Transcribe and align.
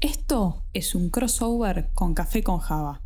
Esto 0.00 0.62
es 0.72 0.94
un 0.94 1.10
crossover 1.10 1.90
con 1.94 2.14
Café 2.14 2.42
con 2.42 2.58
Java. 2.58 3.05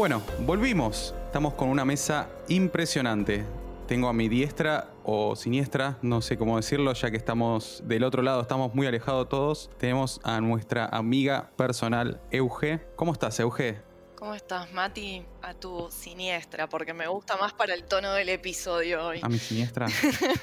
Bueno, 0.00 0.22
volvimos. 0.46 1.14
Estamos 1.26 1.52
con 1.52 1.68
una 1.68 1.84
mesa 1.84 2.30
impresionante. 2.48 3.44
Tengo 3.86 4.08
a 4.08 4.14
mi 4.14 4.30
diestra 4.30 4.88
o 5.04 5.36
siniestra, 5.36 5.98
no 6.00 6.22
sé 6.22 6.38
cómo 6.38 6.56
decirlo, 6.56 6.94
ya 6.94 7.10
que 7.10 7.18
estamos 7.18 7.82
del 7.84 8.04
otro 8.04 8.22
lado, 8.22 8.40
estamos 8.40 8.74
muy 8.74 8.86
alejados 8.86 9.28
todos. 9.28 9.68
Tenemos 9.76 10.18
a 10.24 10.40
nuestra 10.40 10.86
amiga 10.86 11.50
personal, 11.54 12.18
Euge. 12.30 12.80
¿Cómo 12.96 13.12
estás, 13.12 13.38
Euge? 13.40 13.82
¿Cómo 14.14 14.32
estás, 14.32 14.72
Mati? 14.72 15.22
A 15.42 15.52
tu 15.52 15.90
siniestra, 15.90 16.66
porque 16.66 16.94
me 16.94 17.06
gusta 17.06 17.36
más 17.36 17.52
para 17.52 17.74
el 17.74 17.84
tono 17.84 18.14
del 18.14 18.30
episodio 18.30 19.04
hoy. 19.04 19.20
A 19.20 19.28
mi 19.28 19.38
siniestra. 19.38 19.86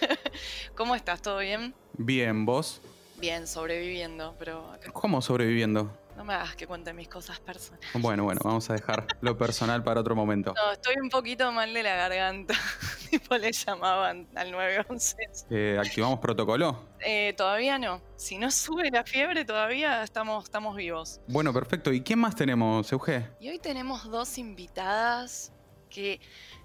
¿Cómo 0.76 0.93
estás? 0.93 1.20
¿Todo 1.23 1.39
bien? 1.39 1.73
Bien, 1.98 2.45
¿vos? 2.45 2.79
Bien, 3.20 3.48
sobreviviendo, 3.48 4.35
pero 4.37 4.63
¿Cómo 4.93 5.20
sobreviviendo? 5.23 5.91
Me 6.27 6.34
hagas 6.34 6.55
que 6.55 6.67
cuente 6.67 6.94
mis 6.94 7.08
cosas 7.08 7.40
personales. 7.40 7.88
Bueno, 7.94 8.26
bueno, 8.26 8.41
vamos 8.44 8.70
a 8.70 8.73
dejar 8.73 9.08
lo 9.22 9.38
personal 9.38 9.84
para 9.84 10.02
otro 10.02 10.16
momento. 10.16 10.54
No, 10.54 10.74
estoy 10.74 10.96
un 11.01 11.10
poquito 11.10 11.51
mal 11.51 11.74
de 11.74 11.82
la 11.82 11.96
garganta. 11.96 12.54
tipo 13.10 13.35
le 13.38 13.51
llamaban 13.51 14.27
al 14.35 14.51
911. 14.51 15.16
Eh, 15.49 15.77
¿Activamos 15.79 16.20
protocolo? 16.20 16.84
Eh, 16.99 17.34
todavía 17.38 17.79
no. 17.79 18.01
Si 18.18 18.38
no 18.38 18.51
sube 18.51 18.91
la 18.91 19.04
fiebre, 19.04 19.46
todavía 19.46 20.04
estamos, 20.04 20.43
estamos 20.43 20.76
vivos. 20.76 21.21
Bueno, 21.27 21.54
perfecto. 21.54 21.93
¿Y 21.93 22.01
quién 22.01 22.20
más 22.20 22.35
tenemos, 22.35 22.91
Euge? 22.91 23.26
Y 23.40 23.49
hoy 23.49 23.60
tenemos 23.60 24.12
dos 24.12 24.38
invitadas 24.38 25.54
que 25.90 26.20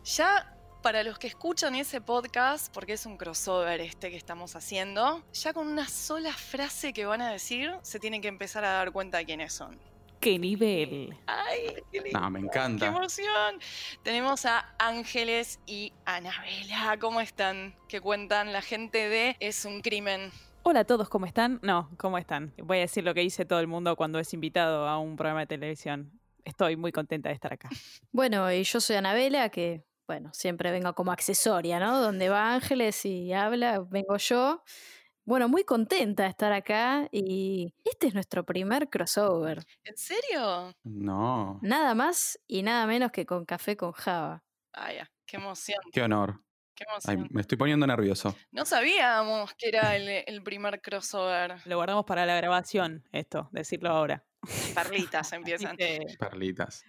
ya 0.04 0.51
para 0.82 1.04
los 1.04 1.18
que 1.18 1.28
escuchan 1.28 1.74
ese 1.76 2.00
podcast, 2.00 2.72
porque 2.74 2.94
es 2.94 3.06
un 3.06 3.16
crossover 3.16 3.80
este 3.80 4.10
que 4.10 4.16
estamos 4.16 4.56
haciendo, 4.56 5.22
ya 5.32 5.52
con 5.52 5.68
una 5.68 5.86
sola 5.86 6.32
frase 6.32 6.92
que 6.92 7.06
van 7.06 7.22
a 7.22 7.30
decir, 7.30 7.72
se 7.82 8.00
tienen 8.00 8.20
que 8.20 8.28
empezar 8.28 8.64
a 8.64 8.72
dar 8.72 8.90
cuenta 8.92 9.18
de 9.18 9.24
quiénes 9.24 9.52
son. 9.52 9.78
¡Qué 10.20 10.38
nivel! 10.38 11.16
¡Ay, 11.26 11.74
qué 11.90 12.00
lindo! 12.00 12.20
No, 12.20 12.30
me 12.30 12.40
¡Qué 12.40 12.46
encanta. 12.46 12.86
emoción! 12.86 13.58
Tenemos 14.02 14.44
a 14.44 14.74
Ángeles 14.78 15.60
y 15.66 15.92
Anabela. 16.04 16.96
¿Cómo 17.00 17.20
están? 17.20 17.74
¿Qué 17.88 18.00
cuentan 18.00 18.52
la 18.52 18.62
gente 18.62 19.08
de 19.08 19.36
Es 19.40 19.64
un 19.64 19.80
crimen? 19.80 20.30
Hola 20.64 20.80
a 20.80 20.84
todos, 20.84 21.08
¿cómo 21.08 21.26
están? 21.26 21.58
No, 21.62 21.90
¿cómo 21.96 22.18
están? 22.18 22.52
Voy 22.58 22.78
a 22.78 22.80
decir 22.82 23.02
lo 23.02 23.14
que 23.14 23.20
dice 23.20 23.44
todo 23.44 23.58
el 23.58 23.66
mundo 23.66 23.96
cuando 23.96 24.18
es 24.20 24.32
invitado 24.32 24.86
a 24.88 24.98
un 24.98 25.16
programa 25.16 25.40
de 25.40 25.46
televisión. 25.46 26.12
Estoy 26.44 26.76
muy 26.76 26.92
contenta 26.92 27.28
de 27.28 27.34
estar 27.36 27.52
acá. 27.52 27.68
Bueno, 28.12 28.52
y 28.52 28.62
yo 28.64 28.80
soy 28.80 28.96
Anabela, 28.96 29.48
que, 29.48 29.82
bueno, 30.06 30.30
siempre 30.32 30.70
vengo 30.70 30.94
como 30.94 31.12
accesoria, 31.12 31.78
¿no? 31.80 32.00
Donde 32.00 32.28
va 32.28 32.54
Ángeles 32.54 33.04
y 33.04 33.32
habla, 33.32 33.80
vengo 33.80 34.16
yo. 34.16 34.62
Bueno, 35.24 35.48
muy 35.48 35.64
contenta 35.64 36.24
de 36.24 36.30
estar 36.30 36.52
acá 36.52 37.08
y 37.12 37.72
este 37.84 38.08
es 38.08 38.14
nuestro 38.14 38.44
primer 38.44 38.90
crossover. 38.90 39.62
¿En 39.84 39.96
serio? 39.96 40.74
No. 40.82 41.60
Nada 41.62 41.94
más 41.94 42.40
y 42.48 42.62
nada 42.62 42.86
menos 42.86 43.12
que 43.12 43.24
con 43.24 43.44
Café 43.44 43.76
con 43.76 43.92
Java. 43.92 44.42
Ay, 44.72 44.96
ya, 44.96 45.10
qué 45.26 45.36
emoción, 45.36 45.78
Qué 45.92 46.02
honor. 46.02 46.42
qué 46.74 46.84
Ay, 47.06 47.14
emoción. 47.14 47.28
me 47.30 47.40
estoy 47.42 47.56
poniendo 47.56 47.86
nervioso. 47.86 48.34
No 48.50 48.64
sabíamos 48.64 49.54
que 49.54 49.68
era 49.68 49.94
el, 49.94 50.08
el 50.26 50.42
primer 50.42 50.80
crossover. 50.82 51.56
Lo 51.66 51.76
guardamos 51.76 52.04
para 52.04 52.26
la 52.26 52.34
grabación, 52.36 53.04
esto, 53.12 53.48
decirlo 53.52 53.90
ahora. 53.90 54.24
Perlitas 54.74 55.32
empiezan. 55.34 55.76
Que 55.76 56.00
Perlitas. 56.18 56.84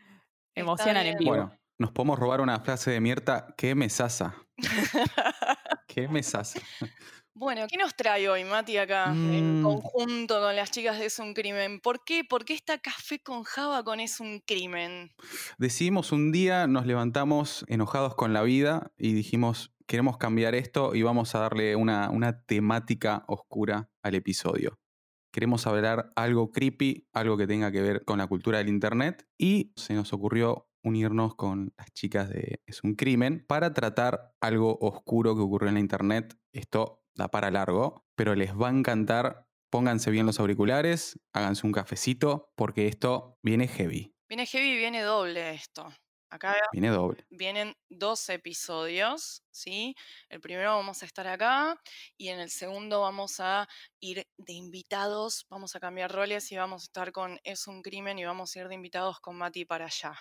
emocionan 0.56 1.06
en 1.06 1.18
vivo. 1.20 1.30
Bueno, 1.32 1.60
nos 1.84 1.92
podemos 1.92 2.18
robar 2.18 2.40
una 2.40 2.62
frase 2.62 2.92
de 2.92 3.02
Mirta. 3.02 3.54
¡Qué 3.58 3.76
mesaza! 3.76 4.36
¡Qué 5.86 6.08
mesaza! 6.08 6.62
Bueno, 7.36 7.66
¿qué 7.68 7.76
nos 7.78 7.94
trae 7.94 8.30
hoy, 8.30 8.46
Mati, 8.46 8.78
acá? 8.78 9.20
En 9.26 9.58
Mm. 9.58 9.62
conjunto 9.62 10.40
con 10.40 10.56
las 10.56 10.72
chicas 10.72 10.98
de 10.98 11.08
Es 11.08 11.20
un 11.20 11.34
crimen. 11.34 11.82
¿Por 11.82 12.06
qué? 12.06 12.24
¿Por 12.24 12.46
qué 12.46 12.54
está 12.54 12.78
café 12.78 13.20
con 13.20 13.44
Java 13.44 13.84
con 13.84 14.00
Es 14.00 14.22
un 14.22 14.40
crimen? 14.40 15.12
Decidimos 15.58 16.14
un 16.14 16.32
día, 16.32 16.68
nos 16.68 16.86
levantamos 16.86 17.66
enojados 17.68 18.16
con 18.16 18.32
la 18.32 18.44
vida 18.44 18.94
y 18.98 19.14
dijimos, 19.14 19.74
queremos 19.88 20.18
cambiar 20.18 20.56
esto 20.56 20.96
y 20.96 21.02
vamos 21.02 21.36
a 21.36 21.40
darle 21.40 21.76
una, 21.76 22.10
una 22.12 22.44
temática 22.46 23.26
oscura 23.28 23.90
al 24.04 24.16
episodio. 24.16 24.80
Queremos 25.34 25.66
hablar 25.68 26.12
algo 26.16 26.52
creepy, 26.52 27.08
algo 27.12 27.36
que 27.38 27.48
tenga 27.48 27.72
que 27.72 27.82
ver 27.82 28.06
con 28.06 28.20
la 28.20 28.28
cultura 28.28 28.60
del 28.60 28.70
Internet 28.70 29.28
y 29.38 29.74
se 29.76 29.96
nos 29.96 30.14
ocurrió 30.14 30.70
unirnos 30.84 31.36
con 31.36 31.74
las 31.78 31.92
chicas 31.94 32.30
de 32.30 32.62
Es 32.66 32.84
un 32.84 32.96
crimen 32.96 33.46
para 33.48 33.74
tratar 33.74 34.34
algo 34.42 34.78
oscuro 34.82 35.36
que 35.36 35.42
ocurrió 35.42 35.70
en 35.70 35.76
la 35.76 35.80
Internet. 35.80 36.38
Esto 36.52 37.04
da 37.16 37.30
para 37.30 37.52
largo, 37.52 38.06
pero 38.16 38.36
les 38.36 38.54
va 38.54 38.70
a 38.70 38.72
encantar. 38.72 39.48
Pónganse 39.72 40.12
bien 40.12 40.26
los 40.26 40.40
auriculares, 40.40 41.20
háganse 41.34 41.66
un 41.66 41.74
cafecito, 41.74 42.52
porque 42.56 42.88
esto 42.88 43.40
viene 43.42 43.68
heavy, 43.68 44.14
Viene 44.30 44.46
heavy 44.46 44.70
y 44.72 44.78
viene 44.78 45.02
doble 45.02 45.52
esto. 45.52 45.94
Acá 46.30 46.56
viene 46.72 46.90
doble. 46.90 47.24
vienen 47.30 47.76
dos 47.90 48.28
episodios, 48.30 49.44
¿sí? 49.52 49.96
El 50.30 50.42
primero 50.42 50.76
vamos 50.76 51.04
a 51.04 51.06
estar 51.06 51.28
acá 51.28 51.80
y 52.18 52.30
en 52.30 52.40
el 52.40 52.50
segundo 52.50 53.02
vamos 53.02 53.40
a 53.40 53.68
ir 54.00 54.26
de 54.38 54.54
invitados, 54.54 55.46
vamos 55.50 55.76
a 55.76 55.80
cambiar 55.80 56.12
roles 56.12 56.52
y 56.52 56.58
vamos 56.58 56.82
a 56.84 56.86
estar 56.86 57.12
con 57.12 57.40
Es 57.44 57.68
un 57.68 57.84
crimen 57.84 58.18
y 58.18 58.26
vamos 58.26 58.56
a 58.56 58.62
ir 58.62 58.68
de 58.68 58.76
invitados 58.76 59.20
con 59.20 59.36
Mati 59.38 59.66
para 59.66 59.86
allá. 59.86 60.16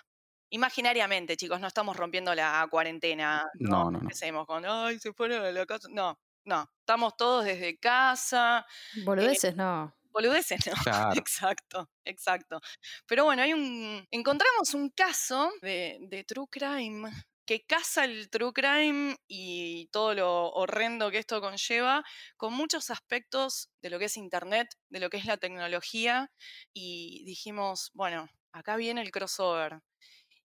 Imaginariamente, 0.53 1.35
chicos, 1.35 1.59
no 1.59 1.65
estamos 1.65 1.97
rompiendo 1.97 2.35
la 2.35 2.67
cuarentena. 2.69 3.49
No, 3.55 3.85
no, 3.85 3.91
no. 3.91 3.99
Empecemos 4.01 4.45
con, 4.45 4.63
ay, 4.67 4.99
se 4.99 5.11
fueron 5.11 5.41
de 5.41 5.51
la 5.51 5.65
casa. 5.65 5.87
No, 5.89 6.19
no, 6.45 6.69
estamos 6.77 7.17
todos 7.17 7.43
desde 7.43 7.79
casa. 7.79 8.63
Boludeces, 9.03 9.55
no. 9.55 9.97
Boludeces, 10.11 10.59
¿no? 10.67 10.73
Claro. 10.83 11.19
Exacto, 11.19 11.89
exacto. 12.05 12.61
Pero 13.07 13.25
bueno, 13.25 13.41
hay 13.41 13.53
un. 13.53 14.07
Encontramos 14.11 14.75
un 14.75 14.91
caso 14.91 15.51
de, 15.63 15.97
de 16.01 16.23
True 16.23 16.45
Crime 16.51 17.11
que 17.47 17.65
casa 17.65 18.05
el 18.05 18.29
True 18.29 18.53
Crime 18.53 19.17
y 19.27 19.87
todo 19.87 20.13
lo 20.13 20.49
horrendo 20.51 21.09
que 21.09 21.17
esto 21.17 21.41
conlleva 21.41 22.03
con 22.37 22.53
muchos 22.53 22.91
aspectos 22.91 23.71
de 23.81 23.89
lo 23.89 23.97
que 23.97 24.05
es 24.05 24.17
Internet, 24.17 24.67
de 24.89 24.99
lo 24.99 25.09
que 25.09 25.17
es 25.17 25.25
la 25.25 25.37
tecnología. 25.37 26.31
Y 26.73 27.23
dijimos, 27.25 27.89
bueno, 27.95 28.29
acá 28.51 28.75
viene 28.75 29.01
el 29.01 29.09
crossover. 29.09 29.81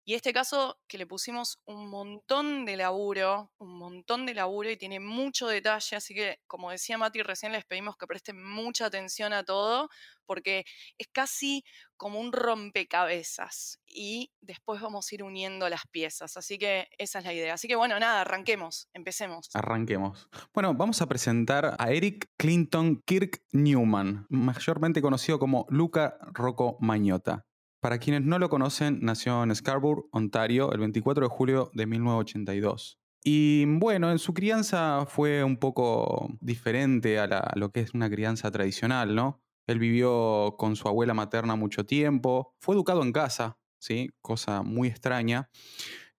Y 0.10 0.14
este 0.14 0.32
caso 0.32 0.80
que 0.88 0.98
le 0.98 1.06
pusimos 1.06 1.60
un 1.66 1.90
montón 1.90 2.64
de 2.64 2.78
laburo, 2.78 3.52
un 3.58 3.78
montón 3.78 4.26
de 4.26 4.34
laburo 4.34 4.72
y 4.72 4.78
tiene 4.78 5.02
mucho 5.02 5.50
detalle, 5.50 5.98
así 5.98 6.16
que 6.16 6.40
como 6.48 6.72
decía 6.72 6.98
Mati 6.98 7.22
recién 7.22 7.52
les 7.52 7.66
pedimos 7.66 7.98
que 7.98 8.08
presten 8.08 8.42
mucha 8.42 8.86
atención 8.86 9.34
a 9.34 9.44
todo 9.44 9.90
porque 10.26 10.64
es 10.98 11.08
casi 11.12 11.66
como 11.98 12.22
un 12.22 12.32
rompecabezas 12.32 13.82
y 13.86 14.32
después 14.40 14.80
vamos 14.80 15.12
a 15.12 15.16
ir 15.16 15.24
uniendo 15.24 15.68
las 15.68 15.82
piezas, 15.92 16.38
así 16.38 16.58
que 16.58 16.88
esa 16.98 17.20
es 17.20 17.26
la 17.26 17.34
idea. 17.34 17.56
Así 17.56 17.68
que 17.68 17.76
bueno, 17.76 18.00
nada, 18.00 18.22
arranquemos, 18.22 18.88
empecemos. 18.94 19.50
Arranquemos. 19.56 20.30
Bueno, 20.54 20.74
vamos 20.74 21.02
a 21.02 21.08
presentar 21.08 21.76
a 21.78 21.92
Eric 21.92 22.30
Clinton 22.38 23.04
Kirk 23.06 23.44
Newman, 23.52 24.26
mayormente 24.30 25.02
conocido 25.02 25.38
como 25.38 25.66
Luca 25.70 26.18
Rocco 26.32 26.78
Mañota. 26.80 27.47
Para 27.80 28.00
quienes 28.00 28.24
no 28.24 28.40
lo 28.40 28.50
conocen, 28.50 29.00
nació 29.02 29.44
en 29.44 29.54
Scarborough, 29.56 30.10
Ontario, 30.12 30.72
el 30.72 30.80
24 30.80 31.28
de 31.28 31.30
julio 31.30 31.72
de 31.74 31.86
1982. 31.86 33.00
Y 33.24 33.66
bueno, 33.66 34.12
en 34.12 34.20
su 34.20 34.34
crianza 34.34 35.06
fue 35.08 35.44
un 35.44 35.58
poco 35.58 36.30
diferente 36.40 37.20
a, 37.20 37.26
a 37.26 37.58
lo 37.58 37.72
que 37.72 37.82
es 37.82 37.94
una 37.94 38.10
crianza 38.10 38.50
tradicional, 38.52 39.14
¿no? 39.16 39.44
Él 39.68 39.80
vivió 39.80 40.56
con 40.58 40.76
su 40.76 40.88
abuela 40.88 41.14
materna 41.14 41.56
mucho 41.56 41.86
tiempo, 41.86 42.56
fue 42.60 42.74
educado 42.74 43.04
en 43.04 43.12
casa, 43.12 43.60
¿sí? 43.80 44.10
Cosa 44.22 44.64
muy 44.64 44.88
extraña. 44.88 45.50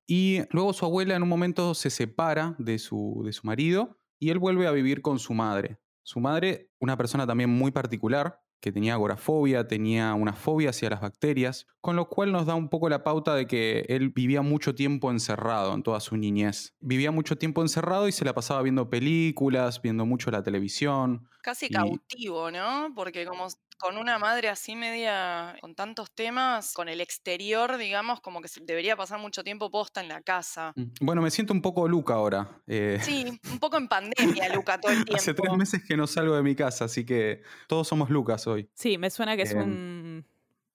Y 0.06 0.40
luego 0.50 0.72
su 0.72 0.84
abuela 0.84 1.16
en 1.16 1.22
un 1.22 1.28
momento 1.28 1.74
se 1.74 1.90
separa 1.90 2.54
de 2.58 2.78
su, 2.78 3.22
de 3.24 3.32
su 3.32 3.46
marido 3.46 3.98
y 4.18 4.30
él 4.30 4.38
vuelve 4.38 4.66
a 4.66 4.72
vivir 4.72 5.02
con 5.02 5.18
su 5.18 5.34
madre. 5.34 5.78
Su 6.02 6.20
madre, 6.20 6.70
una 6.78 6.96
persona 6.96 7.26
también 7.26 7.50
muy 7.50 7.70
particular, 7.70 8.40
que 8.60 8.72
tenía 8.72 8.94
agorafobia, 8.94 9.68
tenía 9.68 10.14
una 10.14 10.32
fobia 10.32 10.70
hacia 10.70 10.90
las 10.90 11.00
bacterias, 11.00 11.66
con 11.80 11.96
lo 11.96 12.08
cual 12.08 12.32
nos 12.32 12.46
da 12.46 12.54
un 12.54 12.68
poco 12.68 12.88
la 12.88 13.04
pauta 13.04 13.34
de 13.34 13.46
que 13.46 13.86
él 13.88 14.10
vivía 14.10 14.42
mucho 14.42 14.74
tiempo 14.74 15.10
encerrado 15.10 15.74
en 15.74 15.82
toda 15.82 16.00
su 16.00 16.16
niñez. 16.16 16.74
Vivía 16.80 17.10
mucho 17.10 17.36
tiempo 17.36 17.62
encerrado 17.62 18.08
y 18.08 18.12
se 18.12 18.24
la 18.24 18.34
pasaba 18.34 18.62
viendo 18.62 18.90
películas, 18.90 19.80
viendo 19.82 20.06
mucho 20.06 20.30
la 20.30 20.42
televisión. 20.42 21.28
Casi 21.42 21.66
Y- 21.66 21.70
cautivo, 21.70 22.50
¿no? 22.50 22.92
Porque 22.94 23.24
como, 23.26 23.46
con 23.78 23.96
una 23.96 24.18
madre 24.18 24.48
así 24.48 24.74
media, 24.74 25.56
con 25.60 25.74
tantos 25.74 26.10
temas, 26.10 26.74
con 26.74 26.88
el 26.88 27.00
exterior, 27.00 27.76
digamos, 27.76 28.20
como 28.20 28.40
que 28.40 28.48
debería 28.62 28.96
pasar 28.96 29.20
mucho 29.20 29.44
tiempo 29.44 29.70
posta 29.70 30.00
en 30.00 30.08
la 30.08 30.20
casa. 30.20 30.72
Mm, 30.74 30.82
bueno, 31.00 31.22
me 31.22 31.30
siento 31.30 31.52
un 31.52 31.62
poco 31.62 31.86
Luca 31.88 32.14
ahora. 32.14 32.60
Eh. 32.66 32.98
Sí, 33.00 33.24
un 33.50 33.58
poco 33.58 33.76
en 33.76 33.88
pandemia, 33.88 34.54
Luca, 34.54 34.80
todo 34.80 34.92
el 34.92 35.04
tiempo. 35.04 35.16
Hace 35.16 35.34
tres 35.34 35.56
meses 35.56 35.82
que 35.86 35.96
no 35.96 36.06
salgo 36.06 36.34
de 36.34 36.42
mi 36.42 36.54
casa, 36.54 36.86
así 36.86 37.06
que 37.06 37.42
todos 37.68 37.86
somos 37.86 38.10
Lucas 38.10 38.46
hoy. 38.46 38.68
Sí, 38.74 38.98
me 38.98 39.10
suena 39.10 39.36
que 39.36 39.42
es 39.42 39.52
em. 39.52 39.62
un 39.62 40.26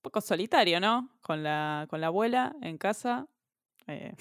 poco 0.02 0.22
solitario, 0.22 0.80
¿no? 0.80 1.10
Con 1.22 1.44
la, 1.44 1.88
con 1.90 2.00
la 2.00 2.08
abuela 2.08 2.56
en 2.62 2.78
casa. 2.78 3.28
Eh. 3.88 4.14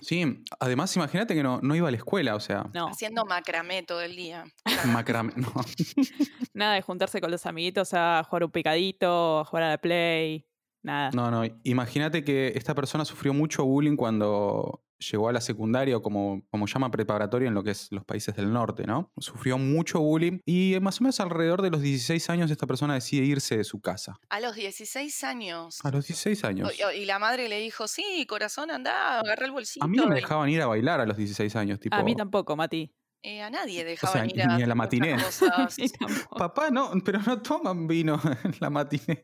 Sí, 0.00 0.44
además 0.60 0.94
imagínate 0.96 1.34
que 1.34 1.42
no, 1.42 1.60
no 1.62 1.74
iba 1.74 1.88
a 1.88 1.90
la 1.90 1.96
escuela, 1.96 2.34
o 2.34 2.40
sea. 2.40 2.66
No. 2.74 2.88
Haciendo 2.88 3.24
macramé 3.24 3.82
todo 3.82 4.02
el 4.02 4.14
día. 4.16 4.44
macramé, 4.86 5.32
no. 5.36 5.52
Nada 6.54 6.74
de 6.74 6.82
juntarse 6.82 7.20
con 7.20 7.30
los 7.30 7.46
amiguitos 7.46 7.94
a 7.94 8.22
jugar 8.24 8.44
un 8.44 8.50
picadito, 8.50 9.40
a 9.40 9.44
jugar 9.44 9.64
a 9.64 9.70
la 9.70 9.78
play, 9.78 10.46
nada. 10.82 11.10
No, 11.12 11.30
no, 11.30 11.42
imagínate 11.64 12.24
que 12.24 12.52
esta 12.54 12.74
persona 12.74 13.04
sufrió 13.04 13.32
mucho 13.34 13.64
bullying 13.64 13.96
cuando 13.96 14.85
llegó 14.98 15.28
a 15.28 15.32
la 15.32 15.40
secundaria 15.40 15.96
o 15.96 16.02
como, 16.02 16.42
como 16.50 16.66
llama 16.66 16.90
preparatoria 16.90 17.48
en 17.48 17.54
lo 17.54 17.62
que 17.62 17.70
es 17.70 17.88
los 17.90 18.04
países 18.04 18.34
del 18.36 18.52
norte, 18.52 18.86
¿no? 18.86 19.12
Sufrió 19.18 19.58
mucho 19.58 20.00
bullying 20.00 20.40
y 20.44 20.76
más 20.80 21.00
o 21.00 21.04
menos 21.04 21.20
alrededor 21.20 21.62
de 21.62 21.70
los 21.70 21.80
16 21.80 22.30
años 22.30 22.50
esta 22.50 22.66
persona 22.66 22.94
decide 22.94 23.24
irse 23.24 23.56
de 23.56 23.64
su 23.64 23.80
casa. 23.80 24.18
A 24.28 24.40
los 24.40 24.54
16 24.56 25.24
años. 25.24 25.78
A 25.84 25.90
los 25.90 26.06
16 26.06 26.44
años. 26.44 26.72
Y, 26.94 27.04
la 27.06 27.18
madre 27.18 27.48
le 27.48 27.60
dijo, 27.60 27.86
sí, 27.88 28.26
corazón, 28.28 28.70
anda, 28.70 29.20
agarra 29.20 29.46
el 29.46 29.52
bolsillo. 29.52 29.84
A 29.84 29.88
mí 29.88 29.96
no 29.96 30.06
me 30.06 30.16
dejaban 30.16 30.48
ir 30.48 30.60
a 30.62 30.66
bailar 30.66 31.00
a 31.00 31.06
los 31.06 31.16
16 31.16 31.54
años. 31.56 31.78
Tipo... 31.78 31.94
A 31.94 32.02
mí 32.02 32.16
tampoco, 32.16 32.56
Mati. 32.56 32.92
Eh, 33.28 33.42
a 33.42 33.50
nadie 33.50 33.84
dejaban 33.84 34.30
ir 34.30 34.40
a, 34.40 34.56
ni 34.56 34.62
a 34.62 34.66
la 34.68 34.76
matiné. 34.76 35.16
Papá, 36.38 36.70
no, 36.70 36.92
pero 37.04 37.18
no 37.26 37.42
toman 37.42 37.88
vino 37.88 38.20
en 38.44 38.54
la 38.60 38.70
matiné. 38.70 39.20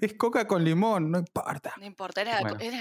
Es 0.00 0.14
coca 0.14 0.46
con 0.46 0.64
limón, 0.64 1.10
no 1.10 1.18
importa. 1.18 1.74
No 1.76 1.84
importa, 1.84 2.22
era, 2.22 2.38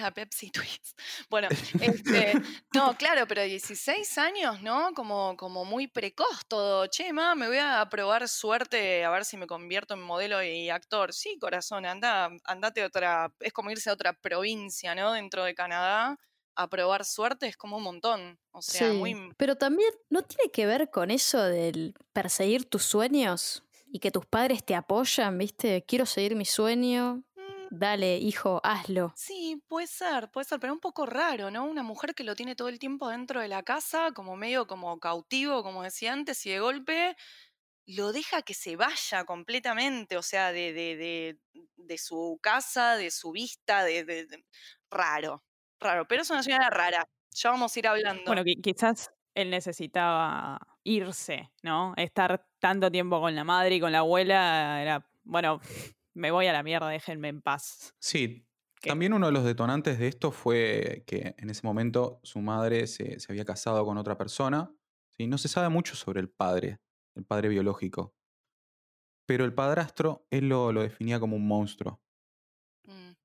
a 0.08 0.12
Pepsi 0.12 0.52
Twist. 0.52 0.98
Bueno, 1.30 1.50
este, 1.82 2.42
no, 2.74 2.96
claro, 2.96 3.28
pero 3.28 3.44
16 3.44 4.18
años, 4.18 4.62
¿no? 4.62 4.94
Como, 4.94 5.36
como 5.36 5.66
muy 5.66 5.88
precoz 5.88 6.46
todo. 6.48 6.88
Che, 6.88 7.12
ma, 7.12 7.36
me 7.36 7.50
voy 7.50 7.58
a 7.58 7.86
probar 7.90 8.30
suerte 8.30 9.04
a 9.04 9.10
ver 9.10 9.26
si 9.26 9.36
me 9.36 9.48
convierto 9.48 9.96
en 9.96 10.04
modelo 10.04 10.42
y 10.42 10.70
actor. 10.70 11.12
Sí, 11.12 11.38
corazón, 11.38 11.86
anda, 11.86 12.30
andate 12.46 12.82
a 12.82 12.86
otra. 12.86 13.34
Es 13.42 13.52
como 13.52 13.72
irse 13.72 13.90
a 13.90 13.94
otra 13.94 14.14
provincia, 14.14 14.96
¿no? 14.96 15.12
Dentro 15.12 15.44
de 15.44 15.54
Canadá 15.54 16.18
a 16.56 16.70
probar 16.70 17.06
suerte 17.06 17.48
es 17.48 17.58
como 17.58 17.78
un 17.78 17.84
montón. 17.84 18.40
O 18.52 18.62
sea, 18.62 18.94
muy... 18.94 19.16
Pero 19.38 19.56
también 19.56 19.90
no 20.10 20.24
tiene 20.24 20.52
que 20.52 20.66
ver 20.66 20.90
con 20.90 21.12
eso 21.12 21.42
del 21.44 21.94
perseguir 22.14 22.70
tus 22.70 22.84
sueños 22.84 23.64
y 23.88 24.00
que 24.00 24.12
tus 24.12 24.26
padres 24.26 24.66
te 24.66 24.76
apoyan, 24.76 25.38
¿viste? 25.38 25.84
Quiero 25.88 26.06
seguir 26.06 26.36
mi 26.36 26.46
sueño. 26.46 27.24
Mm. 27.36 27.68
Dale, 27.72 28.18
hijo, 28.18 28.62
hazlo. 28.64 29.14
Sí, 29.16 29.62
puede 29.68 29.88
ser, 29.88 30.30
puede 30.32 30.46
ser, 30.46 30.60
pero 30.60 30.74
un 30.74 30.80
poco 30.80 31.06
raro, 31.06 31.52
¿no? 31.52 31.66
Una 31.66 31.84
mujer 31.84 32.14
que 32.14 32.24
lo 32.24 32.36
tiene 32.36 32.56
todo 32.56 32.70
el 32.70 32.80
tiempo 32.80 33.10
dentro 33.10 33.42
de 33.42 33.48
la 33.48 33.64
casa, 33.64 34.12
como 34.14 34.36
medio 34.36 34.68
como 34.68 35.00
cautivo, 35.00 35.64
como 35.64 35.84
decía 35.84 36.14
antes, 36.14 36.46
y 36.46 36.52
de 36.52 36.60
golpe 36.60 37.16
lo 37.88 38.12
deja 38.12 38.42
que 38.42 38.54
se 38.54 38.76
vaya 38.76 39.26
completamente, 39.26 40.18
o 40.18 40.24
sea, 40.24 40.52
de, 40.52 40.74
de, 40.74 40.96
de, 40.96 41.40
de 41.76 41.98
su 41.98 42.40
casa, 42.42 42.98
de 42.98 43.12
su 43.12 43.32
vista, 43.32 43.84
de, 43.84 44.44
raro, 44.90 45.44
raro, 45.80 46.08
pero 46.08 46.22
es 46.22 46.30
una 46.30 46.44
señora 46.44 46.70
rara. 46.70 47.08
Ya 47.32 47.52
vamos 47.52 47.76
a 47.76 47.80
ir 47.80 47.88
hablando. 47.88 48.24
Bueno, 48.26 48.44
quizás 48.44 49.12
él 49.34 49.50
necesitaba 49.50 50.60
irse, 50.84 51.52
¿no? 51.62 51.94
Estar 51.98 52.48
tanto 52.60 52.90
tiempo 52.90 53.20
con 53.20 53.36
la 53.36 53.44
madre 53.44 53.76
y 53.76 53.80
con 53.80 53.92
la 53.92 54.00
abuela 54.00 54.82
era, 54.82 55.10
bueno, 55.24 55.60
me 56.14 56.32
voy 56.32 56.48
a 56.48 56.54
la 56.54 56.64
mierda, 56.64 56.90
déjenme 56.90 57.30
en 57.30 57.42
paz. 57.42 57.94
Sí. 58.00 58.48
También 58.82 59.14
uno 59.14 59.26
de 59.26 59.32
los 59.32 59.44
detonantes 59.44 59.98
de 59.98 60.08
esto 60.08 60.32
fue 60.32 61.04
que 61.08 61.34
en 61.38 61.50
ese 61.50 61.66
momento 61.66 62.20
su 62.24 62.40
madre 62.40 62.86
se, 62.86 63.18
había 63.30 63.44
casado 63.44 63.84
con 63.84 63.98
otra 63.98 64.16
persona. 64.16 64.72
¿sí? 65.10 65.26
No 65.26 65.40
se 65.40 65.48
sabe 65.48 65.70
mucho 65.70 65.96
sobre 65.96 66.22
el 66.22 66.30
padre, 66.30 66.80
el 67.16 67.26
padre 67.26 67.50
biológico. 67.50 68.14
Pero 69.26 69.44
el 69.44 69.56
padrastro, 69.56 70.28
él 70.30 70.50
lo 70.50 70.72
definía 70.74 71.20
como 71.20 71.36
un 71.36 71.48
monstruo. 71.48 72.05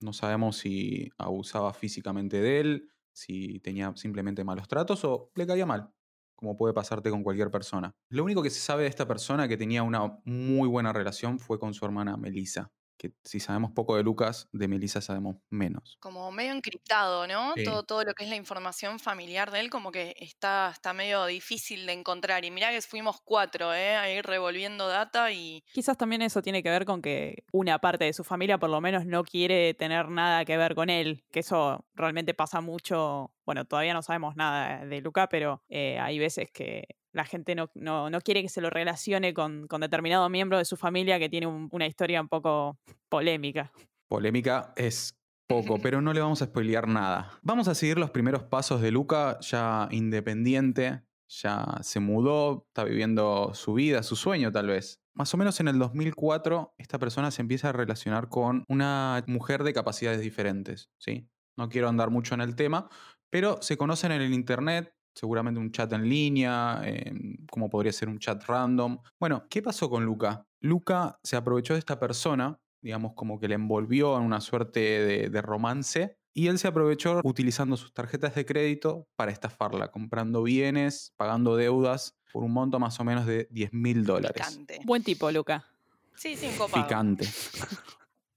No 0.00 0.12
sabemos 0.12 0.56
si 0.56 1.11
abusaba 1.19 1.73
físicamente 1.75 2.41
de 2.41 2.61
él, 2.61 2.91
si 3.12 3.61
tenía 3.61 3.93
simplemente 3.97 4.44
malos 4.44 4.69
tratos 4.69 5.05
o 5.05 5.31
le 5.35 5.47
caía 5.47 5.67
mal, 5.67 5.93
como 6.35 6.56
puede 6.56 6.73
pasarte 6.75 7.11
con 7.11 7.23
cualquier 7.23 7.50
persona. 7.50 7.93
Lo 8.08 8.25
único 8.25 8.43
que 8.43 8.50
se 8.50 8.61
sabe 8.61 8.85
de 8.85 8.88
esta 8.88 9.06
persona 9.06 9.49
que 9.49 9.56
tenía 9.56 9.82
una 9.82 10.19
muy 10.25 10.69
buena 10.69 10.93
relación 10.93 11.38
fue 11.38 11.58
con 11.58 11.75
su 11.75 11.85
hermana 11.85 12.17
Melissa 12.17 12.73
que 13.00 13.14
si 13.25 13.41
sabemos 13.41 13.70
poco 13.73 13.97
de 13.97 14.02
Lucas, 14.02 14.50
de 14.52 14.69
Melissa 14.69 15.00
sabemos 15.00 15.37
menos. 15.49 15.97
Como 16.00 16.31
medio 16.31 16.52
encriptado, 16.52 17.26
¿no? 17.26 17.55
Todo, 17.64 17.82
todo 17.82 18.05
lo 18.05 18.12
que 18.12 18.25
es 18.25 18.29
la 18.29 18.37
información 18.37 18.99
familiar 18.99 19.50
de 19.50 19.61
él, 19.61 19.70
como 19.70 19.91
que 19.91 20.14
está, 20.19 20.70
está 20.70 20.93
medio 20.93 21.25
difícil 21.25 21.87
de 21.87 21.94
encontrar. 21.94 22.44
Y 22.44 22.50
mirá 22.50 22.70
que 22.70 22.82
fuimos 22.82 23.23
cuatro, 23.23 23.73
¿eh? 23.73 23.97
A 23.97 24.12
ir 24.12 24.26
revolviendo 24.26 24.87
data 24.87 25.32
y. 25.32 25.64
Quizás 25.73 25.97
también 25.97 26.20
eso 26.20 26.43
tiene 26.43 26.62
que 26.62 26.69
ver 26.69 26.85
con 26.85 27.00
que 27.00 27.44
una 27.52 27.79
parte 27.79 28.05
de 28.05 28.12
su 28.12 28.23
familia, 28.23 28.58
por 28.58 28.69
lo 28.69 28.82
menos, 28.82 29.06
no 29.06 29.25
quiere 29.25 29.73
tener 29.73 30.11
nada 30.11 30.44
que 30.44 30.58
ver 30.58 30.75
con 30.75 30.91
él. 30.91 31.25
Que 31.32 31.41
eso 31.41 31.87
realmente 31.94 32.35
pasa 32.35 32.61
mucho. 32.61 33.32
Bueno, 33.47 33.64
todavía 33.64 33.94
no 33.94 34.02
sabemos 34.02 34.37
nada 34.37 34.85
de 34.85 35.00
Luca, 35.00 35.26
pero 35.31 35.62
eh, 35.70 35.99
hay 35.99 36.19
veces 36.19 36.50
que 36.52 37.00
la 37.12 37.24
gente 37.24 37.54
no, 37.54 37.70
no, 37.74 38.20
quiere 38.20 38.42
que 38.42 38.48
se 38.48 38.60
lo 38.60 38.70
relacione 38.70 39.34
con, 39.34 39.66
determinado 39.80 40.28
miembro 40.28 40.58
de 40.58 40.64
su 40.64 40.76
familia 40.76 41.18
que 41.18 41.28
tiene 41.28 41.46
una 41.46 41.86
historia 41.86 42.20
un 42.20 42.28
poco 42.28 42.78
polémica. 43.08 43.72
Polémica 44.08 44.72
es 44.76 45.18
poco, 45.46 45.78
pero 45.82 46.00
no 46.00 46.12
le 46.12 46.20
vamos 46.20 46.42
a 46.42 46.46
spoilear 46.46 46.88
nada. 46.88 47.30
Vamos 47.42 47.68
a 47.68 47.74
seguir 47.74 47.98
los 47.98 48.10
primeros 48.10 48.44
pasos 48.44 48.80
de 48.80 48.90
Luca, 48.90 49.38
ya 49.40 49.88
independiente, 49.90 51.02
ya 51.28 51.78
se 51.82 52.00
mudó, 52.00 52.66
está 52.68 52.84
viviendo 52.84 53.52
su 53.54 53.74
vida, 53.74 54.02
su 54.02 54.16
sueño 54.16 54.52
tal 54.52 54.68
vez. 54.68 55.00
Más 55.14 55.32
o 55.34 55.36
menos 55.36 55.60
en 55.60 55.68
el 55.68 55.78
2004, 55.78 56.74
esta 56.78 56.98
persona 56.98 57.30
se 57.30 57.42
empieza 57.42 57.68
a 57.68 57.72
relacionar 57.72 58.28
con 58.28 58.64
una 58.68 59.22
mujer 59.26 59.64
de 59.64 59.72
capacidades 59.72 60.20
diferentes, 60.20 60.90
¿sí? 60.98 61.28
No 61.56 61.68
quiero 61.68 61.88
andar 61.88 62.10
mucho 62.10 62.34
en 62.34 62.40
el 62.40 62.54
tema, 62.54 62.88
pero 63.28 63.60
se 63.60 63.76
conocen 63.76 64.12
en 64.12 64.22
el 64.22 64.32
internet, 64.32 64.94
seguramente 65.14 65.60
un 65.60 65.70
chat 65.72 65.92
en 65.92 66.08
línea, 66.08 66.80
em, 66.84 67.36
como 67.50 67.68
podría 67.68 67.92
ser 67.92 68.08
un 68.08 68.18
chat 68.18 68.42
random. 68.44 68.98
Bueno, 69.18 69.46
¿qué 69.48 69.62
pasó 69.62 69.90
con 69.90 70.04
Luca? 70.04 70.46
Luca 70.60 71.18
se 71.22 71.36
aprovechó 71.36 71.74
de 71.74 71.78
esta 71.78 71.98
persona, 71.98 72.58
digamos 72.80 73.14
como 73.14 73.38
que 73.38 73.48
le 73.48 73.54
envolvió 73.54 74.16
en 74.16 74.22
una 74.22 74.40
suerte 74.40 75.28
de, 75.28 75.42
romance, 75.42 76.16
y 76.32 76.46
él 76.46 76.58
se 76.58 76.68
aprovechó 76.68 77.20
utilizando 77.25 77.76
sus 77.76 77.92
tarjetas 77.92 78.35
de 78.35 78.46
crédito 78.46 79.08
para 79.16 79.32
estafarla, 79.32 79.90
comprando 79.90 80.42
bienes, 80.42 81.12
pagando 81.16 81.56
deudas 81.56 82.16
por 82.32 82.44
un 82.44 82.52
monto 82.52 82.78
más 82.78 83.00
o 83.00 83.04
menos 83.04 83.26
de 83.26 83.49
10 83.50 83.73
mil 83.73 84.04
dólares. 84.04 84.61
Buen 84.85 85.02
tipo, 85.02 85.30
Luca. 85.30 85.66
Sí, 86.14 86.37
sí, 86.37 86.50
Picante. 86.73 87.26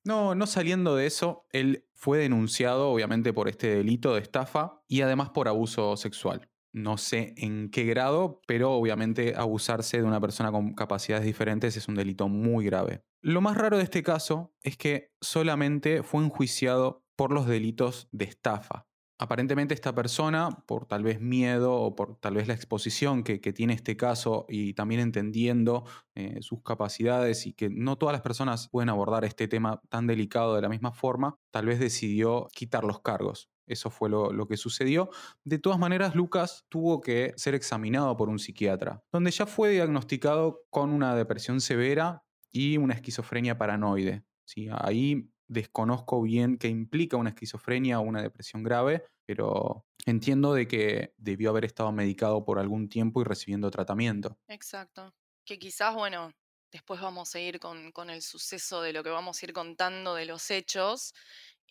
No, 0.05 0.36
no 0.36 0.48
saliendo 0.48 0.95
de 0.95 1.05
eso, 1.05 1.45
él 1.51 1.86
fue 1.93 2.17
denunciado 2.17 2.89
obviamente 2.89 3.31
por 3.31 3.48
este 3.48 3.75
delito 3.75 4.13
de 4.13 4.21
estafa 4.21 4.81
y 4.88 5.01
además 5.01 5.29
por 5.29 5.48
abuso 5.48 5.95
sexual 5.95 6.50
no 6.74 6.98
sé 6.98 7.34
en 7.38 7.70
qué 7.70 7.86
grado, 7.86 8.42
pero 8.48 8.74
obviamente 8.74 9.36
abusarse 9.36 9.98
de 9.98 10.03
una 10.03 10.20
persona 10.20 10.51
con 10.51 10.74
capacidades 10.74 11.25
diferentes 11.25 11.77
es 11.77 11.88
un 11.88 11.96
delito 11.96 12.27
muy 12.27 12.65
grave. 12.65 13.03
Lo 13.22 13.39
más 13.39 13.56
raro 13.56 13.77
de 13.77 13.84
este 13.84 14.03
caso 14.03 14.53
es 14.62 14.75
que 14.75 15.13
solamente 15.22 16.03
fue 16.03 16.24
enjuiciado 16.24 17.06
por 17.15 17.32
los 17.32 17.48
delitos 17.48 18.10
de 18.12 18.25
estafa. 18.25 18.88
Aparentemente 19.20 19.74
esta 19.74 19.94
persona, 19.94 20.50
por 20.65 20.88
tal 20.88 21.03
vez 21.03 21.22
miedo 21.22 21.74
o 21.74 21.96
por 21.96 22.18
tal 22.18 22.34
vez 22.34 22.48
la 22.48 22.56
exposición 22.56 23.24
que, 23.24 23.38
tiene 23.53 23.74
este 23.74 23.96
caso 23.96 24.46
y 24.50 24.74
también 24.74 25.00
entendiendo 25.00 25.86
eh, 26.15 26.39
sus 26.42 26.63
capacidades 26.63 27.46
y 27.46 27.53
que 27.53 27.70
no 27.70 27.98
todas 27.98 28.12
las 28.13 28.22
personas 28.22 28.68
pueden 28.70 28.89
abordar 28.89 29.24
este 29.24 29.48
tema 29.48 29.82
tan 29.89 30.08
delicado 30.08 30.56
de 30.56 30.62
la 30.63 30.70
misma 30.70 30.92
forma, 30.92 31.38
tal 31.51 31.68
vez 31.68 31.80
decidió 31.80 32.48
quitar 32.51 32.84
los 32.84 33.01
cargos. 33.01 33.52
Eso 33.65 33.89
fue 33.89 34.10
lo, 34.10 34.48
que 34.48 34.58
sucedió. 34.58 35.10
De 35.43 35.60
todas 35.60 35.79
maneras, 35.79 36.15
Lucas 36.15 36.65
tuvo 36.70 37.01
que 37.01 37.34
ser 37.38 37.55
examinado 37.55 38.15
por 38.17 38.29
un 38.29 38.39
psiquiatra, 38.39 39.03
donde 39.12 39.32
ya 39.32 39.46
fue 39.46 39.72
diagnosticado 39.72 40.63
con 40.70 40.91
una 40.91 41.15
depresión 41.15 41.62
severa 41.62 42.24
y 42.51 42.77
una 42.77 42.93
esquizofrenia 42.93 43.58
paranoide. 43.58 44.24
¿sí? 44.46 44.67
Ahí 44.72 45.29
desconozco 45.48 46.22
bien 46.22 46.58
qué 46.58 46.67
implica 46.67 47.17
una 47.17 47.29
esquizofrenia 47.29 48.00
o 48.00 48.03
una 48.03 48.22
depresión 48.22 48.63
grave, 48.63 49.05
pero 49.25 49.86
entiendo 50.05 50.53
de 50.53 50.67
que 50.67 51.13
debió 51.17 51.50
haber 51.50 51.65
estado 51.65 51.91
medicado 51.91 52.43
por 52.43 52.60
algún 52.60 52.89
tiempo 52.89 53.22
y 53.22 53.24
recibiendo 53.24 53.72
tratamiento. 53.72 54.38
Exacto. 54.48 55.13
Que 55.46 55.60
quizás, 55.60 55.93
bueno, 55.93 56.34
después 56.72 57.00
vamos 57.00 57.34
a 57.36 57.39
ir 57.39 57.60
con, 57.60 57.91
con 57.91 58.10
el 58.10 58.22
suceso 58.22 58.82
de 58.82 58.93
lo 58.93 59.03
que 59.03 59.10
vamos 59.10 59.41
a 59.41 59.46
ir 59.46 59.53
contando 59.53 60.15
de 60.15 60.25
los 60.25 60.50
hechos 60.51 61.13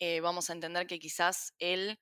eh, 0.05 0.19
vamos 0.19 0.49
a 0.49 0.53
entender 0.53 0.85
que 0.85 0.99
quizás 0.99 1.53
él 1.59 1.97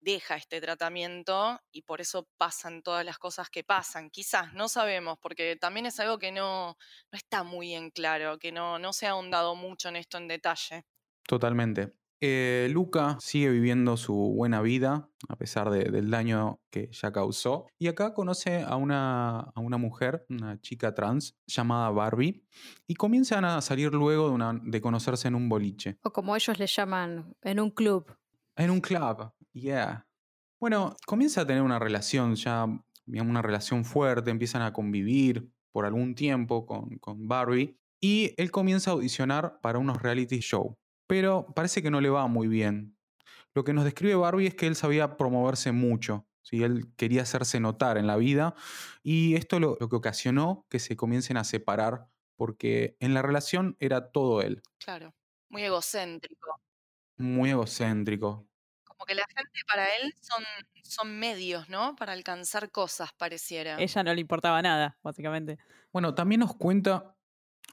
deja 0.00 0.34
este 0.36 0.60
tratamiento 0.60 1.60
y 1.72 1.82
por 1.82 2.00
eso 2.00 2.28
pasan 2.36 2.82
todas 2.82 3.04
las 3.04 3.18
cosas 3.18 3.48
que 3.48 3.62
pasan. 3.62 4.10
Quizás, 4.10 4.52
no 4.54 4.68
sabemos, 4.68 5.18
porque 5.20 5.56
también 5.56 5.86
es 5.86 6.00
algo 6.00 6.18
que 6.18 6.32
no, 6.32 6.76
no 7.12 7.16
está 7.16 7.44
muy 7.44 7.74
en 7.74 7.90
claro, 7.90 8.38
que 8.38 8.50
no, 8.50 8.78
no 8.80 8.92
se 8.92 9.06
ha 9.06 9.10
ahondado 9.10 9.54
mucho 9.54 9.88
en 9.88 9.96
esto 9.96 10.18
en 10.18 10.28
detalle. 10.28 10.84
Totalmente. 11.26 11.94
Eh, 12.20 12.68
Luca 12.70 13.16
sigue 13.20 13.50
viviendo 13.50 13.96
su 13.96 14.14
buena 14.14 14.62
vida 14.62 15.10
a 15.28 15.36
pesar 15.36 15.68
de- 15.70 15.90
del 15.90 16.10
daño 16.10 16.60
que 16.70 16.88
ya 16.92 17.12
causó. 17.12 17.66
Y 17.78 17.88
acá 17.88 18.14
conoce 18.14 18.62
a 18.62 18.76
una, 18.76 19.40
a 19.40 19.60
una 19.60 19.76
mujer, 19.78 20.24
una 20.30 20.58
chica 20.60 20.94
trans 20.94 21.36
llamada 21.46 21.90
Barbie, 21.90 22.44
y 22.86 22.94
comienzan 22.94 23.44
a 23.44 23.60
salir 23.60 23.92
luego 23.92 24.28
de, 24.28 24.34
una- 24.34 24.58
de 24.62 24.80
conocerse 24.80 25.28
en 25.28 25.34
un 25.34 25.48
boliche. 25.48 25.98
O 26.02 26.12
como 26.12 26.34
ellos 26.34 26.58
le 26.58 26.66
llaman, 26.66 27.34
en 27.42 27.60
un 27.60 27.70
club. 27.70 28.16
En 28.56 28.70
un 28.70 28.80
club, 28.80 29.32
yeah. 29.52 30.06
Bueno, 30.60 30.96
comienza 31.06 31.42
a 31.42 31.46
tener 31.46 31.62
una 31.62 31.78
relación 31.78 32.36
ya, 32.36 32.64
una 33.06 33.42
relación 33.42 33.84
fuerte, 33.84 34.30
empiezan 34.30 34.62
a 34.62 34.72
convivir 34.72 35.50
por 35.72 35.84
algún 35.84 36.14
tiempo 36.14 36.64
con, 36.64 36.96
con 36.98 37.26
Barbie 37.28 37.76
y 38.00 38.32
él 38.36 38.50
comienza 38.50 38.90
a 38.90 38.94
audicionar 38.94 39.58
para 39.60 39.78
unos 39.78 40.00
reality 40.00 40.38
show, 40.38 40.78
pero 41.06 41.46
parece 41.54 41.82
que 41.82 41.90
no 41.90 42.00
le 42.00 42.10
va 42.10 42.26
muy 42.28 42.48
bien. 42.48 42.96
Lo 43.54 43.64
que 43.64 43.72
nos 43.74 43.84
describe 43.84 44.14
Barbie 44.16 44.48
es 44.48 44.54
que 44.54 44.66
él 44.66 44.76
sabía 44.76 45.16
promoverse 45.16 45.72
mucho, 45.72 46.28
¿sí? 46.42 46.62
él 46.64 46.94
quería 46.96 47.22
hacerse 47.22 47.60
notar 47.60 47.98
en 47.98 48.06
la 48.06 48.16
vida 48.16 48.54
y 49.02 49.36
esto 49.36 49.60
lo, 49.60 49.76
lo 49.80 49.88
que 49.88 49.96
ocasionó 49.96 50.66
que 50.70 50.78
se 50.80 50.96
comiencen 50.96 51.36
a 51.38 51.44
separar 51.44 52.08
porque 52.36 52.96
en 53.00 53.14
la 53.14 53.22
relación 53.22 53.76
era 53.80 54.10
todo 54.12 54.42
él, 54.42 54.62
Claro, 54.78 55.14
muy 55.48 55.62
egocéntrico. 55.64 56.60
muy 57.16 57.50
egocéntrico, 57.50 58.46
Como 58.84 59.04
que 59.06 59.14
la 59.14 59.24
gente 59.36 59.60
para 59.66 59.94
él 59.96 60.14
son, 60.20 60.44
son 60.82 61.18
medios, 61.18 61.68
¿no? 61.68 61.96
Para 61.96 62.12
alcanzar 62.12 62.70
cosas, 62.70 63.12
pareciera. 63.12 63.76
Ella 63.76 64.02
no 64.04 64.14
le 64.14 64.20
importaba 64.20 64.62
nada, 64.62 64.98
básicamente. 65.02 65.58
Bueno, 65.92 66.14
también 66.14 66.40
nos 66.40 66.54
cuenta 66.56 67.13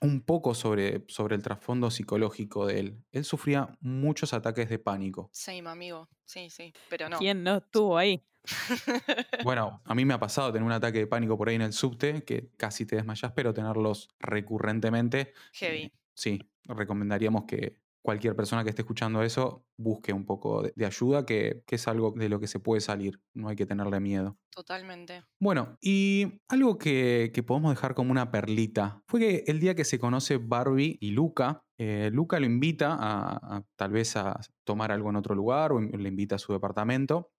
un 0.01 0.21
poco 0.21 0.53
sobre, 0.55 1.05
sobre 1.07 1.35
el 1.35 1.43
trasfondo 1.43 1.91
psicológico 1.91 2.65
de 2.65 2.79
él. 2.79 3.05
Él 3.11 3.23
sufría 3.23 3.77
muchos 3.81 4.33
ataques 4.33 4.69
de 4.69 4.79
pánico. 4.79 5.29
Same, 5.31 5.69
amigo. 5.69 6.09
Sí, 6.25 6.49
sí, 6.49 6.73
pero 6.89 7.09
no. 7.09 7.17
¿Quién 7.19 7.43
no 7.43 7.57
estuvo 7.57 7.97
ahí? 7.97 8.23
Bueno, 9.43 9.81
a 9.85 9.95
mí 9.95 10.05
me 10.05 10.13
ha 10.13 10.19
pasado 10.19 10.51
tener 10.51 10.65
un 10.65 10.71
ataque 10.71 10.99
de 10.99 11.07
pánico 11.07 11.37
por 11.37 11.49
ahí 11.49 11.55
en 11.55 11.61
el 11.63 11.73
subte, 11.73 12.23
que 12.23 12.51
casi 12.57 12.85
te 12.85 12.95
desmayas, 12.95 13.31
pero 13.33 13.53
tenerlos 13.53 14.09
recurrentemente, 14.19 15.33
Heavy. 15.53 15.83
eh, 15.83 15.91
sí, 16.13 16.51
recomendaríamos 16.65 17.45
que 17.45 17.80
cualquier 18.01 18.35
persona 18.35 18.63
que 18.63 18.69
esté 18.69 18.81
escuchando 18.81 19.21
eso 19.21 19.65
busque 19.77 20.13
un 20.13 20.25
poco 20.25 20.63
de, 20.63 20.85
ayuda, 20.85 21.25
que, 21.25 21.63
que 21.65 21.75
es 21.75 21.87
algo 21.87 22.11
de 22.11 22.29
lo 22.29 22.39
que 22.39 22.47
se 22.47 22.59
puede 22.59 22.81
salir, 22.81 23.19
no 23.33 23.49
hay 23.49 23.55
que 23.55 23.65
tenerle 23.65 23.99
miedo. 23.99 24.37
Totalmente. 24.49 25.23
Bueno, 25.39 25.77
y 25.81 26.39
algo 26.49 26.77
que, 26.77 27.31
que 27.33 27.43
podemos 27.43 27.71
dejar 27.71 27.93
como 27.93 28.11
una 28.11 28.31
perlita 28.31 29.01
fue 29.07 29.19
que 29.19 29.43
el 29.47 29.59
día 29.59 29.75
que 29.75 29.85
se 29.85 29.99
conoce 29.99 30.37
Barbie 30.37 30.97
y 30.99 31.11
Luca, 31.11 31.63
eh, 31.77 32.09
Luca 32.11 32.39
lo 32.39 32.45
invita 32.45 32.95
a, 32.99 33.57
a 33.57 33.63
tal 33.75 33.91
vez 33.91 34.15
a 34.15 34.39
tomar 34.63 34.91
algo 34.91 35.09
en 35.09 35.15
otro 35.15 35.35
lugar 35.35 35.71
o 35.71 35.79
le 35.79 36.09
invita 36.09 36.35
a 36.35 36.39
su 36.39 36.53
departamento. 36.53 37.31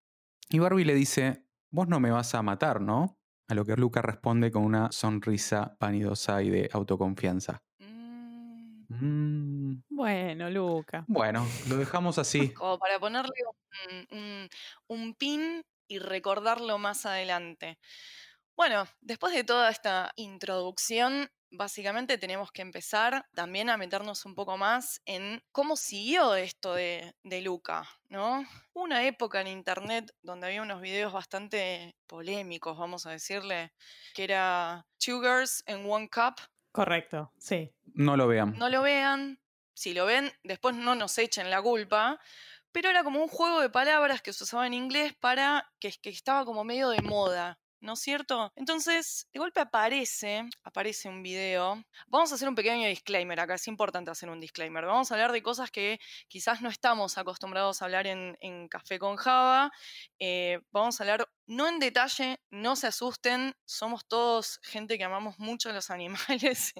Y 0.48 0.58
Barbie 0.58 0.84
le 0.84 0.94
dice, 0.94 1.44
vos 1.70 1.88
no 1.88 2.00
me 2.00 2.10
vas 2.10 2.34
a 2.34 2.42
matar, 2.42 2.80
¿no? 2.80 3.18
A 3.48 3.54
lo 3.54 3.64
que 3.64 3.76
Luca 3.76 4.02
responde 4.02 4.50
con 4.50 4.64
una 4.64 4.92
sonrisa 4.92 5.76
vanidosa 5.80 6.42
y 6.42 6.50
de 6.50 6.70
autoconfianza. 6.72 7.62
Mm, 9.00 9.82
Bueno, 9.88 10.50
Luca. 10.50 11.04
bueno, 11.08 11.46
lo 11.68 11.76
dejamos 11.76 12.18
así. 12.18 12.52
como 12.62 12.78
para 12.78 12.98
ponerle 12.98 13.32
un, 13.90 14.06
un- 14.18 14.48
un 14.88 15.14
pin 15.14 15.62
y 15.88 15.98
recordarlo 15.98 16.78
más 16.78 17.04
adelante. 17.06 17.78
Bueno, 18.56 18.86
después 19.00 19.34
de 19.34 19.44
toda 19.44 19.70
esta 19.70 20.12
introducción, 20.16 21.28
básicamente 21.50 22.18
tenemos 22.18 22.50
que 22.52 22.62
empezar 22.62 23.26
también 23.34 23.70
a 23.70 23.76
meternos 23.76 24.24
un 24.26 24.34
poco 24.34 24.56
más 24.56 25.00
en 25.06 25.42
cómo 25.52 25.76
siguió 25.76 26.34
esto 26.34 26.74
de, 26.74 27.14
de 27.22 27.40
Luca, 27.42 27.88
¿no? 28.08 28.40
Hubo 28.74 28.84
Una 28.84 29.04
época 29.06 29.40
en 29.40 29.48
internet 29.48 30.10
donde 30.22 30.46
había 30.46 30.62
unos 30.62 30.80
videos 30.80 31.12
bastante 31.12 31.96
polémicos, 32.06 32.78
vamos 32.78 33.06
a 33.06 33.10
decirle, 33.10 33.72
que 34.14 34.24
era 34.24 34.86
Two 34.98 35.20
Girls 35.20 35.62
in 35.66 35.84
One 35.90 36.08
Cup. 36.08 36.36
Correcto, 36.72 37.32
sí. 37.38 37.70
No 37.94 38.16
lo 38.16 38.26
vean. 38.26 38.58
No 38.58 38.68
lo 38.70 38.82
vean, 38.82 39.38
si 39.74 39.94
lo 39.94 40.06
ven, 40.06 40.32
después 40.42 40.74
no 40.74 40.94
nos 40.94 41.16
echen 41.18 41.50
la 41.50 41.60
culpa, 41.60 42.18
pero 42.72 42.88
era 42.88 43.04
como 43.04 43.20
un 43.20 43.28
juego 43.28 43.60
de 43.60 43.68
palabras 43.68 44.22
que 44.22 44.32
se 44.32 44.44
usaba 44.44 44.66
en 44.66 44.74
inglés 44.74 45.14
para 45.14 45.70
que, 45.78 45.92
que 45.92 46.10
estaba 46.10 46.44
como 46.44 46.64
medio 46.64 46.88
de 46.88 47.02
moda. 47.02 47.58
¿No 47.82 47.94
es 47.94 47.98
cierto? 47.98 48.52
Entonces, 48.54 49.26
de 49.32 49.40
golpe 49.40 49.60
aparece, 49.60 50.48
aparece 50.62 51.08
un 51.08 51.20
video. 51.20 51.82
Vamos 52.06 52.30
a 52.30 52.36
hacer 52.36 52.48
un 52.48 52.54
pequeño 52.54 52.86
disclaimer 52.86 53.40
acá, 53.40 53.54
es 53.54 53.66
importante 53.66 54.08
hacer 54.08 54.30
un 54.30 54.38
disclaimer. 54.38 54.86
Vamos 54.86 55.10
a 55.10 55.14
hablar 55.14 55.32
de 55.32 55.42
cosas 55.42 55.72
que 55.72 55.98
quizás 56.28 56.62
no 56.62 56.68
estamos 56.68 57.18
acostumbrados 57.18 57.82
a 57.82 57.86
hablar 57.86 58.06
en, 58.06 58.36
en 58.40 58.68
Café 58.68 59.00
con 59.00 59.16
Java. 59.16 59.72
Eh, 60.20 60.60
vamos 60.70 61.00
a 61.00 61.02
hablar 61.02 61.28
no 61.46 61.66
en 61.66 61.80
detalle, 61.80 62.38
no 62.50 62.76
se 62.76 62.86
asusten, 62.86 63.52
somos 63.64 64.06
todos 64.06 64.60
gente 64.62 64.96
que 64.96 65.02
amamos 65.02 65.40
mucho 65.40 65.70
a 65.70 65.72
los 65.72 65.90
animales, 65.90 66.74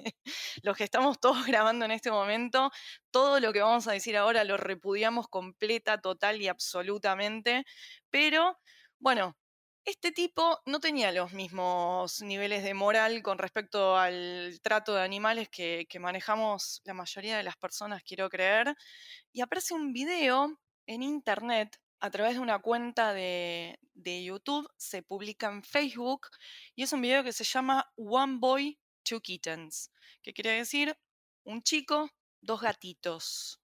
los 0.61 0.77
que 0.77 0.85
estamos 0.85 1.19
todos 1.19 1.45
grabando 1.45 1.83
en 1.83 1.91
este 1.91 2.11
momento, 2.11 2.71
todo 3.11 3.41
lo 3.41 3.51
que 3.51 3.61
vamos 3.61 3.89
a 3.89 3.91
decir 3.91 4.15
ahora 4.15 4.45
lo 4.45 4.55
repudiamos 4.55 5.27
completa, 5.27 5.99
total 5.99 6.41
y 6.41 6.47
absolutamente, 6.47 7.65
pero 8.09 8.57
bueno, 8.99 9.35
este 9.85 10.11
tipo 10.11 10.61
no 10.65 10.79
tenía 10.79 11.11
los 11.11 11.33
mismos 11.33 12.21
niveles 12.21 12.63
de 12.63 12.73
moral 12.73 13.21
con 13.21 13.37
respecto 13.37 13.97
al 13.97 14.59
trato 14.61 14.93
de 14.93 15.01
animales 15.01 15.49
que, 15.49 15.87
manejamos 15.99 16.81
la 16.85 16.93
mayoría 16.93 17.37
de 17.37 17.43
las 17.43 17.57
personas, 17.57 18.03
quiero 18.03 18.29
creer, 18.29 18.75
y 19.31 19.41
aparece 19.41 19.73
un 19.73 19.93
video 19.93 20.57
en 20.87 21.03
internet 21.03 21.79
a 21.99 22.09
través 22.11 22.35
de 22.35 22.39
una 22.39 22.59
cuenta 22.59 23.13
de, 23.13 23.79
de 23.93 24.23
YouTube, 24.23 24.69
se 24.77 25.03
publica 25.03 25.47
en 25.47 25.63
Facebook, 25.63 26.27
y 26.75 26.83
es 26.83 26.93
un 26.93 27.01
video 27.01 27.23
que 27.23 27.33
se 27.33 27.43
llama 27.43 27.91
One 27.95 28.37
Boy, 28.39 28.79
Two 29.03 29.21
Kittens, 29.21 29.91
que 30.21 30.33
quiere 30.33 30.51
decir 30.51 30.97
un 31.43 31.61
chico, 31.61 32.09
dos 32.41 32.61
gatitos. 32.61 33.59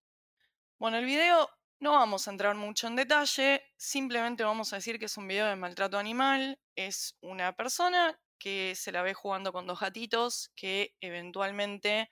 Bueno, 0.77 0.97
el 0.97 1.05
video 1.05 1.49
no 1.79 1.93
vamos 1.93 2.27
a 2.27 2.31
entrar 2.31 2.55
mucho 2.55 2.87
en 2.87 2.95
detalle, 2.95 3.63
simplemente 3.77 4.43
vamos 4.43 4.73
a 4.73 4.77
decir 4.77 4.99
que 4.99 5.05
es 5.05 5.17
un 5.17 5.27
video 5.27 5.47
de 5.47 5.55
maltrato 5.55 5.97
animal, 5.97 6.59
es 6.75 7.17
una 7.21 7.53
persona 7.55 8.19
que 8.37 8.73
se 8.75 8.91
la 8.91 9.01
ve 9.01 9.13
jugando 9.13 9.53
con 9.53 9.67
dos 9.67 9.79
gatitos 9.79 10.51
que 10.55 10.95
eventualmente 11.01 12.09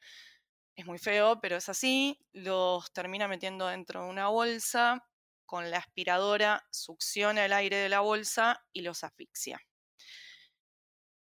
es 0.75 0.86
muy 0.86 1.00
feo, 1.00 1.41
pero 1.41 1.57
es 1.57 1.69
así, 1.69 2.19
los 2.33 2.91
termina 2.93 3.27
metiendo 3.27 3.67
dentro 3.67 4.03
de 4.03 4.09
una 4.09 4.27
bolsa, 4.27 5.05
con 5.45 5.71
la 5.71 5.77
aspiradora 5.77 6.65
succiona 6.71 7.45
el 7.45 7.53
aire 7.53 7.77
de 7.77 7.89
la 7.89 8.01
bolsa 8.01 8.63
y 8.74 8.81
los 8.81 9.03
asfixia. 9.03 9.59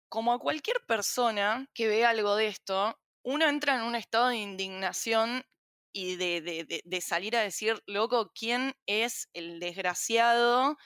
Como 0.07 0.33
a 0.33 0.39
cualquier 0.39 0.77
persona 0.87 1.67
que 1.73 1.87
ve 1.87 2.05
algo 2.05 2.35
de 2.35 2.47
esto, 2.47 2.99
uno 3.23 3.47
entra 3.47 3.75
en 3.75 3.81
un 3.81 3.95
estado 3.95 4.27
de 4.29 4.37
indignación 4.37 5.45
y 5.93 6.15
de, 6.17 6.41
de- 6.41 7.01
salir 7.01 7.35
a 7.35 7.41
decir, 7.41 7.81
loco, 7.87 8.31
¿quién 8.35 8.73
es 8.85 9.29
el 9.33 9.59
desgraciado 9.59 10.77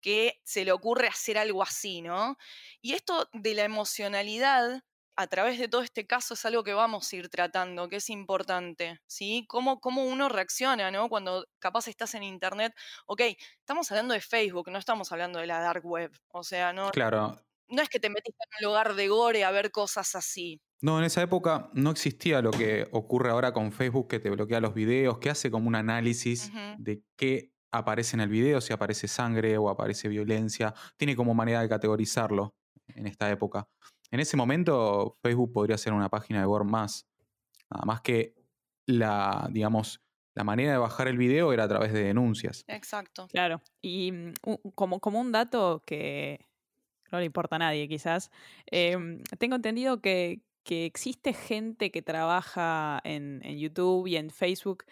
que 0.00 0.40
se 0.44 0.64
le 0.64 0.72
ocurre 0.72 1.08
hacer 1.08 1.38
algo 1.38 1.62
así, 1.62 2.02
¿no? 2.02 2.36
Y 2.80 2.94
esto 2.94 3.28
de 3.32 3.54
la 3.54 3.64
emocionalidad 3.64 4.82
a 5.16 5.26
través 5.26 5.58
de 5.58 5.66
todo 5.68 5.82
este 5.82 6.06
caso 6.06 6.34
es 6.34 6.44
algo 6.44 6.62
que 6.62 6.74
vamos 6.74 7.12
a 7.12 7.16
ir 7.16 7.28
tratando, 7.28 7.88
que 7.88 7.96
es 7.96 8.08
importante, 8.10 9.00
¿sí? 9.08 9.44
Cómo, 9.48 9.80
cómo 9.80 10.04
uno 10.04 10.28
reacciona, 10.28 10.90
¿no? 10.92 11.08
Cuando 11.08 11.46
capaz 11.58 11.88
estás 11.88 12.14
en 12.14 12.22
internet, 12.22 12.72
ok, 13.06 13.22
estamos 13.58 13.90
hablando 13.90 14.14
de 14.14 14.20
Facebook, 14.20 14.70
no 14.70 14.78
estamos 14.78 15.10
hablando 15.12 15.40
de 15.40 15.48
la 15.48 15.60
dark 15.60 15.84
web, 15.84 16.12
o 16.28 16.44
sea, 16.44 16.72
no, 16.72 16.94
Claro, 16.94 17.36
no 17.68 17.82
es 17.82 17.88
que 17.88 18.00
te 18.00 18.08
metiste 18.08 18.38
en 18.44 18.66
un 18.66 18.70
lugar 18.70 18.94
de 18.94 19.08
gore 19.08 19.44
a 19.44 19.50
ver 19.50 19.70
cosas 19.70 20.14
así. 20.14 20.60
No, 20.80 20.98
en 20.98 21.04
esa 21.04 21.22
época 21.22 21.70
no 21.72 21.90
existía 21.90 22.40
lo 22.40 22.50
que 22.50 22.86
ocurre 22.92 23.30
ahora 23.30 23.52
con 23.52 23.72
Facebook, 23.72 24.08
que 24.08 24.20
te 24.20 24.30
bloquea 24.30 24.60
los 24.60 24.74
videos, 24.74 25.18
que 25.18 25.30
hace 25.30 25.50
como 25.50 25.68
un 25.68 25.74
análisis 25.74 26.52
de 26.78 27.02
qué 27.16 27.52
aparece 27.72 28.16
en 28.16 28.20
el 28.20 28.28
video, 28.28 28.60
si 28.60 28.72
aparece 28.72 29.08
sangre 29.08 29.58
o 29.58 29.68
aparece 29.68 30.08
violencia. 30.08 30.74
Tiene 30.96 31.16
como 31.16 31.34
manera 31.34 31.60
de 31.60 31.68
categorizarlo 31.68 32.54
en 32.86 33.06
esta 33.06 33.30
época. 33.30 33.68
En 34.10 34.20
ese 34.20 34.36
momento, 34.36 35.18
Facebook 35.22 35.52
podría 35.52 35.76
ser 35.76 35.92
una 35.92 36.08
página 36.08 36.40
de 36.40 36.46
gore 36.46 36.64
más. 36.64 37.06
Nada 37.70 37.84
más 37.84 38.00
que 38.00 38.34
la, 38.86 39.48
digamos, 39.50 40.00
la 40.34 40.44
manera 40.44 40.72
de 40.72 40.78
bajar 40.78 41.08
el 41.08 41.18
video 41.18 41.52
era 41.52 41.64
a 41.64 41.68
través 41.68 41.92
de 41.92 42.04
denuncias. 42.04 42.64
Exacto. 42.68 43.26
Claro. 43.26 43.60
Y 43.82 44.12
mm, 44.12 44.32
como, 44.74 45.00
como 45.00 45.20
un 45.20 45.32
dato 45.32 45.82
que 45.84 46.47
no 47.12 47.18
le 47.18 47.24
importa 47.26 47.56
a 47.56 47.58
nadie, 47.60 47.88
quizás, 47.88 48.30
em, 48.66 49.22
tengo 49.38 49.56
entendido 49.56 50.00
que, 50.00 50.42
que 50.64 50.86
existe 50.86 51.32
gente 51.32 51.90
que 51.90 52.02
trabaja 52.02 53.00
en, 53.04 53.40
en 53.44 53.58
YouTube 53.58 54.06
y 54.06 54.16
en 54.16 54.30
Facebook 54.30 54.84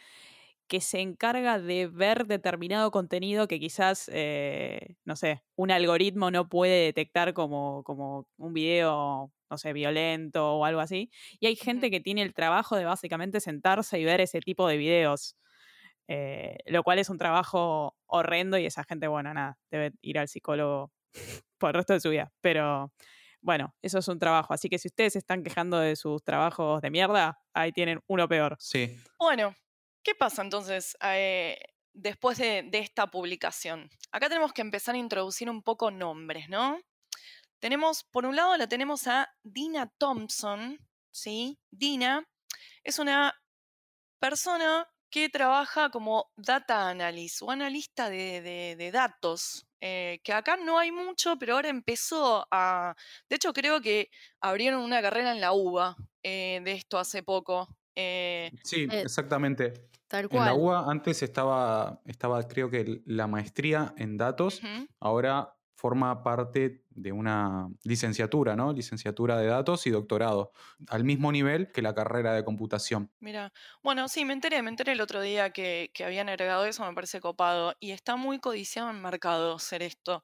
que 0.69 0.81
se 0.81 1.01
encarga 1.01 1.59
de 1.61 1.87
ver 1.87 2.27
determinado 2.27 2.91
contenido 2.91 3.47
que 3.49 3.61
quizás, 3.61 4.11
eh, 4.13 4.97
no 5.05 5.17
sé, 5.17 5.43
un 5.55 5.71
algoritmo 5.71 6.31
no 6.31 6.49
puede 6.49 6.85
detectar 6.87 7.35
como, 7.35 7.85
como 7.85 8.27
un 8.37 8.53
video, 8.53 9.33
no 9.51 9.59
sé, 9.59 9.73
violento 9.73 10.57
o 10.57 10.65
algo 10.65 10.81
así. 10.81 11.11
Y 11.41 11.47
hay 11.47 11.57
gente 11.57 11.91
que 11.91 12.01
tiene 12.01 12.23
el 12.23 12.35
trabajo 12.35 12.77
de 12.77 12.85
básicamente 12.85 13.41
sentarse 13.41 14.01
y 14.01 14.05
ver 14.05 14.21
ese 14.21 14.41
tipo 14.41 14.67
de 14.69 14.77
videos. 14.77 15.37
Eh, 16.09 16.59
lo 16.67 16.83
cual 16.85 16.99
es 17.01 17.11
un 17.11 17.19
trabajo 17.19 17.97
horrendo 18.07 18.59
y 18.59 18.67
esa 18.67 18.85
gente, 18.85 19.09
bueno, 19.09 19.35
nada, 19.35 19.59
debe 19.71 19.93
ir 20.03 20.19
al 20.19 20.29
psicólogo 20.29 20.93
por 21.59 21.71
el 21.71 21.75
resto 21.75 21.93
de 21.95 22.01
su 22.01 22.11
vida. 22.11 22.33
Pero 22.41 22.93
bueno, 23.41 23.75
eso 23.83 23.99
es 23.99 24.09
un 24.09 24.19
trabajo. 24.19 24.53
Así 24.55 24.69
que 24.69 24.79
si 24.79 24.89
ustedes 24.89 25.13
se 25.15 25.19
están 25.21 25.43
quejando 25.43 25.79
de 25.79 25.97
sus 25.97 26.23
trabajos 26.25 26.81
de 26.83 26.91
mierda, 26.91 27.39
ahí 27.55 27.73
tienen 27.73 28.01
uno 28.09 28.29
peor. 28.29 28.57
Sí. 28.59 28.97
Bueno, 29.19 29.55
¿qué 30.03 30.15
pasa 30.15 30.43
entonces 30.43 30.97
eh, 31.03 31.59
después 31.93 32.39
de, 32.39 32.65
de 32.65 32.79
esta 32.79 33.07
publicación? 33.09 33.89
Acá 34.13 34.29
tenemos 34.29 34.53
que 34.53 34.63
empezar 34.63 34.95
a 34.95 34.99
introducir 34.99 35.49
un 35.51 35.63
poco 35.63 35.91
nombres, 35.91 36.49
¿no? 36.49 36.81
Tenemos, 37.59 38.05
por 38.05 38.27
un 38.27 38.37
lado, 38.37 38.57
la 38.57 38.67
tenemos 38.69 39.07
a 39.07 39.29
Dina 39.43 39.91
Thompson, 39.99 40.79
¿sí? 41.11 41.59
Dina 41.71 42.23
es 42.85 42.99
una 42.99 43.35
persona 44.21 44.87
que 45.11 45.29
trabaja 45.29 45.91
como 45.91 46.31
data 46.37 46.89
analyst 46.91 47.43
o 47.43 47.51
analista 47.51 48.11
de, 48.11 48.41
de- 48.43 48.77
de 48.77 48.91
datos, 48.91 49.66
eh, 49.81 50.21
que 50.25 50.33
acá 50.33 50.57
no 50.57 50.79
hay 50.79 50.93
mucho, 50.93 51.39
pero 51.39 51.55
ahora 51.55 51.69
empezó 51.69 52.47
a... 52.51 52.95
De 53.29 53.37
hecho, 53.37 53.53
creo 53.53 53.81
que 53.81 54.11
abrieron 54.41 54.83
una 54.83 55.03
carrera 55.03 55.33
en 55.33 55.41
la 55.41 55.53
UBA 55.53 55.97
eh, 56.23 56.61
de 56.65 56.73
esto 56.73 56.99
hace 56.99 57.23
poco. 57.23 57.69
eh, 57.95 58.51
Sí, 58.65 58.87
exactamente. 58.91 59.89
Tal 60.09 60.29
En 60.31 60.45
la 60.45 60.55
cual. 60.55 60.61
UA 60.61 60.91
antes 60.91 61.23
estaba, 61.23 62.01
estaba, 62.05 62.47
creo 62.47 62.71
que 62.71 63.03
la 63.07 63.27
maestría 63.27 63.93
en 63.97 64.17
datos, 64.17 64.63
ahora 65.01 65.57
forma 65.75 66.23
parte 66.23 66.86
de 66.97 67.13
una 67.13 67.69
licenciatura, 67.85 68.57
¿no? 68.57 68.73
Licenciatura 68.73 69.39
de 69.39 69.47
datos 69.47 69.87
y 69.87 69.91
doctorado, 69.91 70.53
al 70.89 71.05
mismo 71.05 71.31
nivel 71.33 71.71
que 71.73 71.83
la 71.83 71.95
carrera 71.95 72.35
de 72.35 72.45
computación. 72.45 73.13
Mira, 73.21 73.53
bueno, 73.83 74.09
sí, 74.09 74.25
me 74.27 74.35
enteré, 74.35 74.61
me 74.63 74.69
enteré 74.71 74.93
el 74.93 75.01
otro 75.01 75.23
día 75.23 75.51
que, 75.51 75.91
que 75.95 76.05
habían 76.05 76.29
agregado 76.29 76.67
eso, 76.67 76.85
me 76.85 76.95
parece 76.95 77.21
copado. 77.21 77.75
Y 77.81 77.93
está 77.93 78.17
muy 78.17 78.39
codiciado 78.41 78.91
en 78.91 79.01
mercado 79.01 79.55
hacer 79.55 79.83
esto. 79.83 80.23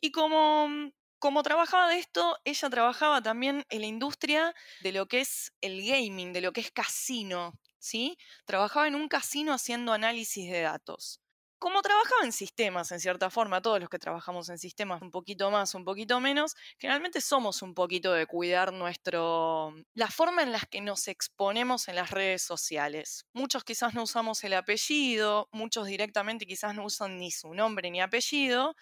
Y 0.00 0.12
como, 0.12 0.68
mm, 0.68 0.92
como 1.18 1.42
trabajaba 1.42 1.88
de 1.88 1.98
esto, 1.98 2.38
ella 2.44 2.70
trabajaba 2.70 3.22
también 3.22 3.66
en 3.70 3.80
la 3.82 3.86
industria 3.88 4.54
de 4.80 4.92
lo 4.92 5.06
que 5.08 5.20
es 5.20 5.52
el 5.60 5.82
gaming, 5.86 6.32
de 6.32 6.40
lo 6.42 6.52
que 6.52 6.60
es 6.62 6.70
casino, 6.72 7.60
¿sí? 7.78 8.18
Trabajaba 8.46 8.88
en 8.88 8.94
un 8.94 9.08
casino 9.08 9.52
haciendo 9.52 9.92
análisis 9.92 10.50
de 10.50 10.62
datos. 10.62 11.20
Como 11.60 11.82
trabajaba 11.82 12.24
en 12.24 12.32
sistemas, 12.32 12.90
en 12.90 13.00
cierta 13.00 13.28
forma, 13.28 13.60
todos 13.60 13.78
los 13.80 13.90
que 13.90 13.98
trabajamos 13.98 14.48
en 14.48 14.56
sistemas, 14.56 15.02
un 15.02 15.10
poquito 15.10 15.50
más, 15.50 15.74
un 15.74 15.84
poquito 15.84 16.18
menos, 16.18 16.56
generalmente 16.78 17.20
somos 17.20 17.60
un 17.60 17.74
poquito 17.74 18.14
de 18.14 18.24
cuidar 18.24 18.72
nuestro 18.72 19.74
la 19.92 20.08
forma 20.08 20.42
en 20.42 20.52
la 20.52 20.60
que 20.60 20.80
nos 20.80 21.06
exponemos 21.06 21.88
en 21.88 21.96
las 21.96 22.12
redes 22.12 22.40
sociales. 22.40 23.26
Muchos 23.34 23.62
quizás 23.62 23.92
no 23.92 24.04
usamos 24.04 24.42
el 24.42 24.54
apellido, 24.54 25.50
muchos 25.52 25.86
directamente 25.86 26.46
quizás 26.46 26.74
no 26.74 26.82
usan 26.82 27.18
ni 27.18 27.30
su 27.30 27.52
nombre 27.52 27.90
ni 27.90 28.00
apellido, 28.00 28.74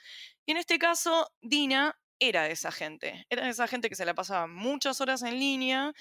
y 0.47 0.52
en 0.52 0.58
este 0.58 0.78
caso 0.78 1.28
Dina 1.42 1.99
era 2.20 2.44
de 2.44 2.52
esa 2.52 2.70
gente, 2.70 3.26
era 3.28 3.42
de 3.42 3.50
esa 3.50 3.66
gente 3.66 3.88
que 3.88 3.97
se 3.97 4.04
la 4.04 4.14
pasaba 4.14 4.47
muchas 4.47 5.00
horas 5.00 5.23
en 5.23 5.40
línea 5.40 5.94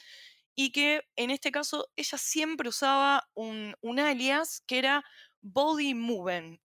y 0.55 0.71
que 0.71 1.01
en 1.15 1.31
este 1.31 1.51
caso 1.51 1.87
ella 1.95 2.19
siempre 2.19 2.69
usaba 2.69 3.27
un 3.33 3.99
alias 3.99 4.61
que 4.67 4.77
era 4.77 5.03
Body 5.41 5.93
Moving, 5.93 6.59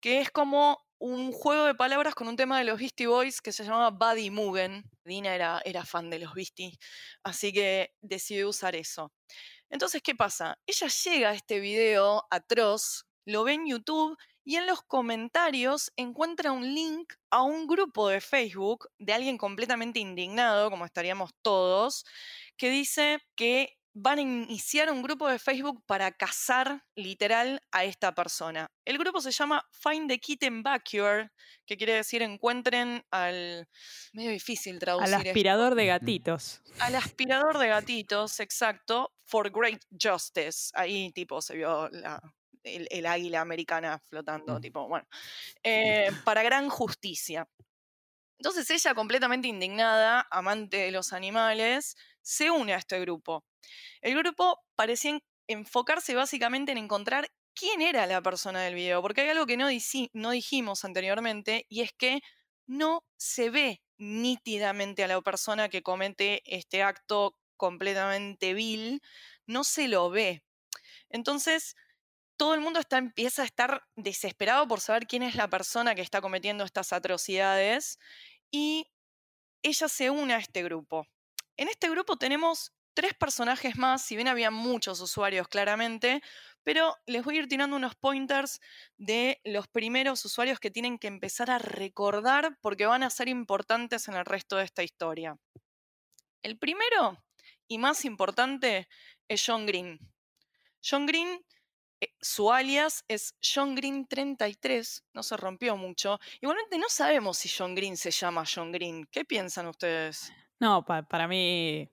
que 0.00 0.20
es 0.20 0.30
como 0.30 0.84
un 0.98 1.32
juego 1.32 1.64
de 1.64 1.74
palabras 1.74 2.14
con 2.14 2.28
un 2.28 2.36
tema 2.36 2.58
de 2.58 2.64
los 2.64 2.78
Beastie 2.78 3.06
Boys 3.06 3.40
que 3.40 3.52
se 3.52 3.64
llamaba 3.64 3.90
Body 3.90 4.30
Moving. 4.30 4.82
Dina 5.04 5.34
era, 5.34 5.60
era 5.64 5.84
fan 5.84 6.10
de 6.10 6.18
los 6.18 6.34
Beastie, 6.34 6.78
así 7.22 7.52
que 7.52 7.92
decidió 8.00 8.48
usar 8.48 8.74
eso. 8.74 9.12
Entonces, 9.70 10.02
¿qué 10.02 10.14
pasa? 10.14 10.58
Ella 10.66 10.88
llega 11.04 11.30
a 11.30 11.34
este 11.34 11.60
video 11.60 12.24
atroz, 12.30 13.06
lo 13.26 13.44
ve 13.44 13.54
en 13.54 13.66
YouTube 13.66 14.16
y 14.44 14.56
en 14.56 14.66
los 14.66 14.82
comentarios 14.82 15.90
encuentra 15.96 16.52
un 16.52 16.74
link 16.74 17.14
a 17.30 17.42
un 17.42 17.66
grupo 17.66 18.08
de 18.08 18.20
Facebook 18.20 18.88
de 18.98 19.14
alguien 19.14 19.38
completamente 19.38 20.00
indignado, 20.00 20.70
como 20.70 20.84
estaríamos 20.84 21.30
todos, 21.42 22.04
que 22.56 22.70
dice 22.70 23.20
que 23.36 23.76
van 23.96 24.18
a 24.18 24.22
iniciar 24.22 24.90
un 24.90 25.02
grupo 25.02 25.28
de 25.28 25.38
Facebook 25.38 25.82
para 25.86 26.10
cazar 26.10 26.82
literal 26.96 27.60
a 27.70 27.84
esta 27.84 28.12
persona. 28.12 28.68
El 28.84 28.98
grupo 28.98 29.20
se 29.20 29.30
llama 29.30 29.64
Find 29.70 30.08
the 30.10 30.18
Kitten 30.18 30.64
Backyard, 30.64 31.30
que 31.64 31.76
quiere 31.76 31.94
decir 31.94 32.20
encuentren 32.22 33.04
al... 33.12 33.68
medio 34.12 34.30
difícil 34.30 34.80
traducir 34.80 35.14
Al 35.14 35.20
esto. 35.20 35.30
aspirador 35.30 35.74
de 35.76 35.86
gatitos. 35.86 36.60
Al 36.80 36.96
aspirador 36.96 37.58
de 37.58 37.68
gatitos, 37.68 38.40
exacto, 38.40 39.12
for 39.24 39.50
great 39.52 39.80
justice. 39.90 40.70
Ahí 40.74 41.12
tipo 41.12 41.40
se 41.40 41.54
vio 41.54 41.88
la- 41.90 42.20
el, 42.64 42.88
el 42.90 43.06
águila 43.06 43.42
americana 43.42 44.00
flotando, 44.08 44.58
Mm. 44.58 44.60
tipo, 44.60 44.88
bueno, 44.88 45.06
eh, 45.62 46.10
para 46.24 46.42
gran 46.42 46.68
justicia. 46.68 47.46
Entonces 48.38 48.68
ella, 48.70 48.94
completamente 48.94 49.46
indignada, 49.48 50.26
amante 50.30 50.78
de 50.78 50.90
los 50.90 51.12
animales, 51.12 51.96
se 52.24 52.50
une 52.50 52.74
a 52.74 52.78
este 52.78 53.00
grupo. 53.00 53.44
El 54.02 54.16
grupo 54.16 54.60
parecía 54.76 55.12
en- 55.12 55.22
enfocarse 55.48 56.14
básicamente 56.14 56.72
en 56.72 56.78
encontrar 56.78 57.28
quién 57.54 57.82
era 57.82 58.06
la 58.06 58.22
persona 58.22 58.62
del 58.62 58.74
video, 58.74 59.02
porque 59.02 59.22
hay 59.22 59.30
algo 59.30 59.46
que 59.46 59.56
no, 59.56 59.68
no 60.14 60.30
dijimos 60.32 60.84
anteriormente, 60.84 61.66
y 61.68 61.82
es 61.82 61.92
que 61.92 62.20
no 62.66 63.04
se 63.16 63.50
ve 63.50 63.82
nítidamente 63.98 65.04
a 65.04 65.08
la 65.08 65.20
persona 65.22 65.68
que 65.68 65.82
comete 65.82 66.42
este 66.46 66.82
acto 66.82 67.36
completamente 67.56 68.54
vil, 68.54 69.02
no 69.46 69.64
se 69.64 69.88
lo 69.88 70.10
ve. 70.10 70.42
Entonces, 71.10 71.76
todo 72.36 72.54
el 72.54 72.60
mundo 72.60 72.80
está, 72.80 72.98
empieza 72.98 73.42
a 73.42 73.46
estar 73.46 73.84
desesperado 73.96 74.68
por 74.68 74.80
saber 74.80 75.06
quién 75.06 75.22
es 75.22 75.36
la 75.36 75.48
persona 75.48 75.94
que 75.94 76.02
está 76.02 76.20
cometiendo 76.20 76.64
estas 76.64 76.92
atrocidades 76.92 77.98
y 78.50 78.88
ella 79.62 79.88
se 79.88 80.10
une 80.10 80.34
a 80.34 80.38
este 80.38 80.62
grupo. 80.64 81.06
En 81.56 81.68
este 81.68 81.88
grupo 81.88 82.16
tenemos 82.16 82.72
tres 82.94 83.14
personajes 83.14 83.76
más, 83.76 84.02
si 84.02 84.16
bien 84.16 84.28
había 84.28 84.50
muchos 84.50 85.00
usuarios 85.00 85.48
claramente, 85.48 86.22
pero 86.62 86.96
les 87.06 87.24
voy 87.24 87.36
a 87.36 87.40
ir 87.40 87.48
tirando 87.48 87.76
unos 87.76 87.94
pointers 87.94 88.60
de 88.96 89.40
los 89.44 89.68
primeros 89.68 90.24
usuarios 90.24 90.58
que 90.58 90.70
tienen 90.70 90.98
que 90.98 91.08
empezar 91.08 91.50
a 91.50 91.58
recordar 91.58 92.56
porque 92.60 92.86
van 92.86 93.02
a 93.02 93.10
ser 93.10 93.28
importantes 93.28 94.08
en 94.08 94.14
el 94.14 94.24
resto 94.24 94.56
de 94.56 94.64
esta 94.64 94.82
historia. 94.82 95.36
El 96.42 96.58
primero 96.58 97.22
y 97.68 97.78
más 97.78 98.04
importante 98.04 98.88
es 99.28 99.42
John 99.44 99.66
Green. 99.66 99.98
John 100.88 101.06
Green, 101.06 101.44
eh, 102.00 102.14
su 102.20 102.52
alias 102.52 103.04
es 103.08 103.34
John 103.42 103.74
Green 103.74 104.06
33, 104.06 105.04
no 105.14 105.22
se 105.22 105.36
rompió 105.36 105.76
mucho. 105.76 106.18
Igualmente 106.40 106.78
no 106.78 106.88
sabemos 106.88 107.38
si 107.38 107.48
John 107.48 107.74
Green 107.74 107.96
se 107.96 108.10
llama 108.10 108.44
John 108.52 108.72
Green. 108.72 109.06
¿Qué 109.10 109.24
piensan 109.24 109.66
ustedes? 109.66 110.32
No, 110.64 110.82
pa- 110.82 111.02
para 111.02 111.28
mí, 111.28 111.90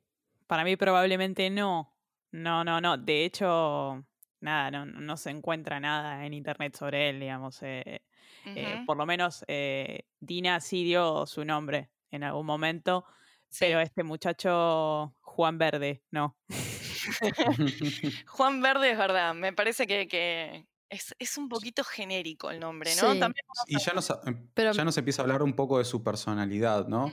para 0.47 0.63
mí 0.63 0.77
probablemente 0.77 1.49
no. 1.49 1.93
No, 2.31 2.63
no, 2.63 2.79
no. 2.79 2.97
De 2.97 3.25
hecho, 3.25 4.05
nada, 4.39 4.71
no, 4.71 4.85
no 4.85 5.17
se 5.17 5.29
encuentra 5.29 5.81
nada 5.81 6.25
en 6.25 6.33
internet 6.33 6.73
sobre 6.77 7.09
él, 7.09 7.19
digamos. 7.19 7.61
eh, 7.63 8.01
eh, 8.45 8.83
por 8.85 8.95
lo 8.95 9.05
menos 9.05 9.43
eh, 9.49 10.05
Dina 10.21 10.61
sí 10.61 10.85
dio 10.85 11.25
su 11.25 11.43
nombre 11.43 11.91
en 12.11 12.23
algún 12.23 12.45
momento, 12.45 13.03
sí. 13.49 13.65
pero 13.65 13.81
este 13.81 14.03
muchacho 14.03 15.15
Juan 15.19 15.57
Verde, 15.57 16.01
no. 16.11 16.37
Juan 18.27 18.61
Verde 18.61 18.91
es 18.91 18.97
verdad, 18.97 19.33
me 19.35 19.51
parece 19.53 19.85
que, 19.85 20.07
que 20.07 20.65
es, 20.89 21.13
es 21.19 21.37
un 21.37 21.49
poquito 21.49 21.83
genérico 21.83 22.49
el 22.51 22.59
nombre, 22.61 22.91
¿no? 23.01 23.11
Sí. 23.13 23.19
También 23.19 23.45
vamos 23.47 23.63
y 23.67 23.77
ya 23.79 23.93
nos, 23.93 24.09
em, 24.25 24.47
Pero- 24.53 24.71
ya 24.71 24.85
nos 24.85 24.97
empieza 24.97 25.21
a 25.21 25.23
hablar 25.25 25.43
un 25.43 25.53
poco 25.53 25.77
de 25.77 25.83
su 25.85 26.01
personalidad, 26.03 26.87
¿no? 26.87 27.11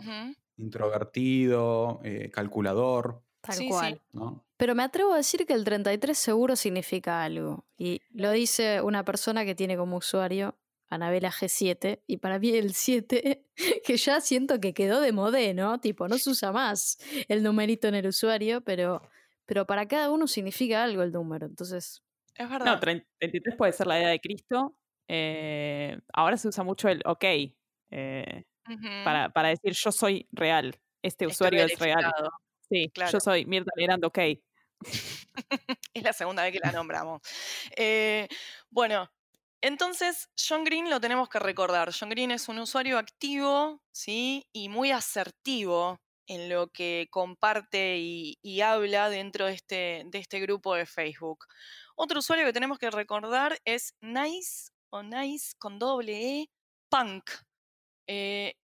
Introvertido, 0.58 2.00
eh, 2.04 2.30
calculador, 2.30 3.22
Tal 3.40 3.54
Sí, 3.54 3.64
sí. 3.64 3.68
cual. 3.70 4.02
¿no? 4.12 4.44
Pero 4.56 4.74
me 4.74 4.82
atrevo 4.82 5.12
a 5.12 5.16
decir 5.18 5.46
que 5.46 5.52
el 5.54 5.64
33 5.64 6.18
seguro 6.18 6.56
significa 6.56 7.22
algo. 7.22 7.66
Y 7.76 8.00
lo 8.10 8.30
dice 8.32 8.82
una 8.82 9.04
persona 9.04 9.44
que 9.44 9.54
tiene 9.54 9.76
como 9.76 9.96
usuario 9.98 10.58
Anabela 10.90 11.30
G7. 11.30 12.02
Y 12.06 12.16
para 12.18 12.38
mí 12.40 12.50
el 12.50 12.74
7, 12.74 13.46
que 13.84 13.96
ya 13.96 14.20
siento 14.20 14.58
que 14.60 14.74
quedó 14.74 15.00
de 15.00 15.12
modé, 15.12 15.54
¿no? 15.54 15.78
Tipo, 15.80 16.08
no 16.08 16.18
se 16.18 16.30
usa 16.30 16.50
más 16.52 16.98
el 17.28 17.42
numerito 17.44 17.86
en 17.88 17.94
el 17.94 18.06
usuario, 18.08 18.60
pero, 18.62 19.02
pero 19.46 19.66
para 19.66 19.86
cada 19.86 20.10
uno 20.10 20.26
significa 20.26 20.82
algo 20.82 21.02
el 21.02 21.12
número. 21.12 21.46
Entonces, 21.46 22.02
Es 22.34 22.46
No, 22.48 22.58
verdad. 22.58 22.80
33 22.80 23.56
puede 23.56 23.72
ser 23.72 23.86
la 23.86 24.00
edad 24.00 24.10
de 24.10 24.20
Cristo. 24.20 24.76
eh, 25.08 25.98
ahora 26.12 26.36
se 26.36 26.48
usa 26.48 26.64
mucho 26.64 26.88
el 26.88 27.00
ok 27.06 27.24
eh, 27.90 28.44
Para, 29.04 29.30
para 29.30 29.48
decir 29.48 29.72
yo 29.72 29.92
soy 29.92 30.26
real. 30.32 30.78
Este 31.02 31.24
estoy 31.24 31.26
usuario 31.26 31.64
es 31.64 31.78
real. 31.78 32.12
Sí, 32.68 32.90
claro. 32.92 33.12
yo 33.12 33.20
soy 33.20 33.46
Mirta 33.46 33.70
Legrand, 33.76 34.04
ok. 34.04 34.18
es 35.94 36.02
la 36.02 36.12
segunda 36.12 36.42
vez 36.42 36.52
que 36.52 36.60
la 36.62 36.72
nombramos. 36.72 37.22
Eh, 37.76 38.28
bueno, 38.70 39.10
entonces 39.60 40.28
John 40.36 40.64
Green 40.64 40.90
lo 40.90 41.00
tenemos 41.00 41.28
que 41.28 41.38
recordar. 41.38 41.92
John 41.98 42.10
Green 42.10 42.30
es 42.30 42.48
un 42.48 42.58
usuario 42.58 42.98
activo, 42.98 43.82
¿sí? 43.90 44.46
Y 44.52 44.68
muy 44.68 44.90
asertivo 44.90 46.00
en 46.26 46.48
lo 46.48 46.68
que 46.68 47.08
comparte 47.10 47.96
y, 47.98 48.38
y 48.42 48.60
habla 48.60 49.08
dentro 49.08 49.46
de 49.46 49.54
este, 49.54 50.02
de 50.06 50.18
este 50.18 50.40
grupo 50.40 50.74
de 50.74 50.86
Facebook. 50.86 51.46
Otro 51.96 52.20
usuario 52.20 52.44
que 52.44 52.52
tenemos 52.52 52.78
que 52.78 52.90
recordar 52.90 53.58
es 53.64 53.94
Nice 54.00 54.70
o 54.90 55.02
Nice 55.02 55.54
con 55.58 55.78
doble 55.78 56.42
E, 56.42 56.50
Punk. 56.90 57.30
Eh, 58.08 58.54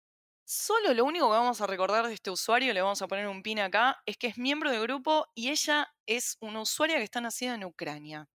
solo 0.44 0.94
lo 0.94 1.04
único 1.04 1.26
que 1.26 1.37
vamos 1.37 1.61
a 1.61 1.66
recordar 1.66 2.07
de 2.07 2.14
este 2.14 2.30
usuario, 2.30 2.72
le 2.72 2.83
vamos 2.83 3.02
a 3.02 3.09
poner 3.09 3.28
un 3.28 3.42
pin 3.42 3.61
acá, 3.61 4.02
es 4.07 4.16
que 4.16 4.26
es 4.26 4.38
miembro 4.38 4.70
del 4.70 4.80
grupo 4.83 5.26
y 5.35 5.50
ella 5.50 5.88
es 6.07 6.37
una 6.40 6.62
usuaria 6.62 6.96
que 6.96 7.04
está 7.04 7.20
nacida 7.20 7.54
en 7.54 7.64
Ucrania. 7.64 8.28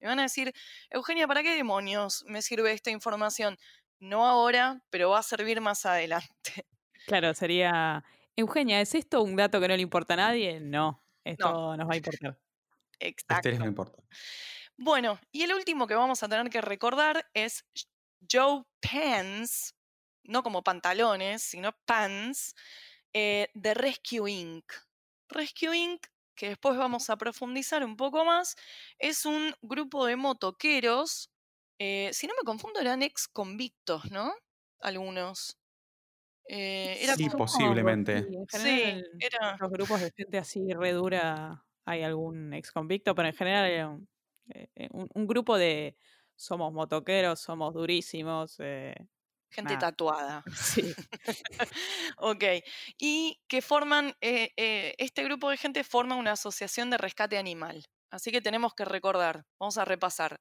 Me 0.00 0.08
van 0.08 0.20
a 0.20 0.22
decir, 0.22 0.52
Eugenia, 0.90 1.26
¿para 1.28 1.42
qué 1.42 1.54
demonios 1.54 2.24
me 2.26 2.42
sirve 2.42 2.72
esta 2.72 2.90
información? 2.90 3.58
No 4.00 4.26
ahora, 4.26 4.82
pero 4.90 5.10
va 5.10 5.18
a 5.18 5.22
servir 5.22 5.60
más 5.60 5.84
adelante. 5.86 6.28
Claro, 7.04 7.34
sería, 7.34 8.04
Eugenia, 8.36 8.80
¿es 8.80 8.94
esto 8.94 9.22
un 9.22 9.34
dato 9.34 9.60
que 9.60 9.66
no 9.66 9.74
le 9.74 9.82
importa 9.82 10.14
a 10.14 10.18
nadie? 10.18 10.60
No, 10.60 11.04
esto 11.24 11.76
nos 11.76 11.88
va 11.88 11.94
a 11.94 11.96
importar. 11.96 12.38
Exacto. 13.00 13.48
Este 13.48 13.58
no 13.58 13.66
importa. 13.66 14.00
Bueno, 14.76 15.18
y 15.32 15.42
el 15.42 15.52
último 15.52 15.88
que 15.88 15.96
vamos 15.96 16.22
a 16.22 16.28
tener 16.28 16.48
que 16.48 16.60
recordar 16.60 17.28
es 17.34 17.64
Joe 18.30 18.62
Pants, 18.80 19.74
no 20.24 20.42
como 20.42 20.62
pantalones, 20.64 21.42
sino 21.42 21.72
pants, 21.86 22.54
eh, 23.14 23.48
de 23.54 23.74
Rescue 23.74 24.30
Inc. 24.30 24.64
Rescue 25.28 25.76
Inc., 25.76 26.06
que 26.36 26.48
después 26.50 26.76
vamos 26.78 27.10
a 27.10 27.16
profundizar 27.18 27.84
un 27.84 27.96
poco 27.96 28.24
más, 28.24 28.56
es 28.98 29.26
un 29.26 29.54
grupo 29.62 30.06
de 30.06 30.16
motoqueros, 30.16 31.30
eh, 31.78 32.10
si 32.12 32.26
no 32.26 32.34
me 32.40 32.44
confundo, 32.46 32.80
eran 32.80 33.02
ex 33.02 33.28
convictos, 33.28 34.10
¿no? 34.10 34.34
Algunos. 34.80 35.58
Eh, 36.48 36.98
era 37.02 37.16
Sí, 37.16 37.24
como- 37.30 37.36
posiblemente. 37.38 38.22
Sí, 38.28 38.36
en 38.36 38.46
Sí, 38.48 38.48
general, 38.48 39.04
en 39.12 39.12
era- 39.18 39.56
los 39.58 39.70
grupos 39.70 40.00
de 40.00 40.12
gente 40.16 40.38
así 40.38 40.72
re 40.74 40.92
dura 40.92 41.64
hay 41.84 42.02
algún 42.02 42.52
ex 42.54 42.72
convicto, 42.72 43.14
pero 43.14 43.28
en 43.28 43.34
general 43.34 43.66
era 43.70 43.88
un, 43.88 44.08
un- 44.92 45.08
un 45.14 45.26
grupo 45.26 45.56
de 45.58 45.96
somos 46.36 46.72
motoqueros, 46.72 47.40
somos 47.40 47.74
durísimos. 47.74 48.56
eh, 48.60 48.94
gente 49.52 49.76
tatuada. 49.76 50.42
sí. 50.54 50.94
Ok. 52.18 52.44
Y 52.98 53.40
que 53.48 53.62
forman, 53.62 54.14
eh, 54.20 54.52
eh, 54.56 54.94
este 54.98 55.22
grupo 55.24 55.50
de 55.50 55.56
gente 55.56 55.84
forma 55.84 56.16
una 56.16 56.32
asociación 56.32 56.90
de 56.90 56.98
rescate 56.98 57.38
animal. 57.38 57.84
Así 58.10 58.30
que 58.30 58.40
tenemos 58.40 58.74
que 58.74 58.84
recordar, 58.84 59.44
vamos 59.58 59.78
a 59.78 59.84
repasar. 59.84 60.40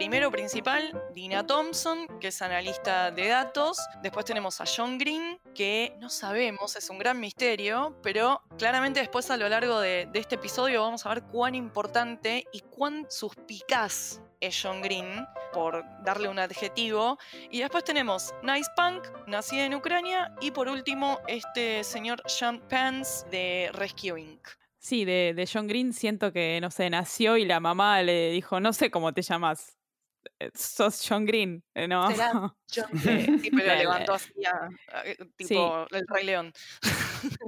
Primero 0.00 0.30
principal, 0.30 0.98
Dina 1.12 1.46
Thompson, 1.46 2.06
que 2.20 2.28
es 2.28 2.40
analista 2.40 3.10
de 3.10 3.28
datos. 3.28 3.76
Después 4.02 4.24
tenemos 4.24 4.58
a 4.62 4.64
John 4.64 4.96
Green, 4.96 5.38
que 5.54 5.94
no 5.98 6.08
sabemos, 6.08 6.74
es 6.74 6.88
un 6.88 6.98
gran 6.98 7.20
misterio, 7.20 7.94
pero 8.02 8.40
claramente 8.56 9.00
después 9.00 9.30
a 9.30 9.36
lo 9.36 9.46
largo 9.50 9.78
de, 9.78 10.08
de 10.10 10.18
este 10.18 10.36
episodio 10.36 10.80
vamos 10.80 11.04
a 11.04 11.10
ver 11.10 11.24
cuán 11.24 11.54
importante 11.54 12.46
y 12.50 12.60
cuán 12.60 13.08
suspicaz 13.10 14.22
es 14.40 14.58
John 14.62 14.80
Green, 14.80 15.26
por 15.52 15.84
darle 16.02 16.28
un 16.28 16.38
adjetivo. 16.38 17.18
Y 17.50 17.60
después 17.60 17.84
tenemos 17.84 18.32
Nice 18.42 18.70
Punk, 18.74 19.06
nacida 19.26 19.66
en 19.66 19.74
Ucrania. 19.74 20.34
Y 20.40 20.52
por 20.52 20.70
último, 20.70 21.20
este 21.26 21.84
señor 21.84 22.22
Sean 22.24 22.60
Pants 22.70 23.26
de 23.30 23.68
Rescue 23.74 24.18
Inc. 24.18 24.48
Sí, 24.78 25.04
de, 25.04 25.34
de 25.36 25.46
John 25.46 25.66
Green 25.66 25.92
siento 25.92 26.32
que, 26.32 26.58
no 26.62 26.70
sé, 26.70 26.88
nació 26.88 27.36
y 27.36 27.44
la 27.44 27.60
mamá 27.60 28.02
le 28.02 28.30
dijo, 28.30 28.60
no 28.60 28.72
sé 28.72 28.90
cómo 28.90 29.12
te 29.12 29.20
llamas. 29.20 29.76
Sos 30.54 31.04
John 31.08 31.24
Green, 31.26 31.62
eh, 31.74 31.86
¿no? 31.88 32.10
Será 32.10 32.32
John 32.74 32.90
Green. 32.92 33.40
Sí, 33.40 33.50
pero 33.50 33.66
La- 33.66 33.76
levantó 33.76 34.14
así 34.14 34.32
a- 34.44 34.68
a- 34.98 35.06
eh, 35.06 35.16
tipo 35.36 35.86
el 35.90 36.04
Rey 36.08 36.24
León. 36.26 36.52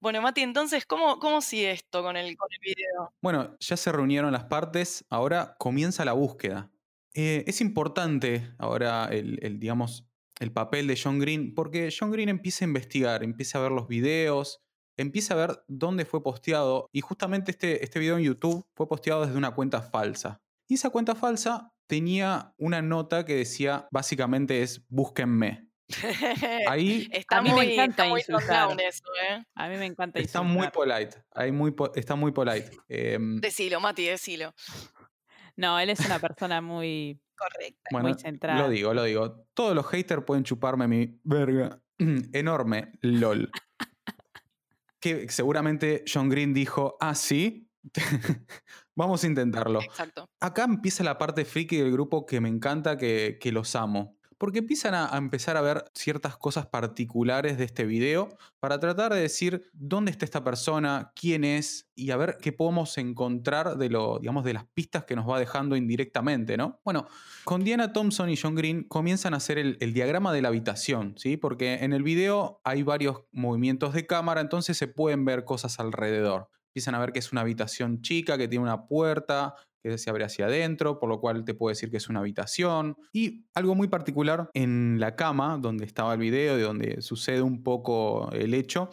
bueno, 0.00 0.20
Mati, 0.22 0.42
entonces, 0.42 0.84
¿cómo, 0.86 1.18
cómo 1.18 1.40
sigue 1.40 1.70
esto 1.70 2.02
con 2.02 2.16
el, 2.16 2.36
con 2.36 2.48
el 2.52 2.58
video? 2.60 3.14
Bueno, 3.22 3.56
ya 3.60 3.76
se 3.76 3.90
reunieron 3.92 4.32
las 4.32 4.44
partes, 4.44 5.04
ahora 5.10 5.56
comienza 5.58 6.04
la 6.04 6.12
búsqueda. 6.12 6.70
Eh, 7.14 7.44
es 7.46 7.60
importante 7.60 8.52
ahora 8.58 9.06
el, 9.10 9.38
el, 9.42 9.58
digamos, 9.58 10.06
el 10.40 10.52
papel 10.52 10.86
de 10.88 10.98
John 11.02 11.18
Green, 11.18 11.54
porque 11.54 11.92
John 11.96 12.10
Green 12.10 12.28
empieza 12.28 12.64
a 12.64 12.68
investigar, 12.68 13.22
empieza 13.22 13.58
a 13.58 13.62
ver 13.62 13.70
los 13.72 13.86
videos, 13.86 14.60
empieza 14.96 15.34
a 15.34 15.36
ver 15.36 15.64
dónde 15.68 16.04
fue 16.04 16.22
posteado, 16.22 16.88
y 16.92 17.00
justamente 17.00 17.52
este, 17.52 17.82
este 17.84 17.98
video 18.00 18.16
en 18.18 18.24
YouTube 18.24 18.66
fue 18.74 18.88
posteado 18.88 19.24
desde 19.26 19.38
una 19.38 19.54
cuenta 19.54 19.80
falsa. 19.80 20.40
Y 20.68 20.74
esa 20.74 20.90
cuenta 20.90 21.14
falsa 21.14 21.72
tenía 21.86 22.52
una 22.58 22.82
nota 22.82 23.24
que 23.24 23.34
decía, 23.36 23.88
básicamente 23.90 24.62
es, 24.62 24.84
búsquenme. 24.88 25.68
Ahí 26.68 27.08
está 27.12 27.38
A 27.38 27.42
mí 27.42 27.50
me 27.50 27.54
muy, 27.56 27.72
encanta 27.74 28.02
está 28.04 28.08
muy 28.08 28.20
insultar. 28.20 28.80
eso, 28.80 29.04
¿eh? 29.28 29.44
A 29.54 29.68
mí 29.68 29.76
me 29.76 29.86
encanta 29.86 30.18
está 30.18 30.40
muy 30.42 30.68
polite, 30.68 31.22
ahí 31.32 31.52
muy 31.52 31.72
po- 31.72 31.92
está 31.94 32.14
muy 32.14 32.32
polite. 32.32 32.70
Em, 32.88 33.38
Decilo, 33.40 33.80
Mati, 33.80 34.04
decilo. 34.06 34.54
No, 35.56 35.78
él 35.78 35.90
es 35.90 36.00
una 36.00 36.18
persona 36.18 36.60
muy... 36.60 37.20
Correcto. 37.36 37.82
Bueno, 37.90 38.08
muy 38.08 38.18
centrada. 38.18 38.60
lo 38.62 38.68
digo, 38.70 38.94
lo 38.94 39.02
digo. 39.04 39.46
Todos 39.54 39.74
los 39.74 39.86
haters 39.88 40.22
pueden 40.24 40.44
chuparme 40.44 40.88
mi 40.88 41.20
verga 41.24 41.80
enorme, 42.32 42.92
lol. 43.00 43.50
Que 45.00 45.28
seguramente 45.28 46.02
John 46.10 46.30
Green 46.30 46.54
dijo, 46.54 46.96
ah, 46.98 47.14
sí, 47.14 47.68
vamos 48.94 49.24
a 49.24 49.26
intentarlo. 49.26 49.80
Exacto. 49.82 50.28
Acá 50.40 50.64
empieza 50.64 51.04
la 51.04 51.18
parte 51.18 51.44
friki 51.44 51.76
del 51.76 51.92
grupo 51.92 52.26
que 52.26 52.40
me 52.40 52.48
encanta, 52.48 52.96
que, 52.96 53.38
que 53.40 53.52
los 53.52 53.74
amo. 53.76 54.16
Porque 54.36 54.58
empiezan 54.58 54.94
a, 54.94 55.14
a 55.14 55.16
empezar 55.16 55.56
a 55.56 55.62
ver 55.62 55.84
ciertas 55.94 56.36
cosas 56.36 56.66
particulares 56.66 57.56
de 57.56 57.64
este 57.64 57.84
video 57.84 58.36
para 58.58 58.80
tratar 58.80 59.14
de 59.14 59.20
decir 59.20 59.70
dónde 59.72 60.10
está 60.10 60.24
esta 60.24 60.42
persona, 60.42 61.12
quién 61.14 61.44
es 61.44 61.88
y 61.94 62.10
a 62.10 62.16
ver 62.16 62.38
qué 62.42 62.52
podemos 62.52 62.98
encontrar 62.98 63.78
de 63.78 63.88
lo, 63.88 64.18
digamos, 64.18 64.44
de 64.44 64.54
las 64.54 64.66
pistas 64.66 65.04
que 65.04 65.14
nos 65.14 65.30
va 65.30 65.38
dejando 65.38 65.76
indirectamente, 65.76 66.56
¿no? 66.56 66.80
Bueno, 66.84 67.06
con 67.44 67.62
Diana 67.62 67.92
Thompson 67.92 68.28
y 68.28 68.36
John 68.36 68.56
Green 68.56 68.82
comienzan 68.82 69.34
a 69.34 69.36
hacer 69.36 69.56
el, 69.58 69.78
el 69.80 69.94
diagrama 69.94 70.32
de 70.32 70.42
la 70.42 70.48
habitación, 70.48 71.14
¿sí? 71.16 71.36
Porque 71.36 71.74
en 71.84 71.92
el 71.92 72.02
video 72.02 72.60
hay 72.64 72.82
varios 72.82 73.22
movimientos 73.30 73.94
de 73.94 74.04
cámara, 74.04 74.40
entonces 74.40 74.76
se 74.76 74.88
pueden 74.88 75.24
ver 75.24 75.44
cosas 75.44 75.78
alrededor. 75.78 76.50
Empiezan 76.74 76.96
a 76.96 76.98
ver 76.98 77.12
que 77.12 77.20
es 77.20 77.30
una 77.30 77.42
habitación 77.42 78.02
chica, 78.02 78.36
que 78.36 78.48
tiene 78.48 78.64
una 78.64 78.88
puerta, 78.88 79.54
que 79.80 79.96
se 79.96 80.10
abre 80.10 80.24
hacia 80.24 80.46
adentro, 80.46 80.98
por 80.98 81.08
lo 81.08 81.20
cual 81.20 81.44
te 81.44 81.54
puedo 81.54 81.68
decir 81.68 81.88
que 81.88 81.98
es 81.98 82.08
una 82.08 82.18
habitación. 82.18 82.96
Y 83.12 83.46
algo 83.54 83.76
muy 83.76 83.86
particular 83.86 84.50
en 84.54 84.98
la 84.98 85.14
cama, 85.14 85.56
donde 85.56 85.84
estaba 85.84 86.14
el 86.14 86.18
video, 86.18 86.56
de 86.56 86.62
donde 86.62 87.00
sucede 87.00 87.42
un 87.42 87.62
poco 87.62 88.28
el 88.32 88.54
hecho, 88.54 88.90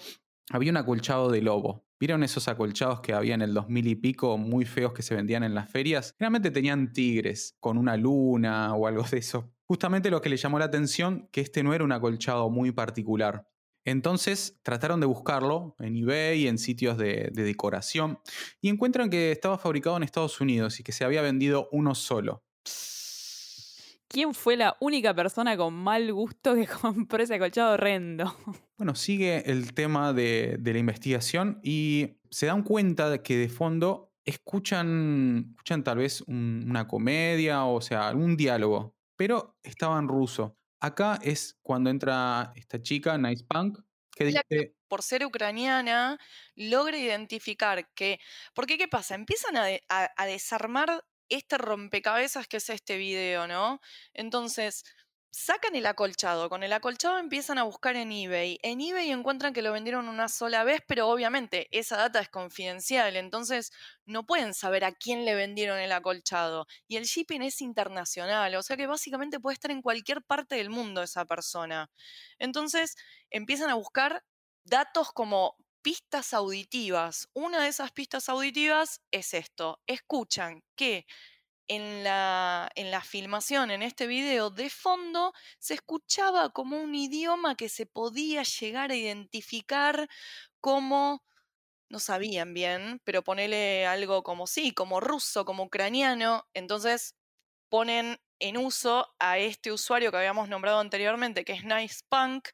había 0.52 0.70
un 0.70 0.78
acolchado 0.78 1.32
de 1.32 1.42
lobo. 1.42 1.84
¿Vieron 2.00 2.22
esos 2.22 2.48
acolchados 2.48 3.00
que 3.02 3.14
había 3.14 3.34
en 3.34 3.42
el 3.42 3.54
2000 3.54 3.88
y 3.88 3.96
pico, 3.96 4.38
muy 4.38 4.66
feos 4.66 4.94
que 4.94 5.02
se 5.02 5.16
vendían 5.16 5.44
en 5.44 5.56
las 5.56 5.70
ferias? 5.70 6.14
Generalmente 6.20 6.52
tenían 6.52 6.94
tigres, 6.94 7.56
con 7.60 7.80
una 7.80 7.98
luna 7.98 8.76
o 8.76 8.86
algo 8.86 9.04
de 9.04 9.18
eso. 9.18 9.54
Justamente 9.64 10.12
lo 10.12 10.22
que 10.22 10.30
le 10.30 10.38
llamó 10.38 10.60
la 10.60 10.66
atención, 10.66 11.30
que 11.32 11.42
este 11.42 11.64
no 11.64 11.74
era 11.74 11.84
un 11.84 11.92
acolchado 11.92 12.50
muy 12.52 12.72
particular. 12.72 13.48
Entonces 13.86 14.60
trataron 14.64 15.00
de 15.00 15.08
buscarlo 15.08 15.76
en 15.80 15.96
eBay 15.98 16.42
y 16.44 16.48
en 16.48 16.58
sitios 16.58 16.98
de, 16.98 17.30
de 17.34 17.44
decoración 17.44 18.20
y 18.62 18.70
encuentran 18.70 19.10
que 19.10 19.32
estaba 19.32 19.58
fabricado 19.58 19.98
en 19.98 20.04
Estados 20.04 20.40
Unidos 20.42 20.80
y 20.80 20.84
que 20.84 20.92
se 20.92 21.04
había 21.04 21.22
vendido 21.22 21.68
uno 21.72 21.96
solo. 21.96 22.44
¿Quién 24.08 24.34
fue 24.34 24.58
la 24.58 24.76
única 24.82 25.14
persona 25.14 25.56
con 25.56 25.74
mal 25.74 26.12
gusto 26.12 26.54
que 26.54 26.68
compró 26.82 27.24
ese 27.24 27.36
acolchado 27.36 27.74
horrendo? 27.74 28.36
Bueno, 28.78 28.96
sigue 28.96 29.44
el 29.52 29.76
tema 29.76 30.12
de, 30.12 30.58
de 30.60 30.74
la 30.74 30.80
investigación 30.80 31.60
y 31.64 32.18
se 32.32 32.48
dan 32.48 32.64
cuenta 32.64 33.12
de 33.12 33.22
que 33.22 33.38
de 33.38 33.48
fondo 33.48 34.12
escuchan, 34.26 35.50
escuchan 35.52 35.84
tal 35.84 36.00
vez 36.00 36.22
un- 36.22 36.66
una 36.68 36.88
comedia, 36.88 37.66
o 37.66 37.80
sea, 37.80 38.08
algún 38.08 38.36
diálogo, 38.36 38.96
pero 39.16 39.56
estaba 39.62 40.00
en 40.00 40.08
ruso. 40.08 40.58
Acá 40.82 41.20
es 41.24 41.60
cuando 41.62 41.90
entra 41.90 42.54
esta 42.56 42.82
chica, 42.82 43.18
Nice 43.18 43.46
Punk, 43.48 43.80
que 44.16 44.26
dice, 44.26 44.76
por 44.88 45.04
ser 45.04 45.26
ucraniana, 45.26 46.20
logra 46.56 46.98
identificar 46.98 47.90
que. 47.94 48.20
Porque, 48.54 48.78
¿qué 48.78 48.88
pasa? 48.88 49.16
Empiezan 49.16 49.56
a, 49.58 49.66
de- 49.66 49.84
a- 49.90 50.12
a 50.18 50.26
desarmar 50.26 51.04
este 51.30 51.58
rompecabezas 51.58 52.48
que 52.48 52.58
es 52.58 52.70
este 52.70 52.98
video, 52.98 53.48
¿no? 53.48 53.80
Entonces, 54.14 54.84
sacan 55.32 55.76
el 55.76 55.86
acolchado. 55.86 56.50
Con 56.50 56.64
el 56.64 56.74
acolchado 56.74 57.18
empiezan 57.18 57.58
a 57.58 57.64
buscar 57.64 57.96
en 57.96 58.12
eBay. 58.12 58.60
En 58.62 58.82
eBay 58.82 59.12
encuentran 59.12 59.54
que 59.54 59.62
lo 59.62 59.72
vendieron 59.72 60.10
una 60.10 60.28
sola 60.28 60.64
vez, 60.64 60.82
pero 60.88 61.08
obviamente 61.08 61.68
esa 61.72 61.98
data 61.98 62.20
es 62.20 62.30
confidencial, 62.30 63.16
entonces 63.16 63.72
no 64.06 64.26
pueden 64.26 64.54
saber 64.54 64.84
a 64.84 64.92
quién 64.92 65.26
le 65.26 65.36
vendieron 65.36 65.80
el 65.80 65.92
acolchado. 65.94 66.68
Y 66.88 66.98
el 66.98 67.06
shipping 67.06 67.42
es 67.42 67.62
internacional, 67.62 68.54
o 68.56 68.64
sea 68.64 68.78
que 68.78 68.88
básicamente 68.88 69.40
puede 69.40 69.56
estar 69.56 69.72
en 69.72 69.82
cualquier 69.82 70.22
parte 70.22 70.56
del 70.56 70.70
mundo 70.70 71.02
esa 71.02 71.26
persona. 71.26 71.90
Entonces 72.38 72.96
empiezan 73.30 73.70
a 73.70 73.76
buscar 73.76 74.24
datos 74.66 75.12
como 75.14 75.56
pistas 75.82 76.34
auditivas. 76.34 77.30
Una 77.34 77.62
de 77.62 77.70
esas 77.70 77.92
pistas 77.92 78.30
auditivas 78.30 79.02
es 79.12 79.34
esto. 79.34 79.82
Escuchan 79.88 80.64
que 80.76 81.06
en 81.72 82.04
la, 82.04 82.70
en 82.76 82.92
la 82.92 83.00
filmación, 83.02 83.72
en 83.72 83.82
este 83.82 84.06
video, 84.06 84.50
de 84.50 84.70
fondo 84.70 85.32
se 85.58 85.76
escuchaba 85.76 86.50
como 86.50 86.78
un 86.82 86.94
idioma 86.94 87.56
que 87.56 87.70
se 87.70 87.86
podía 87.86 88.44
llegar 88.44 88.92
a 88.92 88.98
identificar 88.98 90.10
como, 90.60 91.24
no 91.88 92.00
sabían 92.00 92.54
bien, 92.54 93.02
pero 93.06 93.24
ponele 93.24 93.86
algo 93.88 94.22
como 94.22 94.48
sí, 94.48 94.74
como 94.74 95.00
ruso, 95.00 95.46
como 95.46 95.64
ucraniano. 95.64 96.46
Entonces 96.54 97.16
ponen 97.70 98.20
en 98.40 98.58
uso 98.58 99.08
a 99.18 99.38
este 99.38 99.72
usuario 99.72 100.12
que 100.12 100.18
habíamos 100.18 100.50
nombrado 100.50 100.80
anteriormente, 100.82 101.46
que 101.46 101.54
es 101.54 101.64
Nice 101.64 102.02
Punk, 102.10 102.50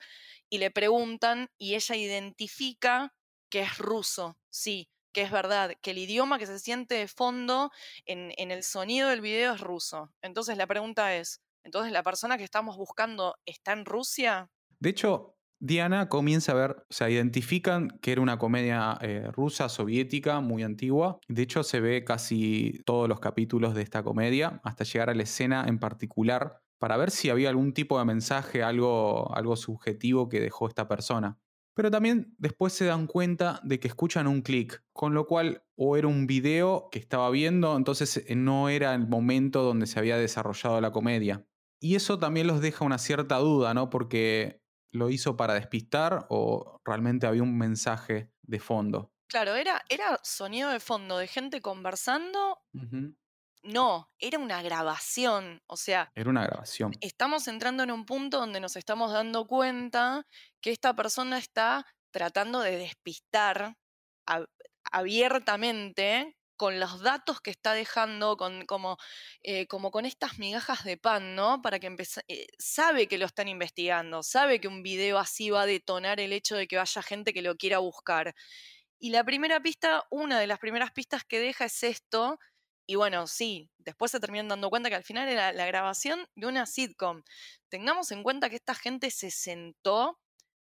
y 0.48 0.60
le 0.60 0.70
preguntan 0.70 1.50
y 1.58 1.74
ella 1.74 1.96
identifica 1.96 3.16
que 3.50 3.62
es 3.62 3.80
ruso, 3.80 4.38
sí 4.52 4.92
que 5.12 5.22
es 5.22 5.32
verdad, 5.32 5.74
que 5.82 5.92
el 5.92 5.98
idioma 5.98 6.40
que 6.40 6.46
se 6.46 6.60
siente 6.60 6.96
de 6.96 7.08
fondo 7.08 7.72
en, 8.06 8.32
el 8.38 8.64
sonido 8.64 9.10
del 9.10 9.22
video 9.22 9.54
es 9.54 9.62
ruso. 9.62 10.12
Entonces 10.22 10.58
la 10.58 10.68
pregunta 10.68 11.16
es, 11.16 11.42
¿entonces 11.64 11.92
la 11.92 12.04
persona 12.04 12.38
que 12.38 12.44
estamos 12.44 12.78
buscando 12.78 13.36
está 13.46 13.74
en 13.74 13.86
Rusia? 13.86 14.50
De 14.80 14.90
hecho, 14.90 15.36
Diana 15.60 16.08
comienza 16.08 16.52
a 16.52 16.56
ver, 16.56 16.72
o 16.72 16.94
sea, 16.94 17.10
identifican 17.10 17.90
que 18.02 18.12
era 18.12 18.22
una 18.22 18.38
comedia 18.38 18.98
eh, 19.02 19.28
rusa, 19.32 19.70
soviética, 19.70 20.40
muy 20.40 20.64
antigua. 20.64 21.20
De 21.28 21.42
hecho, 21.42 21.64
se 21.64 21.80
ve 21.80 22.04
casi 22.04 22.82
todos 22.86 23.10
los 23.10 23.20
capítulos 23.20 23.74
de 23.74 23.82
esta 23.82 24.04
comedia, 24.04 24.62
hasta 24.64 24.84
llegar 24.84 25.10
a 25.10 25.16
la 25.16 25.24
escena 25.24 25.66
en 25.68 25.80
particular, 25.80 26.62
para 26.78 26.96
ver 26.96 27.10
si 27.10 27.32
había 27.32 27.50
algún 27.50 27.74
tipo 27.74 27.98
de 27.98 28.06
mensaje, 28.06 28.62
algo, 28.62 29.36
algo 29.36 29.56
subjetivo 29.56 30.30
que 30.30 30.40
dejó 30.40 30.68
esta 30.68 30.88
persona. 30.88 31.40
Pero 31.78 31.92
también 31.92 32.34
después 32.40 32.74
se 32.74 32.86
dan 32.86 33.06
cuenta 33.06 33.60
de 33.64 33.80
que 33.80 33.88
escuchan 33.88 34.26
un 34.26 34.42
clic, 34.42 34.84
con 34.94 35.14
lo 35.14 35.28
cual 35.28 35.64
o 35.76 35.96
era 35.96 36.08
un 36.08 36.26
video 36.26 36.90
que 36.92 36.98
estaba 36.98 37.30
viendo, 37.30 37.78
entonces 37.78 38.18
eh, 38.18 38.36
no 38.36 38.70
era 38.70 38.96
el 38.96 39.08
momento 39.08 39.62
donde 39.62 39.86
se 39.86 40.00
había 40.00 40.18
desarrollado 40.18 40.82
la 40.82 40.92
comedia. 40.92 41.46
Y 41.80 41.94
eso 41.94 42.18
también 42.18 42.48
los 42.48 42.62
deja 42.62 42.84
una 42.84 42.98
cierta 42.98 43.38
duda, 43.38 43.76
¿no? 43.76 43.92
Porque 43.92 44.64
lo 44.92 45.12
hizo 45.12 45.38
para 45.38 45.54
despistar 45.54 46.26
o 46.30 46.82
realmente 46.84 47.28
había 47.28 47.44
un 47.44 47.56
mensaje 47.56 48.34
de 48.42 48.60
fondo. 48.60 49.14
Claro, 49.28 49.54
era, 49.54 49.84
era 49.88 50.20
sonido 50.24 50.72
de 50.72 50.80
fondo 50.80 51.20
de 51.20 51.28
gente 51.28 51.62
conversando 51.62 52.58
no, 53.68 54.10
era 54.20 54.40
una 54.40 54.62
grabación. 54.62 55.62
O 55.68 55.78
sea. 55.78 56.12
Era 56.16 56.30
una 56.30 56.46
grabación. 56.46 56.94
Estamos 57.02 57.48
entrando 57.48 57.84
en 57.84 57.92
un 57.92 58.06
punto 58.06 58.40
donde 58.40 58.60
nos 58.60 58.76
estamos 58.76 59.12
dando 59.12 59.46
cuenta 59.46 60.26
que 60.62 60.72
esta 60.72 60.96
persona 60.96 61.38
está 61.38 61.86
tratando 62.12 62.62
de 62.62 62.78
despistar 62.78 63.76
abiertamente 64.92 66.38
con 66.56 66.80
los 66.80 67.02
datos 67.02 67.40
que 67.40 67.52
está 67.52 67.74
dejando, 67.74 68.36
con, 68.36 68.66
como, 68.66 68.98
eh, 69.44 69.68
como 69.68 69.92
con 69.92 70.06
estas 70.06 70.40
migajas 70.40 70.84
de 70.84 70.98
pan, 70.98 71.36
¿no? 71.36 71.62
Para 71.62 71.80
que 71.80 71.88
empiece. 71.88 72.22
Eh, 72.28 72.48
sabe 72.58 73.08
que 73.08 73.18
lo 73.18 73.26
están 73.26 73.48
investigando, 73.48 74.24
sabe 74.24 74.60
que 74.60 74.68
un 74.68 74.82
video 74.82 75.20
así 75.20 75.50
va 75.50 75.64
a 75.64 75.66
detonar 75.68 76.20
el 76.20 76.34
hecho 76.34 76.56
de 76.56 76.68
que 76.68 76.78
vaya 76.78 77.02
gente 77.04 77.34
que 77.34 77.44
lo 77.44 77.56
quiera 77.58 77.78
buscar. 77.78 78.34
Y 79.00 79.12
la 79.12 79.24
primera 79.24 79.62
pista, 79.62 80.06
una 80.10 80.40
de 80.40 80.48
las 80.48 80.58
primeras 80.58 80.92
pistas 80.92 81.24
que 81.24 81.40
deja 81.40 81.66
es 81.66 81.84
esto, 81.84 82.40
y 82.88 82.96
bueno, 82.96 83.28
sí, 83.28 83.70
después 83.78 84.12
se 84.12 84.22
terminan 84.22 84.48
dando 84.48 84.70
cuenta 84.70 84.90
que 84.90 84.96
al 84.96 85.04
final 85.04 85.28
era 85.28 85.52
la 85.52 85.66
grabación 85.66 86.26
de 86.36 86.48
una 86.48 86.66
sitcom. 86.66 87.22
Tengamos 87.68 88.12
en 88.12 88.24
cuenta 88.24 88.50
que 88.50 88.56
esta 88.56 88.74
gente 88.74 89.12
se 89.12 89.30
sentó 89.30 90.20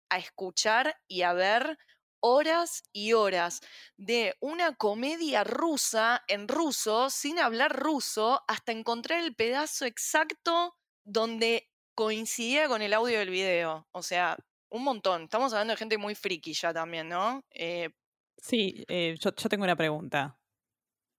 a 0.09 0.17
escuchar 0.17 0.97
y 1.07 1.21
a 1.21 1.31
ver 1.31 1.77
horas 2.19 2.83
y 2.91 3.13
horas 3.13 3.61
de 3.95 4.35
una 4.41 4.75
comedia 4.75 5.45
rusa 5.45 6.23
en 6.27 6.49
ruso, 6.49 7.09
sin 7.09 7.39
hablar 7.39 7.71
ruso, 7.71 8.43
hasta 8.49 8.73
encontrar 8.73 9.23
el 9.23 9.33
pedazo 9.33 9.85
exacto 9.85 10.75
donde 11.05 11.69
coincidía 11.95 12.67
con 12.67 12.81
el 12.81 12.93
audio 12.93 13.19
del 13.19 13.29
video. 13.29 13.87
O 13.91 14.03
sea, 14.03 14.37
un 14.69 14.83
montón. 14.83 15.23
Estamos 15.23 15.53
hablando 15.53 15.71
de 15.71 15.77
gente 15.77 15.97
muy 15.97 16.13
friki 16.13 16.51
ya 16.53 16.73
también, 16.73 17.07
¿no? 17.07 17.41
Eh, 17.51 17.89
sí, 18.35 18.83
eh, 18.89 19.15
yo, 19.17 19.33
yo 19.33 19.47
tengo 19.47 19.63
una 19.63 19.77
pregunta. 19.77 20.37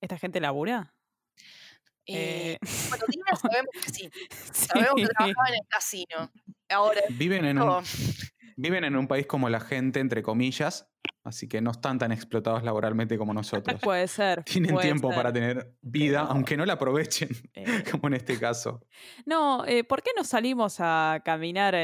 ¿Esta 0.00 0.18
gente 0.18 0.40
labura? 0.40 0.94
Eh, 2.08 2.52
eh, 2.52 2.58
bueno, 2.88 3.04
Dina 3.08 3.36
sabemos 3.36 3.70
que 3.84 3.90
sí. 3.90 4.10
Sabemos 4.52 4.94
que 4.96 5.06
trabajaba 5.06 5.48
en 5.48 5.54
el 5.54 5.68
casino. 5.68 6.32
Ahora, 6.70 7.02
viven 7.10 7.44
en, 7.44 7.60
un, 7.60 7.84
viven 8.56 8.84
en 8.84 8.96
un 8.96 9.06
país 9.06 9.26
como 9.26 9.48
la 9.48 9.60
gente, 9.60 10.00
entre 10.00 10.22
comillas, 10.22 10.88
así 11.22 11.48
que 11.48 11.60
no 11.60 11.70
están 11.70 11.98
tan 11.98 12.12
explotados 12.12 12.62
laboralmente 12.62 13.18
como 13.18 13.34
nosotros. 13.34 13.80
Puede 13.82 14.08
ser. 14.08 14.42
Tienen 14.44 14.76
tiempo 14.78 15.10
para 15.10 15.32
tener 15.32 15.74
vida, 15.82 16.20
aunque 16.22 16.56
no 16.56 16.64
la 16.64 16.74
aprovechen, 16.74 17.28
eh, 17.54 17.64
como 17.90 18.08
en 18.08 18.14
este 18.14 18.38
caso. 18.38 18.80
No, 19.26 19.64
¿por 19.86 20.02
qué 20.02 20.10
no 20.16 20.24
salimos 20.24 20.76
a 20.80 21.20
caminar 21.24 21.76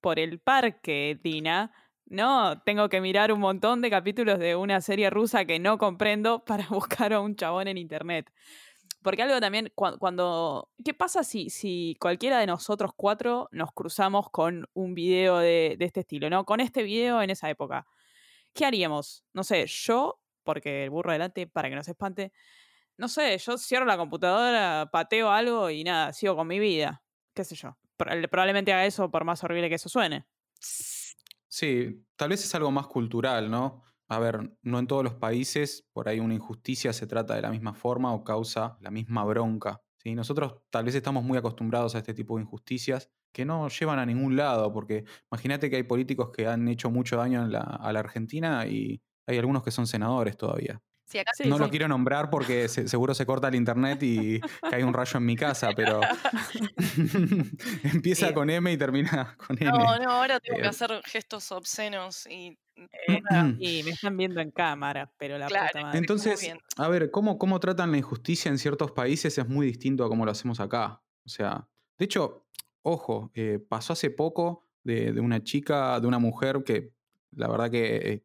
por 0.00 0.18
el 0.18 0.40
parque, 0.40 1.18
Dina? 1.22 1.72
No, 2.06 2.60
tengo 2.62 2.88
que 2.88 3.00
mirar 3.00 3.32
un 3.32 3.40
montón 3.40 3.80
de 3.80 3.88
capítulos 3.88 4.38
de 4.38 4.54
una 4.54 4.80
serie 4.80 5.08
rusa 5.10 5.44
que 5.44 5.58
no 5.58 5.78
comprendo 5.78 6.44
para 6.44 6.66
buscar 6.68 7.12
a 7.12 7.20
un 7.20 7.36
chabón 7.36 7.68
en 7.68 7.78
internet. 7.78 8.30
Porque 9.02 9.22
algo 9.22 9.40
también, 9.40 9.72
cuando, 9.74 10.70
¿Qué 10.84 10.94
pasa 10.94 11.24
si, 11.24 11.50
si 11.50 11.96
cualquiera 12.00 12.38
de 12.38 12.46
nosotros 12.46 12.92
cuatro 12.96 13.48
nos 13.50 13.72
cruzamos 13.72 14.30
con 14.30 14.68
un 14.74 14.94
video 14.94 15.38
de, 15.38 15.76
este 15.80 16.00
estilo, 16.00 16.30
¿no? 16.30 16.44
Con 16.44 16.60
este 16.60 16.82
video 16.82 17.20
en 17.20 17.30
esa 17.30 17.50
época. 17.50 17.86
¿Qué 18.52 18.64
haríamos? 18.64 19.24
No 19.32 19.44
sé, 19.44 19.66
yo, 19.66 20.20
porque 20.44 20.84
el 20.84 20.90
burro 20.90 21.10
adelante, 21.10 21.46
para 21.46 21.68
que 21.68 21.74
no 21.74 21.82
se 21.82 21.92
espante, 21.92 22.32
no 22.96 23.08
sé, 23.08 23.36
yo 23.38 23.58
cierro 23.58 23.86
la 23.86 23.96
computadora, 23.96 24.88
pateo 24.92 25.30
algo 25.30 25.70
y 25.70 25.82
nada, 25.82 26.12
sigo 26.12 26.36
con 26.36 26.46
mi 26.46 26.58
vida. 26.58 27.02
¿Qué 27.34 27.44
sé 27.44 27.56
yo? 27.56 27.76
Probablemente 27.96 28.72
haga 28.72 28.86
eso 28.86 29.10
por 29.10 29.24
más 29.24 29.42
horrible 29.42 29.68
que 29.68 29.76
eso 29.76 29.88
suene. 29.88 30.26
Sí, 30.58 32.04
tal 32.16 32.30
vez 32.30 32.44
es 32.44 32.54
algo 32.54 32.70
más 32.70 32.86
cultural, 32.86 33.50
¿no? 33.50 33.82
A 34.12 34.18
ver, 34.18 34.52
no 34.62 34.78
en 34.78 34.86
todos 34.86 35.02
los 35.02 35.14
países 35.14 35.86
por 35.92 36.08
ahí 36.08 36.20
una 36.20 36.34
injusticia 36.34 36.92
se 36.92 37.06
trata 37.06 37.34
de 37.34 37.40
la 37.42 37.50
misma 37.50 37.72
forma 37.72 38.12
o 38.12 38.24
causa 38.24 38.76
la 38.80 38.90
misma 38.90 39.24
bronca. 39.24 39.80
¿sí? 39.96 40.14
Nosotros 40.14 40.56
tal 40.70 40.84
vez 40.84 40.94
estamos 40.94 41.24
muy 41.24 41.38
acostumbrados 41.38 41.94
a 41.94 41.98
este 41.98 42.12
tipo 42.12 42.36
de 42.36 42.42
injusticias 42.42 43.10
que 43.32 43.46
no 43.46 43.68
llevan 43.68 43.98
a 43.98 44.04
ningún 44.04 44.36
lado, 44.36 44.70
porque 44.70 45.04
imagínate 45.30 45.70
que 45.70 45.76
hay 45.76 45.82
políticos 45.84 46.30
que 46.36 46.46
han 46.46 46.68
hecho 46.68 46.90
mucho 46.90 47.16
daño 47.16 47.42
a 47.42 47.92
la 47.92 48.00
Argentina 48.00 48.66
y 48.66 49.00
hay 49.26 49.38
algunos 49.38 49.62
que 49.62 49.70
son 49.70 49.86
senadores 49.86 50.36
todavía 50.36 50.82
no 51.44 51.58
lo 51.58 51.70
quiero 51.70 51.88
nombrar 51.88 52.30
porque 52.30 52.68
seguro 52.68 53.14
se 53.14 53.26
corta 53.26 53.48
el 53.48 53.54
internet 53.54 54.02
y 54.02 54.40
cae 54.70 54.84
un 54.84 54.94
rayo 54.94 55.18
en 55.18 55.26
mi 55.26 55.36
casa, 55.36 55.70
pero 55.74 56.00
empieza 57.84 58.32
con 58.32 58.50
M 58.50 58.70
y 58.72 58.76
termina 58.76 59.36
con 59.36 59.56
N. 59.58 59.70
No, 59.70 59.98
no, 59.98 60.10
ahora 60.10 60.40
tengo 60.40 60.58
que 60.58 60.64
eh, 60.64 60.68
hacer 60.68 61.02
gestos 61.04 61.52
obscenos 61.52 62.26
y, 62.26 62.58
me 63.08 63.90
están 63.90 64.16
viendo 64.16 64.40
en 64.40 64.50
cámara, 64.50 65.12
pero 65.18 65.38
la 65.38 65.46
puta 65.46 65.82
madre. 65.82 65.98
Entonces, 65.98 66.52
a 66.76 66.88
ver, 66.88 67.10
¿cómo, 67.10 67.38
¿cómo 67.38 67.60
tratan 67.60 67.90
la 67.92 67.98
injusticia 67.98 68.50
en 68.50 68.58
ciertos 68.58 68.92
países? 68.92 69.36
Es 69.38 69.48
muy 69.48 69.66
distinto 69.66 70.04
a 70.04 70.08
cómo 70.08 70.24
lo 70.24 70.30
hacemos 70.30 70.60
acá. 70.60 71.02
O 71.24 71.28
sea, 71.28 71.68
de 71.98 72.04
hecho, 72.04 72.46
ojo, 72.82 73.30
eh, 73.34 73.58
pasó 73.58 73.92
hace 73.92 74.10
poco 74.10 74.64
de, 74.82 75.12
de, 75.12 75.20
una 75.20 75.42
chica, 75.42 76.00
de 76.00 76.06
una 76.06 76.18
mujer 76.18 76.64
que 76.64 76.92
la 77.32 77.48
verdad 77.48 77.70
que 77.70 77.96
eh, 77.96 78.24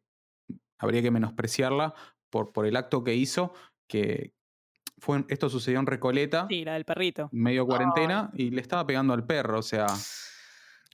habría 0.78 1.02
que 1.02 1.10
menospreciarla, 1.10 1.94
por, 2.30 2.52
por 2.52 2.66
el 2.66 2.76
acto 2.76 3.04
que 3.04 3.14
hizo, 3.14 3.52
que 3.86 4.34
fue, 4.98 5.24
esto 5.28 5.48
sucedió 5.48 5.80
en 5.80 5.86
Recoleta. 5.86 6.46
Sí, 6.48 6.64
la 6.64 6.74
del 6.74 6.84
perrito. 6.84 7.28
Medio 7.32 7.66
cuarentena, 7.66 8.30
y 8.34 8.50
le 8.50 8.60
estaba 8.60 8.86
pegando 8.86 9.14
al 9.14 9.24
perro, 9.26 9.58
o 9.58 9.62
sea... 9.62 9.86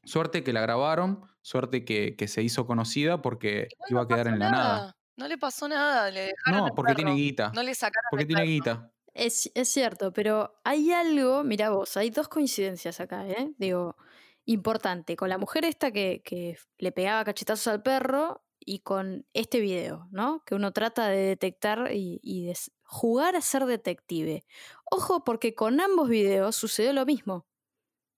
Suerte 0.07 0.45
que 0.45 0.53
la 0.53 0.61
grabaron, 0.61 1.23
suerte 1.45 1.85
que, 1.85 2.17
que 2.17 2.27
se 2.27 2.43
hizo 2.43 2.67
conocida 2.67 3.23
porque 3.23 3.69
iba 3.89 4.03
a 4.03 4.09
quedar 4.09 4.29
en 4.29 4.39
la 4.39 4.51
nada. 4.51 4.97
No 5.17 5.29
le 5.29 5.39
pasó 5.39 5.69
nada, 5.69 6.11
le 6.11 6.33
dejaron 6.33 6.69
No, 6.69 6.75
porque 6.75 6.95
tiene 6.95 7.15
guita. 7.15 7.53
No 7.55 7.63
le 7.63 7.75
sacaron 7.75 8.09
Porque 8.11 8.27
tiene 8.27 8.43
guita. 8.43 8.91
Es, 9.13 9.51
es, 9.55 9.69
cierto, 9.69 10.13
pero 10.13 10.61
hay 10.65 10.91
algo, 10.91 11.45
mira 11.45 11.71
vos, 11.71 11.97
hay 11.97 12.11
dos 12.11 12.27
coincidencias 12.27 12.99
acá, 12.99 13.29
¿eh? 13.29 13.53
Digo, 13.59 13.97
importante. 14.45 15.15
Con 15.15 15.29
la 15.29 15.39
mujer 15.39 15.65
esta 15.65 15.93
que, 15.93 16.21
que 16.25 16.59
le 16.79 16.91
pegaba 16.91 17.25
cachetazos 17.25 17.69
al 17.69 17.83
perro, 17.83 18.45
y 18.65 18.81
con 18.81 19.27
este 19.35 19.61
video, 19.61 20.09
¿no? 20.11 20.43
Que 20.45 20.55
uno 20.55 20.73
trata 20.73 21.09
de 21.09 21.19
detectar 21.19 21.91
y, 21.93 22.47
de 22.47 22.57
jugar 22.83 23.37
a 23.37 23.41
ser 23.41 23.67
detective. 23.67 24.45
Ojo, 24.91 25.25
porque 25.25 25.55
con 25.55 25.81
ambos 25.81 26.09
videos 26.09 26.57
sucedió 26.57 26.93
lo 26.93 27.05
mismo. 27.07 27.47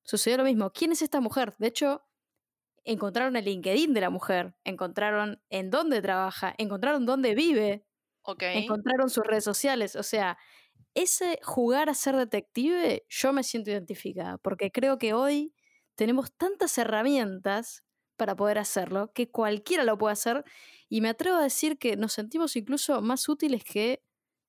sucedió 0.04 0.38
lo 0.38 0.44
mismo. 0.44 0.70
¿Quién 0.72 0.92
es 0.92 1.02
esta 1.02 1.20
mujer? 1.20 1.56
De 1.58 1.68
hecho, 1.68 2.05
encontraron 2.86 3.36
el 3.36 3.44
LinkedIn 3.44 3.92
de 3.92 4.00
la 4.00 4.10
mujer, 4.10 4.54
encontraron 4.64 5.42
en 5.50 5.70
dónde 5.70 6.00
trabaja, 6.00 6.54
encontraron 6.56 7.04
dónde 7.04 7.34
vive, 7.34 7.84
encontraron 8.40 9.10
sus 9.10 9.24
redes 9.24 9.44
sociales. 9.44 9.96
O 9.96 10.02
sea, 10.02 10.38
ese 10.94 11.38
jugar 11.42 11.90
a 11.90 11.94
ser 11.94 12.16
detective, 12.16 13.04
yo 13.08 13.32
me 13.32 13.42
siento 13.42 13.70
identificada, 13.70 14.38
porque 14.38 14.70
creo 14.70 14.98
que 14.98 15.14
hoy 15.14 15.52
tenemos 15.96 16.32
tantas 16.36 16.78
herramientas 16.78 17.82
para 18.16 18.34
poder 18.36 18.58
hacerlo, 18.58 19.12
que 19.12 19.30
cualquiera 19.30 19.84
lo 19.84 19.98
puede 19.98 20.12
hacer, 20.12 20.44
y 20.88 21.00
me 21.00 21.10
atrevo 21.10 21.36
a 21.36 21.42
decir 21.42 21.78
que 21.78 21.96
nos 21.96 22.12
sentimos 22.12 22.56
incluso 22.56 23.02
más 23.02 23.28
útiles 23.28 23.62
que 23.64 24.02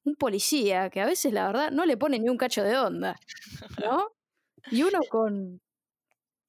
un 0.06 0.15
policía, 0.15 0.89
que 0.89 1.02
a 1.02 1.06
veces 1.06 1.34
la 1.34 1.47
verdad 1.47 1.71
no 1.71 1.86
le 1.86 1.97
pone 1.97 2.19
ni 2.19 2.30
un 2.30 2.38
cacho 2.38 2.63
de 2.63 2.78
onda, 2.78 3.17
¿no? 3.84 4.12
Y 4.71 4.84
uno 4.84 5.00
con, 5.10 5.62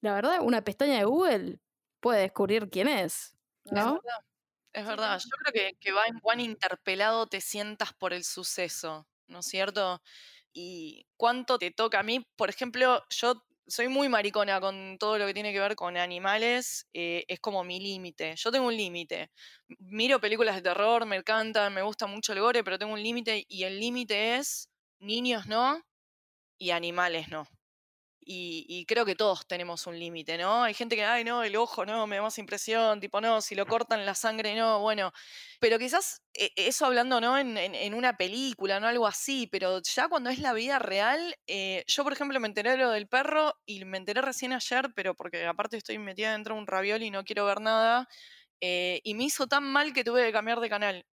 la 0.00 0.14
verdad, 0.14 0.40
una 0.42 0.62
pestaña 0.62 0.98
de 0.98 1.04
Google 1.04 1.60
puede 2.00 2.22
descubrir 2.22 2.68
quién 2.70 2.88
es, 2.88 3.36
Es 3.64 3.72
¿no? 3.72 3.84
verdad. 3.84 4.20
Es 4.72 4.86
verdad. 4.86 5.18
Yo 5.20 5.36
creo 5.38 5.52
que, 5.72 5.78
que 5.80 5.92
va 5.92 6.06
en 6.06 6.20
cuán 6.20 6.40
interpelado 6.40 7.26
te 7.28 7.40
sientas 7.40 7.92
por 7.94 8.12
el 8.14 8.24
suceso, 8.24 9.08
¿no 9.28 9.40
es 9.40 9.46
cierto? 9.46 10.02
Y 10.52 11.06
cuánto 11.16 11.58
te 11.58 11.70
toca 11.72 12.00
a 12.00 12.04
mí. 12.04 12.26
Por 12.36 12.50
ejemplo, 12.50 13.02
yo 13.10 13.44
soy 13.66 13.88
muy 13.88 14.08
maricona 14.08 14.60
con 14.60 14.98
todo 14.98 15.18
lo 15.18 15.26
que 15.26 15.34
tiene 15.34 15.52
que 15.52 15.60
ver 15.60 15.76
con 15.76 15.96
animales. 15.96 16.88
eh, 16.94 17.24
es 17.28 17.40
como 17.40 17.64
mi 17.64 17.80
límite. 17.80 18.36
Yo 18.36 18.52
tengo 18.52 18.68
un 18.68 18.76
límite. 18.76 19.30
Miro 19.80 20.20
películas 20.20 20.56
de 20.56 20.62
terror, 20.62 21.06
me 21.06 21.16
encantan, 21.16 21.74
me 21.74 21.82
gusta 21.82 22.06
mucho 22.06 22.32
el 22.34 22.40
gore, 22.40 22.64
pero 22.64 22.78
tengo 22.78 22.94
un 22.94 23.02
límite 23.02 23.44
y 23.48 23.64
el 23.64 23.80
límite 23.80 24.36
es 24.36 24.70
niños 25.00 25.46
no 25.48 25.82
y 26.58 26.70
animales 26.72 27.28
no. 27.30 27.48
Y, 28.30 28.66
y 28.68 28.84
creo 28.84 29.06
que 29.06 29.14
todos 29.16 29.46
tenemos 29.46 29.86
un 29.86 29.98
límite, 29.98 30.36
¿no? 30.36 30.62
Hay 30.64 30.74
gente 30.74 30.96
que, 30.96 31.04
ay, 31.04 31.24
no, 31.24 31.42
el 31.44 31.56
ojo, 31.56 31.86
no, 31.86 32.06
me 32.06 32.16
da 32.16 32.22
más 32.22 32.36
impresión, 32.38 33.00
tipo, 33.00 33.22
no, 33.22 33.40
si 33.40 33.54
lo 33.54 33.64
cortan 33.66 34.04
la 34.04 34.14
sangre, 34.14 34.54
no, 34.54 34.80
bueno. 34.80 35.12
Pero 35.60 35.78
quizás 35.78 36.22
eh, 36.34 36.50
eso 36.56 36.84
hablando, 36.86 37.20
¿no? 37.22 37.38
En, 37.38 37.56
en- 37.56 37.74
en 37.74 37.94
una 37.94 38.16
película, 38.18 38.80
¿no? 38.80 38.86
Algo 38.88 39.06
así, 39.06 39.46
pero 39.50 39.80
ya 39.82 40.08
cuando 40.08 40.28
es 40.30 40.40
la 40.40 40.52
vida 40.52 40.78
real, 40.78 41.36
eh, 41.46 41.84
yo, 41.86 42.04
por 42.04 42.12
ejemplo, 42.12 42.38
me 42.40 42.48
enteré 42.48 42.72
de 42.72 42.76
lo 42.78 42.90
del 42.90 43.08
perro 43.08 43.54
y 43.64 43.84
me 43.86 43.96
enteré 43.98 44.20
recién 44.22 44.52
ayer, 44.52 44.90
pero 44.94 45.14
porque 45.14 45.46
aparte 45.46 45.78
estoy 45.78 45.98
metida 45.98 46.32
dentro 46.32 46.54
de 46.54 46.60
un 46.60 46.66
ravioli 46.66 47.06
y 47.06 47.10
no 47.10 47.24
quiero 47.24 47.46
ver 47.46 47.60
nada, 47.62 48.06
eh, 48.60 49.00
y 49.04 49.14
me 49.14 49.24
hizo 49.24 49.46
tan 49.46 49.64
mal 49.64 49.92
que 49.92 50.04
tuve 50.04 50.24
que 50.26 50.32
cambiar 50.32 50.60
de 50.60 50.68
canal 50.68 51.06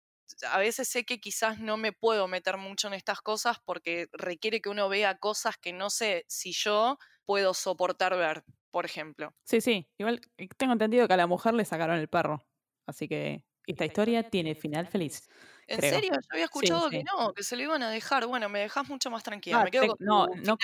a 0.50 0.58
veces 0.60 0.88
sé 0.89 1.06
que 1.06 1.19
quizás 1.19 1.60
no 1.60 1.78
me 1.78 1.91
puedo 1.93 2.28
meter 2.28 2.58
mucho 2.58 2.88
en 2.88 2.93
estas 2.96 3.22
cosas 3.22 3.58
porque 3.65 4.08
requiere 4.13 4.62
que 4.62 4.69
uno 4.69 4.89
vea 4.89 5.17
cosas 5.17 5.58
que 5.58 5.74
no 5.74 5.89
sé 5.89 6.26
si 6.28 6.52
yo 6.54 6.98
puedo 7.26 7.54
soportar 7.54 8.15
ver, 8.17 8.43
por 8.72 8.86
ejemplo. 8.86 9.36
Sí, 9.46 9.62
sí. 9.62 9.89
Igual 9.98 10.22
eh, 10.38 10.48
tengo 10.58 10.74
entendido 10.74 11.08
que 11.08 11.13
a 11.13 11.17
la 11.17 11.28
mujer 11.28 11.54
le 11.54 11.65
sacaron 11.65 11.98
el 11.98 12.08
perro. 12.10 12.41
Así 12.86 13.08
que 13.08 13.46
esta 13.65 13.86
historia 13.86 14.30
tiene 14.30 14.56
final 14.56 14.88
feliz. 14.88 15.28
¿En 15.67 15.82
Creo. 15.82 15.82
serio? 15.82 16.12
Yo 16.22 16.28
había 16.32 16.46
escuchado 16.46 16.89
que 16.89 16.98
sí. 16.98 17.10
no, 17.17 17.34
que 17.34 17.43
se 17.43 17.56
lo 17.56 17.63
iban 17.63 17.84
a 17.84 17.89
dejar. 17.89 18.26
Bueno, 18.28 18.50
me 18.50 18.60
dejas 18.60 18.88
mucho 18.89 19.10
más 19.10 19.24
tranquila. 19.24 19.60
Ah, 19.60 19.63
me 19.63 19.72
quedo 19.72 19.88
te- 19.88 19.96
con 19.96 19.98
no, 20.00 20.28
no 20.36 20.58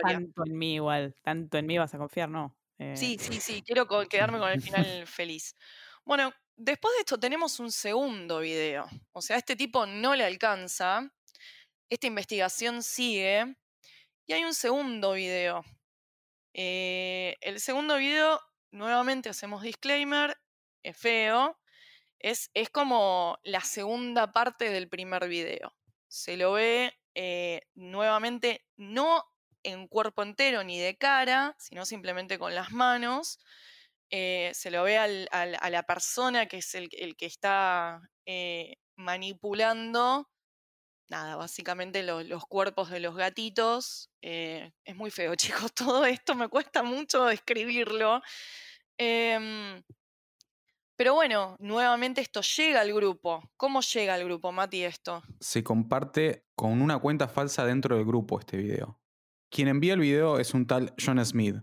tanto 0.00 0.44
en 0.44 0.56
mí 0.58 0.74
igual. 0.74 1.14
Tanto 1.22 1.58
en 1.58 1.66
mí 1.66 1.78
vas 1.78 1.94
a 1.94 1.98
confiar, 1.98 2.28
no. 2.30 2.56
Eh, 2.78 2.98
Sí, 2.98 3.18
sí, 3.20 3.40
sí, 3.42 3.62
quiero 3.62 3.86
quedarme 4.08 4.38
con 4.38 4.50
el 4.50 4.58
final 4.58 5.06
feliz. 5.06 5.54
Bueno, 6.06 6.32
después 6.54 6.94
de 6.94 7.00
esto 7.00 7.18
tenemos 7.18 7.58
un 7.58 7.72
segundo 7.72 8.38
video. 8.38 8.86
O 9.10 9.20
sea, 9.20 9.36
este 9.36 9.56
tipo 9.56 9.86
no 9.86 10.14
le 10.14 10.24
alcanza. 10.24 11.12
Esta 11.90 12.06
investigación 12.06 12.84
sigue. 12.84 13.56
Y 14.24 14.32
hay 14.32 14.44
un 14.44 14.54
segundo 14.54 15.14
video. 15.14 15.64
Eh, 16.54 17.36
el 17.40 17.58
segundo 17.58 17.96
video, 17.96 18.40
nuevamente 18.70 19.30
hacemos 19.30 19.62
disclaimer, 19.62 20.38
es 20.84 20.96
feo. 20.96 21.58
Es, 22.20 22.50
es 22.54 22.70
como 22.70 23.40
la 23.42 23.62
segunda 23.62 24.32
parte 24.32 24.70
del 24.70 24.88
primer 24.88 25.26
video. 25.26 25.74
Se 26.06 26.36
lo 26.36 26.52
ve 26.52 26.96
eh, 27.16 27.62
nuevamente 27.74 28.64
no 28.76 29.24
en 29.64 29.88
cuerpo 29.88 30.22
entero 30.22 30.62
ni 30.62 30.78
de 30.78 30.96
cara, 30.96 31.56
sino 31.58 31.84
simplemente 31.84 32.38
con 32.38 32.54
las 32.54 32.70
manos. 32.70 33.40
Eh, 34.10 34.50
se 34.54 34.70
lo 34.70 34.82
ve 34.84 34.98
a 34.98 35.70
la 35.70 35.82
persona 35.82 36.46
que 36.46 36.58
es 36.58 36.74
el, 36.74 36.88
que 36.88 37.26
está 37.26 38.00
eh, 38.26 38.76
manipulando. 38.96 40.28
Nada, 41.08 41.36
básicamente 41.36 42.02
lo- 42.02 42.22
los 42.22 42.44
cuerpos 42.46 42.90
de 42.90 43.00
los 43.00 43.14
gatitos. 43.16 44.10
eh, 44.22 44.72
es 44.84 44.96
muy 44.96 45.10
feo, 45.10 45.34
chicos. 45.68 45.72
Todo 45.72 46.04
esto 46.06 46.34
me 46.34 46.48
cuesta 46.48 46.82
mucho 46.82 47.26
describirlo. 47.26 48.20
Em, 48.98 49.82
pero 50.96 51.14
bueno, 51.14 51.56
nuevamente 51.60 52.20
esto 52.22 52.40
llega 52.40 52.80
al 52.80 52.92
grupo. 52.94 53.42
¿Cómo 53.56 53.82
llega 53.82 54.14
al 54.14 54.24
grupo, 54.24 54.50
Mati, 54.52 54.82
esto? 54.84 55.22
Se 55.40 55.62
comparte 55.62 56.46
con 56.54 56.80
una 56.80 56.98
cuenta 56.98 57.28
falsa 57.28 57.64
dentro 57.66 57.96
del 57.96 58.04
grupo 58.06 58.38
este 58.40 58.56
video. 58.56 58.98
Quien 59.50 59.68
envía 59.68 59.92
el 59.94 60.00
video 60.00 60.38
es 60.38 60.54
un 60.54 60.66
tal 60.66 60.94
John 61.04 61.24
Smith. 61.24 61.56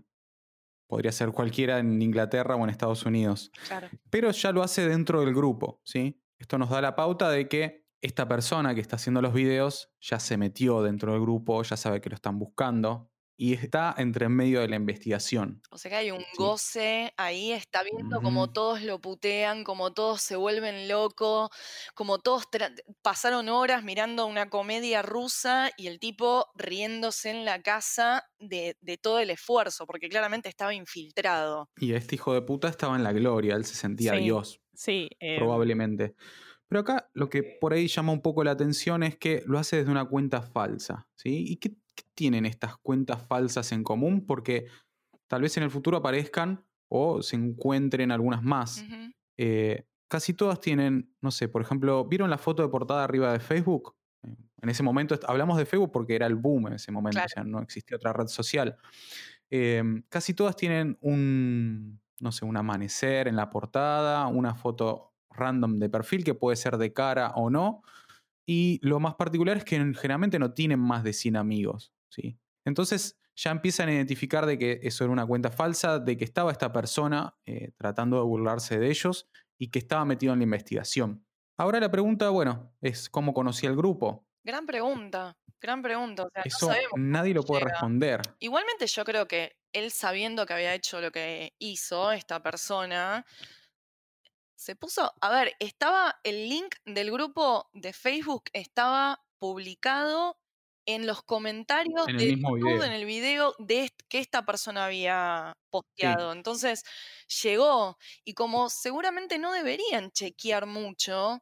Podría 0.94 1.10
ser 1.10 1.32
cualquiera 1.32 1.80
en 1.80 2.00
Inglaterra 2.00 2.54
o 2.54 2.62
en 2.62 2.70
Estados 2.70 3.04
Unidos. 3.04 3.50
Claro. 3.66 3.88
pero 4.10 4.30
ya 4.30 4.52
lo 4.52 4.62
hace 4.62 4.88
dentro 4.88 5.22
del 5.22 5.34
grupo, 5.34 5.80
¿sí? 5.82 6.22
Esto 6.38 6.56
nos 6.56 6.70
da 6.70 6.80
la 6.80 6.94
pauta 6.94 7.30
de 7.30 7.48
que 7.48 7.88
esta 8.00 8.28
persona 8.28 8.76
que 8.76 8.80
está 8.80 8.94
haciendo 8.94 9.20
los 9.20 9.34
videos 9.34 9.92
ya 10.00 10.20
se 10.20 10.36
metió 10.36 10.84
dentro 10.84 11.10
del 11.10 11.20
grupo, 11.20 11.60
ya 11.64 11.76
sabe 11.76 12.00
que 12.00 12.10
lo 12.10 12.14
están 12.14 12.38
buscando 12.38 13.10
y 13.36 13.54
está 13.54 13.94
entre 13.98 14.26
en 14.26 14.32
medio 14.32 14.60
de 14.60 14.68
la 14.68 14.76
investigación. 14.76 15.62
O 15.70 15.78
sea 15.78 15.90
que 15.90 15.96
hay 15.96 16.10
un 16.12 16.24
goce 16.36 17.12
ahí, 17.16 17.50
está 17.52 17.82
viendo 17.82 18.22
como 18.22 18.46
Ujú. 18.46 18.52
todos 18.52 18.82
lo 18.82 19.00
putean, 19.00 19.64
como 19.64 19.92
todos 19.92 20.20
se 20.22 20.36
vuelven 20.36 20.88
locos, 20.88 21.48
como 21.94 22.20
todos 22.20 22.44
pasaron 23.02 23.48
horas 23.48 23.82
mirando 23.82 24.26
una 24.26 24.48
comedia 24.50 25.02
rusa 25.02 25.70
y 25.76 25.88
el 25.88 25.98
tipo 25.98 26.46
riéndose 26.54 27.30
en 27.30 27.44
la 27.44 27.60
casa 27.62 28.22
de, 28.38 28.76
de 28.80 28.98
todo 28.98 29.18
el 29.18 29.30
esfuerzo, 29.30 29.86
porque 29.86 30.08
claramente 30.08 30.48
estaba 30.48 30.74
infiltrado. 30.74 31.70
Y 31.76 31.92
este 31.94 32.14
hijo 32.14 32.34
de 32.34 32.42
puta 32.42 32.68
estaba 32.68 32.96
en 32.96 33.02
la 33.02 33.12
gloria, 33.12 33.56
él 33.56 33.64
se 33.64 33.74
sentía 33.74 34.14
Sí. 34.14 34.16
Dios, 34.16 34.62
Sí. 34.74 35.08
eh, 35.20 35.48
probablemente. 35.48 36.14
Pero 36.68 36.82
acá 36.82 37.10
lo 37.14 37.30
que 37.30 37.44
por 37.44 37.72
ahí 37.74 37.88
llama 37.88 38.12
un 38.12 38.22
poco 38.22 38.44
la 38.44 38.52
atención 38.52 39.02
es 39.04 39.16
que 39.18 39.42
lo 39.46 39.58
hace 39.58 39.78
desde 39.78 39.90
una 39.92 40.06
cuenta 40.06 40.42
falsa, 40.42 41.08
¿sí? 41.16 41.44
¿Y 41.48 41.56
qué, 41.58 41.76
qué 41.94 42.04
tienen 42.14 42.46
estas 42.46 42.76
cuentas 42.78 43.26
falsas 43.26 43.72
en 43.72 43.84
común? 43.84 44.26
Porque 44.26 44.66
tal 45.28 45.42
vez 45.42 45.56
en 45.56 45.62
el 45.62 45.70
futuro 45.70 45.96
aparezcan 45.98 46.64
o 46.88 47.22
se 47.22 47.36
encuentren 47.36 48.10
algunas 48.12 48.42
más. 48.42 48.84
Eh, 49.36 49.84
casi 50.08 50.34
todas 50.34 50.60
tienen, 50.60 51.12
no 51.20 51.30
sé, 51.30 51.48
por 51.48 51.62
ejemplo, 51.62 52.04
¿vieron 52.04 52.30
la 52.30 52.38
foto 52.38 52.62
de 52.62 52.68
portada 52.68 53.04
arriba 53.04 53.32
de 53.32 53.40
Facebook? 53.40 53.96
Eh, 54.22 54.34
En 54.62 54.68
ese 54.68 54.82
momento, 54.82 55.18
hablamos 55.26 55.58
de 55.58 55.66
Facebook 55.66 55.92
porque 55.92 56.14
era 56.14 56.26
el 56.26 56.36
boom 56.36 56.68
en 56.68 56.72
ese 56.74 56.90
momento, 56.92 57.16
Claro. 57.16 57.26
o 57.26 57.34
sea, 57.34 57.44
no 57.44 57.60
existía 57.60 57.96
otra 57.96 58.12
red 58.12 58.28
social. 58.28 58.76
Eh, 59.50 59.82
casi 60.08 60.34
todas 60.34 60.56
tienen 60.56 60.96
un, 61.00 62.00
no 62.20 62.32
sé, 62.32 62.44
un 62.44 62.56
amanecer 62.56 63.28
en 63.28 63.36
la 63.36 63.50
portada, 63.50 64.26
una 64.28 64.54
foto 64.54 65.12
random 65.30 65.78
de 65.78 65.88
perfil 65.90 66.22
que 66.24 66.34
puede 66.34 66.56
ser 66.56 66.76
de 66.78 66.92
cara 66.92 67.32
o 67.34 67.50
no. 67.50 67.82
Y 68.46 68.78
lo 68.82 69.00
más 69.00 69.14
particular 69.14 69.56
es 69.56 69.64
que 69.64 69.76
generalmente 69.76 70.38
no 70.38 70.52
tienen 70.52 70.80
más 70.80 71.02
de 71.02 71.12
100 71.12 71.36
amigos, 71.36 71.92
¿sí? 72.10 72.38
Entonces 72.64 73.18
ya 73.36 73.50
empiezan 73.50 73.88
a 73.88 73.92
identificar 73.92 74.46
de 74.46 74.58
que 74.58 74.80
eso 74.82 75.04
era 75.04 75.12
una 75.12 75.26
cuenta 75.26 75.50
falsa, 75.50 75.98
de 75.98 76.16
que 76.16 76.24
estaba 76.24 76.52
esta 76.52 76.72
persona 76.72 77.36
eh, 77.46 77.72
tratando 77.76 78.16
de 78.18 78.22
burlarse 78.24 78.78
de 78.78 78.88
ellos 78.90 79.28
y 79.58 79.70
que 79.70 79.78
estaba 79.78 80.04
metido 80.04 80.32
en 80.32 80.38
la 80.40 80.44
investigación. 80.44 81.26
Ahora 81.56 81.80
la 81.80 81.90
pregunta, 81.90 82.30
bueno, 82.30 82.74
es 82.80 83.08
cómo 83.08 83.32
conocía 83.32 83.70
el 83.70 83.76
grupo. 83.76 84.26
Gran 84.42 84.66
pregunta, 84.66 85.36
gran 85.60 85.82
pregunta. 85.82 86.24
O 86.24 86.30
sea, 86.30 86.42
no 86.42 86.48
Eso 86.48 86.66
sabemos 86.66 86.92
nadie 86.96 87.34
lo 87.34 87.42
puede 87.44 87.62
llega. 87.62 87.72
responder. 87.72 88.20
Igualmente 88.40 88.86
yo 88.86 89.04
creo 89.04 89.26
que 89.26 89.56
él 89.72 89.90
sabiendo 89.90 90.46
que 90.46 90.52
había 90.52 90.74
hecho 90.74 91.00
lo 91.00 91.10
que 91.10 91.54
hizo 91.58 92.12
esta 92.12 92.42
persona, 92.42 93.24
se 94.64 94.76
puso, 94.76 95.12
a 95.20 95.30
ver, 95.30 95.54
estaba 95.60 96.20
el 96.24 96.48
link 96.48 96.76
del 96.86 97.10
grupo 97.12 97.68
de 97.74 97.92
Facebook 97.92 98.44
estaba 98.52 99.24
publicado 99.38 100.38
en 100.86 101.06
los 101.06 101.22
comentarios 101.22 102.06
En 102.06 102.16
de 102.16 102.28
YouTube, 102.28 102.82
video. 102.82 102.84
en 102.84 102.92
el 102.92 103.04
video 103.06 103.54
de 103.58 103.84
est- 103.84 104.00
que 104.08 104.18
esta 104.18 104.44
persona 104.46 104.86
había 104.86 105.54
posteado. 105.70 106.32
Entonces 106.32 106.84
llegó 107.42 107.96
y 108.24 108.34
como 108.34 108.68
seguramente 108.70 109.38
no 109.38 109.52
deberían 109.52 110.10
chequear 110.12 110.66
mucho, 110.66 111.40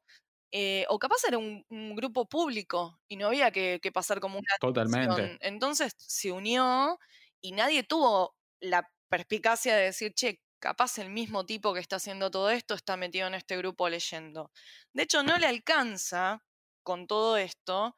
eh, 0.53 0.85
o 0.89 0.99
capaz 0.99 1.25
era 1.27 1.39
un, 1.39 1.65
un 1.71 1.95
grupo 1.97 2.27
público 2.29 3.01
y 3.09 3.17
no 3.17 3.27
había 3.29 3.51
que, 3.53 3.81
que 3.83 3.93
pasar 3.93 4.21
como 4.21 4.39
una 4.39 4.55
Totalmente. 4.59 5.23
atención. 5.25 5.39
Entonces 5.41 5.93
se 5.99 6.33
unió 6.33 6.99
y 7.41 7.53
nadie 7.53 7.83
tuvo 7.85 8.37
la 8.61 8.89
perspicacia 9.09 9.77
de 9.77 9.85
decir, 9.85 10.13
che, 10.15 10.41
capaz 10.63 10.99
el 10.99 11.11
mismo 11.11 11.45
tipo 11.45 11.75
que 11.75 11.81
está 11.81 11.97
haciendo 11.97 12.31
todo 12.31 12.49
esto 12.49 12.75
está 12.75 12.97
metido 12.97 13.27
en 13.27 13.35
este 13.35 13.57
grupo 13.57 13.89
leyendo. 13.89 14.53
De 14.93 15.03
hecho, 15.03 15.25
no 15.25 15.37
le 15.37 15.49
alcanza 15.49 16.45
con 16.85 17.09
todo 17.09 17.37
esto, 17.37 17.97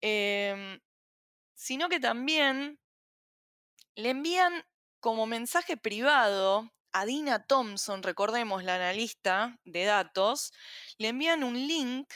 em, 0.00 0.80
sino 1.54 1.88
que 1.88 2.00
también 2.00 2.80
le 3.94 4.10
envían 4.10 4.66
como 4.98 5.26
mensaje 5.26 5.76
privado 5.76 6.68
a 6.92 7.06
Dina 7.06 7.46
Thompson, 7.46 8.02
recordemos 8.02 8.64
la 8.64 8.74
analista 8.74 9.60
de 9.64 9.84
datos, 9.84 10.52
le 10.98 11.08
envían 11.08 11.44
un 11.44 11.54
link 11.54 12.12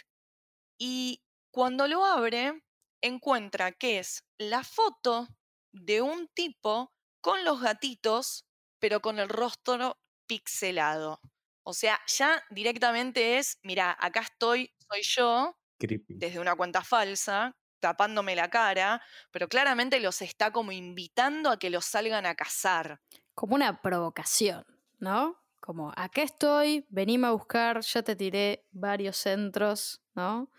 y 0.76 1.22
cuando 1.52 1.86
lo 1.86 2.04
abre 2.04 2.64
encuentra 3.00 3.70
que 3.70 4.00
es 4.00 4.24
la 4.38 4.64
foto 4.64 5.28
de 5.72 6.02
un 6.02 6.26
tipo 6.34 6.92
con 7.20 7.44
los 7.44 7.60
gatitos, 7.60 8.47
pero 8.78 9.00
con 9.00 9.18
el 9.18 9.28
rostro 9.28 9.98
pixelado. 10.26 11.20
O 11.62 11.74
sea, 11.74 12.00
ya 12.06 12.42
directamente 12.50 13.38
es, 13.38 13.58
mira, 13.62 13.96
acá 14.00 14.20
estoy, 14.20 14.72
soy 14.78 15.02
yo, 15.02 15.58
desde 15.78 16.40
una 16.40 16.56
cuenta 16.56 16.82
falsa, 16.82 17.56
tapándome 17.80 18.34
la 18.34 18.50
cara, 18.50 19.02
pero 19.30 19.48
claramente 19.48 20.00
los 20.00 20.22
está 20.22 20.50
como 20.50 20.72
invitando 20.72 21.50
a 21.50 21.58
que 21.58 21.70
los 21.70 21.84
salgan 21.84 22.26
a 22.26 22.34
cazar. 22.34 23.00
Como 23.34 23.54
una 23.54 23.80
provocación, 23.80 24.64
¿no? 24.98 25.36
Como, 25.60 25.92
acá 25.96 26.22
estoy, 26.22 26.86
venime 26.88 27.26
a 27.26 27.32
buscar, 27.32 27.80
ya 27.82 28.02
te 28.02 28.16
tiré 28.16 28.66
varios 28.70 29.16
centros, 29.16 30.02
¿no? 30.14 30.50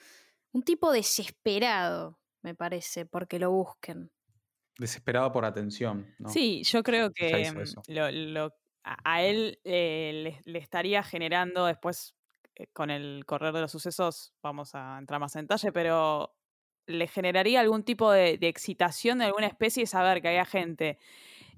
Un 0.51 0.63
tipo 0.63 0.91
desesperado, 0.91 2.19
me 2.41 2.55
parece, 2.55 3.05
porque 3.05 3.39
lo 3.39 3.51
busquen. 3.51 4.11
Desesperado 4.79 5.31
por 5.31 5.45
atención, 5.45 6.13
¿no? 6.17 6.29
Sí, 6.29 6.63
yo 6.63 6.83
creo 6.83 7.11
que 7.11 7.51
lo, 7.87 8.53
a, 8.83 9.23
él 9.23 9.59
eh, 9.63 10.39
le, 10.45 10.59
estaría 10.59 11.03
generando 11.03 11.65
después, 11.65 12.15
eh, 12.55 12.67
con 12.73 12.89
el 12.89 13.25
correr 13.25 13.53
de 13.53 13.61
los 13.61 13.71
sucesos, 13.71 14.33
vamos 14.41 14.73
a 14.73 14.97
entrar 14.97 15.19
más 15.19 15.35
en 15.35 15.41
detalle, 15.41 15.71
pero 15.71 16.33
le 16.87 17.07
generaría 17.07 17.59
algún 17.59 17.83
tipo 17.83 18.11
de, 18.11 18.37
excitación 18.41 19.19
de 19.19 19.25
alguna 19.25 19.47
especie 19.47 19.85
saber 19.85 20.21
que 20.21 20.29
había 20.29 20.45
gente 20.45 20.97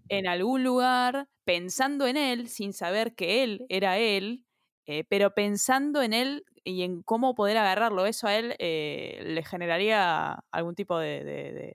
en 0.10 0.28
algún 0.28 0.64
lugar 0.64 1.30
pensando 1.46 2.06
en 2.06 2.18
él 2.18 2.50
sin 2.50 2.74
saber 2.74 3.16
que 3.16 3.44
él 3.44 3.66
era 3.70 3.98
él, 3.98 4.44
eh, 4.92 5.06
pero 5.08 5.34
pensando 5.34 6.02
en 6.02 6.12
él 6.12 6.44
y 6.66 6.84
en 6.84 7.02
cómo 7.02 7.34
poder 7.34 7.56
agarrarlo. 7.56 8.06
Eso 8.06 8.28
a 8.28 8.36
él 8.36 8.56
le 8.60 9.44
generaría 9.44 10.44
algún 10.52 10.76
tipo 10.76 11.00
de, 11.00 11.74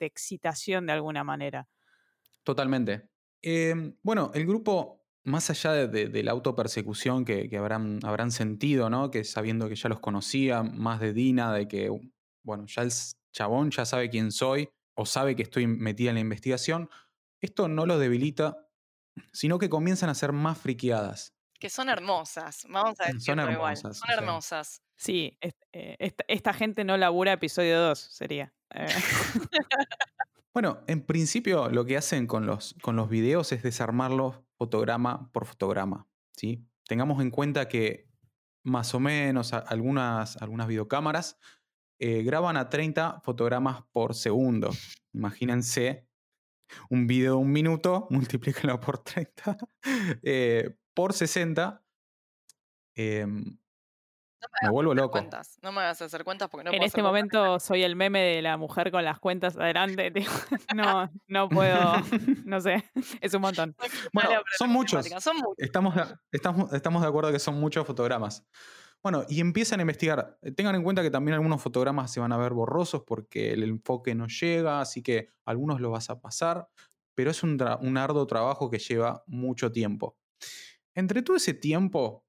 excitación 0.00 0.86
de 0.86 0.92
alguna 0.94 1.22
manera. 1.22 1.68
Totalmente. 2.42 3.10
Em, 3.42 3.94
bueno, 4.02 4.30
el 4.32 4.46
grupo, 4.46 5.04
más 5.24 5.50
allá 5.50 5.86
de, 5.86 6.22
la 6.22 6.32
autopersecución 6.32 7.26
que, 7.26 7.54
habrán, 7.58 8.00
habrán, 8.02 8.30
sentido, 8.30 8.88
¿no? 8.88 9.10
Que 9.10 9.22
sabiendo 9.24 9.68
que 9.68 9.76
ya 9.76 9.90
los 9.90 10.00
conocía, 10.00 10.62
más 10.62 10.98
de 11.00 11.12
Dina, 11.12 11.52
de 11.52 11.68
que, 11.68 11.90
bueno, 12.42 12.64
ya 12.68 12.82
el 12.82 12.90
chabón 13.32 13.70
ya 13.70 13.84
sabe 13.84 14.08
quién 14.08 14.32
soy 14.32 14.70
o 14.94 15.04
sabe 15.04 15.36
que 15.36 15.42
estoy 15.42 15.66
metida 15.66 16.08
en 16.08 16.14
la 16.14 16.20
investigación, 16.20 16.88
esto 17.42 17.68
no 17.68 17.84
los 17.84 18.00
debilita, 18.00 18.66
sino 19.30 19.58
que 19.58 19.68
comienzan 19.68 20.08
a 20.08 20.14
ser 20.14 20.32
más 20.32 20.56
friqueadas. 20.56 21.35
Que 21.58 21.70
son 21.70 21.88
hermosas, 21.88 22.66
vamos 22.68 23.00
a 23.00 23.04
decirlo 23.04 23.20
son 23.24 23.40
hermosas, 23.40 23.78
igual. 23.78 23.94
Son 23.94 24.10
hermosas. 24.10 24.82
Sí, 24.96 25.38
eh, 25.72 26.14
esta, 26.28 26.52
gente 26.52 26.84
no 26.84 26.96
labura 26.96 27.32
episodio 27.32 27.80
2, 27.80 27.98
sería. 27.98 28.52
Eh. 28.74 28.86
Bueno, 30.56 30.82
en 30.86 31.02
principio 31.02 31.68
lo 31.68 31.84
que 31.84 31.98
hacen 31.98 32.26
con 32.26 32.46
los, 32.46 32.74
con 32.80 32.96
los 32.96 33.10
videos 33.10 33.52
es 33.52 33.62
desarmarlos 33.62 34.40
fotograma 34.56 35.30
por 35.30 35.44
fotograma. 35.44 36.08
¿sí? 36.34 36.66
Tengamos 36.88 37.20
en 37.20 37.30
cuenta 37.30 37.68
que 37.68 38.08
más 38.62 38.94
o 38.94 39.00
menos 39.00 39.52
algunas, 39.52 40.38
algunas 40.38 40.66
videocámaras 40.66 41.38
eh, 41.98 42.22
graban 42.22 42.56
a 42.56 42.70
30 42.70 43.20
fotogramas 43.22 43.82
por 43.92 44.14
segundo. 44.14 44.70
Imagínense 45.12 46.06
un 46.90 47.06
video 47.06 47.32
de 47.34 47.38
un 47.38 47.52
minuto, 47.52 48.06
multiplíquenlo 48.10 48.80
por 48.80 48.98
30, 48.98 49.58
eh, 50.22 50.74
por 50.96 51.12
60. 51.12 51.84
Me 54.62 54.70
vuelvo 54.70 54.94
loco. 54.94 55.20
No 55.62 55.72
me 55.72 55.82
vas 55.82 56.00
a 56.00 56.06
hacer 56.06 56.24
cuentas 56.24 56.48
porque 56.48 56.64
no 56.64 56.72
En 56.72 56.82
este 56.82 57.02
momento 57.02 57.60
soy 57.60 57.82
el 57.82 57.96
meme 57.96 58.22
de 58.22 58.42
la 58.42 58.56
mujer 58.56 58.90
con 58.90 59.04
las 59.04 59.18
cuentas 59.20 59.56
adelante. 59.56 60.12
No, 60.74 61.10
no 61.28 61.48
puedo. 61.48 61.76
No 62.44 62.60
sé. 62.60 62.84
Es 63.20 63.34
un 63.34 63.42
montón. 63.42 63.76
Bueno, 64.12 64.30
son 64.58 64.70
muchos. 64.70 65.06
Estamos, 65.58 65.98
estamos, 66.30 66.72
estamos 66.72 67.02
de 67.02 67.08
acuerdo 67.08 67.30
que 67.30 67.38
son 67.38 67.60
muchos 67.60 67.86
fotogramas. 67.86 68.46
Bueno, 69.02 69.24
y 69.28 69.40
empiezan 69.40 69.80
a 69.80 69.82
investigar. 69.82 70.38
Tengan 70.56 70.74
en 70.74 70.82
cuenta 70.82 71.02
que 71.02 71.10
también 71.10 71.34
algunos 71.34 71.60
fotogramas 71.60 72.10
se 72.10 72.20
van 72.20 72.32
a 72.32 72.38
ver 72.38 72.54
borrosos 72.54 73.02
porque 73.06 73.52
el 73.52 73.62
enfoque 73.62 74.14
no 74.14 74.26
llega, 74.26 74.80
así 74.80 75.02
que 75.02 75.28
algunos 75.44 75.80
los 75.80 75.92
vas 75.92 76.08
a 76.08 76.20
pasar, 76.20 76.68
pero 77.14 77.30
es 77.30 77.42
un, 77.42 77.58
un 77.80 77.98
arduo 77.98 78.26
trabajo 78.26 78.70
que 78.70 78.78
lleva 78.78 79.22
mucho 79.26 79.70
tiempo. 79.70 80.16
Entre 80.96 81.22
todo 81.22 81.36
ese 81.36 81.54
tiempo, 81.54 82.24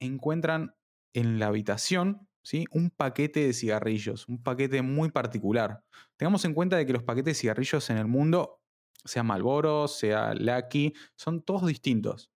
encuentran 0.00 0.74
en 1.12 1.38
la 1.38 1.48
habitación 1.48 2.28
¿sí? 2.42 2.64
un 2.70 2.90
paquete 2.90 3.40
de 3.40 3.52
cigarrillos, 3.52 4.28
un 4.28 4.42
paquete 4.42 4.80
muy 4.82 5.10
particular. 5.10 5.84
Tengamos 6.16 6.44
en 6.44 6.54
cuenta 6.54 6.76
de 6.76 6.86
que 6.86 6.92
los 6.92 7.02
paquetes 7.02 7.36
de 7.36 7.40
cigarrillos 7.40 7.90
en 7.90 7.98
el 7.98 8.06
mundo, 8.06 8.60
sea 9.04 9.22
Marlboro, 9.22 9.88
sea 9.88 10.34
Lucky, 10.34 10.94
son 11.16 11.42
todos 11.42 11.66
distintos. 11.66 12.30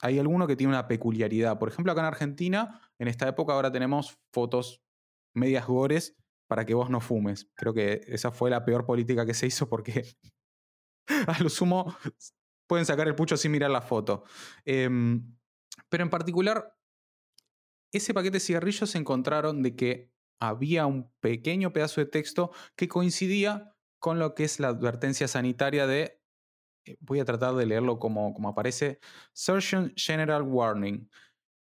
Hay 0.00 0.18
alguno 0.18 0.46
que 0.46 0.56
tiene 0.56 0.72
una 0.72 0.88
peculiaridad. 0.88 1.58
Por 1.58 1.68
ejemplo, 1.68 1.92
acá 1.92 2.00
en 2.00 2.06
Argentina, 2.06 2.80
en 2.98 3.08
esta 3.08 3.28
época 3.28 3.52
ahora 3.52 3.70
tenemos 3.70 4.18
fotos 4.32 4.82
medias 5.34 5.66
gores 5.66 6.16
para 6.48 6.64
que 6.64 6.74
vos 6.74 6.88
no 6.88 7.00
fumes. 7.00 7.50
Creo 7.54 7.74
que 7.74 8.00
esa 8.06 8.30
fue 8.30 8.48
la 8.48 8.64
peor 8.64 8.86
política 8.86 9.26
que 9.26 9.34
se 9.34 9.46
hizo 9.46 9.68
porque 9.68 10.16
a 11.26 11.42
lo 11.42 11.50
sumo 11.50 11.94
pueden 12.70 12.86
sacar 12.86 13.08
el 13.08 13.16
pucho 13.16 13.36
sin 13.36 13.50
mirar 13.50 13.68
la 13.72 13.80
foto. 13.80 14.22
Em, 14.64 15.36
pero 15.88 16.04
en 16.04 16.08
particular, 16.08 16.72
ese 17.92 18.14
paquete 18.14 18.34
de 18.34 18.40
cigarrillos 18.40 18.90
se 18.90 18.98
encontraron 18.98 19.60
de 19.64 19.74
que 19.74 20.12
había 20.40 20.86
un 20.86 21.12
pequeño 21.18 21.72
pedazo 21.72 22.00
de 22.00 22.06
texto 22.06 22.52
que 22.76 22.86
coincidía 22.86 23.74
con 23.98 24.20
lo 24.20 24.36
que 24.36 24.44
es 24.44 24.60
la 24.60 24.68
advertencia 24.68 25.26
sanitaria 25.26 25.88
de, 25.88 26.22
eh, 26.86 26.96
voy 27.00 27.18
a 27.18 27.24
tratar 27.24 27.56
de 27.56 27.66
leerlo 27.66 27.98
como, 27.98 28.32
como 28.34 28.50
aparece, 28.50 29.00
Surgeon 29.32 29.92
General 29.96 30.42
Warning, 30.42 31.10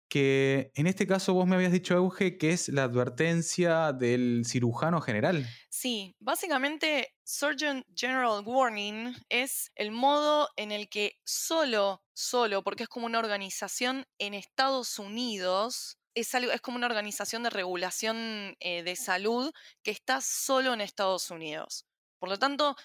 que 0.08 0.70
en 0.74 0.86
este 0.86 1.06
caso 1.06 1.34
vos 1.34 1.46
me 1.46 1.56
habías 1.56 1.72
dicho, 1.72 1.94
Euge, 1.94 2.38
que 2.38 2.50
es 2.50 2.68
la 2.68 2.84
advertencia 2.84 3.92
del 3.92 4.44
cirujano 4.46 5.00
general. 5.00 5.46
Sí, 5.68 6.14
básicamente 6.20 7.14
Surgeon 7.24 7.84
General 7.94 8.42
Warning 8.44 9.14
es 9.28 9.70
el 9.74 9.90
modo 9.90 10.48
en 10.56 10.72
el 10.72 10.88
que 10.88 11.18
solo, 11.24 12.02
solo, 12.14 12.62
porque 12.62 12.84
es 12.84 12.88
como 12.88 13.06
una 13.06 13.18
organización 13.18 14.06
en 14.18 14.34
Estados 14.34 14.98
Unidos, 14.98 15.98
es, 16.14 16.34
algo, 16.34 16.52
es 16.52 16.60
como 16.60 16.76
una 16.76 16.86
organización 16.86 17.42
de 17.42 17.50
regulación 17.50 18.56
eh, 18.60 18.82
de 18.82 18.96
salud 18.96 19.52
que 19.82 19.90
está 19.90 20.20
solo 20.20 20.72
en 20.72 20.80
Estados 20.80 21.30
Unidos. 21.30 21.84
Por 22.18 22.30
lo 22.30 22.38
tanto, 22.38 22.76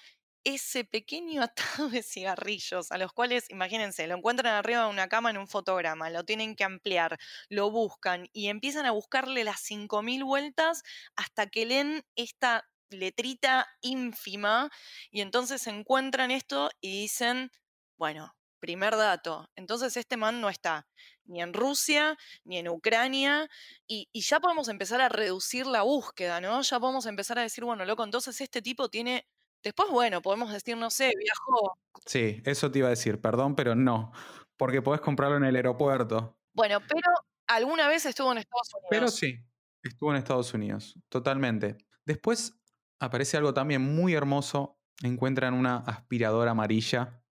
ese 0.43 0.85
pequeño 0.85 1.41
atado 1.81 1.89
de 1.89 2.03
cigarrillos, 2.03 2.91
a 2.91 2.97
los 2.97 3.13
cuales, 3.13 3.49
imagínense, 3.49 4.07
lo 4.07 4.15
encuentran 4.15 4.53
arriba 4.55 4.83
de 4.83 4.89
una 4.89 5.07
cama 5.07 5.29
en 5.29 5.37
un 5.37 5.47
fotograma, 5.47 6.09
lo 6.09 6.23
tienen 6.23 6.55
que 6.55 6.63
ampliar, 6.63 7.17
lo 7.49 7.71
buscan 7.71 8.27
y 8.33 8.47
empiezan 8.47 8.85
a 8.85 8.91
buscarle 8.91 9.43
las 9.43 9.61
5.000 9.61 10.25
vueltas 10.25 10.83
hasta 11.15 11.47
que 11.47 11.65
leen 11.65 12.03
esta 12.15 12.67
letrita 12.89 13.67
ínfima 13.81 14.69
y 15.11 15.21
entonces 15.21 15.65
encuentran 15.67 16.31
esto 16.31 16.69
y 16.81 17.01
dicen, 17.01 17.51
bueno, 17.97 18.35
primer 18.59 18.95
dato, 18.95 19.49
entonces 19.55 19.97
este 19.97 20.17
man 20.17 20.41
no 20.41 20.49
está 20.49 20.87
ni 21.25 21.41
en 21.41 21.53
Rusia, 21.53 22.17
ni 22.43 22.57
en 22.57 22.67
Ucrania, 22.67 23.49
y, 23.87 24.09
ya 24.13 24.39
podemos 24.39 24.67
empezar 24.67 25.01
a 25.01 25.09
reducir 25.09 25.65
la 25.65 25.81
búsqueda, 25.81 26.41
¿no? 26.41 26.61
Ya 26.61 26.79
podemos 26.79 27.05
empezar 27.05 27.39
a 27.39 27.43
decir, 27.43 27.63
bueno, 27.63 27.85
loco, 27.85 28.03
entonces 28.03 28.39
este 28.41 28.61
tipo 28.61 28.89
tiene... 28.89 29.27
Después, 29.63 29.89
bueno, 29.91 30.21
podemos 30.21 30.51
decir, 30.51 30.75
no 30.77 30.89
sé, 30.89 31.11
viajó. 31.17 31.77
Sí, 32.05 32.41
eso 32.45 32.71
te 32.71 32.79
iba 32.79 32.87
a 32.87 32.91
decir, 32.91 33.21
perdón, 33.21 33.55
pero 33.55 33.75
no, 33.75 34.11
porque 34.57 34.81
podés 34.81 35.01
comprarlo 35.01 35.37
en 35.37 35.43
el 35.43 35.55
aeropuerto. 35.55 36.37
Bueno, 36.53 36.79
pero 36.81 37.09
alguna 37.47 37.87
vez 37.87 38.05
estuvo 38.05 38.31
en 38.31 38.39
Estados 38.39 38.69
Unidos. 38.73 38.87
Pero 38.89 39.07
sí, 39.09 39.39
estuvo 39.83 40.11
en 40.11 40.17
Estados 40.17 40.53
Unidos, 40.53 40.99
totalmente. 41.09 41.77
Después 42.05 42.59
aparece 42.99 43.37
algo 43.37 43.53
también 43.53 43.81
muy 43.81 44.13
hermoso. 44.13 44.77
Encuentran 45.03 45.53
una 45.53 45.77
aspiradora 45.77 46.51
amarilla 46.51 47.21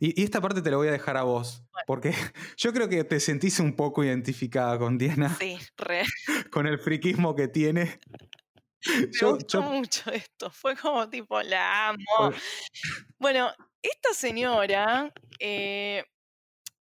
y, 0.00 0.22
esta 0.22 0.40
parte 0.40 0.62
te 0.62 0.70
la 0.70 0.76
voy 0.76 0.88
a 0.88 0.92
dejar 0.92 1.16
a 1.16 1.22
vos, 1.22 1.64
porque 1.86 2.12
yo 2.56 2.72
creo 2.72 2.88
que 2.88 3.04
te 3.04 3.20
sentís 3.20 3.60
un 3.60 3.74
poco 3.74 4.04
identificada 4.04 4.78
con 4.78 4.98
Diana. 4.98 5.36
Sí, 5.38 5.58
re. 5.76 6.04
Con 6.50 6.66
el 6.66 6.78
friquismo 6.78 7.34
que 7.34 7.48
tiene. 7.48 7.98
Me 9.22 9.30
gustó 9.30 9.62
mucho 9.62 10.10
esto, 10.10 10.50
fue 10.50 10.76
como 10.76 11.08
tipo, 11.08 11.40
la 11.42 11.88
amo. 11.88 12.32
Bueno, 13.18 13.52
esta 13.80 14.12
señora, 14.14 15.12
eh, 15.38 16.04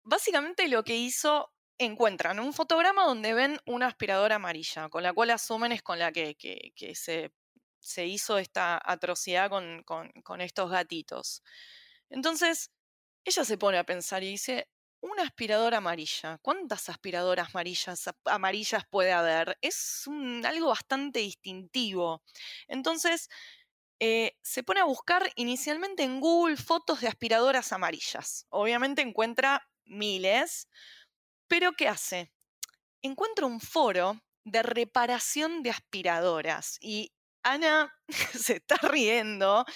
básicamente 0.04 0.68
lo 0.68 0.84
que 0.84 0.96
hizo, 0.96 1.52
encuentran 1.80 2.40
un 2.40 2.54
fotograma 2.54 3.06
donde 3.06 3.34
ven 3.34 3.60
una 3.66 3.88
aspiradora 3.88 4.36
amarilla, 4.36 4.90
con 4.90 5.04
la 5.04 5.14
cual 5.14 5.32
asumen 5.32 5.72
es 5.72 5.84
con 5.84 6.00
la 6.00 6.12
que, 6.12 6.36
se, 6.96 7.32
se, 7.80 8.06
hizo 8.06 8.38
esta 8.38 8.82
atrocidad 8.84 9.50
con, 9.50 9.84
con, 9.84 10.12
con 10.24 10.42
estos 10.42 10.72
gatitos. 10.72 11.44
Entonces, 12.10 12.72
ella 13.26 13.44
se 13.44 13.58
pone 13.58 13.78
a 13.78 13.84
pensar 13.84 14.24
y 14.24 14.30
dice, 14.30 14.68
una 15.12 15.24
aspiradora 15.24 15.78
amarilla, 15.78 16.38
¿cuántas 16.42 16.90
aspiradoras 16.90 17.50
amarillas, 17.50 18.10
amarillas 18.26 18.84
puede 18.90 19.12
haber? 19.12 19.58
Es 19.62 20.06
algo 20.44 20.70
bastante 20.70 21.20
distintivo. 21.20 22.24
Entonces, 22.68 23.30
eh, 24.00 24.38
se 24.44 24.64
pone 24.64 24.80
a 24.82 24.86
buscar 24.86 25.32
inicialmente 25.36 26.04
en 26.04 26.20
Google 26.20 26.58
fotos 26.58 27.02
de 27.02 27.08
aspiradoras 27.08 27.74
amarillas. 27.74 28.46
Obviamente 28.50 29.02
encuentra 29.02 29.68
miles, 29.86 30.68
pero 31.48 31.74
¿qué 31.74 31.88
hace? 31.88 32.32
Encuentra 33.02 33.46
un 33.48 33.60
foro 33.60 34.22
de 34.46 34.64
reparación 34.64 35.64
de 35.64 35.72
aspiradoras 35.72 36.78
y 36.82 37.14
Ana 37.48 37.94
se 38.34 38.58
está 38.58 38.76
riendo. 38.90 39.66
Yo 39.66 39.74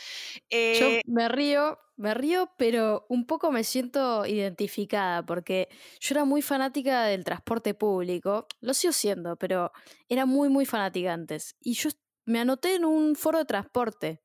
eh 0.49 1.01
me 1.05 1.29
río, 1.29 1.79
me 1.95 2.13
río, 2.13 2.51
pero 2.57 3.05
un 3.09 3.25
poco 3.25 3.51
me 3.51 3.63
siento 3.63 4.25
identificada 4.25 5.25
porque 5.25 5.69
yo 5.99 6.15
era 6.15 6.25
muy 6.25 6.41
fanática 6.41 7.03
del 7.05 7.23
transporte 7.23 7.73
público, 7.73 8.47
lo 8.59 8.73
sigo 8.73 8.93
siendo, 8.93 9.35
pero 9.37 9.71
era 10.09 10.25
muy, 10.25 10.49
muy 10.49 10.65
fanática 10.65 11.13
antes. 11.13 11.55
Y 11.61 11.73
yo 11.73 11.89
me 12.25 12.39
anoté 12.39 12.75
en 12.75 12.85
un 12.85 13.15
foro 13.15 13.39
de 13.39 13.45
transporte 13.45 14.21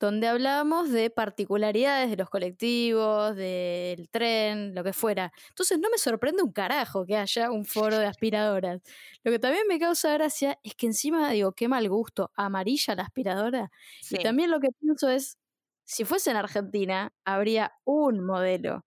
donde 0.00 0.28
hablábamos 0.28 0.90
de 0.90 1.10
particularidades 1.10 2.10
de 2.10 2.16
los 2.16 2.28
colectivos, 2.30 3.36
del 3.36 4.08
tren, 4.10 4.74
lo 4.74 4.84
que 4.84 4.92
fuera. 4.92 5.32
Entonces 5.50 5.78
no 5.78 5.88
me 5.90 5.98
sorprende 5.98 6.42
un 6.42 6.52
carajo 6.52 7.06
que 7.06 7.16
haya 7.16 7.50
un 7.50 7.64
foro 7.64 7.98
de 7.98 8.06
aspiradoras. 8.06 8.82
Lo 9.22 9.32
que 9.32 9.38
también 9.38 9.66
me 9.68 9.78
causa 9.78 10.12
gracia 10.14 10.58
es 10.62 10.74
que 10.74 10.86
encima 10.86 11.30
digo, 11.30 11.52
qué 11.52 11.68
mal 11.68 11.88
gusto, 11.88 12.30
amarilla 12.34 12.94
la 12.94 13.04
aspiradora. 13.04 13.70
Y 14.10 14.18
también 14.18 14.50
lo 14.50 14.60
que 14.60 14.68
pienso 14.80 15.08
es, 15.08 15.38
si 15.84 16.04
fuese 16.04 16.30
en 16.30 16.36
Argentina, 16.36 17.12
habría 17.24 17.72
un 17.84 18.24
modelo 18.24 18.84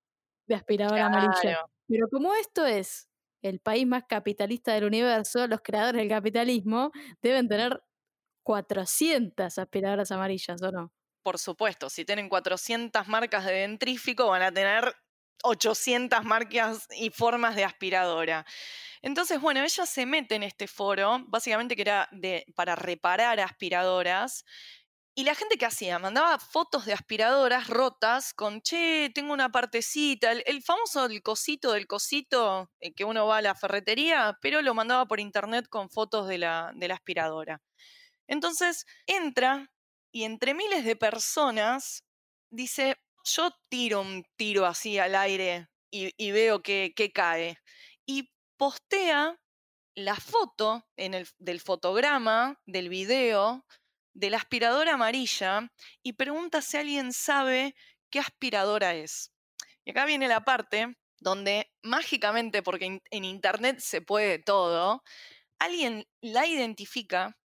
de 0.47 0.55
aspiradora 0.55 1.05
amarilla. 1.07 1.59
Pero 1.87 2.07
como 2.11 2.33
esto 2.35 2.65
es 2.65 3.09
el 3.41 3.59
país 3.59 3.87
más 3.87 4.03
capitalista 4.09 4.73
del 4.73 4.85
universo, 4.85 5.47
los 5.47 5.61
creadores 5.63 6.01
del 6.01 6.09
capitalismo 6.09 6.91
deben 7.21 7.47
tener 7.47 7.81
400 8.43 9.57
aspiradoras 9.57 10.11
amarillas, 10.11 10.61
¿o 10.63 10.71
no? 10.71 10.91
Por 11.27 11.39
supuesto, 11.39 11.89
si 11.89 12.05
tienen 12.05 12.29
400 12.29 13.05
marcas 13.09 13.43
de 13.43 13.51
dentrífico, 13.51 14.27
van 14.27 14.43
a 14.43 14.51
tener 14.53 14.95
800 15.43 16.23
marcas 16.23 16.87
y 16.95 17.09
formas 17.09 17.53
de 17.57 17.65
aspiradora. 17.65 18.45
Entonces, 19.01 19.41
bueno, 19.41 19.61
ella 19.61 19.85
se 19.85 20.05
mete 20.05 20.35
en 20.35 20.43
este 20.43 20.67
foro, 20.67 21.19
básicamente 21.27 21.75
que 21.75 21.81
era 21.81 22.09
para 22.55 22.77
reparar 22.77 23.41
aspiradoras. 23.41 24.45
Y 25.15 25.25
la 25.25 25.35
gente 25.35 25.57
que 25.57 25.65
hacía, 25.65 25.99
mandaba 25.99 26.39
fotos 26.39 26.85
de 26.85 26.93
aspiradoras 26.93 27.67
rotas 27.67 28.33
con, 28.33 28.61
che, 28.61 29.11
tengo 29.13 29.33
una 29.33 29.51
partecita, 29.51 30.31
el, 30.31 30.43
el 30.45 30.63
famoso 30.63 31.07
el 31.07 31.21
cosito 31.21 31.73
del 31.73 31.87
cosito, 31.87 32.71
eh, 32.79 32.93
que 32.93 33.03
uno 33.03 33.27
va 33.27 33.39
a 33.39 33.41
la 33.41 33.53
ferretería, 33.53 34.37
pero 34.41 34.61
lo 34.61 34.73
mandaba 34.73 35.05
por 35.07 35.19
internet 35.19 35.67
con 35.67 35.89
fotos 35.89 36.29
de 36.29 36.37
la, 36.37 36.71
de 36.73 36.87
la 36.87 36.93
aspiradora. 36.93 37.61
Entonces 38.27 38.85
entra 39.07 39.69
y 40.11 40.23
entre 40.23 40.53
miles 40.53 40.85
de 40.85 40.95
personas 40.95 42.03
dice, 42.49 42.97
yo 43.23 43.51
tiro 43.69 44.01
un 44.01 44.23
tiro 44.35 44.65
así 44.65 44.97
al 44.97 45.15
aire 45.15 45.67
y, 45.91 46.31
veo 46.31 46.61
que, 46.61 46.93
cae. 47.13 47.57
Y 48.05 48.31
postea 48.57 49.39
la 49.95 50.15
foto 50.15 50.85
en 50.95 51.13
el, 51.13 51.27
del 51.39 51.59
fotograma, 51.59 52.59
del 52.65 52.89
video, 52.89 53.65
de 54.13 54.29
la 54.29 54.37
aspiradora 54.37 54.93
amarilla 54.93 55.71
y 56.03 56.13
pregunta 56.13 56.61
si 56.61 56.77
alguien 56.77 57.13
sabe 57.13 57.75
qué 58.09 58.19
aspiradora 58.19 58.95
es. 58.95 59.31
Y 59.85 59.91
acá 59.91 60.05
viene 60.05 60.27
la 60.27 60.43
parte 60.43 60.97
donde 61.19 61.71
mágicamente, 61.81 62.61
porque 62.61 63.01
en 63.09 63.25
internet 63.25 63.79
se 63.79 64.01
puede 64.01 64.39
todo, 64.39 65.03
alguien 65.59 66.07
la 66.21 66.45
identifica 66.45 67.37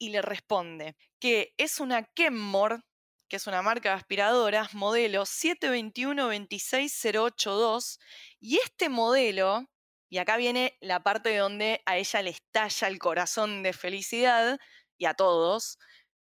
y 0.00 0.10
le 0.10 0.22
responde 0.22 0.96
que 1.20 1.54
es 1.58 1.78
una 1.78 2.02
Kenmore, 2.02 2.80
que 3.28 3.36
es 3.36 3.46
una 3.46 3.62
marca 3.62 3.90
de 3.90 3.96
aspiradoras, 3.96 4.74
modelo 4.74 5.22
721-26082, 5.22 8.00
y 8.40 8.58
este 8.58 8.88
modelo, 8.88 9.70
y 10.08 10.18
acá 10.18 10.36
viene 10.36 10.76
la 10.80 11.04
parte 11.04 11.36
donde 11.36 11.80
a 11.86 11.98
ella 11.98 12.22
le 12.22 12.30
estalla 12.30 12.88
el 12.88 12.98
corazón 12.98 13.62
de 13.62 13.72
felicidad, 13.72 14.58
y 14.98 15.04
a 15.04 15.14
todos, 15.14 15.78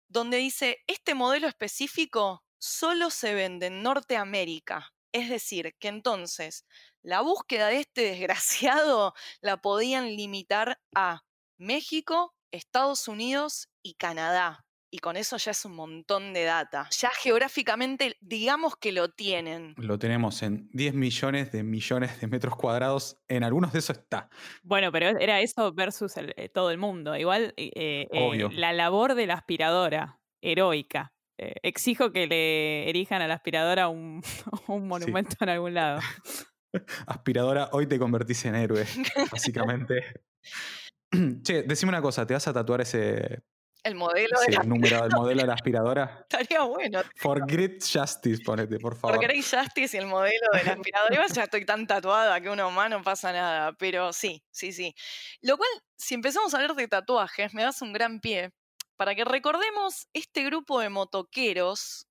donde 0.09 0.39
dice, 0.39 0.83
este 0.87 1.15
modelo 1.15 1.49
específico 1.49 2.45
solo 2.59 3.11
se 3.11 3.35
vende 3.35 3.67
en 3.67 3.83
Norteamérica. 3.83 4.95
Es 5.13 5.29
decir, 5.29 5.77
que 5.79 5.89
entonces 5.89 6.65
la 7.03 7.21
búsqueda 7.21 7.69
de 7.69 7.81
este 7.81 8.03
desgraciado 8.03 9.15
la 9.41 9.61
podían 9.61 10.17
limitar 10.17 10.81
a 10.95 11.25
México, 11.59 12.36
Estados 12.57 13.07
Unidos 13.09 13.69
y 13.83 13.95
Canadá. 13.95 14.63
Y 14.89 14.99
con 15.01 15.17
eso 15.17 15.37
ya 15.37 15.51
es 15.51 15.65
un 15.65 15.75
montón 15.75 16.33
de 16.33 16.45
data. 16.45 16.89
Ya 16.97 17.11
geográficamente, 17.11 18.17
digamos 18.21 18.77
que 18.77 18.93
lo 18.93 19.09
tienen. 19.11 19.75
Lo 19.77 19.99
tenemos 19.99 20.43
en 20.43 20.71
10 20.73 20.95
millones 20.95 21.51
de 21.53 21.65
millones 21.65 22.21
de 22.21 22.29
metros 22.29 22.57
cuadrados. 22.57 23.19
En 23.29 23.43
algunos 23.45 23.73
de 23.73 23.81
esos 23.81 23.99
está. 23.99 24.31
Bueno, 24.63 24.93
pero 24.93 25.09
era 25.19 25.41
eso 25.41 25.73
versus 25.73 26.17
el- 26.17 26.33
eh, 26.37 26.49
todo 26.49 26.71
el 26.71 26.79
mundo. 26.79 27.17
Igual 27.17 27.53
eh, 27.57 28.07
eh, 28.13 28.49
la 28.53 28.73
labor 28.73 29.15
de 29.17 29.27
la 29.27 29.35
aspiradora, 29.35 30.21
heroica. 30.41 31.13
Eh, 31.39 31.55
exijo 31.65 32.13
que 32.13 32.27
le 32.29 32.89
erijan 32.89 33.21
a 33.21 33.27
la 33.29 33.35
aspiradora 33.35 33.89
un, 33.89 34.23
un 34.69 34.87
monumento 34.89 35.37
en 35.41 35.49
algún 35.51 35.75
lado. 35.75 36.01
Aspiradora, 37.07 37.71
hoy 37.73 37.87
te 37.87 37.99
convertís 37.99 38.45
en 38.47 38.55
héroe, 38.55 38.85
básicamente. 39.33 40.23
che, 41.43 41.63
decime 41.63 41.91
una 41.91 42.03
cosa, 42.03 42.27
¿te 42.27 42.35
vas 42.35 42.47
a 42.49 42.53
tatuar 42.53 42.81
ese, 42.81 43.43
El 43.83 43.95
modelo 43.95 44.39
de 44.41 44.47
ese 44.47 44.53
la 44.53 44.63
número 44.65 45.03
del 45.03 45.11
modelo 45.17 45.41
de 45.43 45.47
la 45.47 45.55
aspiradora? 45.55 46.27
estaría 46.29 46.63
bueno. 46.63 47.03
For 47.17 47.47
Great 47.47 47.83
Justice, 47.83 48.43
ponete, 48.45 48.79
por 48.79 48.97
favor. 48.97 49.17
Porque 49.17 49.27
Grey 49.27 49.43
Justice 49.43 49.97
y 49.97 50.01
el 50.01 50.07
modelo 50.07 50.49
del 50.53 50.69
aspirador. 50.69 51.13
Igual 51.13 51.33
ya 51.33 51.45
estoy 51.45 51.65
tan 51.65 51.87
tatuada 51.87 52.41
que 52.41 52.51
uno 52.51 52.71
más 52.71 52.91
no 52.91 53.03
pasa 53.03 53.33
nada. 53.33 53.73
Pero 53.79 54.13
sí, 54.13 54.43
sí, 54.51 54.73
sí. 54.73 54.95
Lo 55.43 55.57
cual, 55.57 55.71
si 55.97 56.15
empezamos 56.15 56.53
a 56.53 56.59
hablar 56.59 56.75
de 56.75 56.89
tatuajes, 56.89 57.55
me 57.55 57.63
das 57.63 57.81
un 57.83 57.93
gran 57.93 58.21
pie 58.21 58.51
para 58.97 59.15
que 59.15 59.25
recordemos 59.25 60.09
este 60.13 60.45
grupo 60.45 60.81
de 60.81 60.89
motoqueros 60.89 62.07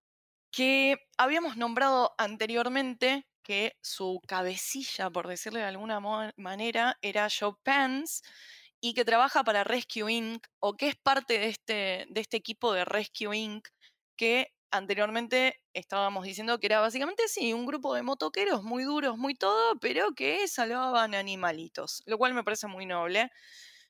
que 0.51 0.97
habíamos 1.17 1.57
nombrado 1.57 2.13
anteriormente, 2.17 3.27
que 3.43 3.73
su 3.81 4.21
cabecilla, 4.27 5.09
por 5.09 5.27
decirle 5.27 5.59
de 5.59 5.65
alguna 5.65 5.99
manera, 6.37 6.97
era 7.01 7.27
Joe 7.29 7.53
Pence 7.63 8.21
y 8.85 8.93
que 8.93 9.03
trabaja 9.03 9.43
para 9.43 9.63
Rescue 9.63 10.13
Inc. 10.13 10.45
o 10.59 10.77
que 10.77 10.89
es 10.89 10.95
parte 10.95 11.39
de 11.39 11.47
este, 11.47 12.05
de 12.07 12.21
este 12.21 12.37
equipo 12.37 12.71
de 12.71 12.85
Rescue 12.85 13.35
Inc. 13.35 13.67
que 14.15 14.53
anteriormente 14.69 15.59
estábamos 15.73 16.23
diciendo 16.23 16.59
que 16.59 16.67
era 16.67 16.81
básicamente 16.81 17.27
sí, 17.27 17.51
un 17.51 17.65
grupo 17.65 17.95
de 17.95 18.03
motoqueros 18.03 18.61
muy 18.61 18.83
duros, 18.83 19.17
muy 19.17 19.33
todo, 19.33 19.79
pero 19.79 20.13
que 20.13 20.47
salvaban 20.47 21.15
animalitos, 21.15 22.03
lo 22.05 22.19
cual 22.19 22.35
me 22.35 22.43
parece 22.43 22.67
muy 22.67 22.85
noble. 22.85 23.31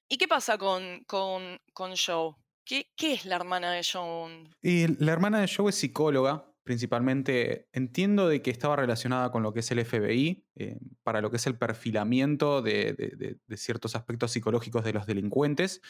¿Y 0.07 0.17
qué 0.17 0.29
pasa 0.29 0.57
con, 0.57 1.03
con, 1.07 1.59
con 1.73 1.93
Joe? 1.97 2.35
¿Qué, 2.63 2.89
¿Qué 2.95 3.15
es 3.15 3.25
la 3.25 3.35
hermana 3.35 3.73
de 3.73 3.83
Joe? 3.83 4.49
Y 4.61 4.87
la 5.03 5.11
hermana 5.11 5.41
de 5.41 5.51
Joe 5.53 5.71
es 5.71 5.75
psicóloga, 5.75 6.54
principalmente 6.65 7.69
entiendo 7.73 8.27
de 8.27 8.41
que 8.41 8.49
estaba 8.49 8.75
relacionada 8.75 9.31
con 9.31 9.43
lo 9.43 9.53
que 9.53 9.59
es 9.59 9.69
el 9.69 9.85
FBI, 9.85 10.47
eh, 10.55 10.79
para 11.03 11.21
lo 11.21 11.29
que 11.29 11.37
es 11.37 11.45
el 11.45 11.57
perfilamiento 11.57 12.63
de, 12.63 13.37
ciertos 13.55 13.95
aspectos 13.95 14.31
psicológicos 14.31 14.83
de 14.83 14.91
los 14.91 15.05
delincuentes. 15.05 15.81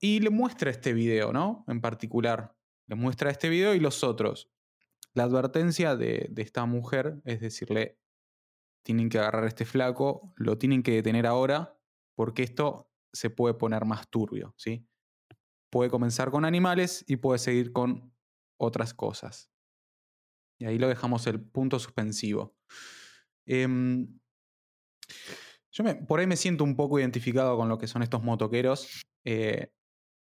Y 0.00 0.20
le 0.20 0.30
muestra 0.30 0.70
este 0.70 0.94
video, 0.94 1.32
¿no? 1.34 1.62
En 1.68 1.82
particular. 1.82 2.56
Le 2.86 2.96
muestra 2.96 3.30
este 3.30 3.50
video 3.50 3.74
y 3.74 3.80
los 3.80 4.02
otros. 4.02 4.50
La 5.12 5.24
advertencia 5.24 5.94
de, 5.94 6.32
esta 6.36 6.64
mujer 6.64 7.20
es 7.26 7.40
decirle, 7.40 7.98
tienen 8.82 9.10
que 9.10 9.18
agarrar 9.18 9.44
este 9.44 9.66
flaco, 9.66 10.32
lo 10.36 10.56
tienen 10.56 10.82
que 10.82 10.92
detener 10.92 11.26
ahora, 11.26 11.78
porque 12.14 12.42
esto 12.42 12.90
se 13.12 13.28
puede 13.28 13.52
poner 13.52 13.84
más 13.84 14.08
turbio, 14.08 14.54
¿sí? 14.56 14.88
Puede 15.68 15.90
comenzar 15.90 16.30
con 16.30 16.46
animales 16.46 17.04
y 17.06 17.16
puede 17.16 17.38
seguir 17.38 17.72
con 17.72 18.13
otras 18.56 18.94
cosas. 18.94 19.50
Y 20.58 20.66
ahí 20.66 20.78
lo 20.78 20.88
dejamos 20.88 21.26
el 21.26 21.40
punto 21.40 21.78
suspensivo. 21.78 22.54
Em, 23.46 24.18
yo 25.72 25.84
me- 25.84 25.96
por 25.96 26.20
ahí 26.20 26.26
me 26.26 26.36
siento 26.36 26.64
un 26.64 26.76
poco 26.76 26.98
identificado 26.98 27.56
con 27.56 27.68
lo 27.68 27.78
que 27.78 27.86
son 27.88 28.02
estos 28.02 28.22
motoqueros. 28.22 28.88
Eh, 29.24 29.70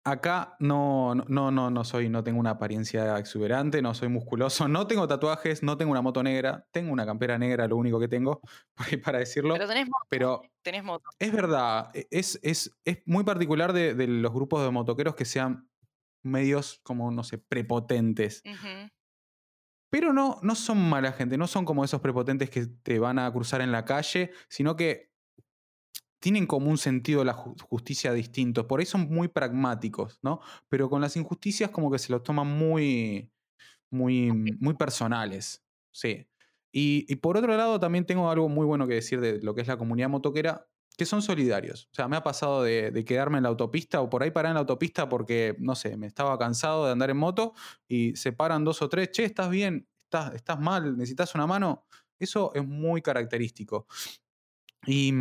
acá 0.05 0.57
no, 0.61 1.15
no, 1.15 1.51
no, 1.51 1.71
no, 1.71 1.85
soy, 1.85 2.09
no 2.09 2.23
tengo 2.25 2.39
una 2.41 2.51
apariencia 2.51 3.19
exuberante, 3.19 3.83
no 3.83 3.95
soy 3.95 4.09
musculoso, 4.09 4.67
no 4.69 4.87
tengo 4.87 5.07
tatuajes, 5.09 5.63
no 5.63 5.77
tengo 5.77 5.93
una 5.93 6.03
moto 6.03 6.23
negra, 6.23 6.67
tengo 6.73 6.93
una 6.93 7.07
campera 7.07 7.39
negra, 7.39 7.67
lo 7.69 7.77
único 7.77 7.99
que 8.01 8.09
tengo, 8.09 8.41
por 8.77 8.87
ahí 8.87 8.97
para 8.97 9.19
decirlo. 9.19 9.55
Pero 9.55 9.67
tenés 9.69 9.87
moto. 9.89 10.07
Pero 10.09 10.43
Tenés 10.63 10.85
moto. 10.85 11.05
es 11.19 11.33
verdad, 11.33 11.91
e- 11.95 12.07
es, 12.11 12.39
es, 12.43 12.71
es 12.85 12.99
muy 13.07 13.25
particular 13.25 13.73
de, 13.73 13.95
de 13.95 14.07
los 14.07 14.33
grupos 14.33 14.63
de 14.65 14.71
motoqueros 14.71 15.15
que 15.17 15.25
sean 15.25 15.69
medios 16.23 16.81
como, 16.83 17.11
no 17.11 17.25
sé, 17.25 17.39
prepotentes. 17.39 18.43
Pero 19.91 20.13
no, 20.13 20.39
no 20.43 20.55
son 20.55 20.89
mala 20.89 21.13
gente, 21.13 21.37
no 21.37 21.47
son 21.47 21.65
como 21.65 21.85
esos 21.85 22.01
prepotentes 22.01 22.49
que 22.51 22.67
te 22.67 22.99
van 22.99 23.19
a 23.19 23.31
cruzar 23.33 23.61
en 23.61 23.73
la 23.73 23.85
calle, 23.85 24.31
sino 24.49 24.75
que 24.75 25.13
tienen 26.19 26.47
como 26.47 26.71
un 26.71 26.79
sentido 26.79 27.19
de 27.19 27.27
la 27.27 27.35
justicia 27.35 28.13
distinto. 28.13 28.69
Por 28.69 28.81
ahí 28.81 28.87
son 28.87 29.09
muy 29.11 29.29
pragmáticos, 29.29 30.21
¿no? 30.23 30.41
Pero 30.69 30.89
con 30.89 31.01
las 31.01 31.17
injusticias 31.17 31.71
como 31.71 31.91
que 31.91 31.99
se 31.99 32.13
los 32.13 32.23
toman 32.23 32.47
muy, 32.47 33.33
muy, 33.91 34.31
muy 34.33 34.75
personales. 34.75 35.65
Sí. 35.91 36.27
Y, 36.75 37.17
por 37.17 37.37
otro 37.37 37.55
lado, 37.55 37.79
también 37.79 38.07
tengo 38.07 38.31
algo 38.31 38.49
muy 38.49 38.65
bueno 38.65 38.87
que 38.87 38.95
decir 38.95 39.21
de 39.21 39.43
lo 39.43 39.55
que 39.55 39.61
es 39.61 39.69
la 39.69 39.77
comunidad 39.77 40.09
motoquera, 40.09 40.67
que 40.97 41.07
son 41.07 41.23
solidarios. 41.23 41.89
O 41.93 41.95
sea, 41.95 42.09
me 42.09 42.17
ha 42.17 42.23
pasado 42.23 42.63
de, 42.63 43.05
quedarme 43.07 43.39
en 43.39 43.45
la 43.45 43.49
autopista 43.49 44.01
o 44.01 44.11
por 44.11 44.23
ahí 44.23 44.31
parar 44.31 44.51
en 44.51 44.55
la 44.55 44.61
autopista 44.61 45.09
porque, 45.09 45.57
no 45.59 45.75
sé, 45.75 45.97
me 45.97 46.07
estaba 46.07 46.39
cansado 46.39 46.87
de 46.87 46.93
andar 46.93 47.11
en 47.11 47.17
moto 47.17 47.55
y 47.89 48.15
se 48.17 48.33
paran 48.33 48.65
dos 48.65 48.83
o 48.83 48.89
tres, 48.89 49.11
che, 49.11 49.25
¿estás 49.25 49.51
bien? 49.51 49.89
¿Estás, 50.05 50.35
estás 50.35 50.61
mal? 50.61 50.97
¿Necesitas 50.97 51.35
una 51.35 51.47
mano? 51.47 51.87
Eso 52.19 52.53
es 52.55 52.67
muy 52.67 53.03
característico. 53.03 53.87
Y, 54.87 55.13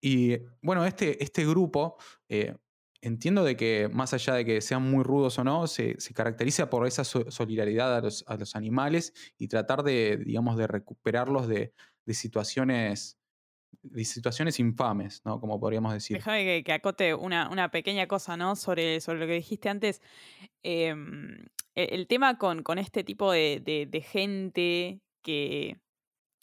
y 0.00 0.38
bueno, 0.62 0.84
este, 0.86 1.22
este 1.22 1.46
grupo, 1.46 1.98
eh, 2.28 2.56
entiendo 3.02 3.44
de 3.44 3.56
que 3.56 3.88
más 3.92 4.14
allá 4.14 4.34
de 4.34 4.44
que 4.44 4.60
sean 4.60 4.82
muy 4.82 5.04
rudos 5.04 5.38
o 5.38 5.44
no, 5.44 5.66
se, 5.66 5.96
caracteriza 6.14 6.70
por 6.70 6.86
esa 6.86 7.04
solidaridad 7.04 7.96
a 7.96 8.00
los, 8.00 8.24
a 8.26 8.36
los, 8.36 8.56
animales 8.56 9.12
y 9.38 9.48
tratar 9.48 9.82
de, 9.82 10.18
digamos, 10.24 10.56
de 10.56 10.66
recuperarlos 10.66 11.48
de, 11.48 11.72
de 12.06 12.14
situaciones 12.14 13.19
infames, 14.58 15.22
¿no? 15.24 15.40
Como 15.40 15.58
podríamos 15.58 15.92
decir. 15.92 16.18
Déjame 16.18 16.62
que, 16.62 16.72
acote 16.72 17.14
una, 17.14 17.70
pequeña 17.70 18.06
cosa, 18.06 18.36
¿no? 18.36 18.56
Sobre, 18.56 19.00
sobre 19.00 19.20
lo 19.20 19.26
que 19.26 19.34
dijiste 19.34 19.68
antes. 19.68 20.00
Em, 20.62 21.46
e, 21.74 21.84
el, 21.92 22.06
tema 22.06 22.38
con, 22.38 22.62
con 22.62 22.78
este 22.78 23.04
tipo 23.04 23.32
de, 23.32 23.60
de 23.64 24.00
gente 24.00 25.00
que 25.22 25.80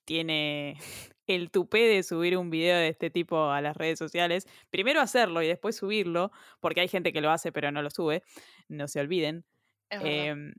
tiene 0.07 0.77
el 1.27 1.51
tupé 1.51 1.79
de 1.79 2.01
subir 2.01 2.37
un 2.37 2.49
video 2.49 2.77
de 2.77 2.87
este 2.87 3.09
tipo 3.09 3.51
a 3.51 3.61
las 3.61 3.77
redes 3.77 3.99
sociales, 3.99 4.47
primero 4.69 5.01
hacerlo 5.01 5.43
y 5.43 5.47
después 5.47 5.75
subirlo, 5.75 6.31
porque 6.59 6.81
hay 6.81 6.87
gente 6.87 7.13
que 7.13 7.21
lo 7.21 7.29
hace 7.29 7.51
pero 7.51 7.71
no 7.71 7.81
lo 7.81 7.89
sube, 7.89 8.23
no 8.69 8.87
se 8.87 9.01
olviden, 9.01 9.45
es, 9.89 9.99
em, 10.03 10.53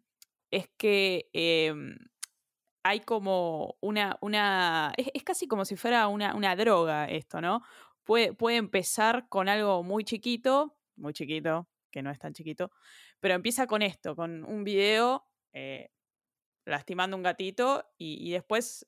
que 0.77 1.29
em, 1.33 1.97
hay 2.83 3.01
como 3.01 3.77
una, 3.81 4.17
una 4.21 4.93
es, 4.97 5.23
casi 5.23 5.47
como 5.47 5.65
si 5.65 5.77
fuera 5.77 6.09
una, 6.09 6.35
una 6.35 6.57
droga 6.57 7.07
esto, 7.07 7.41
¿no? 7.41 7.63
Puede, 8.05 8.33
puede 8.33 8.57
empezar 8.57 9.29
con 9.29 9.49
algo 9.49 9.83
muy 9.83 10.05
chiquito, 10.05 10.77
muy 10.97 11.13
chiquito, 11.13 11.69
que 11.91 12.03
no 12.03 12.11
es 12.11 12.19
tan 12.19 12.33
chiquito, 12.33 12.71
pero 13.21 13.35
empieza 13.35 13.67
con 13.67 13.83
esto, 13.83 14.17
con 14.17 14.45
un 14.45 14.65
video 14.65 15.27
eh, 15.53 15.91
lastimando 16.65 17.17
un 17.17 17.23
gatito 17.23 17.85
y, 17.99 18.27
y 18.27 18.33
después 18.33 18.87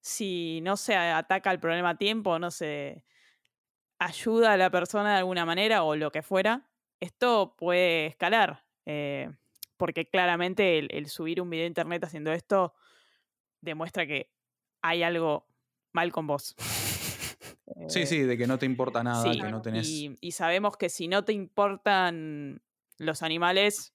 si 0.00 0.60
no 0.62 0.76
se 0.76 0.96
ataca 0.96 1.50
el 1.50 1.60
problema 1.60 1.90
a 1.90 1.98
tiempo, 1.98 2.38
no 2.38 2.50
se 2.50 3.04
ayuda 3.98 4.52
a 4.52 4.56
la 4.56 4.70
persona 4.70 5.12
de 5.12 5.18
alguna 5.18 5.44
manera 5.44 5.82
o 5.82 5.96
lo 5.96 6.10
que 6.12 6.22
fuera, 6.22 6.70
esto 7.00 7.56
puede 7.56 8.06
escalar. 8.06 8.64
Eh, 8.86 9.30
porque 9.76 10.08
claramente 10.08 10.78
el, 10.78 11.08
subir 11.08 11.40
un 11.40 11.50
video 11.50 11.64
a 11.64 11.68
internet 11.68 12.04
haciendo 12.04 12.32
esto 12.32 12.74
demuestra 13.60 14.06
que 14.06 14.30
hay 14.82 15.02
algo 15.02 15.46
mal 15.92 16.12
con 16.12 16.26
vos. 16.26 16.54
Sí, 17.88 18.06
sí, 18.06 18.22
de 18.22 18.36
que 18.36 18.46
no 18.46 18.58
te 18.58 18.66
importa 18.66 19.04
nada, 19.04 19.30
que 19.30 19.50
no 19.50 19.62
tenés. 19.62 19.88
y, 19.88 20.32
sabemos 20.32 20.76
que 20.76 20.88
si 20.88 21.06
no 21.06 21.24
te 21.24 21.32
importan 21.32 22.60
los 22.96 23.22
animales, 23.22 23.94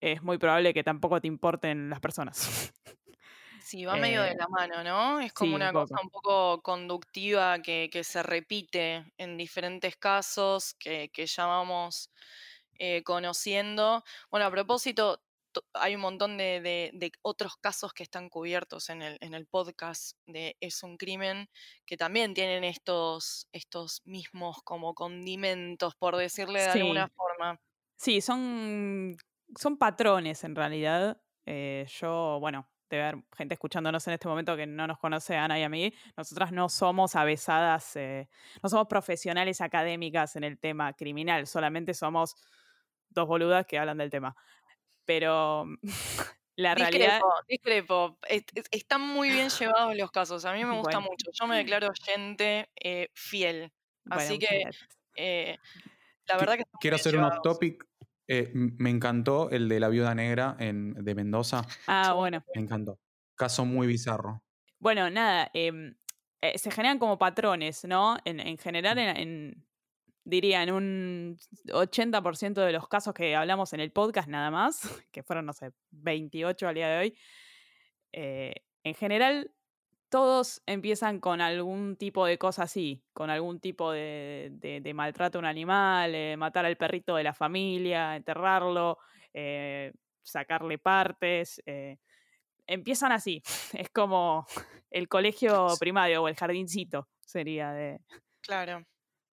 es 0.00 0.22
muy 0.22 0.38
probable 0.38 0.72
que 0.72 0.84
tampoco 0.84 1.20
te 1.20 1.26
importen 1.26 1.90
las 1.90 2.00
personas. 2.00 2.72
Sí, 3.62 3.84
va 3.84 3.94
medio 3.94 4.22
de 4.22 4.32
eh, 4.32 4.36
la 4.36 4.48
mano, 4.48 4.82
¿no? 4.82 5.20
Es 5.20 5.32
como 5.32 5.54
una 5.54 5.72
cosa 5.72 5.94
un 6.02 6.10
poco 6.10 6.60
conductiva 6.60 7.60
que, 7.60 7.88
se 8.02 8.22
repite 8.22 9.04
en 9.16 9.36
diferentes 9.36 9.96
casos 9.96 10.74
que, 10.74 11.08
ya 11.14 11.46
vamos 11.46 12.10
eh, 12.80 13.04
conociendo. 13.04 14.02
Bueno, 14.28 14.46
a 14.46 14.50
propósito, 14.50 15.22
hay 15.74 15.94
un 15.94 16.00
montón 16.00 16.38
de, 16.38 17.12
otros 17.22 17.56
casos 17.56 17.92
que 17.92 18.02
están 18.02 18.28
cubiertos 18.28 18.88
en 18.90 19.02
el, 19.02 19.18
en 19.20 19.34
el 19.34 19.46
podcast 19.46 20.16
de 20.26 20.56
Es 20.60 20.82
un 20.82 20.96
crimen, 20.96 21.48
que 21.86 21.96
también 21.96 22.34
tienen 22.34 22.64
estos, 22.64 23.48
estos 23.52 24.02
mismos 24.04 24.62
como 24.64 24.94
condimentos, 24.94 25.94
por 25.96 26.16
decirle 26.16 26.60
de 26.60 26.68
alguna 26.68 27.08
forma. 27.08 27.60
Sí, 27.96 28.20
son, 28.20 29.16
son 29.56 29.76
patrones 29.76 30.44
en 30.44 30.54
realidad. 30.54 31.20
Eh, 31.46 31.86
yo, 32.00 32.38
bueno, 32.40 32.68
de 32.90 32.98
ver 32.98 33.16
gente 33.36 33.54
escuchándonos 33.54 34.06
en 34.08 34.14
este 34.14 34.28
momento 34.28 34.56
que 34.56 34.66
no 34.66 34.86
nos 34.86 34.98
conoce 34.98 35.36
a 35.36 35.44
Ana 35.44 35.58
y 35.58 35.62
a 35.62 35.68
mí, 35.68 35.92
nosotras 36.16 36.52
no 36.52 36.68
somos 36.68 37.14
avesadas, 37.14 37.94
eh, 37.96 38.28
no 38.62 38.68
somos 38.68 38.88
profesionales 38.88 39.60
académicas 39.60 40.36
en 40.36 40.44
el 40.44 40.58
tema 40.58 40.92
criminal, 40.92 41.46
solamente 41.46 41.94
somos 41.94 42.34
dos 43.10 43.26
boludas 43.26 43.66
que 43.66 43.78
hablan 43.78 43.98
del 43.98 44.10
tema. 44.10 44.36
Pero 45.10 45.66
la 46.56 46.76
realidad... 46.76 47.20
Discrepo, 47.48 48.16
están 48.70 49.00
muy 49.00 49.28
bien 49.28 49.48
llevados 49.48 49.96
los 49.96 50.12
casos, 50.12 50.44
a 50.44 50.52
mí 50.52 50.64
me 50.64 50.76
gusta 50.78 51.00
mucho, 51.00 51.32
yo 51.32 51.48
me 51.48 51.56
declaro 51.56 51.90
gente 52.00 52.70
eh, 52.80 53.08
fiel, 53.12 53.72
así 54.08 54.38
que... 54.38 54.70
Eh, 55.16 55.56
la 56.28 56.36
verdad 56.36 56.58
que... 56.58 56.64
Quiero 56.80 56.94
hacer 56.94 57.16
un 57.16 57.24
off 57.24 57.38
topic 57.42 57.84
eh, 58.28 58.52
me 58.54 58.90
encantó 58.90 59.50
el 59.50 59.68
de 59.68 59.80
la 59.80 59.88
viuda 59.88 60.14
negra 60.14 60.54
en, 60.60 60.94
de 60.94 61.14
Mendoza. 61.16 61.66
Ah, 61.88 62.12
bueno. 62.12 62.44
Me 62.54 62.62
encantó. 62.62 63.00
Caso 63.34 63.64
muy 63.64 63.88
bizarro. 63.88 64.44
Bueno, 64.78 65.10
nada, 65.10 65.50
em, 65.54 65.96
se 66.54 66.70
generan 66.70 67.00
como 67.00 67.18
patrones, 67.18 67.84
¿no? 67.84 68.16
En, 68.24 68.56
general, 68.58 68.96
en, 68.98 69.66
diría, 70.30 70.62
en 70.62 70.72
un 70.72 71.38
80% 71.66 72.64
de 72.64 72.72
los 72.72 72.88
casos 72.88 73.12
que 73.12 73.36
hablamos 73.36 73.72
en 73.72 73.80
el 73.80 73.92
podcast 73.92 74.28
nada 74.28 74.50
más, 74.50 74.80
que 75.12 75.22
fueron, 75.22 75.46
no 75.46 75.52
sé, 75.52 75.72
28 75.90 76.68
al 76.68 76.74
día 76.74 76.88
de 76.88 76.98
hoy, 76.98 77.18
eh, 78.12 78.54
en 78.84 78.94
general 78.94 79.52
todos 80.08 80.62
empiezan 80.66 81.20
con 81.20 81.40
algún 81.40 81.96
tipo 81.96 82.26
de 82.26 82.38
cosa 82.38 82.64
así, 82.64 83.04
con 83.12 83.30
algún 83.30 83.60
tipo 83.60 83.92
de, 83.92 84.92
maltrato 84.94 85.38
a 85.38 85.40
un 85.40 85.44
animal, 85.44 86.14
eh, 86.14 86.36
matar 86.36 86.66
al 86.66 86.76
perrito 86.76 87.14
de 87.14 87.22
la 87.22 87.34
familia, 87.34 88.16
enterrarlo, 88.16 88.98
eh, 89.32 89.92
sacarle 90.22 90.78
partes. 90.78 91.62
Empiezan 92.66 93.12
así, 93.12 93.42
es 93.72 93.90
como 93.90 94.46
el 94.90 95.08
colegio 95.08 95.68
primario 95.78 96.22
o 96.22 96.28
el 96.28 96.34
jardincito 96.34 97.08
sería 97.20 97.72
de... 97.72 98.00
Claro. 98.40 98.84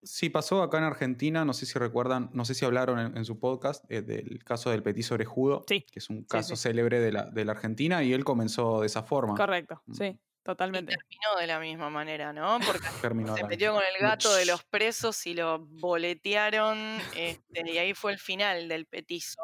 Sí, 0.02 0.30
pasó 0.30 0.62
acá 0.62 0.78
en 0.78 0.84
Argentina, 0.84 1.44
no 1.44 1.52
sé 1.52 1.66
si 1.66 1.78
recuerdan, 1.78 2.30
no 2.32 2.44
sé 2.44 2.54
si 2.54 2.64
hablaron 2.64 3.16
en, 3.16 3.24
su 3.24 3.40
podcast 3.40 3.84
del 3.88 4.44
caso 4.44 4.70
del 4.70 4.82
petiso 4.82 5.14
orejudo, 5.14 5.64
que 5.66 5.84
es 5.94 6.10
un 6.10 6.22
caso 6.24 6.54
célebre 6.54 7.00
de 7.00 7.12
la, 7.12 7.24
de 7.30 7.44
la 7.44 7.52
Argentina, 7.52 8.02
y 8.04 8.12
él 8.12 8.24
comenzó 8.24 8.80
de 8.80 8.86
esa 8.86 9.02
forma. 9.02 9.34
Correcto, 9.34 9.82
mm. 9.86 9.94
sí. 9.94 10.20
Totalmente. 10.46 10.92
Y 10.92 10.96
terminó 10.96 11.40
de 11.40 11.46
la 11.48 11.58
misma 11.58 11.90
manera, 11.90 12.32
¿no? 12.32 12.60
Porque 12.64 12.86
se 13.36 13.44
metió 13.44 13.74
con 13.74 13.82
el 13.82 14.00
gato 14.00 14.32
de 14.32 14.46
los 14.46 14.62
presos 14.62 15.26
y 15.26 15.34
lo 15.34 15.58
boletearon. 15.58 16.78
Este, 17.16 17.68
y 17.68 17.78
ahí 17.78 17.94
fue 17.94 18.12
el 18.12 18.20
final 18.20 18.68
del 18.68 18.86
petizo. 18.86 19.42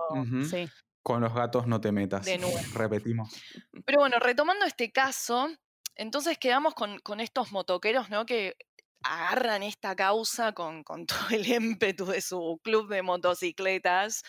Sí. 0.49 0.69
Con 1.03 1.21
los 1.23 1.35
gatos 1.35 1.67
no 1.67 1.81
te 1.81 1.91
metas. 1.91 2.25
De 2.25 2.39
nuevo. 2.39 2.57
Repetimos. 2.75 3.35
Pero 3.85 3.99
bueno, 3.99 4.21
retomando 4.21 4.65
este 4.65 4.93
caso, 4.93 5.49
entonces 5.97 6.39
quedamos 6.39 6.75
con, 6.75 7.21
estos 7.21 7.51
motoqueros, 7.51 8.09
¿no? 8.09 8.25
Que 8.25 8.57
agarran 9.03 9.63
esta 9.63 9.95
causa 9.97 10.53
con, 10.53 10.85
con, 10.85 11.07
todo 11.29 11.29
el 11.31 11.47
ímpetu 11.47 12.07
de 12.07 12.21
su 12.21 12.61
club 12.63 12.89
de 12.89 13.03
motocicletas 13.03 14.23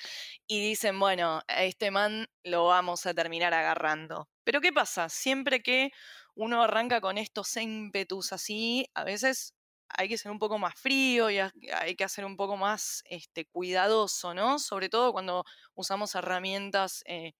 y 0.47 0.61
dicen, 0.61 0.99
bueno, 0.99 1.41
a 1.47 1.63
este 1.63 1.91
man 1.91 2.27
lo 2.43 2.67
vamos 2.67 3.05
a 3.05 3.13
terminar 3.13 3.53
agarrando. 3.53 4.27
Pero 4.43 4.61
¿qué 4.61 4.73
pasa? 4.73 5.09
Siempre 5.09 5.61
que 5.61 5.91
uno 6.35 6.63
arranca 6.63 7.01
con 7.01 7.17
estos 7.17 7.55
ímpetus 7.57 8.33
así, 8.33 8.87
a 8.93 9.03
veces 9.03 9.53
hay 9.89 10.09
que 10.09 10.17
ser 10.17 10.31
un 10.31 10.39
poco 10.39 10.57
más 10.57 10.73
frío 10.75 11.29
y 11.29 11.39
hay 11.39 11.95
que 11.95 12.03
hacer 12.03 12.25
un 12.25 12.35
poco 12.35 12.57
más 12.57 13.03
este, 13.05 13.45
cuidadoso, 13.45 14.33
¿no? 14.33 14.59
Sobre 14.59 14.89
todo 14.89 15.13
cuando 15.13 15.45
usamos 15.75 16.15
herramientas 16.15 17.03
eh, 17.05 17.33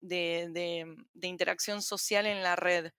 de, 0.00 0.96
interacción 1.22 1.82
social 1.82 2.26
en 2.26 2.42
la 2.42 2.56
red. 2.56 2.92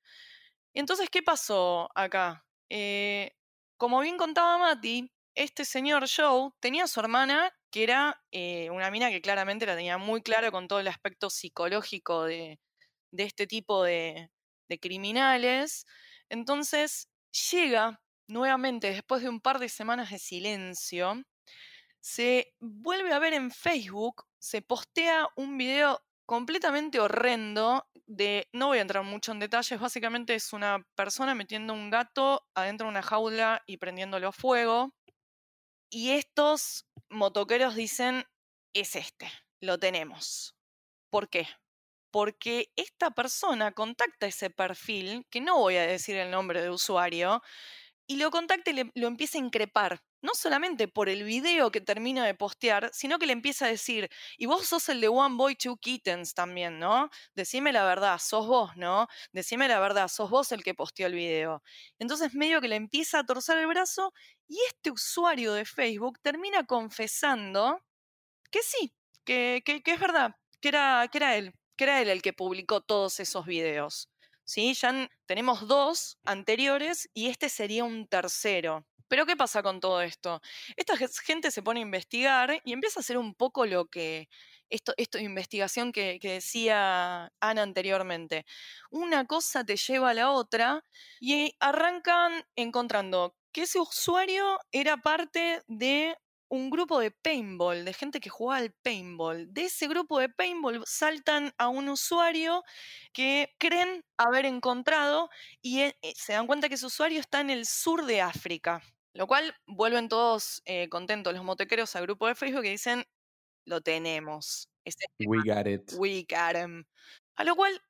entonces, 0.74 1.10
¿qué 1.10 1.24
pasó 1.24 1.90
acá? 1.96 2.46
Eh, 2.70 3.32
como 3.78 4.00
bien 4.02 4.18
contaba 4.18 4.58
Mati, 4.58 5.12
este 5.36 5.66
señor 5.66 6.06
Joe 6.10 6.52
tenía 6.60 6.86
a 6.86 6.88
su 6.88 7.00
hermana, 7.00 7.52
que 7.72 7.84
era 7.84 8.22
eh, 8.32 8.70
una 8.72 8.92
mina 8.92 9.10
que 9.10 9.22
claramente 9.22 9.66
la 9.66 9.76
tenía 9.76 9.98
muy 9.98 10.22
claro 10.22 10.52
con 10.52 10.68
todo 10.68 10.80
el 10.80 10.88
aspecto 10.88 11.30
psicológico 11.30 12.24
de 12.24 12.60
este 13.12 13.48
tipo 13.48 13.84
de, 13.84 14.30
de 14.68 14.80
criminales. 14.80 15.86
Entonces 16.30 17.10
llega 17.52 18.02
nuevamente, 18.28 18.92
después 18.92 19.22
de 19.22 19.30
un 19.30 19.42
par 19.42 19.60
de 19.60 19.70
semanas 19.70 20.12
de 20.12 20.20
silencio, 20.20 21.24
se 22.00 22.54
vuelve 22.60 23.14
a 23.14 23.20
ver 23.20 23.34
en 23.34 23.52
Facebook, 23.52 24.26
se 24.40 24.62
postea 24.62 25.28
un 25.36 25.58
video 25.58 26.02
completamente 26.28 27.00
horrendo 27.00 27.88
de, 28.06 28.48
no 28.52 28.68
voy 28.68 28.78
a 28.78 28.82
entrar 28.82 29.04
mucho 29.04 29.32
en 29.32 29.40
detalles, 29.40 29.80
básicamente 29.80 30.36
es 30.36 30.54
una 30.54 30.86
persona 30.96 31.34
metiendo 31.34 31.74
un 31.74 31.90
gato 31.90 32.46
adentro 32.54 32.86
de 32.86 32.92
una 32.92 33.02
jaula 33.02 33.64
y 33.66 33.78
prendiéndolo 33.78 34.28
a 34.28 34.32
fuego. 34.34 34.94
Y 35.90 36.12
estos 36.12 36.86
motoqueros 37.10 37.76
dicen, 37.76 38.26
es 38.74 38.96
este, 38.96 39.32
lo 39.62 39.80
tenemos. 39.80 40.56
¿Por 41.10 41.30
qué? 41.30 41.48
Porque 42.12 42.72
esta 42.76 43.12
persona 43.12 43.72
contacta 43.72 44.28
ese 44.28 44.50
perfil, 44.50 45.26
que 45.30 45.40
no 45.40 45.58
voy 45.58 45.78
a 45.78 45.88
decir 45.88 46.18
el 46.18 46.30
nombre 46.30 46.62
de 46.62 46.70
usuario, 46.70 47.42
y 48.06 48.18
lo 48.18 48.32
contacta 48.32 48.72
y 48.72 48.92
lo 48.96 49.08
empieza 49.08 49.38
a 49.38 49.42
increpar. 49.42 50.02
No 50.22 50.34
solamente 50.34 50.88
por 50.88 51.10
el 51.10 51.24
video 51.24 51.72
que 51.72 51.82
termina 51.82 52.26
de 52.26 52.34
postear, 52.34 52.90
sino 52.94 53.20
que 53.20 53.28
le 53.28 53.34
empieza 53.34 53.66
a 53.66 53.70
decir, 53.70 54.10
y 54.38 54.46
vos 54.48 54.66
sos 54.68 54.90
el 54.90 55.00
de 55.02 55.08
One 55.10 55.36
Boy, 55.38 55.56
Two 55.56 55.78
Kittens 55.78 56.34
también, 56.34 56.80
¿no? 56.80 57.10
Decime 57.36 57.72
la 57.72 57.84
verdad, 57.86 58.18
sos 58.20 58.48
vos, 58.48 58.76
¿no? 58.78 59.08
Decime 59.32 59.68
la 59.68 59.80
verdad, 59.80 60.08
sos 60.08 60.30
vos 60.30 60.52
el 60.52 60.64
que 60.64 60.74
posteó 60.74 61.08
el 61.08 61.14
video. 61.14 61.62
Entonces 62.00 62.34
medio 62.34 62.62
que 62.62 62.68
le 62.68 62.76
empieza 62.76 63.20
a 63.20 63.26
torcer 63.26 63.58
el 63.58 63.68
brazo 63.68 64.12
y 64.48 64.58
este 64.68 64.92
usuario 64.92 65.54
de 65.54 65.66
Facebook 65.66 66.20
termina 66.22 66.66
confesando 66.66 67.80
que 68.52 68.62
sí, 68.64 68.94
que, 69.26 69.62
que- 69.66 69.82
es 69.86 70.00
verdad, 70.00 70.32
que 70.62 70.70
era, 70.70 71.08
que 71.12 71.18
era 71.20 71.38
él, 71.38 71.54
que 71.78 71.84
era 71.86 72.02
él 72.02 72.10
el 72.10 72.22
que 72.22 72.34
publicó 72.34 72.82
todos 72.82 73.20
esos 73.20 73.46
videos. 73.46 74.10
¿Sí? 74.48 74.74
Ya 74.76 75.10
tenemos 75.26 75.68
dos 75.68 76.18
anteriores 76.26 77.10
y 77.14 77.28
este 77.28 77.50
sería 77.50 77.84
un 77.84 78.08
tercero. 78.08 78.86
Pero 79.10 79.26
¿qué 79.26 79.36
pasa 79.36 79.62
con 79.64 79.80
todo 79.80 80.02
esto? 80.02 80.42
Esta 80.78 80.96
ge- 80.98 81.08
gente 81.26 81.52
se 81.52 81.64
pone 81.64 81.80
a 81.82 81.84
investigar 81.84 82.62
y 82.64 82.74
empieza 82.74 83.00
a 83.00 83.02
hacer 83.02 83.18
un 83.18 83.36
poco 83.36 83.66
lo 83.66 83.88
que, 83.88 84.30
esto, 84.70 84.94
esto 84.98 85.18
investigación 85.20 85.92
que, 85.92 86.20
que 86.20 86.34
decía 86.34 87.32
Ana 87.40 87.62
anteriormente. 87.64 88.46
Una 88.92 89.26
cosa 89.26 89.64
te 89.66 89.76
lleva 89.78 90.10
a 90.12 90.14
la 90.14 90.32
otra 90.32 90.84
y 91.20 91.54
arrancan 91.60 92.44
encontrando 92.56 93.36
que 93.54 93.64
ese 93.64 93.80
usuario 93.80 94.60
era 94.72 94.98
parte 94.98 95.62
de 95.68 96.18
un 96.50 96.70
grupo 96.70 97.00
de 97.00 97.12
paintball, 97.12 97.86
de 97.86 97.94
gente 97.94 98.20
que 98.20 98.30
jugaba 98.30 98.60
al 98.64 98.72
paintball. 98.72 99.54
De 99.54 99.66
ese 99.66 99.88
grupo 99.88 100.20
de 100.20 100.30
paintball 100.30 100.84
saltan 100.86 101.54
a 101.58 101.68
un 101.68 101.90
usuario 101.90 102.64
que 103.14 103.54
creen 103.58 104.04
haber 104.18 104.46
encontrado 104.46 105.30
y 105.62 105.82
eh, 105.82 105.98
eh, 106.02 106.14
se 106.16 106.34
dan 106.34 106.48
cuenta 106.48 106.70
que 106.70 106.76
ese 106.76 106.86
usuario 106.86 107.20
está 107.20 107.42
en 107.42 107.50
el 107.50 107.66
sur 107.66 108.06
de 108.06 108.22
África. 108.22 108.82
Lo 109.14 109.28
cual 109.28 109.56
vuelven 109.66 110.10
todos 110.10 110.62
eh, 110.66 110.90
contentos 110.90 111.34
los 111.34 111.44
motequeros 111.44 111.96
al 111.96 112.04
grupo 112.04 112.28
de 112.28 112.36
Facebook 112.36 112.66
y 112.66 112.70
dicen, 112.70 113.06
lo 113.66 113.82
tenemos. 113.82 114.70
Este 114.86 115.06
We 115.26 115.40
got 115.40 115.68
it. 115.68 115.94
We 115.98 116.26
got 116.30 116.56
him. 116.56 116.86
A 117.36 117.44
lo 117.44 117.56
cual, 117.56 117.82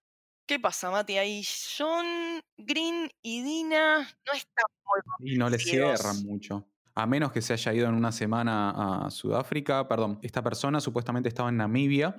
¿qué 0.48 0.60
pasa, 0.60 0.90
Mati? 0.90 1.18
Ahí 1.18 1.46
John, 1.78 2.42
Green 2.58 3.12
y 3.22 3.44
Dina 3.44 4.00
no 4.26 4.34
están 4.34 4.66
muy 4.84 5.32
Y 5.32 5.38
no 5.38 5.50
le 5.50 5.60
cierran 5.60 6.24
mucho. 6.24 6.68
A 7.00 7.06
menos 7.06 7.32
que 7.32 7.42
se 7.42 7.54
haya 7.54 7.74
ido 7.74 7.88
en 7.88 7.94
una 7.96 8.12
semana 8.12 9.06
a 9.06 9.12
Sudáfrica. 9.12 9.88
Perdón, 9.88 10.18
esta 10.22 10.42
persona 10.42 10.80
supuestamente 10.80 11.30
estaba 11.30 11.50
en 11.50 11.58
Namibia. 11.58 12.16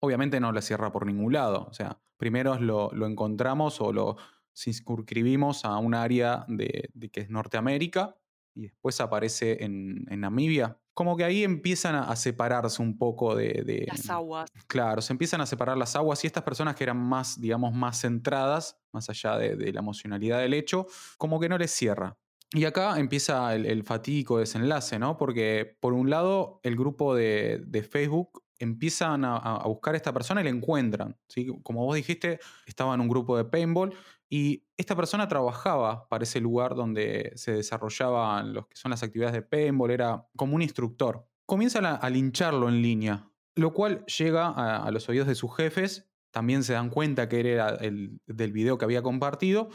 Obviamente 0.00 0.38
no 0.38 0.52
le 0.52 0.62
cierra 0.62 0.92
por 0.92 1.06
ningún 1.06 1.32
lado. 1.32 1.66
O 1.68 1.72
sea, 1.72 1.98
primero 2.16 2.58
lo, 2.60 2.90
lo 2.92 3.06
encontramos 3.06 3.80
o 3.80 3.92
lo 3.92 4.16
circunscribimos 4.54 5.64
a 5.64 5.76
un 5.78 5.94
área 5.94 6.44
de, 6.48 6.90
de 6.94 7.08
que 7.10 7.20
es 7.20 7.30
Norteamérica 7.30 8.16
y 8.54 8.62
después 8.62 9.00
aparece 9.00 9.64
en, 9.64 10.06
en 10.08 10.20
Namibia. 10.20 10.78
Como 10.94 11.16
que 11.16 11.24
ahí 11.24 11.44
empiezan 11.44 11.94
a, 11.94 12.04
a 12.04 12.16
separarse 12.16 12.80
un 12.80 12.96
poco 12.96 13.34
de, 13.34 13.62
de- 13.66 13.84
Las 13.88 14.08
aguas. 14.08 14.50
Claro, 14.66 15.02
se 15.02 15.12
empiezan 15.12 15.40
a 15.42 15.46
separar 15.46 15.76
las 15.76 15.94
aguas 15.94 16.24
y 16.24 16.26
estas 16.26 16.42
personas 16.42 16.74
que 16.74 16.84
eran 16.84 16.96
más, 16.96 17.38
digamos, 17.40 17.74
más 17.74 18.00
centradas, 18.00 18.78
más 18.92 19.10
allá 19.10 19.36
de, 19.36 19.56
de 19.56 19.72
la 19.72 19.80
emocionalidad 19.80 20.38
del 20.40 20.54
hecho, 20.54 20.86
como 21.18 21.38
que 21.38 21.48
no 21.50 21.58
les 21.58 21.70
cierra. 21.70 22.16
Y 22.52 22.64
acá 22.64 22.98
empieza 22.98 23.54
el, 23.54 23.66
el 23.66 23.82
fatídico 23.82 24.38
desenlace, 24.38 24.98
¿no? 24.98 25.16
Porque 25.16 25.76
por 25.80 25.92
un 25.92 26.10
lado 26.10 26.60
el 26.62 26.76
grupo 26.76 27.14
de, 27.14 27.88
Facebook 27.90 28.44
empiezan 28.58 29.24
a, 29.24 29.62
buscar 29.64 29.94
a 29.94 29.96
esta 29.96 30.12
persona 30.12 30.40
y 30.40 30.44
la 30.44 30.50
encuentran, 30.50 31.16
¿sí? 31.28 31.48
Como 31.62 31.84
vos 31.84 31.96
dijiste, 31.96 32.38
estaba 32.66 32.94
en 32.94 33.00
un 33.00 33.08
grupo 33.08 33.36
de 33.36 33.44
paintball 33.44 33.94
y 34.28 34.64
esta 34.76 34.94
persona 34.94 35.28
trabajaba 35.28 36.08
para 36.08 36.24
ese 36.24 36.40
lugar 36.40 36.74
donde 36.74 37.32
se 37.34 37.52
desarrollaban 37.52 38.54
los 38.54 38.66
que 38.68 38.76
son 38.76 38.90
las 38.90 39.02
actividades 39.02 39.34
de 39.34 39.42
paintball, 39.42 39.90
era 39.90 40.26
como 40.36 40.54
un 40.54 40.62
instructor. 40.62 41.26
Comienzan 41.46 41.84
a, 41.84 41.96
a 41.96 42.10
lincharlo 42.10 42.68
en 42.68 42.80
línea, 42.80 43.28
lo 43.56 43.72
cual 43.72 44.04
llega 44.06 44.46
a, 44.46 44.84
a 44.84 44.90
los 44.90 45.08
oídos 45.08 45.26
de 45.26 45.34
sus 45.34 45.54
jefes, 45.54 46.08
también 46.30 46.62
se 46.62 46.74
dan 46.74 46.90
cuenta 46.90 47.28
que 47.28 47.40
era 47.40 47.70
el 47.70 48.20
del 48.26 48.52
video 48.52 48.78
que 48.78 48.84
había 48.84 49.02
compartido 49.02 49.68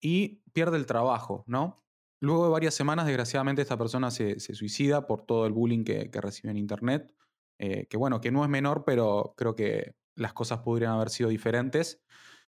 y 0.00 0.42
pierde 0.52 0.76
el 0.76 0.86
trabajo, 0.86 1.44
¿no? 1.46 1.80
Luego 2.20 2.44
de 2.44 2.50
varias 2.50 2.74
semanas, 2.74 3.06
desgraciadamente, 3.06 3.62
esta 3.62 3.78
persona 3.78 4.10
se, 4.10 4.38
suicida 4.38 5.06
por 5.06 5.24
todo 5.24 5.46
el 5.46 5.52
bullying 5.52 5.84
que, 5.84 6.10
que 6.10 6.20
recibe 6.20 6.50
en 6.50 6.58
Internet, 6.58 7.14
eh, 7.58 7.86
que 7.86 7.96
bueno, 7.96 8.20
que 8.20 8.30
no 8.30 8.44
es 8.44 8.50
menor, 8.50 8.84
pero 8.84 9.34
creo 9.36 9.54
que 9.54 9.94
las 10.16 10.34
cosas 10.34 10.58
podrían 10.58 10.92
haber 10.92 11.10
sido 11.10 11.30
diferentes. 11.30 12.02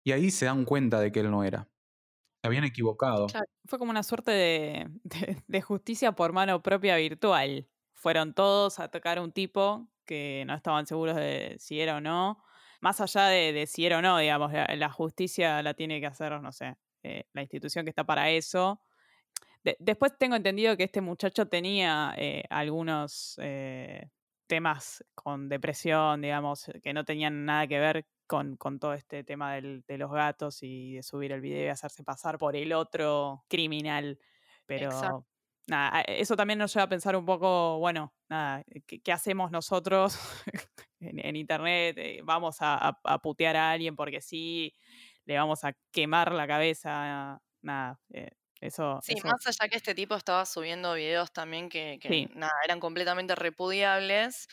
Y 0.04 0.12
ahí 0.12 0.30
se 0.30 0.44
dan 0.46 0.64
cuenta 0.64 1.00
de 1.00 1.10
que 1.10 1.20
él 1.20 1.30
no 1.30 1.44
era. 1.44 1.68
Se 2.42 2.48
habían 2.48 2.64
equivocado. 2.64 3.26
Fue 3.64 3.78
como 3.78 3.90
una 3.90 4.02
suerte 4.02 4.86
de, 5.46 5.62
justicia 5.62 6.12
por 6.12 6.32
mano 6.34 6.62
propia 6.62 6.96
virtual. 6.96 7.66
Fueron 7.94 8.34
todos 8.34 8.78
a 8.80 8.84
atacar 8.84 9.16
a 9.16 9.22
un 9.22 9.32
tipo 9.32 9.88
que 10.04 10.44
no 10.46 10.54
estaban 10.54 10.86
seguros 10.86 11.16
de 11.16 11.56
si 11.58 11.80
era 11.80 11.96
o 11.96 12.00
no. 12.02 12.44
Más 12.82 13.00
allá 13.00 13.28
de, 13.28 13.54
de 13.54 13.66
si 13.66 13.86
era 13.86 13.98
o 13.98 14.02
no, 14.02 14.18
digamos, 14.18 14.52
la, 14.52 14.66
la 14.76 14.90
justicia 14.90 15.62
la 15.62 15.72
tiene 15.72 16.00
que 16.00 16.06
hacer, 16.06 16.38
no 16.42 16.52
sé, 16.52 16.76
eh, 17.02 17.24
la 17.32 17.40
institución 17.40 17.86
que 17.86 17.90
está 17.90 18.04
para 18.04 18.28
eso. 18.28 18.82
De- 19.64 19.76
después 19.80 20.16
tengo 20.18 20.36
entendido 20.36 20.76
que 20.76 20.84
este 20.84 21.00
muchacho 21.00 21.46
tenía 21.48 22.14
eh, 22.18 22.44
algunos 22.50 23.36
eh, 23.42 24.10
temas 24.46 25.04
con 25.14 25.48
depresión, 25.48 26.20
digamos, 26.22 26.70
que 26.82 26.92
no 26.92 27.04
tenían 27.04 27.44
nada 27.46 27.66
que 27.66 27.78
ver 27.80 28.06
con, 28.26 28.56
con 28.56 28.78
todo 28.78 28.92
este 28.94 29.24
tema 29.24 29.54
del- 29.54 29.82
de 29.88 29.98
los 29.98 30.10
gatos 30.12 30.62
y 30.62 30.94
de 30.94 31.02
subir 31.02 31.32
el 31.32 31.40
video 31.40 31.64
y 31.66 31.68
hacerse 31.68 32.04
pasar 32.04 32.38
por 32.38 32.56
el 32.56 32.72
otro 32.74 33.44
criminal. 33.48 34.18
Pero 34.66 34.84
Exacto. 34.84 35.26
nada, 35.66 35.98
a- 35.98 36.00
eso 36.02 36.36
también 36.36 36.58
nos 36.58 36.72
lleva 36.74 36.84
a 36.84 36.88
pensar 36.88 37.16
un 37.16 37.24
poco, 37.26 37.78
bueno, 37.78 38.14
nada, 38.28 38.64
¿qué, 38.86 39.00
qué 39.00 39.12
hacemos 39.12 39.50
nosotros 39.50 40.18
en, 41.00 41.18
en 41.24 41.36
internet? 41.36 41.96
Eh, 41.98 42.20
¿Vamos 42.24 42.60
a, 42.60 42.88
a- 42.88 43.00
a 43.04 43.18
putear 43.18 43.56
a 43.56 43.70
alguien 43.72 43.96
porque 43.96 44.20
sí? 44.20 44.74
¿Le 45.24 45.36
vamos 45.38 45.64
a 45.64 45.72
quemar 45.90 46.32
la 46.32 46.46
cabeza? 46.46 47.40
Nada, 47.62 47.98
eh, 48.10 48.30
eso... 48.60 49.02
Sí, 49.02 49.14
eso- 49.14 49.28
más 49.28 49.46
allá 49.46 49.68
que 49.68 49.76
este 49.76 49.94
tipo 49.94 50.14
estaba 50.14 50.46
subiendo 50.46 50.94
videos 50.94 51.30
también 51.32 51.68
que, 51.68 51.98
que 52.00 52.08
Sí. 52.08 52.28
nada, 52.34 52.52
eran 52.64 52.80
completamente 52.80 53.34
repudiables. 53.34 54.48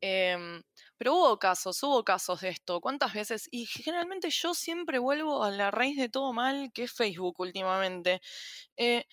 em, 0.00 0.62
pero 0.96 1.14
hubo 1.16 1.38
casos, 1.40 1.82
hubo 1.82 2.04
casos 2.04 2.40
de 2.42 2.50
esto. 2.50 2.80
¿Cuántas 2.80 3.14
veces? 3.14 3.48
Y 3.50 3.66
generalmente 3.66 4.30
yo 4.30 4.54
siempre 4.54 4.98
vuelvo 5.00 5.42
a 5.44 5.50
la 5.50 5.70
raíz 5.72 5.96
de 5.96 6.08
todo 6.08 6.32
mal, 6.32 6.70
que 6.72 6.84
es 6.84 6.92
Facebook 6.92 7.34
últimamente. 7.40 8.20
Eh, 8.76 9.04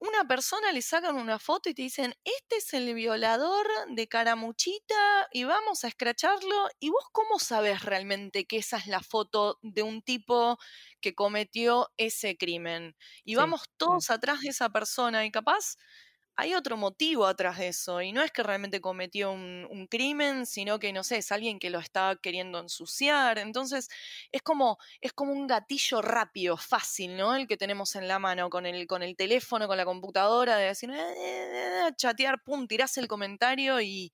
una 0.00 0.26
persona 0.26 0.72
le 0.72 0.82
sacan 0.82 1.16
una 1.16 1.38
foto 1.38 1.68
y 1.70 1.74
te 1.74 1.82
dicen, 1.82 2.14
este 2.24 2.56
es 2.56 2.74
el 2.74 2.94
violador 2.94 3.66
de 3.88 4.08
Caramuchita 4.08 5.28
y 5.32 5.44
vamos 5.44 5.84
a 5.84 5.88
escracharlo. 5.88 6.68
¿Y 6.80 6.90
vos 6.90 7.04
cómo 7.12 7.38
sabes 7.38 7.82
realmente 7.84 8.46
que 8.46 8.56
esa 8.58 8.78
es 8.78 8.86
la 8.86 9.00
foto 9.00 9.58
de 9.62 9.82
un 9.82 10.02
tipo 10.02 10.58
que 11.00 11.14
cometió 11.14 11.90
ese 11.98 12.36
crimen? 12.38 12.96
Y 13.24 13.34
Sí, 13.36 13.36
vamos 13.36 13.62
sí. 13.78 13.78
todos 13.78 14.10
atrás 14.10 14.40
de 14.40 14.48
esa 14.50 14.70
persona 14.70 15.24
y 15.26 15.30
capaz 15.30 15.76
hay 16.36 16.54
otro 16.54 16.76
motivo 16.76 17.26
atrás 17.26 17.58
de 17.58 17.68
eso. 17.68 18.00
Y 18.02 18.12
no 18.12 18.22
es 18.22 18.30
que 18.32 18.42
realmente 18.42 18.80
cometió 18.80 19.32
un, 19.32 19.86
crimen, 19.90 20.46
sino 20.46 20.78
que, 20.78 20.92
no 20.92 21.04
sé, 21.04 21.18
es 21.18 21.32
alguien 21.32 21.58
que 21.58 21.70
lo 21.70 21.78
está 21.78 22.16
queriendo 22.22 22.58
ensuciar. 22.60 23.38
Entonces, 23.38 23.88
es 24.32 24.42
como, 24.42 24.78
es 25.00 25.12
como 25.12 25.32
un 25.32 25.46
gatillo 25.46 26.00
rápido, 26.02 26.56
fácil, 26.56 27.16
¿no? 27.16 27.34
El 27.34 27.46
que 27.46 27.56
tenemos 27.56 27.94
en 27.96 28.08
la 28.08 28.18
mano, 28.18 28.50
con 28.50 28.66
el, 28.66 28.86
con 28.86 29.02
el 29.02 29.16
teléfono, 29.16 29.66
con 29.68 29.76
la 29.76 29.84
computadora, 29.84 30.56
de 30.56 30.66
decir, 30.66 30.90
"Eh, 30.90 30.96
eh, 30.96 31.86
eh", 31.88 31.92
chatear, 31.96 32.42
pum, 32.44 32.66
tirás 32.66 32.96
el 32.98 33.08
comentario 33.08 33.80
y, 33.80 34.12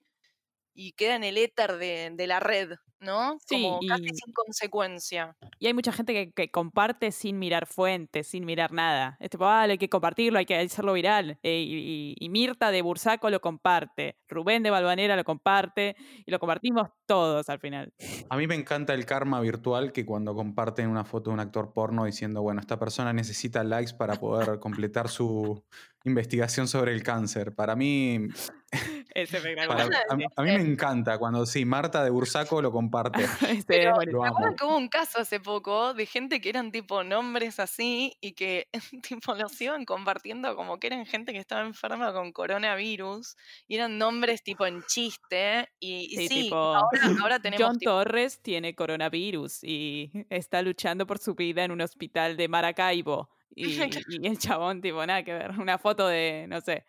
y 0.76 0.92
queda 0.92 1.16
en 1.16 1.24
el 1.24 1.38
éter 1.38 1.78
de, 1.78 2.10
de 2.14 2.26
la 2.26 2.38
red, 2.38 2.72
¿no? 3.00 3.38
Sí, 3.44 3.62
Como 3.62 3.80
casi 3.88 4.04
y- 4.04 4.14
sin 4.14 4.32
consecuencia. 4.32 5.36
Y 5.58 5.66
hay 5.66 5.74
mucha 5.74 5.92
gente 5.92 6.12
que, 6.12 6.32
que 6.32 6.50
comparte 6.50 7.10
sin 7.12 7.38
mirar 7.38 7.66
fuentes, 7.66 8.26
sin 8.28 8.44
mirar 8.44 8.72
nada. 8.72 9.16
Es 9.20 9.30
tipo, 9.30 9.46
ah, 9.46 9.62
hay 9.62 9.78
que 9.78 9.88
compartirlo, 9.88 10.38
hay 10.38 10.46
que 10.46 10.56
hacerlo 10.56 10.92
viral. 10.92 11.38
Eh, 11.42 11.60
y, 11.60 11.74
y- 11.76 12.14
y 12.18 12.28
Mirta 12.28 12.70
de 12.70 12.82
Bursaco 12.82 13.30
lo 13.30 13.40
comparte, 13.40 14.18
Rubén 14.28 14.62
de 14.62 14.70
Balvanera 14.70 15.16
lo 15.16 15.24
comparte, 15.24 15.96
y 16.24 16.30
lo 16.30 16.38
compartimos 16.38 16.88
todos 17.06 17.48
al 17.48 17.58
final. 17.58 17.92
A 18.28 18.36
mí 18.36 18.46
me 18.46 18.54
encanta 18.54 18.92
el 18.94 19.06
karma 19.06 19.40
virtual 19.40 19.92
que 19.92 20.04
cuando 20.04 20.34
comparten 20.34 20.88
una 20.88 21.04
foto 21.04 21.30
de 21.30 21.34
un 21.34 21.40
actor 21.40 21.72
porno 21.72 22.04
diciendo, 22.04 22.42
bueno, 22.42 22.60
esta 22.60 22.78
persona 22.78 23.12
necesita 23.12 23.64
likes 23.64 23.94
para 23.94 24.16
poder 24.16 24.58
completar 24.60 25.08
su 25.08 25.64
investigación 26.06 26.68
sobre 26.68 26.92
el 26.92 27.02
cáncer. 27.02 27.54
Para 27.54 27.76
mí, 27.76 28.28
Es 29.14 29.30
para- 29.30 29.38
espectacular. 29.38 29.92
a, 30.10 30.14
a 30.14 30.42
mí 30.44 30.50
me 30.50 30.60
encanta 30.60 31.16
cuando 31.18 31.46
sí, 31.46 31.64
Marta 31.64 32.04
de 32.04 32.10
Bursaco 32.10 32.60
lo 32.60 32.70
comparte. 32.70 33.24
Este, 33.64 33.64
Pero, 33.66 33.94
Lo 34.04 34.22
¿Se 34.22 34.28
amo. 34.28 34.54
que 34.56 34.64
hubo 34.64 34.76
un 34.76 34.88
caso 34.88 35.20
hace 35.20 35.40
poco 35.40 35.94
de 35.94 36.04
gente 36.04 36.40
que 36.40 36.50
eran 36.50 36.70
tipo 36.72 37.02
nombres 37.02 37.58
así 37.58 38.16
y 38.20 38.32
que 38.32 38.68
tipo 39.02 39.34
los 39.34 39.58
iban 39.60 39.84
compartiendo 39.86 40.54
como 40.54 40.78
que 40.78 40.88
eran 40.88 41.06
gente 41.06 41.32
que 41.32 41.38
estaba 41.38 41.62
enferma 41.62 42.12
con 42.12 42.32
coronavirus 42.32 43.36
y 43.68 43.76
eran 43.76 43.96
nombres 43.98 44.42
tipo 44.42 44.66
en 44.66 44.82
chiste 44.82 45.68
y, 45.80 46.08
y 46.12 46.16
Sí, 46.16 46.28
sí, 46.28 46.42
tipo, 46.44 46.56
ahora, 46.56 47.00
ahora 47.22 47.38
tenemos 47.38 47.66
John 47.66 47.78
tipo, 47.78 47.92
Torres 47.92 48.42
tiene 48.42 48.74
coronavirus 48.74 49.64
y 49.64 50.10
está 50.28 50.60
luchando 50.60 51.06
por 51.06 51.18
su 51.18 51.34
vida 51.34 51.64
en 51.64 51.70
un 51.70 51.80
hospital 51.80 52.36
de 52.36 52.48
Maracaibo. 52.48 53.30
Y, 53.56 54.02
y 54.06 54.26
el 54.26 54.38
chabón, 54.38 54.80
tipo, 54.80 55.04
nada 55.06 55.22
que 55.24 55.32
ver. 55.32 55.50
Una 55.58 55.78
foto 55.78 56.06
de, 56.08 56.46
no 56.48 56.60
sé, 56.60 56.84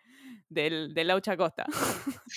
del, 0.48 0.92
del 0.94 1.08
Laucha 1.08 1.36
Costa. 1.36 1.66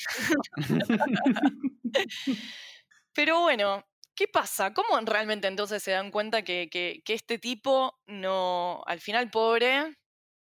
Pero 3.13 3.41
bueno, 3.41 3.85
¿qué 4.15 4.27
pasa? 4.27 4.73
¿Cómo 4.73 4.99
realmente 5.01 5.47
entonces 5.47 5.83
se 5.83 5.91
dan 5.91 6.11
cuenta 6.11 6.43
que, 6.43 6.69
que- 6.71 7.01
que 7.05 7.13
este 7.13 7.39
tipo 7.39 7.99
no, 8.07 8.81
al 8.85 8.99
final 9.01 9.29
pobre, 9.29 9.97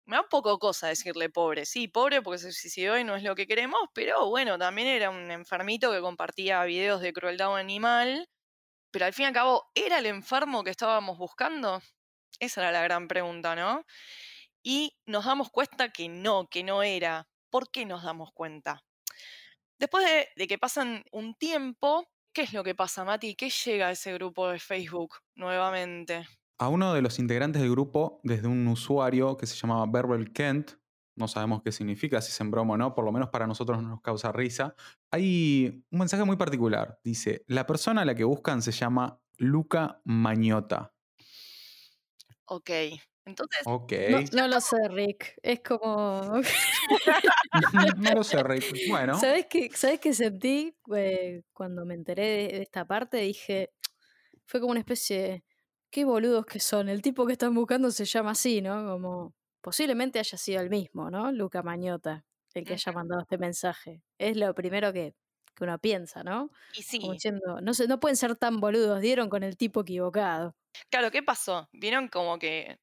me 0.06 0.16
da 0.16 0.22
un 0.22 0.28
poco 0.30 0.58
cosa 0.58 0.88
decirle 0.88 1.30
pobre, 1.30 1.66
sí, 1.66 1.88
pobre 1.88 2.22
porque 2.22 2.38
se 2.40 2.52
suicidó 2.52 2.98
y 2.98 3.04
no 3.04 3.16
es 3.16 3.24
lo 3.24 3.36
que 3.36 3.46
queremos, 3.48 3.80
pero 3.94 4.28
bueno, 4.28 4.58
también 4.58 4.88
era 4.88 5.10
un 5.10 5.30
enfermito 5.30 5.92
que 5.92 6.00
compartía 6.02 6.64
videos 6.64 7.02
de 7.02 7.14
crueldad 7.14 7.56
animal, 7.58 8.28
pero 8.92 9.06
al 9.06 9.14
fin 9.14 9.24
y 9.24 9.26
al 9.28 9.34
cabo, 9.34 9.64
¿era 9.74 9.98
el 10.00 10.06
enfermo 10.06 10.64
que 10.64 10.70
estábamos 10.70 11.18
buscando? 11.18 11.80
Esa 12.40 12.62
era 12.62 12.72
la 12.72 12.82
gran 12.82 13.08
pregunta, 13.08 13.54
¿no? 13.56 13.84
Y 14.62 14.96
nos 15.06 15.24
damos 15.24 15.50
cuenta 15.50 15.90
que 15.90 16.08
no, 16.08 16.48
que 16.48 16.62
no 16.62 16.82
era. 16.82 17.28
¿Por 17.50 17.70
qué 17.70 17.86
nos 17.86 18.02
damos 18.02 18.32
cuenta? 18.32 18.84
Después 19.78 20.04
de, 20.36 20.46
que 20.48 20.58
pasan 20.58 21.04
un 21.12 21.34
tiempo, 21.34 22.08
¿qué 22.32 22.42
es 22.42 22.52
lo 22.52 22.64
que 22.64 22.74
pasa, 22.74 23.04
Mati? 23.04 23.34
¿Qué 23.36 23.50
llega 23.50 23.88
a 23.88 23.90
ese 23.92 24.12
grupo 24.14 24.48
de 24.48 24.58
Facebook 24.58 25.14
nuevamente? 25.36 26.26
A 26.58 26.68
uno 26.68 26.92
de 26.92 27.02
los 27.02 27.18
integrantes 27.20 27.62
del 27.62 27.70
grupo, 27.70 28.20
desde 28.24 28.48
un 28.48 28.66
usuario 28.66 29.36
que 29.36 29.46
se 29.46 29.54
llamaba 29.54 29.86
Berbel 29.86 30.32
Kent, 30.32 30.72
no 31.14 31.28
sabemos 31.28 31.62
qué 31.62 31.72
significa, 31.72 32.20
si 32.20 32.30
es 32.30 32.40
en 32.40 32.50
broma 32.50 32.74
o 32.74 32.76
no, 32.76 32.94
por 32.94 33.04
lo 33.04 33.12
menos 33.12 33.28
para 33.28 33.46
nosotros 33.46 33.82
nos 33.82 34.00
causa 34.00 34.32
risa. 34.32 34.74
Hay 35.10 35.84
un 35.90 35.98
mensaje 35.98 36.24
muy 36.24 36.36
particular. 36.36 36.98
Dice, 37.04 37.44
la 37.46 37.66
persona 37.66 38.02
a 38.02 38.04
la 38.04 38.14
que 38.14 38.24
buscan 38.24 38.62
se 38.62 38.72
llama 38.72 39.20
Luca 39.36 40.00
Mañota. 40.04 40.94
Ok, 42.50 42.70
entonces, 43.28 43.60
Ok. 43.66 43.92
No, 44.10 44.18
no 44.32 44.48
lo 44.48 44.60
sé, 44.60 44.76
Rick. 44.88 45.38
Es 45.42 45.60
como. 45.60 46.40
no 47.98 48.14
lo 48.14 48.24
sé, 48.24 48.42
Rick. 48.42 48.64
Bueno, 48.88 49.18
¿Sabes 49.18 49.46
qué, 49.50 49.70
¿Sabes 49.74 50.00
qué 50.00 50.14
sentí 50.14 50.74
eh, 50.96 51.42
cuando 51.52 51.84
me 51.84 51.94
enteré 51.94 52.22
de, 52.26 52.62
esta 52.62 52.86
parte? 52.86 53.18
Dije, 53.18 53.70
fue 54.46 54.60
como 54.60 54.70
una 54.70 54.80
especie 54.80 55.22
de, 55.22 55.44
qué 55.90 56.06
boludos 56.06 56.46
que 56.46 56.58
son. 56.58 56.88
El 56.88 57.02
tipo 57.02 57.26
que 57.26 57.32
están 57.32 57.54
buscando 57.54 57.90
se 57.90 58.06
llama 58.06 58.30
así, 58.30 58.62
¿no? 58.62 58.92
Como, 58.92 59.34
posiblemente 59.60 60.18
haya 60.18 60.38
sido 60.38 60.62
el 60.62 60.70
mismo, 60.70 61.10
¿no? 61.10 61.30
Luca 61.30 61.62
Mañota, 61.62 62.24
el 62.54 62.64
que 62.64 62.74
haya 62.74 62.92
mandado 62.92 63.20
este 63.20 63.36
mensaje. 63.36 64.02
Es 64.16 64.38
lo 64.38 64.54
primero 64.54 64.90
que, 64.92 65.14
que 65.58 65.64
uno 65.64 65.78
piensa, 65.78 66.22
¿no? 66.24 66.50
y 66.72 66.82
sí, 66.82 66.98
Como 66.98 67.12
diciendo, 67.12 67.60
no, 67.60 68.00
pueden 68.00 68.16
ser 68.16 68.36
tan 68.36 68.60
boludos, 68.60 69.00
dieron 69.00 69.28
con 69.28 69.42
el 69.42 69.56
tipo 69.56 69.82
equivocado. 69.82 70.56
claro, 70.90 71.10
¿qué 71.10 71.22
pasó? 71.22 71.68
Vieron 71.72 72.08
como 72.08 72.38
que 72.38 72.78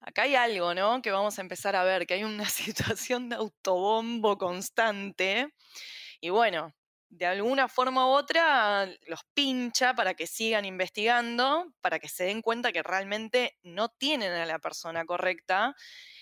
acá 0.00 0.22
hay 0.22 0.36
algo, 0.36 0.74
¿no? 0.74 1.02
Que 1.02 1.10
vamos 1.10 1.38
a 1.38 1.42
empezar 1.42 1.76
a 1.76 1.84
ver, 1.84 2.06
que 2.06 2.14
hay 2.14 2.24
una 2.24 2.44
situación 2.48 3.28
de 3.28 3.36
autobombo 3.36 4.38
constante. 4.38 5.54
Y 6.20 6.30
bueno, 6.30 6.74
de 7.08 7.26
alguna 7.26 7.68
forma 7.68 8.06
u 8.06 8.10
otra 8.10 8.86
los 9.06 9.20
pincha 9.34 9.94
para 9.94 10.14
que 10.14 10.26
sigan 10.26 10.64
investigando, 10.64 11.72
para 11.80 11.98
que 11.98 12.08
se 12.08 12.24
den 12.24 12.42
cuenta 12.42 12.72
que 12.72 12.82
realmente 12.82 13.56
no 13.62 13.88
tienen 13.88 14.32
a 14.32 14.46
la 14.46 14.58
persona 14.58 15.04
correcta. 15.04 15.74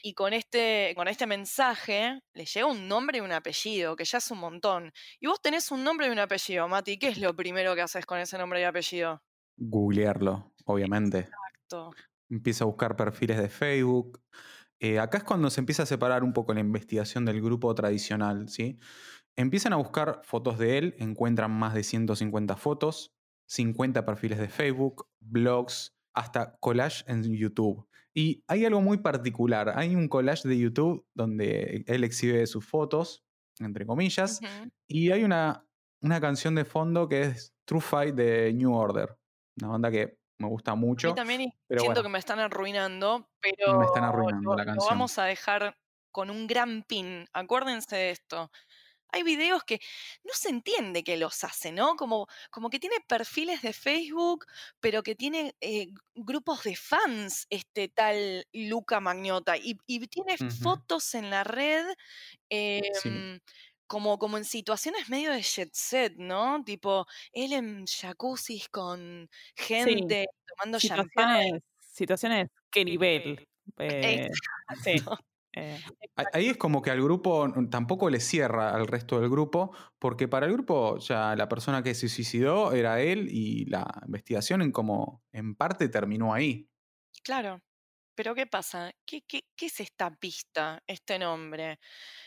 Y 0.03 0.15
con 0.15 0.33
este, 0.33 0.93
con 0.97 1.09
este 1.09 1.27
mensaje 1.27 2.21
les 2.35 2.53
llega 2.53 2.67
un 2.67 2.89
nombre 2.89 3.19
y 3.19 3.21
un 3.23 3.33
apellido, 3.33 3.97
que 3.97 4.05
ya 4.05 4.19
es 4.19 4.31
un 4.31 4.39
montón. 4.39 4.93
Y 5.21 5.27
vos 5.27 5.41
tenés 5.41 5.71
un 5.71 5.83
nombre 5.83 6.07
y 6.07 6.11
un 6.11 6.19
apellido, 6.19 6.69
Mati. 6.69 6.99
¿Qué 6.99 7.09
es 7.09 7.19
lo 7.19 7.35
primero 7.35 7.75
que 7.75 7.83
haces 7.83 8.05
con 8.05 8.19
ese 8.19 8.37
nombre 8.37 8.61
y 8.61 8.65
apellido? 8.65 9.23
googlearlo, 9.57 10.53
obviamente. 10.65 11.21
Exacto. 11.21 11.91
Empieza 12.29 12.65
a 12.65 12.67
buscar 12.67 12.97
perfiles 12.97 13.39
de 13.39 13.49
Facebook. 13.49 14.21
Eh, 14.81 14.99
acá 14.99 15.19
es 15.19 15.25
cuando 15.25 15.51
se 15.51 15.61
empieza 15.61 15.85
a 15.85 15.87
separar 15.87 16.25
un 16.25 16.33
poco 16.33 16.53
la 16.53 16.61
investigación 16.61 17.25
del 17.25 17.41
grupo 17.41 17.75
tradicional, 17.75 18.49
¿sí? 18.49 18.79
Empiezan 19.37 19.73
a 19.73 19.77
buscar 19.77 20.21
fotos 20.23 20.59
de 20.59 20.79
él, 20.79 20.95
encuentran 20.99 21.51
más 21.51 21.75
de 21.75 21.83
150 21.83 22.57
fotos, 22.57 23.13
50 23.47 24.05
perfiles 24.05 24.39
de 24.39 24.49
Facebook, 24.49 25.09
blogs, 25.21 25.95
hasta 26.15 26.57
collage 26.59 27.05
en 27.09 27.23
YouTube. 27.35 27.87
Y 28.15 28.45
hay 28.47 28.65
algo 28.65 28.81
muy 28.81 28.99
particular, 28.99 29.73
hay 29.77 29.97
un 29.97 30.09
collage 30.09 30.49
de 30.49 30.59
YouTube 30.59 31.05
donde 31.15 31.83
él 31.87 32.05
exhibe 32.05 32.47
sus 32.47 32.65
fotos, 32.65 33.25
entre 33.59 33.87
comillas, 33.87 34.41
y 34.87 35.11
hay 35.11 35.25
una, 35.25 35.67
una 36.01 36.21
canción 36.21 36.55
de 36.55 36.65
fondo 36.65 37.09
que 37.09 37.23
es 37.23 37.55
True 37.65 37.81
Fight 37.81 38.15
de 38.15 38.53
New 38.53 38.73
Order, 38.73 39.17
una 39.61 39.69
banda 39.69 39.91
que 39.91 40.17
me 40.39 40.49
gusta 40.49 40.75
mucho. 40.77 41.09
mí 41.09 41.15
también 41.15 41.51
pero 41.67 41.81
siento 41.81 42.01
bueno. 42.01 42.09
que 42.09 42.13
me 42.13 42.19
están 42.19 42.39
arruinando, 42.39 43.29
pero 43.41 43.79
Me 43.81 43.87
están 43.87 44.05
arruinando 44.05 44.51
lo, 44.51 44.57
la 44.57 44.65
lo 44.65 44.67
canción. 44.67 44.89
vamos 44.91 45.19
a 45.19 45.25
dejar 45.25 45.77
con 46.13 46.31
un 46.31 46.47
gran 46.47 46.85
pin. 46.85 47.27
Acuérdense 47.33 47.97
de 47.97 48.11
esto. 48.11 48.51
Hay 49.15 49.23
videos 49.23 49.65
que 49.65 49.81
no 50.25 50.33
se 50.35 50.49
entiende 50.51 51.05
que 51.05 51.17
los 51.17 51.45
hace, 51.45 51.73
¿no? 51.73 51.97
Como, 51.97 52.27
como 52.51 52.71
que 52.71 52.81
tiene 52.81 52.97
perfiles 53.09 53.63
de 53.63 53.73
Facebook, 53.73 54.47
pero 54.81 55.03
que 55.03 55.15
tiene 55.15 55.55
eh, 55.61 55.89
grupos 56.15 56.65
de 56.65 56.77
fans, 56.77 57.47
este 57.51 57.89
tal 57.89 58.47
Luca 58.53 59.01
Magnota, 59.01 59.57
y, 59.57 59.79
y 59.87 60.07
tiene 60.09 60.37
fotos 60.39 61.15
en 61.15 61.31
la 61.31 61.45
red 61.45 61.87
Sí. 62.93 63.11
em, 63.11 63.41
como, 63.87 64.19
como 64.19 64.39
en 64.39 64.45
situaciones 64.45 65.09
medio 65.09 65.31
de 65.33 65.43
jet 65.43 65.71
set, 65.75 66.15
¿no? 66.17 66.63
Tipo, 66.65 67.07
él 67.33 67.53
en 67.53 67.87
jacuzzis 67.87 68.69
con 68.69 69.29
gente 69.57 70.27
tomando 70.47 70.81
champán. 70.81 71.45
Situaciones, 71.51 71.63
situaciones, 71.79 72.49
¿qué 72.71 72.85
nivel? 72.85 73.47
Eh, 73.79 74.29
sí. 74.83 74.97
Eh, 75.57 75.79
Ahí 76.33 76.49
es 76.49 76.57
como 76.57 76.83
que 76.83 76.91
al 76.91 77.03
grupo 77.03 77.53
tampoco 77.71 78.09
le 78.11 78.21
cierra 78.21 78.71
al 78.75 78.87
resto 78.87 79.21
del 79.21 79.31
grupo, 79.31 79.73
porque 79.99 80.29
para 80.29 80.47
el 80.47 80.53
grupo 80.53 80.99
ya 80.99 81.35
la 81.37 81.49
persona 81.49 81.83
que 81.83 81.95
se 81.95 82.09
suicidó 82.09 82.73
era 82.73 83.01
él 83.01 83.29
y 83.31 83.65
la 83.67 83.87
investigación 84.07 84.63
en 84.63 84.73
como 84.73 85.23
en 85.33 85.55
parte 85.55 85.89
terminó 85.89 86.33
ahí. 86.33 86.69
Claro. 87.23 87.61
Pero 88.15 88.35
¿qué 88.35 88.47
pasa? 88.47 88.93
¿Qué, 89.07 89.23
qué, 89.23 89.45
qué 89.57 89.67
es 89.67 89.81
esta 89.81 90.11
pista, 90.15 90.83
este 90.87 91.19
nombre? 91.19 91.79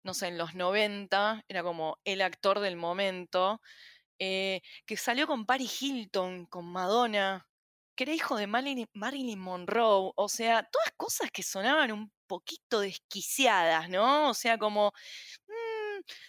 no 0.03 0.15
sé, 0.15 0.29
en 0.29 0.39
los 0.39 0.55
90, 0.55 1.43
era 1.47 1.61
como 1.61 1.99
el 2.05 2.23
actor 2.23 2.59
del 2.59 2.75
momento, 2.75 3.61
eh, 4.17 4.61
que 4.87 4.97
salió 4.97 5.27
con 5.27 5.45
Paris 5.45 5.79
Hilton, 5.83 6.47
con 6.47 6.65
Madonna, 6.65 7.47
que 7.95 8.05
era 8.05 8.15
hijo 8.15 8.35
de 8.35 8.47
Marilyn, 8.47 9.39
Monroe, 9.39 10.11
o 10.15 10.27
sea, 10.27 10.63
todas 10.63 10.91
cosas 10.97 11.29
que 11.31 11.43
sonaban 11.43 11.91
un 11.91 12.11
poquito 12.25 12.79
desquiciadas, 12.79 13.89
¿no? 13.89 14.31
O 14.31 14.33
sea, 14.33 14.57
como 14.57 14.91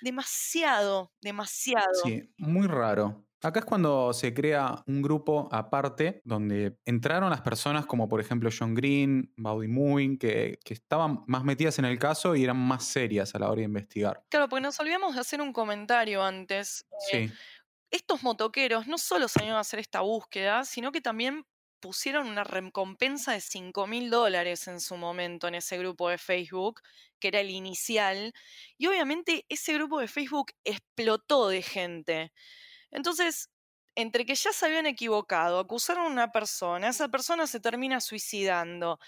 demasiado, 0.01 1.13
demasiado. 1.21 1.91
Sí, 1.91 2.33
muy 2.39 2.67
raro. 2.67 3.27
Acá 3.43 3.61
es 3.61 3.67
cuando 3.67 4.13
se 4.15 4.33
crea 4.33 4.83
un 4.87 5.03
grupo 5.03 5.49
aparte 5.53 6.23
donde 6.25 6.79
entraron 6.87 7.29
las 7.31 7.43
personas 7.43 7.85
como 7.87 8.09
por 8.09 8.21
ejemplo 8.21 8.49
John 8.57 8.75
Green, 8.75 9.33
Baudy 9.37 9.69
Muin, 9.69 10.17
que, 10.19 10.59
que 10.65 10.75
estaban 10.75 11.25
más 11.27 11.45
metidas 11.45 11.79
en 11.79 11.85
el 11.85 11.99
caso 11.99 12.35
y 12.35 12.45
eran 12.45 12.57
más 12.57 12.85
serias 12.85 13.35
a 13.35 13.39
la 13.39 13.51
hora 13.51 13.59
de 13.61 13.65
investigar. 13.65 14.25
Claro, 14.31 14.49
porque 14.49 14.63
nos 14.63 14.81
olvidamos 14.81 15.15
de 15.15 15.21
hacer 15.21 15.41
un 15.41 15.53
comentario 15.53 16.23
antes. 16.23 16.87
eh, 17.13 17.23
Sí, 17.27 17.39
estos 17.91 18.23
motoqueros 18.23 18.87
no 18.89 18.99
solo 18.99 19.29
salieron 19.29 19.59
a 19.59 19.61
hacer 19.61 19.81
esta 19.81 20.01
búsqueda, 20.03 20.65
sino 20.65 20.93
que 20.93 21.01
también 21.01 21.47
pusieron 21.85 22.29
una 22.29 22.45
recompensa 22.45 23.33
de 23.33 23.43
5 23.43 23.87
mil 23.87 24.09
dólares 24.09 24.69
en 24.69 24.81
su 24.81 24.97
momento 24.97 25.49
en 25.49 25.57
ese 25.57 25.77
grupo 25.77 26.09
de 26.09 26.17
Facebook, 26.17 26.81
que 27.21 27.29
era 27.29 27.41
el 27.41 27.51
inicial, 27.51 28.33
y 28.79 28.87
obviamente 28.87 29.45
ese 29.51 29.75
grupo 29.75 30.01
de 30.01 30.09
Facebook 30.09 30.53
explotó 30.65 31.49
de 31.49 31.61
gente. 31.61 32.33
Entonces, 32.91 33.51
entre 33.97 34.25
que 34.25 34.35
ya 34.35 34.51
se 34.53 34.65
habían 34.65 34.87
equivocado, 34.87 35.59
acusaron 35.59 36.07
a 36.07 36.09
una 36.09 36.33
persona, 36.33 36.89
esa 36.89 37.09
persona 37.11 37.47
se 37.47 37.61
termina 37.61 38.01
suicidando. 38.01 38.99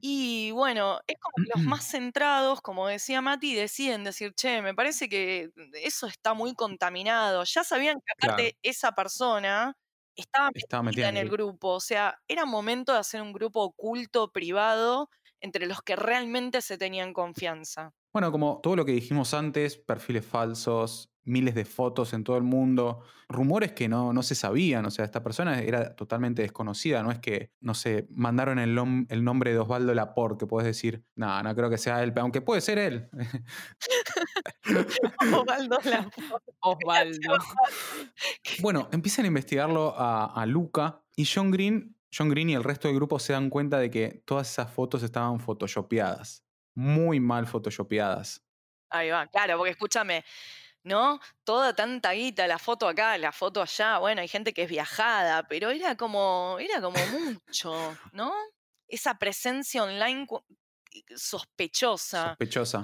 Y 0.00 0.50
bueno, 0.50 0.98
es 1.06 1.16
como 1.20 1.34
que 1.36 1.52
los 1.54 1.64
más 1.64 1.88
centrados, 1.88 2.60
como 2.60 2.88
decía 2.88 3.22
Mati, 3.22 3.54
deciden 3.54 4.02
decir, 4.02 4.34
che, 4.34 4.62
me 4.62 4.74
parece 4.74 5.08
que 5.08 5.50
eso 5.74 6.08
está 6.08 6.34
muy 6.34 6.54
contaminado. 6.56 7.44
Ya 7.44 7.62
sabían 7.62 7.98
que 8.00 8.12
aparte 8.26 8.58
esa 8.62 8.92
persona 8.92 9.76
estaba, 10.16 10.50
metida 10.82 11.08
en 11.08 11.16
el 11.16 11.28
grupo. 11.28 11.74
O 11.74 11.80
sea, 11.80 12.18
era 12.28 12.44
momento 12.44 12.92
de 12.92 12.98
hacer 12.98 13.22
un 13.22 13.32
grupo 13.32 13.62
oculto, 13.62 14.32
privado, 14.32 15.10
entre 15.40 15.66
los 15.66 15.82
que 15.82 15.96
realmente 15.96 16.62
se 16.62 16.78
tenían 16.78 17.12
confianza. 17.12 17.92
Bueno, 18.12 18.32
como 18.32 18.60
todo 18.62 18.76
lo 18.76 18.84
que 18.84 18.92
dijimos 18.92 19.34
antes, 19.34 19.76
perfiles 19.76 20.24
falsos, 20.24 21.10
miles 21.26 21.54
de 21.54 21.64
fotos 21.64 22.12
en 22.14 22.24
todo 22.24 22.36
el 22.36 22.44
mundo, 22.44 23.02
rumores 23.28 23.72
que 23.72 23.88
no, 23.88 24.12
no 24.12 24.22
se 24.22 24.34
sabían, 24.34 24.86
o 24.86 24.90
sea, 24.90 25.04
esta 25.04 25.22
persona 25.22 25.60
era 25.60 25.94
totalmente 25.96 26.42
desconocida, 26.42 27.02
no 27.02 27.10
es 27.10 27.18
que, 27.18 27.50
no 27.60 27.74
sé, 27.74 28.06
mandaron 28.10 28.58
el, 28.58 28.78
el 29.08 29.24
nombre 29.24 29.52
de 29.52 29.58
Osvaldo 29.58 29.92
Laporte, 29.92 30.44
que 30.44 30.46
puedes 30.46 30.66
decir, 30.66 31.04
no, 31.16 31.42
no 31.42 31.54
creo 31.54 31.68
que 31.68 31.78
sea 31.78 32.02
él, 32.02 32.12
aunque 32.16 32.40
puede 32.40 32.60
ser 32.60 32.78
él. 32.78 33.08
Osvaldo 35.34 35.78
Laporte. 35.84 36.46
Osvaldo. 36.60 37.34
bueno, 38.60 38.88
empiezan 38.92 39.24
a 39.24 39.28
investigarlo 39.28 39.94
a, 39.96 40.26
a 40.26 40.46
Luca 40.46 41.02
y 41.16 41.26
John 41.26 41.50
Green, 41.50 41.96
John 42.16 42.28
Green 42.28 42.50
y 42.50 42.54
el 42.54 42.64
resto 42.64 42.88
del 42.88 42.96
grupo 42.96 43.18
se 43.18 43.32
dan 43.32 43.50
cuenta 43.50 43.78
de 43.78 43.90
que 43.90 44.22
todas 44.24 44.50
esas 44.50 44.70
fotos 44.70 45.02
estaban 45.02 45.40
photoshopeadas, 45.40 46.44
muy 46.74 47.20
mal 47.20 47.46
photoshopeadas. 47.46 48.42
Ahí 48.90 49.10
va, 49.10 49.26
claro, 49.26 49.58
porque 49.58 49.72
escúchame, 49.72 50.24
¿no? 50.86 51.20
Toda 51.44 51.74
tanta 51.74 52.12
guita, 52.12 52.46
la 52.46 52.58
foto 52.58 52.88
acá, 52.88 53.18
la 53.18 53.32
foto 53.32 53.60
allá, 53.60 53.98
bueno, 53.98 54.20
hay 54.20 54.28
gente 54.28 54.54
que 54.54 54.62
es 54.62 54.68
viajada, 54.68 55.42
pero 55.48 55.70
era 55.70 55.96
como, 55.96 56.56
era 56.60 56.80
como 56.80 56.98
mucho, 57.06 57.98
¿no? 58.12 58.32
Esa 58.88 59.18
presencia 59.18 59.82
online 59.82 60.26
sospechosa. 61.16 62.28
Sospechosa 62.30 62.82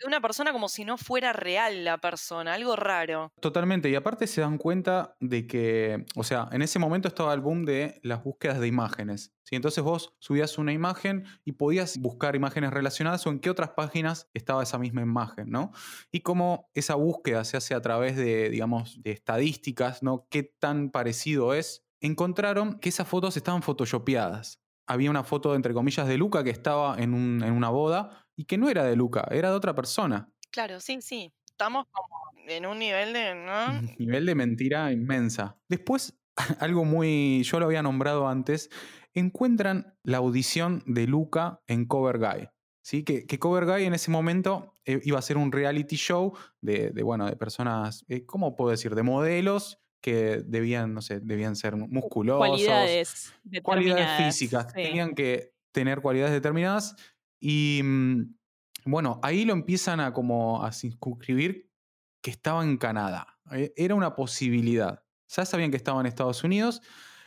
de 0.00 0.06
una 0.06 0.20
persona 0.20 0.52
como 0.52 0.68
si 0.68 0.84
no 0.84 0.96
fuera 0.96 1.32
real 1.32 1.84
la 1.84 1.98
persona, 1.98 2.54
algo 2.54 2.74
raro. 2.76 3.32
Totalmente, 3.40 3.90
y 3.90 3.94
aparte 3.94 4.26
se 4.26 4.40
dan 4.40 4.58
cuenta 4.58 5.16
de 5.20 5.46
que, 5.46 6.06
o 6.16 6.24
sea, 6.24 6.48
en 6.52 6.62
ese 6.62 6.78
momento 6.78 7.08
estaba 7.08 7.34
el 7.34 7.40
boom 7.40 7.64
de 7.64 8.00
las 8.02 8.24
búsquedas 8.24 8.60
de 8.60 8.66
imágenes. 8.66 9.34
¿sí? 9.42 9.56
Entonces 9.56 9.84
vos 9.84 10.14
subías 10.18 10.56
una 10.58 10.72
imagen 10.72 11.24
y 11.44 11.52
podías 11.52 11.98
buscar 11.98 12.34
imágenes 12.34 12.72
relacionadas 12.72 13.26
o 13.26 13.30
en 13.30 13.40
qué 13.40 13.50
otras 13.50 13.70
páginas 13.70 14.28
estaba 14.32 14.62
esa 14.62 14.78
misma 14.78 15.02
imagen, 15.02 15.50
¿no? 15.50 15.72
Y 16.10 16.20
cómo 16.20 16.70
esa 16.74 16.94
búsqueda 16.94 17.44
se 17.44 17.56
hace 17.56 17.74
a 17.74 17.82
través 17.82 18.16
de, 18.16 18.48
digamos, 18.48 19.02
de 19.02 19.12
estadísticas, 19.12 20.02
¿no? 20.02 20.26
¿Qué 20.30 20.42
tan 20.42 20.90
parecido 20.90 21.54
es? 21.54 21.84
Encontraron 22.00 22.78
que 22.78 22.88
esas 22.88 23.06
fotos 23.06 23.36
estaban 23.36 23.62
photoshopeadas 23.62 24.60
había 24.90 25.08
una 25.08 25.22
foto, 25.22 25.54
entre 25.54 25.72
comillas, 25.72 26.08
de 26.08 26.18
Luca 26.18 26.42
que 26.42 26.50
estaba 26.50 26.96
en, 26.98 27.14
en, 27.44 27.52
una 27.52 27.68
boda 27.68 28.26
y 28.40 28.44
que 28.44 28.56
no 28.56 28.70
era 28.70 28.84
de 28.84 28.96
Luca, 28.96 29.28
era 29.30 29.50
de 29.50 29.56
otra 29.56 29.74
persona. 29.74 30.32
Claro, 30.50 30.80
sí, 30.80 31.02
sí. 31.02 31.30
Estamos 31.44 31.84
como 31.92 32.32
en 32.48 32.64
un 32.64 32.78
nivel 32.78 33.12
de. 33.12 33.34
¿no? 33.34 33.82
nivel 33.98 34.24
de 34.24 34.34
mentira 34.34 34.90
inmensa. 34.92 35.58
Después, 35.68 36.18
algo 36.58 36.86
muy. 36.86 37.42
Yo 37.42 37.60
lo 37.60 37.66
había 37.66 37.82
nombrado 37.82 38.28
antes. 38.28 38.70
Encuentran 39.12 39.94
la 40.04 40.18
audición 40.18 40.82
de 40.86 41.06
Luca 41.06 41.60
en 41.66 41.84
Cover 41.84 42.16
Guy. 42.18 42.48
¿sí? 42.80 43.02
Que, 43.02 43.26
que 43.26 43.38
Cover 43.38 43.66
Guy 43.66 43.84
en 43.84 43.92
ese 43.92 44.10
momento 44.10 44.74
eh, 44.86 45.00
iba 45.02 45.18
a 45.18 45.22
ser 45.22 45.36
un 45.36 45.52
reality 45.52 45.96
show 45.96 46.32
de, 46.62 46.94
bueno, 47.02 47.26
de 47.26 47.36
personas, 47.36 48.06
eh, 48.08 48.24
¿cómo 48.24 48.56
puedo 48.56 48.70
decir? 48.70 48.94
De 48.94 49.02
modelos 49.02 49.82
que 50.00 50.42
debían, 50.46 50.94
no 50.94 51.02
sé, 51.02 51.20
debían 51.20 51.56
ser 51.56 51.76
musculosos. 51.76 52.38
Cualidades 52.38 53.34
Cualidades 53.62 54.16
físicas. 54.16 54.72
Tenían 54.72 55.14
que 55.14 55.52
tener 55.72 56.00
cualidades 56.00 56.32
determinadas 56.32 56.96
y 57.40 57.80
mm, 57.82 58.34
bueno, 58.84 59.18
ahí 59.22 59.44
lo 59.44 59.52
empiezan 59.52 60.00
a 60.00 60.12
como 60.12 60.64
a 60.64 60.72
circunscribir 60.72 61.70
que 62.22 62.30
estaba 62.30 62.62
en 62.62 62.76
Canadá. 62.76 63.38
Eh, 63.52 63.72
era 63.76 63.94
una 63.94 64.14
posibilidad. 64.14 65.02
Ya 65.28 65.44
sabían 65.44 65.70
que 65.70 65.76
estaba 65.76 66.00
en 66.00 66.06
Estados 66.06 66.44
Unidos 66.44 66.82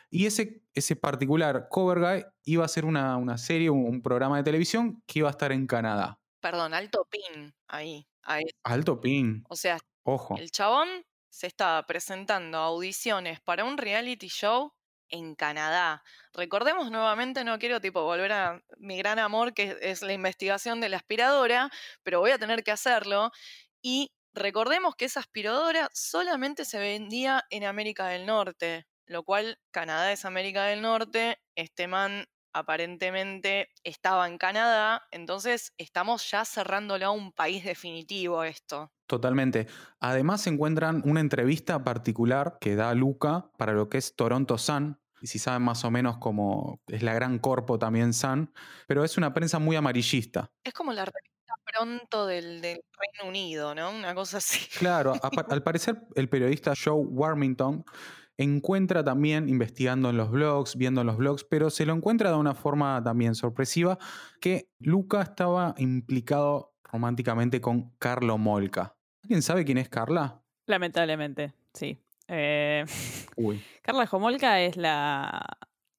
y 0.10 0.26
ese, 0.26 0.64
ese 0.74 0.96
particular 0.96 1.68
Cover 1.70 2.00
Guy 2.00 2.26
iba 2.44 2.66
a 2.66 2.68
ser 2.68 2.86
una, 2.86 3.18
una 3.18 3.38
serie, 3.38 3.70
un, 3.70 4.02
programa 4.02 4.38
de 4.38 4.44
televisión 4.44 5.02
que 5.08 5.20
iba 5.20 5.30
a 5.30 5.32
estar 5.32 5.52
en 5.52 5.66
Canadá. 5.66 6.20
Perdón, 6.40 6.74
alto 6.74 7.08
pin 7.10 7.54
ahí. 7.68 8.08
ahí. 8.22 8.44
Alto 8.64 9.00
pin. 9.00 9.44
O 9.50 9.56
sea, 9.56 9.80
Ojo. 10.04 10.38
el 10.38 10.52
chabón 10.52 10.88
se 11.30 11.48
estaba 11.48 11.84
presentando 11.88 12.58
audiciones 12.60 13.40
para 13.42 13.64
un 13.64 13.78
reality 13.78 14.28
show 14.28 14.74
en 15.14 15.36
Canadá. 15.36 16.04
Recordemos 16.34 16.90
nuevamente, 16.90 17.44
no 17.44 17.60
quiero 17.60 17.80
tipo 17.80 18.04
volver 18.04 18.32
a 18.32 18.62
mi 18.78 18.98
gran 18.98 19.20
amor, 19.20 19.54
que 19.54 19.78
es 19.82 20.02
la 20.02 20.12
investigación 20.12 20.82
de 20.82 20.90
la 20.90 20.98
aspiradora, 20.98 21.70
pero 22.02 22.20
voy 22.20 22.32
a 22.32 22.40
tener 22.40 22.64
que 22.64 22.72
hacerlo. 22.72 23.32
Y 23.82 24.12
recordemos 24.34 24.96
que 24.96 25.06
esa 25.06 25.20
aspiradora 25.20 25.90
solamente 25.94 26.66
se 26.66 26.80
vendía 26.80 27.46
en 27.52 27.64
América 27.64 28.08
del 28.08 28.26
Norte, 28.26 28.88
lo 29.06 29.24
cual 29.24 29.60
Canadá 29.72 30.12
es 30.12 30.26
América 30.26 30.66
del 30.66 30.82
Norte, 30.82 31.40
este 31.56 31.88
man 31.88 32.26
aparentemente 32.54 33.70
estaba 33.84 34.28
en 34.28 34.38
Canadá, 34.38 35.04
entonces 35.12 35.74
estamos 35.78 36.30
ya 36.30 36.46
cerrándolo 36.46 37.06
a 37.06 37.12
un 37.12 37.32
país 37.34 37.64
definitivo 37.64 38.44
esto. 38.44 38.92
Totalmente. 39.08 39.68
Además 40.00 40.48
encuentran 40.48 41.02
una 41.06 41.20
entrevista 41.20 41.84
particular 41.84 42.58
que 42.60 42.76
da 42.76 42.94
Luca 42.94 43.50
para 43.58 43.74
lo 43.74 43.90
que 43.90 43.98
es 43.98 44.16
Toronto 44.16 44.58
Sun, 44.58 45.00
y 45.24 45.28
si 45.28 45.40
saben 45.40 45.62
más 45.62 45.86
o 45.86 45.90
menos 45.90 46.18
cómo 46.18 46.82
es 46.86 47.02
la 47.02 47.14
gran 47.14 47.40
corpo 47.40 47.80
también 47.80 48.14
Sun, 48.14 48.52
pero 48.88 49.06
es 49.06 49.18
una 49.18 49.34
prensa 49.34 49.58
muy 49.58 49.78
amarillista. 49.78 50.52
Es 50.66 50.74
como 50.74 50.92
la 50.92 51.06
revista 51.06 51.54
pronto 51.64 52.28
del, 52.28 52.62
Reino 52.62 53.30
Unido, 53.30 53.74
¿no? 53.74 53.90
Una 53.90 54.14
cosa 54.14 54.38
así. 54.38 54.68
Claro, 54.78 55.14
al 55.50 55.64
parecer 55.64 56.02
el 56.16 56.28
periodista 56.28 56.74
Joe 56.76 57.06
Warmington 57.06 57.86
encuentra 58.36 59.02
también 59.02 59.48
investigando 59.48 60.10
en 60.10 60.18
los 60.18 60.30
blogs, 60.30 60.76
viendo 60.76 61.00
en 61.00 61.08
los 61.08 61.16
blogs, 61.16 61.46
pero 61.46 61.70
se 61.70 61.86
lo 61.86 61.94
encuentra 61.94 62.30
de 62.30 62.36
una 62.36 62.54
forma 62.54 63.02
también 63.02 63.34
sorpresiva 63.34 63.98
que 64.42 64.68
Luca 64.80 65.22
estaba 65.22 65.74
implicado 65.78 66.74
románticamente 66.84 67.62
con 67.62 67.92
Carlo 67.98 68.38
Molca. 68.38 68.98
¿Alguien 69.24 69.42
sabe 69.42 69.64
quién 69.64 69.78
es 69.78 69.88
Carla? 69.88 70.44
Lamentablemente, 70.66 71.54
sí. 71.74 72.03
Eh, 72.28 72.86
Carla 73.82 74.08
Jomolka 74.08 74.62
es 74.62 74.78
la. 74.78 75.46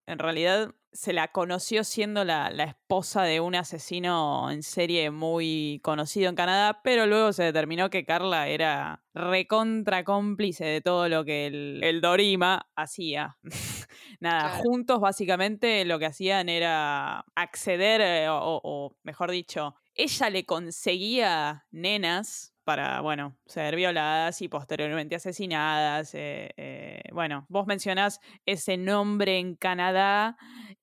En 0.07 0.19
realidad 0.19 0.75
se 0.93 1.13
la 1.13 1.33
conoció 1.33 1.83
siendo 1.83 2.25
la, 2.25 2.49
esposa 2.51 3.25
de 3.25 3.41
un 3.41 3.57
asesino 3.57 4.49
en 4.51 4.63
serie 4.63 5.11
muy 5.11 5.81
conocido 5.83 6.29
en 6.29 6.37
Canadá, 6.37 6.83
pero 6.85 7.07
luego 7.07 7.33
se 7.33 7.43
determinó 7.43 7.91
que 7.91 8.05
Carla 8.05 8.47
era 8.47 9.03
recontra 9.13 10.05
cómplice 10.05 10.65
de 10.65 10.81
todo 10.81 11.09
lo 11.09 11.25
que 11.25 11.47
el, 11.47 12.01
Dorima 12.01 12.71
hacía. 12.77 13.39
Nada, 14.21 14.61
juntos 14.63 15.01
básicamente 15.01 15.85
lo 15.85 15.99
que 15.99 16.07
hacían 16.07 16.49
era 16.49 17.25
acceder, 17.35 18.01
eh, 18.01 18.27
o 18.31 18.97
mejor 19.03 19.31
dicho, 19.31 19.75
ella 19.95 20.31
le 20.31 20.45
conseguía 20.47 21.67
nenas 21.71 22.54
para, 22.65 23.01
bueno, 23.01 23.37
ser 23.47 23.77
violadas 23.77 24.41
y 24.43 24.49
posteriormente 24.49 25.15
asesinadas. 25.15 26.15
Eh, 26.15 26.51
eh, 26.57 27.03
bueno, 27.13 27.47
vos 27.49 27.67
mencionás 27.67 28.21
ese 28.47 28.77
nombre 28.77 29.39
en 29.39 29.55
Canadá 29.55 30.37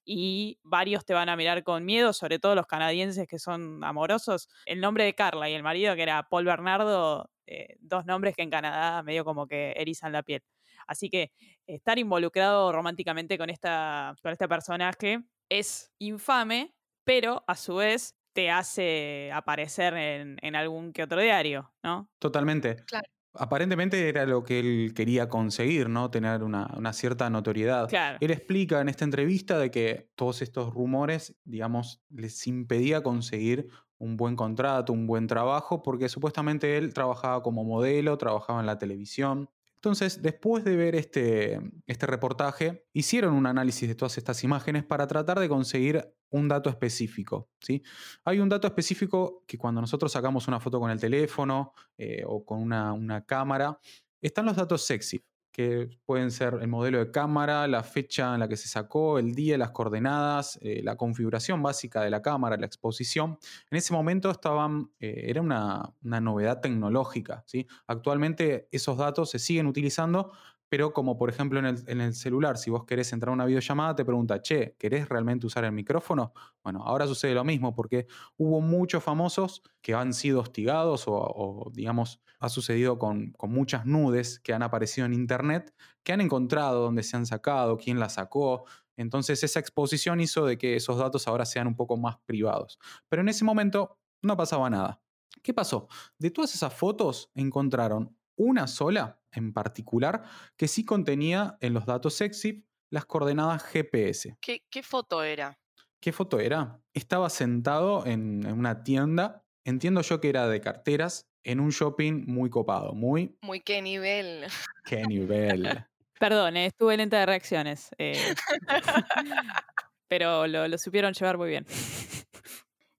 y 0.06 0.60
varios 0.64 1.06
te 1.06 1.14
van 1.14 1.30
a 1.30 1.36
mirar 1.36 1.64
con 1.64 1.84
miedo, 1.86 2.14
sobre 2.14 2.40
todo 2.40 2.56
los 2.56 2.68
canadienses 2.68 3.28
que 3.28 3.40
son 3.40 3.84
amorosos. 3.84 4.48
El 4.66 4.80
nombre 4.80 5.04
de 5.04 5.16
Carla 5.16 5.50
y 5.50 5.54
el 5.54 5.64
marido, 5.64 5.96
que 5.96 6.04
era 6.04 6.28
Paul 6.30 6.46
Bernardo, 6.46 7.30
eh, 7.48 7.76
dos 7.80 8.06
nombres 8.06 8.36
que 8.36 8.44
en 8.44 8.50
Canadá 8.50 9.04
medio 9.04 9.26
como 9.26 9.48
que 9.48 9.74
erizan 9.76 10.12
la 10.12 10.24
piel. 10.24 10.44
Así 10.88 11.10
que 11.10 11.32
estar 11.68 12.00
involucrado 12.00 12.72
románticamente 12.72 13.38
con, 13.38 13.50
esta, 13.50 14.16
con 14.22 14.32
este 14.32 14.48
personaje 14.48 15.24
es 15.50 15.92
infame, 16.00 16.74
pero 17.04 17.44
a 17.48 17.56
su 17.56 17.76
vez 17.76 18.16
te 18.34 18.50
hace 18.50 19.32
aparecer 19.34 19.94
en, 19.96 20.56
algún 20.56 20.94
que 20.94 21.04
otro 21.04 21.22
diario, 21.22 21.72
¿no? 21.84 22.10
Totalmente. 22.20 22.78
Claro. 22.86 23.08
Aparentemente 23.34 24.10
era 24.10 24.26
lo 24.26 24.44
que 24.44 24.60
él 24.60 24.94
quería 24.94 25.30
conseguir, 25.30 25.88
¿no? 25.88 26.12
Tener 26.12 26.44
una, 26.44 26.94
cierta 26.94 27.30
notoriedad. 27.30 27.88
Claro. 27.88 28.18
Él 28.20 28.32
explica 28.32 28.82
en 28.82 28.90
esta 28.90 29.06
entrevista 29.06 29.58
de 29.58 29.72
que 29.72 30.10
todos 30.16 30.42
estos 30.42 30.74
rumores, 30.74 31.38
digamos, 31.46 32.02
les 32.10 32.46
impedía 32.48 33.02
conseguir 33.02 33.70
un 33.98 34.18
buen 34.18 34.36
contrato, 34.36 34.92
un 34.92 35.08
buen 35.08 35.28
trabajo, 35.28 35.82
porque 35.82 36.10
supuestamente 36.10 36.78
él 36.78 36.94
trabajaba 36.94 37.42
como 37.42 37.64
modelo, 37.64 38.18
trabajaba 38.18 38.60
en 38.60 38.66
la 38.66 38.78
televisión, 38.78 39.50
Entonces, 39.82 40.22
después 40.22 40.64
de 40.64 40.76
ver 40.76 40.94
este, 40.94 41.60
este 41.88 42.06
reportaje, 42.06 42.86
hicieron 42.94 43.34
un 43.34 43.48
análisis 43.48 43.90
de 43.90 43.96
todas 43.96 44.16
estas 44.20 44.44
imágenes 44.44 44.84
para 44.84 45.08
tratar 45.08 45.40
de 45.40 45.50
conseguir 45.50 46.14
un 46.30 46.48
dato 46.48 46.70
específico. 46.70 47.50
¿sí? 47.60 47.82
Hay 48.24 48.40
un 48.40 48.48
dato 48.48 48.68
específico 48.68 49.44
que 49.48 49.58
cuando 49.58 49.82
nosotros 49.82 50.12
sacamos 50.12 50.48
una 50.48 50.60
foto 50.60 50.80
con 50.80 50.92
el 50.92 51.00
teléfono 51.00 51.74
eh, 51.98 52.22
o 52.28 52.46
con 52.46 52.62
una, 52.62 52.94
una 52.94 53.26
cámara, 53.26 53.80
están 54.22 54.46
los 54.46 54.56
datos 54.56 54.86
sexy 54.86 55.26
que 55.52 55.90
pueden 56.06 56.32
ser 56.32 56.58
el 56.62 56.68
modelo 56.68 57.00
de 57.00 57.12
cámara, 57.12 57.68
la 57.68 57.84
fecha 57.84 58.34
en 58.34 58.40
la 58.40 58.48
que 58.48 58.58
se 58.58 58.68
sacó, 58.68 59.20
el 59.20 59.36
día, 59.36 59.58
las 59.58 59.72
coordenadas, 59.72 60.58
eh, 60.62 60.82
la 60.84 60.96
configuración 60.96 61.62
básica 61.62 62.02
de 62.02 62.10
la 62.10 62.22
cámara, 62.22 62.58
la 62.58 62.66
exposición. 62.66 63.38
En 63.70 63.78
ese 63.78 63.94
momento 63.94 64.32
estaban, 64.32 64.92
eh, 65.00 65.26
era 65.28 65.42
una, 65.42 65.94
una, 66.04 66.22
novedad 66.22 66.62
tecnológica. 66.62 67.44
¿sí? 67.46 67.68
Actualmente 67.88 68.68
esos 68.72 68.98
datos 68.98 69.30
se 69.30 69.40
siguen 69.40 69.68
utilizando, 69.68 70.32
pero 70.72 70.94
como 70.94 71.18
por 71.18 71.30
ejemplo 71.30 71.60
en 71.60 72.00
el, 72.00 72.14
celular, 72.14 72.58
si 72.58 72.70
vos 72.70 72.86
querés 72.86 73.12
entrar 73.12 73.32
a 73.32 73.34
una 73.34 73.44
videollamada, 73.44 73.94
te 73.94 74.06
pregunta, 74.06 74.42
che, 74.42 74.78
¿querés 74.80 75.10
realmente 75.10 75.46
usar 75.46 75.66
el 75.66 75.74
micrófono? 75.74 76.32
Bueno, 76.64 76.82
ahora 76.86 77.06
sucede 77.08 77.34
lo 77.34 77.44
mismo 77.44 77.76
porque 77.76 78.08
hubo 78.38 78.62
muchos 78.62 79.04
famosos 79.04 79.64
que 79.82 79.94
han 79.94 80.14
sido 80.14 80.40
hostigados 80.40 81.04
o, 81.08 81.70
digamos, 81.74 82.22
ha 82.40 82.48
sucedido 82.48 82.98
con, 82.98 83.34
con, 83.34 83.52
muchas 83.52 83.86
nudes 83.86 84.40
que 84.40 84.54
han 84.54 84.64
aparecido 84.64 85.06
en 85.06 85.14
Internet, 85.14 85.76
que 86.04 86.14
han 86.14 86.22
encontrado 86.22 86.84
dónde 86.84 87.04
se 87.04 87.18
han 87.18 87.26
sacado, 87.26 87.76
quién 87.76 88.00
las 88.00 88.14
sacó. 88.14 88.64
Entonces 88.96 89.44
esa 89.44 89.60
exposición 89.60 90.22
hizo 90.22 90.46
de 90.46 90.58
que 90.58 90.78
esos 90.78 90.98
datos 90.98 91.28
ahora 91.28 91.44
sean 91.44 91.68
un 91.68 91.76
poco 91.76 91.98
más 91.98 92.16
privados. 92.26 92.80
Pero 93.10 93.22
en 93.24 93.28
ese 93.28 93.44
momento 93.44 94.00
no 94.22 94.38
pasaba 94.38 94.70
nada. 94.70 95.02
¿Qué 95.44 95.54
pasó? 95.54 95.90
De 96.18 96.32
todas 96.32 96.56
esas 96.56 96.74
fotos 96.74 97.30
encontraron 97.36 98.16
una 98.42 98.68
sola 98.68 99.22
en 99.32 99.54
particular 99.54 100.24
que 100.58 100.68
sí 100.68 100.84
contenía 100.84 101.58
en 101.62 101.74
los 101.74 101.86
datos 101.86 102.20
EXIF 102.20 102.64
las 102.90 103.06
coordenadas 103.06 103.64
GPS. 103.64 104.38
¿Qué, 104.42 104.84
foto 104.84 105.24
era? 105.24 105.58
¿Qué 106.02 106.12
foto 106.12 106.40
era? 106.40 106.82
Estaba 106.94 107.30
sentado 107.30 108.06
en, 108.06 108.46
una 108.46 108.84
tienda, 108.84 109.46
entiendo 109.64 110.02
yo 110.02 110.20
que 110.20 110.30
era 110.30 110.48
de 110.48 110.60
carteras, 110.60 111.30
en 111.44 111.60
un 111.60 111.70
shopping 111.70 112.26
muy 112.28 112.50
copado, 112.50 112.94
muy... 112.94 113.38
Muy 113.42 113.62
qué 113.62 113.82
nivel. 113.82 114.46
Qué 114.86 115.04
nivel. 115.04 115.64
Perdón, 116.20 116.58
eh, 116.58 116.68
estuve 116.68 116.98
lenta 116.98 117.20
de 117.20 117.26
reacciones. 117.26 117.90
Eh, 117.98 118.36
pero 120.08 120.46
lo, 120.46 120.78
supieron 120.78 121.14
llevar 121.14 121.38
muy 121.38 121.50
bien. 121.50 121.66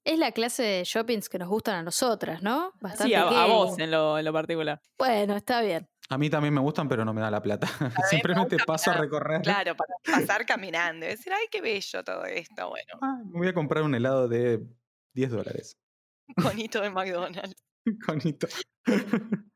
Es 0.04 0.18
la 0.18 0.32
clase 0.32 0.62
de 0.62 0.84
shoppings 0.84 1.28
que 1.28 1.38
nos 1.38 1.48
gustan 1.48 1.76
a 1.76 1.82
nosotras, 1.82 2.42
¿no? 2.42 2.72
Bastante 2.80 3.04
sí, 3.04 3.14
a, 3.14 3.46
vos 3.46 3.78
en 3.78 3.90
lo, 3.90 4.18
en 4.18 4.24
lo, 4.24 4.32
particular. 4.32 4.80
Bueno, 4.98 5.36
está 5.36 5.62
bien. 5.62 5.88
A 6.08 6.18
mí 6.18 6.28
también 6.28 6.52
me 6.52 6.60
gustan, 6.60 6.88
pero 6.88 7.04
no 7.04 7.14
me 7.14 7.20
da 7.20 7.30
la 7.30 7.40
plata. 7.40 7.68
Simplemente 8.10 8.56
paso 8.66 8.90
a 8.90 8.94
recorrer. 8.94 9.42
Claro, 9.42 9.76
para 9.76 9.94
pasar 10.04 10.44
caminando 10.44 11.06
y 11.06 11.10
decir, 11.10 11.32
ay, 11.32 11.46
qué 11.50 11.60
bello 11.60 12.02
todo 12.02 12.24
esto. 12.24 12.68
Bueno. 12.68 12.98
Ah, 13.00 13.22
me 13.24 13.38
voy 13.38 13.48
a 13.48 13.54
comprar 13.54 13.84
un 13.84 13.94
helado 13.94 14.28
de 14.28 14.60
10 15.14 15.30
dólares. 15.30 15.78
Conito 16.42 16.80
de 16.80 16.90
McDonald's. 16.90 17.64
Conito. 18.06 18.48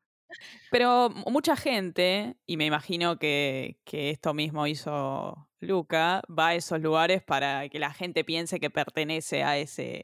Pero 0.71 1.11
mucha 1.11 1.57
gente, 1.57 2.37
y 2.47 2.57
me 2.57 2.67
imagino 2.67 3.19
que, 3.19 3.81
que, 3.85 4.11
esto 4.11 4.35
mismo 4.35 4.67
hizo 4.67 5.49
Luca, 5.61 6.23
va 6.27 6.49
a 6.49 6.55
esos 6.55 6.81
lugares 6.81 7.23
para 7.23 7.69
que 7.69 7.79
la 7.79 7.93
gente 7.93 8.23
piense 8.23 8.61
que 8.61 8.69
pertenece 8.69 9.45
a 9.45 9.57
ese, 9.57 10.03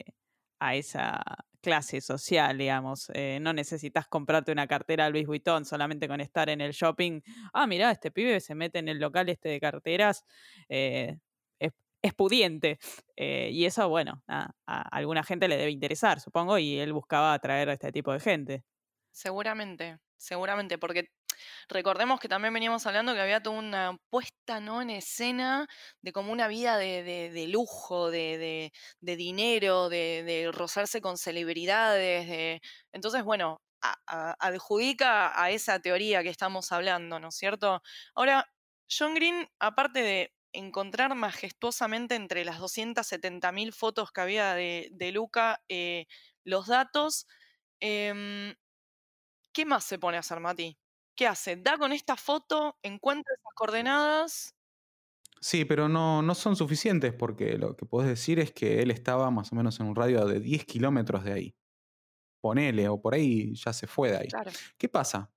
a 0.63 0.77
esa 0.77 1.21
clase 1.61 2.01
social, 2.01 2.57
digamos. 2.57 3.11
Eh, 3.15 3.39
no 3.41 3.53
necesitas 3.53 4.07
comprarte 4.07 4.53
una 4.53 4.69
cartera 4.69 5.11
Louis 5.11 5.27
Vuitton 5.27 5.65
solamente 5.65 6.07
con 6.07 6.21
estar 6.21 6.49
en 6.49 6.61
el 6.61 6.73
shopping. 6.73 7.21
Ah, 7.53 7.67
mira, 7.67 7.91
este 7.91 8.13
pibe 8.13 8.41
se 8.41 8.55
mete 8.55 8.79
en 8.79 8.89
el 8.89 8.99
local 8.99 9.29
este 9.29 9.49
de 9.49 9.61
carteras. 9.61 10.25
Eh, 10.69 11.19
es, 11.59 12.15
pudiente. 12.15 12.79
Eh, 13.15 13.51
y 13.53 13.65
eso, 13.65 13.89
bueno, 13.89 14.23
a, 14.27 14.53
alguna 14.67 15.23
gente 15.23 15.47
le 15.47 15.57
debe 15.57 15.71
interesar, 15.71 16.19
supongo, 16.19 16.59
y 16.59 16.79
él 16.79 16.93
buscaba 16.93 17.33
atraer 17.33 17.69
a 17.69 17.75
este 17.75 17.93
tipo 17.93 18.13
de 18.13 18.19
gente. 18.19 18.65
Seguramente, 19.13 19.99
seguramente, 20.17 20.79
porque 20.79 21.11
Recordemos 21.69 22.21
que 22.21 22.29
también 22.29 22.55
veníamos 22.55 22.87
hablando 22.87 23.15
que 23.15 23.21
había 23.21 23.43
toda 23.43 23.59
una 23.59 23.97
puesta 24.11 24.61
¿no? 24.61 24.83
en 24.83 24.91
escena 24.91 25.69
de 26.01 26.13
como 26.13 26.33
una 26.33 26.49
vida 26.49 26.77
de, 26.77 27.47
lujo, 27.49 28.11
de, 28.11 28.73
dinero, 29.01 29.89
de, 29.89 30.51
rozarse 30.53 31.01
con 31.01 31.19
celebridades. 31.19 32.61
Entonces, 32.93 33.25
bueno, 33.25 33.61
adjudica 34.39 35.41
a 35.41 35.51
esa 35.51 35.81
teoría 35.81 36.23
que 36.23 36.29
estamos 36.29 36.73
hablando, 36.73 37.19
¿no 37.19 37.29
es 37.29 37.35
cierto? 37.37 37.83
Ahora, 38.15 38.47
John 38.89 39.15
Green, 39.15 39.49
aparte 39.59 40.03
de 40.03 40.35
encontrar 40.53 41.15
majestuosamente 41.15 42.15
entre 42.15 42.45
las 42.45 42.59
270.000 42.59 43.73
fotos 43.73 44.13
que 44.13 44.21
había 44.21 44.55
de, 44.55 45.11
Luca 45.13 45.63
eh, 45.69 46.07
los 46.45 46.67
datos, 46.67 47.27
em, 47.81 48.55
¿qué 49.53 49.65
más 49.65 49.85
se 49.85 49.99
pone 49.99 50.17
a 50.19 50.21
hacer, 50.21 50.41
Mati? 50.41 50.77
¿Qué 51.15 51.27
hace? 51.27 51.57
Da 51.57 51.77
con 51.79 51.93
esta 51.93 52.17
foto, 52.17 52.79
encuentra 52.83 53.35
esas 53.35 53.53
coordenadas. 53.55 54.57
Sí, 55.41 55.65
pero 55.65 55.89
no, 55.89 56.23
no 56.23 56.35
son 56.35 56.55
suficientes 56.55 57.13
porque 57.13 57.59
lo 57.59 57.77
que 57.77 57.85
puedes 57.85 58.09
decir 58.09 58.39
es 58.39 58.53
que 58.53 58.81
él 58.81 58.91
estaba 58.91 59.31
más 59.31 59.53
o 59.53 59.57
menos 59.57 59.81
en 59.81 59.87
un 59.87 59.97
radio 59.97 60.25
de 60.25 60.39
10 60.39 60.65
kilómetros 60.65 61.25
de 61.25 61.33
ahí. 61.33 61.57
Ponele, 62.41 62.89
o 62.89 63.01
por 63.01 63.15
ahí 63.15 63.55
ya 63.55 63.73
se 63.73 63.87
fue 63.87 64.11
de 64.11 64.19
ahí. 64.19 64.29
¿Qué 64.79 64.89
pasa? 64.89 65.33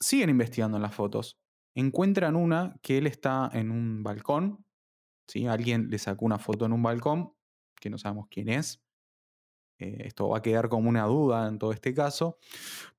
Siguen 0.00 0.30
investigando 0.30 0.76
en 0.76 0.82
las 0.82 0.94
fotos. 0.94 1.38
Encuentran 1.74 2.36
una 2.36 2.76
que 2.82 2.98
él 2.98 3.06
está 3.06 3.50
en 3.52 3.70
un 3.72 4.02
balcón. 4.02 4.64
¿sí? 5.26 5.46
Alguien 5.46 5.88
le 5.90 5.98
sacó 5.98 6.24
una 6.24 6.38
foto 6.38 6.64
en 6.64 6.72
un 6.72 6.82
balcón, 6.82 7.34
que 7.80 7.90
no 7.90 7.98
sabemos 7.98 8.28
quién 8.30 8.48
es. 8.48 8.80
Eh, 9.78 10.04
esto 10.06 10.28
va 10.28 10.38
a 10.38 10.42
quedar 10.42 10.68
como 10.68 10.88
una 10.88 11.04
duda 11.04 11.48
en 11.48 11.58
todo 11.58 11.72
este 11.72 11.92
caso. 11.92 12.38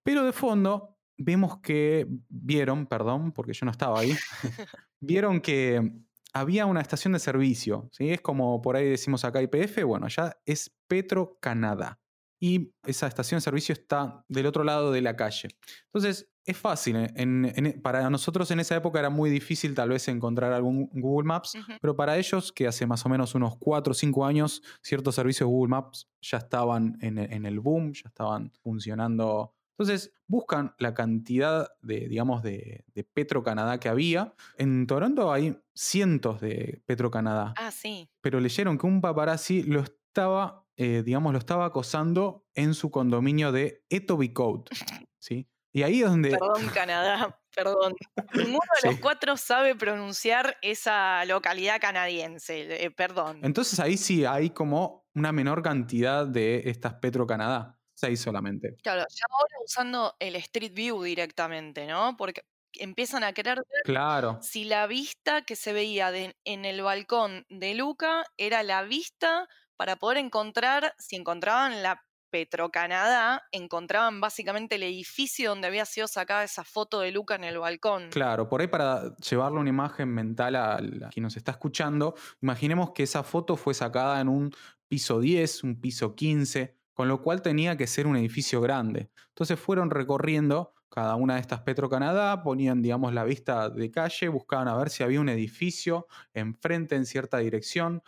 Pero 0.03 0.25
de 0.25 0.33
fondo 0.33 0.96
vemos 1.17 1.59
que 1.59 2.07
vieron, 2.29 2.85
perdón, 2.85 3.31
porque 3.31 3.53
yo 3.53 3.65
no 3.65 3.71
estaba 3.71 3.99
ahí, 3.99 4.15
vieron 4.99 5.41
que 5.41 5.91
había 6.33 6.65
una 6.65 6.81
estación 6.81 7.13
de 7.13 7.19
servicio, 7.19 7.89
¿sí? 7.91 8.11
Es 8.11 8.21
como 8.21 8.61
por 8.61 8.75
ahí 8.75 8.87
decimos 8.87 9.25
acá 9.25 9.41
IPF, 9.41 9.83
bueno, 9.83 10.05
allá 10.05 10.37
es 10.45 10.75
Petro 10.87 11.37
Canadá. 11.39 11.99
Y 12.39 12.71
esa 12.85 13.07
estación 13.07 13.37
de 13.37 13.41
servicio 13.41 13.73
está 13.73 14.23
del 14.27 14.45
otro 14.45 14.63
lado 14.63 14.91
de 14.91 15.01
la 15.01 15.15
calle. 15.15 15.49
Entonces, 15.85 16.29
es 16.45 16.55
fácil. 16.55 16.95
¿eh? 16.97 17.79
para 17.83 18.09
nosotros 18.09 18.49
en 18.51 18.59
esa 18.59 18.75
época 18.75 18.99
era 18.99 19.09
muy 19.09 19.29
difícil 19.29 19.73
tal 19.73 19.89
vez 19.89 20.07
encontrar 20.07 20.53
algún 20.53 20.89
Google 20.93 21.27
Maps, 21.27 21.57
pero 21.81 21.95
para 21.95 22.17
ellos, 22.17 22.51
que 22.53 22.67
hace 22.67 22.85
más 22.85 23.05
o 23.05 23.09
menos 23.09 23.35
unos 23.35 23.57
4 23.57 23.91
o 23.91 23.93
5 23.93 24.25
años, 24.25 24.61
ciertos 24.81 25.15
servicios 25.15 25.47
de 25.47 25.51
Google 25.51 25.71
Maps 25.71 26.07
ya 26.21 26.37
estaban 26.37 26.97
en, 27.01 27.17
en 27.17 27.45
el 27.45 27.59
boom, 27.59 27.91
ya 27.93 28.07
estaban 28.07 28.51
funcionando 28.61 29.56
entonces 29.79 30.11
buscan 30.25 30.73
la 30.79 30.95
cantidad 30.95 31.69
de, 31.81 32.07
digamos, 32.07 32.41
de, 32.41 32.83
Petro 33.13 33.43
Canadá 33.43 33.79
que 33.79 33.89
había. 33.89 34.33
En 34.57 34.87
Toronto 34.87 35.31
hay 35.31 35.55
cientos 35.75 36.41
de 36.41 36.81
Petro 36.87 37.11
Canadá. 37.11 37.53
Ah, 37.57 37.69
sí. 37.69 38.09
Pero 38.21 38.39
leyeron 38.39 38.79
que 38.79 38.87
un 38.87 39.01
paparazzi 39.01 39.61
lo 39.61 39.81
estaba, 39.81 40.65
eh, 40.77 41.03
digamos, 41.05 41.31
lo 41.31 41.37
estaba 41.37 41.65
acosando 41.65 42.47
en 42.55 42.73
su 42.73 42.89
condominio 42.89 43.51
de 43.51 43.83
Etobicoke. 43.89 44.71
¿sí? 45.19 45.47
Y 45.71 45.83
ahí 45.83 46.01
es 46.01 46.09
donde... 46.09 46.31
Perdón, 46.31 46.71
Canadá, 46.73 47.39
perdón. 47.55 47.93
Ninguno 48.33 48.59
de 48.81 48.89
los 48.89 48.99
cuatro 48.99 49.37
sabe 49.37 49.75
pronunciar 49.75 50.57
esa 50.63 51.23
localidad 51.25 51.79
canadiense, 51.79 52.83
eh, 52.83 52.89
perdón. 52.89 53.41
Entonces 53.43 53.79
ahí 53.79 53.95
sí 53.95 54.25
hay 54.25 54.49
como 54.49 55.05
una 55.13 55.31
menor 55.31 55.61
cantidad 55.61 56.25
de 56.25 56.63
estas 56.65 56.95
Petro 56.95 57.27
Canadá. 57.27 57.76
Seis 57.97 58.21
solamente. 58.21 58.75
Claro, 58.83 59.01
ya 59.09 59.25
ahora 59.27 59.55
usando 59.65 60.15
el 60.19 60.35
Street 60.35 60.73
View 60.73 61.01
directamente, 61.01 61.87
¿no? 61.87 62.15
Porque 62.15 62.43
empiezan 62.73 63.23
a 63.23 63.33
querer 63.33 63.57
ver 63.57 63.81
claro. 63.85 64.37
si 64.43 64.65
la 64.65 64.85
vista 64.85 65.41
que 65.41 65.55
se 65.55 65.73
veía 65.73 66.11
en 66.15 66.65
el 66.65 66.81
balcón 66.83 67.47
de 67.49 67.73
Luca 67.73 68.23
era 68.37 68.61
la 68.61 68.83
vista 68.83 69.47
para 69.77 69.95
poder 69.95 70.17
encontrar, 70.17 70.93
si 70.99 71.15
encontraban 71.15 71.81
la 71.81 72.03
Petrocanadá, 72.29 73.43
encontraban 73.51 74.19
básicamente 74.19 74.75
el 74.75 74.83
edificio 74.83 75.49
donde 75.49 75.67
había 75.67 75.85
sido 75.85 76.07
sacada 76.07 76.43
esa 76.43 76.63
foto 76.63 76.99
de 76.99 77.11
Luca 77.11 77.35
en 77.35 77.45
el 77.45 77.57
balcón. 77.57 78.09
Claro, 78.09 78.49
por 78.49 78.61
ahí 78.61 78.67
para 78.67 79.15
llevarle 79.17 79.59
una 79.59 79.69
imagen 79.69 80.09
mental 80.09 80.55
a, 80.55 80.77
quien 81.11 81.23
nos 81.23 81.37
está 81.37 81.53
escuchando, 81.53 82.15
imaginemos 82.41 82.91
que 82.91 83.03
esa 83.03 83.23
foto 83.23 83.55
fue 83.55 83.73
sacada 83.73 84.19
en 84.19 84.27
un 84.27 84.51
piso 84.87 85.19
10, 85.19 85.63
un 85.63 85.79
piso 85.79 86.15
15, 86.15 86.76
con 86.97 87.07
lo 87.07 87.21
cual 87.21 87.43
tenía 87.43 87.77
que 87.77 87.85
ser 87.85 88.07
un 88.07 88.15
edificio 88.17 88.59
grande. 88.59 89.11
Entonces 89.29 89.59
fueron 89.59 89.91
recorriendo 89.91 90.73
cada 90.89 91.13
una 91.15 91.35
de 91.35 91.41
estas 91.41 91.61
Petro 91.61 91.91
Canadá, 91.91 92.41
ponían, 92.41 92.81
digamos, 92.81 93.13
la 93.13 93.23
vista 93.23 93.69
de 93.69 93.91
calle, 93.91 94.29
buscaban 94.29 94.67
a 94.67 94.75
ver 94.75 94.89
si 94.89 95.03
había 95.03 95.21
un 95.21 95.29
edificio 95.29 96.07
enfrente 96.33 96.95
en 96.95 97.05
cierta 97.05 97.37
dirección, 97.37 98.01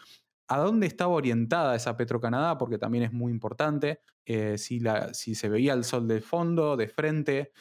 a 0.48 0.58
dónde 0.58 0.88
estaba 0.88 1.14
orientada 1.14 1.76
esa 1.76 1.98
Petro 1.98 2.20
Canadá, 2.20 2.58
porque 2.58 2.80
también 2.80 3.04
es 3.04 3.14
muy 3.14 3.32
importante, 3.32 4.02
eh, 4.26 4.58
si, 4.58 4.80
la, 4.80 5.14
si 5.14 5.36
se 5.36 5.50
veía 5.50 5.74
el 5.74 5.84
sol 5.84 6.08
de 6.08 6.20
fondo, 6.20 6.76
de 6.76 6.88
frente. 6.88 7.52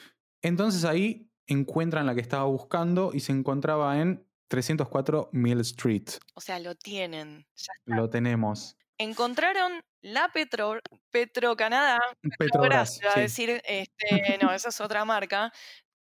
Entonces 0.41 0.83
ahí 0.83 1.29
encuentran 1.45 2.07
la 2.07 2.15
que 2.15 2.21
estaba 2.21 2.45
buscando 2.45 3.11
y 3.13 3.19
se 3.19 3.33
encontraba 3.33 4.01
en 4.01 4.25
304 4.47 5.29
Mill 5.31 5.59
Street. 5.59 6.09
O 6.33 6.41
sea, 6.41 6.59
lo 6.59 6.73
tienen. 6.73 7.45
Ya 7.55 7.73
está. 7.77 7.95
Lo 7.97 8.09
tenemos. 8.09 8.78
Encontraron 8.99 9.81
la 10.01 10.29
Petro, 10.33 10.79
Petrocanadá, 11.09 11.99
Petrobras. 12.37 12.99
A 13.05 13.13
sí. 13.13 13.19
decir, 13.21 13.61
este, 13.63 13.87
no, 14.43 14.51
esa 14.53 14.69
es 14.69 14.81
otra 14.81 15.05
marca, 15.05 15.51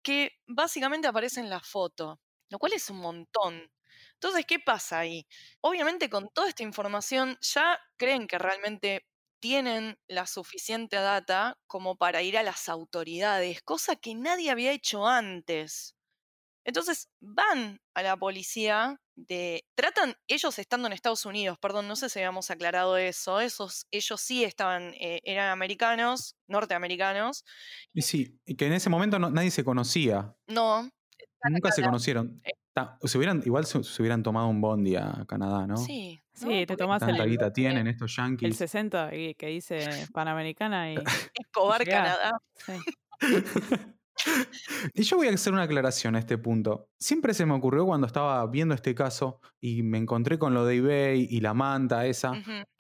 que 0.04 0.32
básicamente 0.48 1.08
aparece 1.08 1.40
en 1.40 1.50
la 1.50 1.62
foto, 1.62 2.20
lo 2.50 2.60
cual 2.60 2.74
es 2.74 2.90
un 2.90 2.98
montón. 2.98 3.72
Entonces, 4.16 4.46
¿qué 4.46 4.60
pasa 4.60 5.00
ahí? 5.00 5.26
Obviamente 5.62 6.10
con 6.10 6.30
toda 6.34 6.50
esta 6.50 6.64
información 6.64 7.38
ya 7.42 7.80
creen 7.98 8.28
que 8.28 8.38
realmente 8.38 9.06
tienen 9.40 9.98
la 10.08 10.26
suficiente 10.28 10.98
data 10.98 11.60
como 11.68 11.98
para 11.98 12.22
ir 12.22 12.38
a 12.38 12.44
las 12.44 12.70
autoridades, 12.70 13.62
cosa 13.64 13.96
que 13.98 14.16
nadie 14.16 14.52
había 14.52 14.72
hecho 14.72 15.08
antes. 15.08 15.96
Entonces 16.66 17.10
van 17.22 17.82
a 17.94 18.04
la 18.04 18.18
policía 18.18 19.02
de. 19.16 19.66
Tratan, 19.76 20.16
ellos 20.28 20.58
estando 20.60 20.88
en 20.88 20.94
Estados 20.94 21.26
Unidos, 21.26 21.58
perdón, 21.60 21.88
no 21.88 21.96
sé 21.96 22.10
si 22.10 22.20
habíamos 22.20 22.50
aclarado 22.52 22.98
eso. 22.98 23.40
Esos, 23.42 23.86
ellos 23.92 24.22
sí 24.22 24.44
estaban, 24.44 24.94
eh, 25.00 25.22
eran 25.24 25.50
americanos, 25.50 26.36
norteamericanos. 26.48 27.44
Y 27.94 28.02
sí, 28.02 28.40
y 28.46 28.56
que 28.56 28.68
en 28.68 28.74
ese 28.74 28.90
momento 28.90 29.20
no- 29.20 29.30
nadie 29.30 29.52
se 29.52 29.64
conocía. 29.64 30.36
No. 30.48 30.90
están 31.18 31.54
Nunca 31.54 31.72
se 31.72 31.82
conocieron. 31.84 32.42
eh. 32.44 32.52
Ta- 32.76 32.98
se 33.04 33.18
hubieran, 33.20 33.44
igual 33.46 33.66
se, 33.68 33.84
se 33.84 34.02
hubieran 34.02 34.24
tomado 34.24 34.48
un 34.48 34.60
bondi 34.60 34.96
a 34.96 35.26
Canadá, 35.28 35.68
¿no? 35.68 35.78
Sí. 35.78 36.20
Sí, 36.34 36.62
¿no? 36.62 36.66
te 36.66 36.76
tomás 36.76 37.04
el- 37.04 37.30
guita 37.30 37.46
el- 37.48 37.54
tienen 37.54 37.86
estos 37.86 38.18
El 38.18 38.24
yankees. 38.26 38.58
60 38.58 39.14
y- 39.14 39.36
que 39.36 39.46
dice 39.48 40.08
Panamericana 40.12 40.92
y. 40.92 40.96
Escobar. 41.36 41.86
Canadá. 41.86 42.32
sí. 42.56 42.74
y 44.94 45.04
yo 45.04 45.18
voy 45.18 45.28
a 45.28 45.34
hacer 45.34 45.54
una 45.54 45.64
aclaración 45.64 46.16
a 46.16 46.20
este 46.20 46.38
punto. 46.38 46.90
Siempre 47.00 47.34
se 47.34 47.46
me 47.46 47.54
ocurrió 47.54 47.86
cuando 47.86 48.08
estaba 48.08 48.46
viendo 48.48 48.76
este 48.76 48.96
caso 48.96 49.40
y 49.60 49.84
me 49.84 49.98
encontré 49.98 50.38
con 50.38 50.54
lo 50.54 50.66
de 50.66 50.78
eBay 50.78 51.28
y 51.30 51.42
la 51.42 51.54
manta 51.54 52.06
esa. 52.06 52.34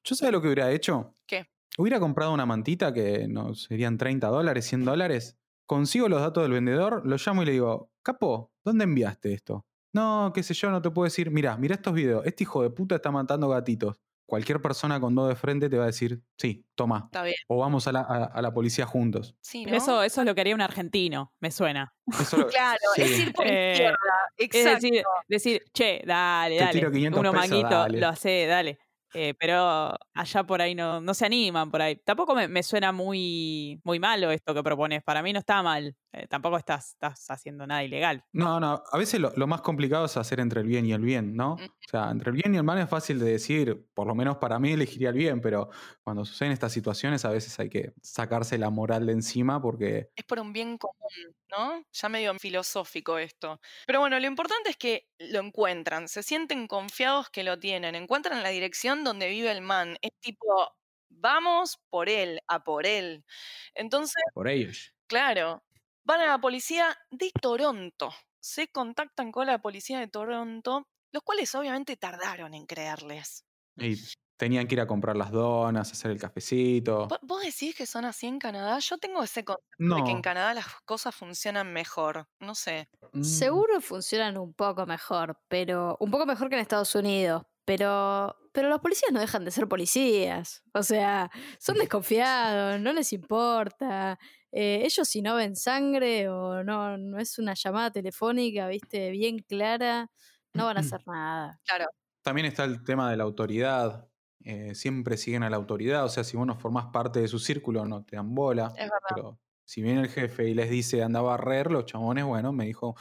¿Yo 0.04 0.16
sabía 0.16 0.32
lo 0.32 0.42
que 0.42 0.48
hubiera 0.48 0.72
hecho? 0.72 1.16
¿Qué? 1.28 1.48
Hubiera 1.78 2.00
comprado 2.00 2.34
una 2.34 2.46
mantita 2.46 2.94
que 2.94 3.28
no 3.28 3.56
serían 3.56 3.98
30 3.98 4.28
dólares, 4.28 4.66
100 4.66 4.86
dólares. 4.86 5.38
Consigo 5.66 6.10
los 6.10 6.22
datos 6.22 6.44
del 6.44 6.52
vendedor, 6.52 7.02
lo 7.06 7.16
llamo 7.18 7.44
y 7.44 7.46
le 7.46 7.52
digo, 7.54 7.92
Capo, 8.04 8.52
¿dónde 8.64 8.84
enviaste 8.84 9.34
esto? 9.34 9.66
No, 9.94 10.32
qué 10.34 10.44
sé 10.44 10.54
yo, 10.56 10.72
no 10.72 10.82
te 10.82 10.90
puedo 10.90 11.06
decir. 11.06 11.30
Mira, 11.32 11.56
mira 11.58 11.76
estos 11.76 11.94
videos. 11.94 12.26
Este 12.26 12.44
hijo 12.44 12.64
de 12.64 12.72
puta 12.72 12.96
está 12.96 13.12
matando 13.12 13.48
gatitos. 13.48 13.98
Cualquier 14.26 14.62
persona 14.62 15.00
con 15.00 15.14
dos 15.16 15.28
de 15.30 15.36
frente 15.36 15.70
te 15.70 15.78
va 15.78 15.84
a 15.84 15.88
decir, 15.88 16.22
sí, 16.38 16.66
toma. 16.76 17.04
Está 17.06 17.24
bien. 17.24 17.36
O 17.48 17.58
vamos 17.60 17.88
a 17.88 17.92
la, 17.92 18.00
a- 18.02 18.26
a 18.26 18.42
la 18.42 18.54
policía 18.54 18.86
juntos. 18.86 19.36
Sí. 19.42 19.66
Eso, 19.68 20.02
eso 20.02 20.22
es 20.22 20.28
lo 20.28 20.34
que 20.34 20.42
haría 20.42 20.56
un 20.56 20.62
argentino, 20.62 21.34
me 21.40 21.52
suena. 21.52 21.94
Eso 22.20 22.38
lo- 22.38 22.48
Claro, 22.48 22.80
es 22.96 23.08
sí. 23.16 23.22
ir 23.24 23.34
por 23.34 23.46
Eh, 23.48 23.74
izquierda. 23.74 23.98
Es 24.38 24.82
decir, 24.82 25.04
decir, 25.28 25.64
che, 25.74 26.02
dale, 26.06 26.58
Te 26.58 26.64
dale. 26.64 26.80
tiro 26.80 26.92
500 26.92 27.20
Uno 27.20 27.32
pesos, 27.32 27.50
manguito, 27.50 27.70
dale. 27.70 28.00
lo 28.00 28.08
hace, 28.08 28.46
dale. 28.48 28.80
Eh, 29.16 29.36
pero 29.40 29.94
allá 30.16 30.44
por 30.44 30.60
ahí 30.62 30.74
no, 30.74 31.00
no 31.00 31.14
se 31.14 31.26
animan 31.26 31.70
por 31.70 31.82
ahí. 31.84 31.98
Tampoco 31.98 32.34
me, 32.34 32.48
me 32.48 32.64
suena 32.64 32.92
muy, 32.92 33.80
muy 33.84 34.00
malo 34.00 34.32
esto 34.32 34.56
que 34.56 34.64
propones. 34.64 35.04
Para 35.04 35.22
mí 35.22 35.32
no 35.34 35.40
está 35.40 35.62
mal. 35.62 35.96
Eh, 36.14 36.28
tampoco 36.28 36.58
estás, 36.58 36.92
estás 36.92 37.32
haciendo 37.32 37.66
nada 37.66 37.84
ilegal. 37.84 38.24
No, 38.34 38.60
no, 38.60 38.84
a 38.92 38.98
veces 39.00 39.20
lo, 39.20 39.34
lo 39.36 39.48
más 39.48 39.62
complicado 39.62 40.06
es 40.06 40.16
hacer 40.16 40.40
entre 40.40 40.62
el 40.62 40.68
bien 40.68 40.86
y 40.86 40.94
el 40.94 41.02
bien, 41.02 41.36
¿no? 41.36 41.56
Mm. 41.56 41.64
O 41.66 41.90
sea, 41.90 42.12
entre 42.12 42.30
el 42.30 42.36
bien 42.36 42.54
y 42.54 42.58
el 42.58 42.64
mal 42.64 42.78
es 42.78 42.88
fácil 42.88 43.18
de 43.18 43.32
decir, 43.32 43.88
por 43.96 44.06
lo 44.06 44.14
menos 44.14 44.38
para 44.38 44.60
mí 44.60 44.74
elegiría 44.74 45.10
el 45.10 45.16
bien, 45.16 45.42
pero 45.42 45.70
cuando 46.04 46.24
suceden 46.24 46.52
estas 46.52 46.72
situaciones 46.72 47.26
a 47.26 47.30
veces 47.30 47.60
hay 47.60 47.70
que 47.70 47.94
sacarse 48.02 48.60
la 48.60 48.70
moral 48.70 49.08
de 49.08 49.14
encima 49.14 49.60
porque 49.60 50.12
es 50.16 50.24
por 50.26 50.40
un 50.40 50.54
bien 50.54 50.78
común, 50.78 51.36
¿no? 51.50 51.84
Ya 51.92 52.10
medio 52.10 52.38
filosófico 52.38 53.18
esto. 53.18 53.60
Pero 53.88 54.00
bueno, 54.00 54.20
lo 54.20 54.28
importante 54.28 54.70
es 54.70 54.78
que 54.78 55.10
lo 55.18 55.40
encuentran, 55.40 56.08
se 56.08 56.22
sienten 56.22 56.68
confiados 56.68 57.32
que 57.32 57.44
lo 57.44 57.60
tienen, 57.60 57.96
encuentran 57.96 58.44
la 58.44 58.50
dirección 58.50 59.04
donde 59.04 59.30
vive 59.30 59.52
el 59.52 59.62
man. 59.62 59.98
Es 60.02 60.12
tipo, 60.20 60.76
vamos 61.10 61.80
por 61.90 62.10
él, 62.10 62.40
a 62.48 62.64
por 62.64 62.86
él. 62.86 63.26
Entonces, 63.74 64.22
por 64.34 64.48
ellos. 64.48 64.94
claro, 65.08 65.64
van 66.04 66.22
a 66.22 66.26
la 66.28 66.38
policía 66.40 66.96
de 67.12 67.32
Toronto, 67.42 68.12
se 68.40 68.68
contactan 68.68 69.32
con 69.32 69.48
la 69.48 69.60
policía 69.62 70.00
de 70.00 70.08
Toronto, 70.08 70.88
los 71.12 71.24
cuales 71.24 71.54
obviamente 71.56 71.96
tardaron 71.98 72.54
en 72.54 72.66
creerles. 72.66 73.46
Y 73.78 73.96
tenían 74.38 74.68
que 74.68 74.76
ir 74.76 74.82
a 74.82 74.88
comprar 74.88 75.16
las 75.16 75.32
donas, 75.32 75.92
hacer 75.92 76.12
el 76.12 76.20
cafecito. 76.20 77.08
¿Vo- 77.08 77.20
¿Vos 77.22 77.42
decís 77.44 77.76
que 77.76 77.86
son 77.86 78.06
así 78.06 78.28
en 78.28 78.40
Canadá? 78.40 78.80
Yo 78.80 78.98
tengo 78.98 79.24
ese 79.24 79.44
concepto 79.46 79.96
de 79.96 80.04
que 80.04 80.12
en. 80.12 80.22
Canadá 80.22 80.54
las 80.54 80.66
cosas 80.86 81.16
funcionan 81.16 81.72
mejor, 81.74 82.28
no 82.40 82.56
sé. 82.56 82.90
mm, 83.14 83.24
Seguro 83.24 83.82
funcionan 83.82 84.38
un 84.38 84.54
poco 84.54 84.86
mejor, 84.86 85.40
pero 85.48 85.98
un 86.00 86.12
poco 86.12 86.26
mejor 86.26 86.50
que 86.50 86.56
en 86.56 86.62
Estados 86.62 86.94
Unidos. 86.96 87.44
Pero, 87.66 88.36
pero 88.52 88.68
los 88.68 88.82
policías 88.82 89.12
no 89.14 89.22
dejan 89.22 89.46
de 89.46 89.52
ser 89.52 89.70
policías. 89.70 90.64
O 90.74 90.84
sea, 90.84 91.32
son 91.60 91.78
desconfiados, 91.78 92.80
no 92.82 92.92
les 92.92 93.14
importa. 93.14 94.20
Eh, 94.54 94.84
ellos 94.86 95.08
si 95.10 95.22
no 95.24 95.36
ven 95.36 95.56
sangre 95.56 96.30
o 96.30 96.64
no, 96.64 96.98
no 96.98 97.20
es 97.20 97.40
una 97.40 97.56
llamada 97.56 97.92
telefónica, 97.92 98.68
viste, 98.68 99.10
bien 99.12 99.40
clara, 99.40 100.12
no 100.54 100.66
van 100.66 100.78
a 100.78 100.82
hacer 100.82 101.02
nada. 101.08 101.60
Claro, 101.68 101.86
También 102.22 102.46
está 102.48 102.64
el 102.66 102.84
tema 102.84 103.10
de 103.12 103.18
la 103.18 103.24
autoridad. 103.24 104.10
eh, 104.46 104.76
siempre 104.76 105.18
siguen 105.18 105.44
a 105.44 105.50
la 105.50 105.56
autoridad. 105.58 106.06
O 106.06 106.10
sea, 106.10 106.24
si 106.26 106.36
vos 106.38 106.46
no 106.48 106.56
formás 106.56 106.88
parte 106.88 107.22
de 107.22 107.28
su 107.30 107.40
círculo, 107.40 107.86
no 107.86 108.04
te 108.06 108.16
dan 108.18 108.36
bola. 108.36 108.74
es 108.76 108.90
verdad. 108.90 109.00
Pero 109.08 109.40
si 109.66 109.82
viene 109.82 110.02
el 110.02 110.10
jefe 110.10 110.50
y 110.50 110.54
les 110.54 110.70
dice 110.70 111.02
anda 111.04 111.20
a 111.20 111.24
barrer, 111.24 111.72
los 111.72 111.86
chabones, 111.86 112.26
bueno, 112.26 112.52
me 112.54 112.66
dijo 112.66 112.96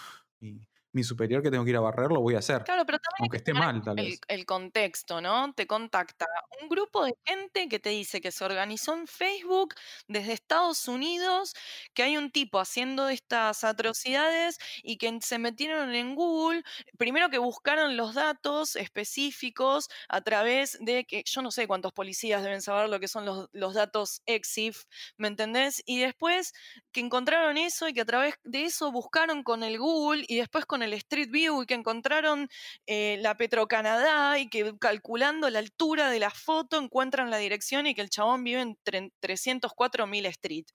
mi 0.93 1.03
superior 1.05 1.43
que 1.43 1.51
tengo 1.51 1.65
que 1.65 1.71
ir 1.71 1.77
a 1.77 1.81
barrer, 1.81 2.11
lo 2.11 2.21
voy 2.21 2.35
a 2.35 2.39
hacer. 2.39 2.65
Claro, 2.65 2.85
pero 2.87 2.99
también 2.99 3.23
Aunque 3.23 3.37
que 3.37 3.37
esté 3.39 3.55
mal, 3.55 3.83
tal 3.83 3.99
el, 3.99 4.07
vez. 4.07 4.21
el 4.29 4.47
contexto, 4.47 5.21
¿no? 5.21 5.53
Te 5.55 5.67
contacta 5.67 6.27
un 6.63 6.69
grupo 6.69 7.05
de 7.05 7.15
gente 7.27 7.69
que 7.69 7.79
te 7.79 7.91
dice 7.91 8.21
que 8.21 8.31
se 8.33 8.45
organizó 8.45 8.95
en 8.95 9.07
Facebook 9.07 9.75
desde 10.07 10.33
Estados 10.33 10.89
Unidos, 10.89 11.55
que 11.95 12.03
hay 12.03 12.17
un 12.17 12.31
tipo 12.31 12.61
haciendo 12.61 13.09
estas 13.09 13.65
atrocidades 13.65 14.59
y 14.83 14.97
que 14.99 15.19
se 15.23 15.39
metieron 15.39 15.95
en 15.95 16.15
Google. 16.15 16.63
Primero 16.99 17.31
que 17.31 17.39
buscaron 17.39 17.97
los 17.97 18.15
datos 18.15 18.77
específicos 18.77 19.89
a 20.09 20.21
través 20.21 20.79
de 20.81 21.05
que 21.05 21.23
yo 21.27 21.43
no 21.43 21.51
sé 21.51 21.67
cuántos 21.67 21.93
policías 21.93 22.43
deben 22.43 22.63
saber 22.63 22.89
lo 22.89 23.01
que 23.01 23.09
son 23.09 23.25
los, 23.27 23.49
los 23.53 23.75
datos 23.75 24.23
EXIF, 24.27 24.85
¿me 25.17 25.29
entendés? 25.29 25.83
Y 25.87 26.01
después 26.01 26.53
que 26.93 27.01
encontraron 27.01 27.57
eso 27.57 27.89
y 27.89 27.95
que 27.95 28.03
a 28.03 28.05
través 28.05 28.35
de 28.45 28.65
eso 28.65 28.93
buscaron 28.93 29.43
con 29.43 29.63
el 29.63 29.79
Google 29.79 30.25
y 30.29 30.37
después 30.37 30.67
con 30.67 30.82
el 30.83 30.93
Street 30.95 31.31
View 31.31 31.63
y 31.63 31.67
que 31.67 31.75
encontraron 31.75 32.49
eh, 32.87 33.19
la 33.21 33.37
Petrocanadá 33.37 34.39
y 34.39 34.49
que 34.49 34.77
calculando 34.79 35.49
la 35.51 35.59
altura 35.61 36.11
de 36.11 36.19
la 36.19 36.31
foto 36.31 36.79
encuentran 36.79 37.31
la 37.31 37.39
dirección 37.39 37.87
y 37.87 37.95
que 37.95 38.03
el 38.03 38.11
chabón 38.11 38.45
vive 38.45 38.61
en 38.61 38.77
tre- 38.85 39.13
304 39.21 40.07
Mill 40.07 40.27
Street. 40.27 40.67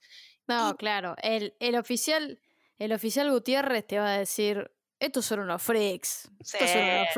No, 0.46 0.70
Y- 0.70 0.74
claro, 0.76 1.14
el, 1.22 1.54
el 1.60 1.76
oficial, 1.76 2.40
el 2.78 2.92
oficial 2.92 3.30
Gutiérrez 3.30 3.86
te 3.86 3.98
va 3.98 4.14
a 4.14 4.18
decir, 4.18 4.70
estos 5.00 5.26
son 5.26 5.40
unos 5.40 5.62
freaks, 5.62 6.28
estos 6.40 6.70
son 6.70 6.82
unos 6.82 7.08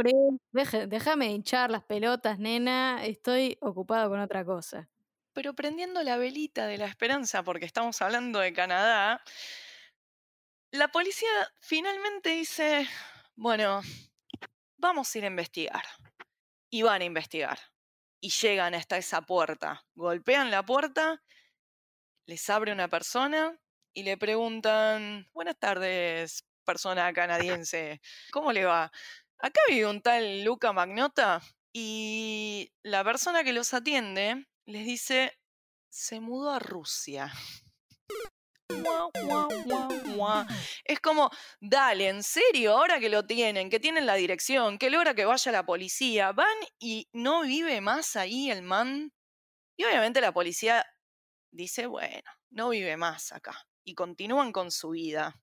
freaks, 0.53 0.89
déjame 0.89 1.27
hinchar 1.31 1.71
las 1.71 1.85
pelotas, 1.85 2.39
nena, 2.39 3.05
estoy 3.05 3.57
ocupado 3.61 4.11
con 4.11 4.21
otra 4.21 4.45
cosa. 4.45 4.89
Pero 5.33 5.55
prendiendo 5.55 6.03
la 6.03 6.17
velita 6.17 6.67
de 6.67 6.77
la 6.77 6.87
esperanza, 6.87 7.43
porque 7.45 7.65
estamos 7.65 8.03
hablando 8.03 8.41
de 8.41 8.53
Canadá, 8.53 9.23
la 10.72 10.88
policía 10.88 11.28
finalmente 11.60 12.30
dice, 12.30 12.88
bueno, 13.34 13.82
vamos 14.76 15.14
a 15.14 15.18
ir 15.18 15.24
a 15.24 15.28
investigar. 15.28 15.84
Y 16.70 16.82
van 16.82 17.02
a 17.02 17.05
investigar. 17.05 17.59
Y 18.20 18.30
llegan 18.30 18.74
hasta 18.74 18.97
esa 18.97 19.22
puerta. 19.22 19.84
Golpean 19.94 20.51
la 20.51 20.64
puerta, 20.64 21.22
les 22.26 22.48
abre 22.48 22.72
una 22.72 22.88
persona 22.88 23.59
y 23.92 24.05
le 24.05 24.16
preguntan, 24.16 25.28
buenas 25.32 25.59
tardes, 25.59 26.44
persona 26.64 27.12
canadiense, 27.12 28.01
¿cómo 28.30 28.52
le 28.52 28.64
va? 28.64 28.92
Acá 29.38 29.60
vive 29.68 29.86
un 29.86 30.01
tal 30.01 30.44
Luca 30.44 30.72
Magnota 30.72 31.42
y 31.72 32.72
la 32.82 33.02
persona 33.02 33.42
que 33.42 33.52
los 33.52 33.74
atiende 33.74 34.47
les 34.66 34.86
dice, 34.86 35.36
se 35.88 36.20
mudó 36.20 36.52
a 36.52 36.60
Rusia. 36.60 37.32
Es 40.84 41.01
como, 41.01 41.30
dale, 41.60 42.09
en 42.09 42.22
serio, 42.22 42.76
ahora 42.76 42.98
que 43.01 43.09
lo 43.09 43.24
tienen, 43.24 43.70
que 43.70 43.80
tienen 43.80 44.06
la 44.06 44.14
dirección, 44.14 44.78
que 44.78 44.90
logra 44.90 45.14
que 45.14 45.24
vaya 45.24 45.52
la 45.52 45.64
policía, 45.64 46.32
van 46.32 46.47
y 46.78 47.09
no 47.12 47.42
vive 47.42 47.80
más 47.80 48.16
ahí 48.16 48.51
el 48.51 48.62
man. 48.62 49.12
Y 49.76 49.84
obviamente 49.84 50.20
la 50.20 50.32
policía 50.32 50.84
dice, 51.52 51.86
bueno, 51.86 52.30
no 52.51 52.70
vive 52.70 52.97
más 52.97 53.32
acá. 53.32 53.66
Y 53.84 53.94
continúan 53.94 54.52
con 54.52 54.70
su 54.70 54.90
vida. 54.90 55.40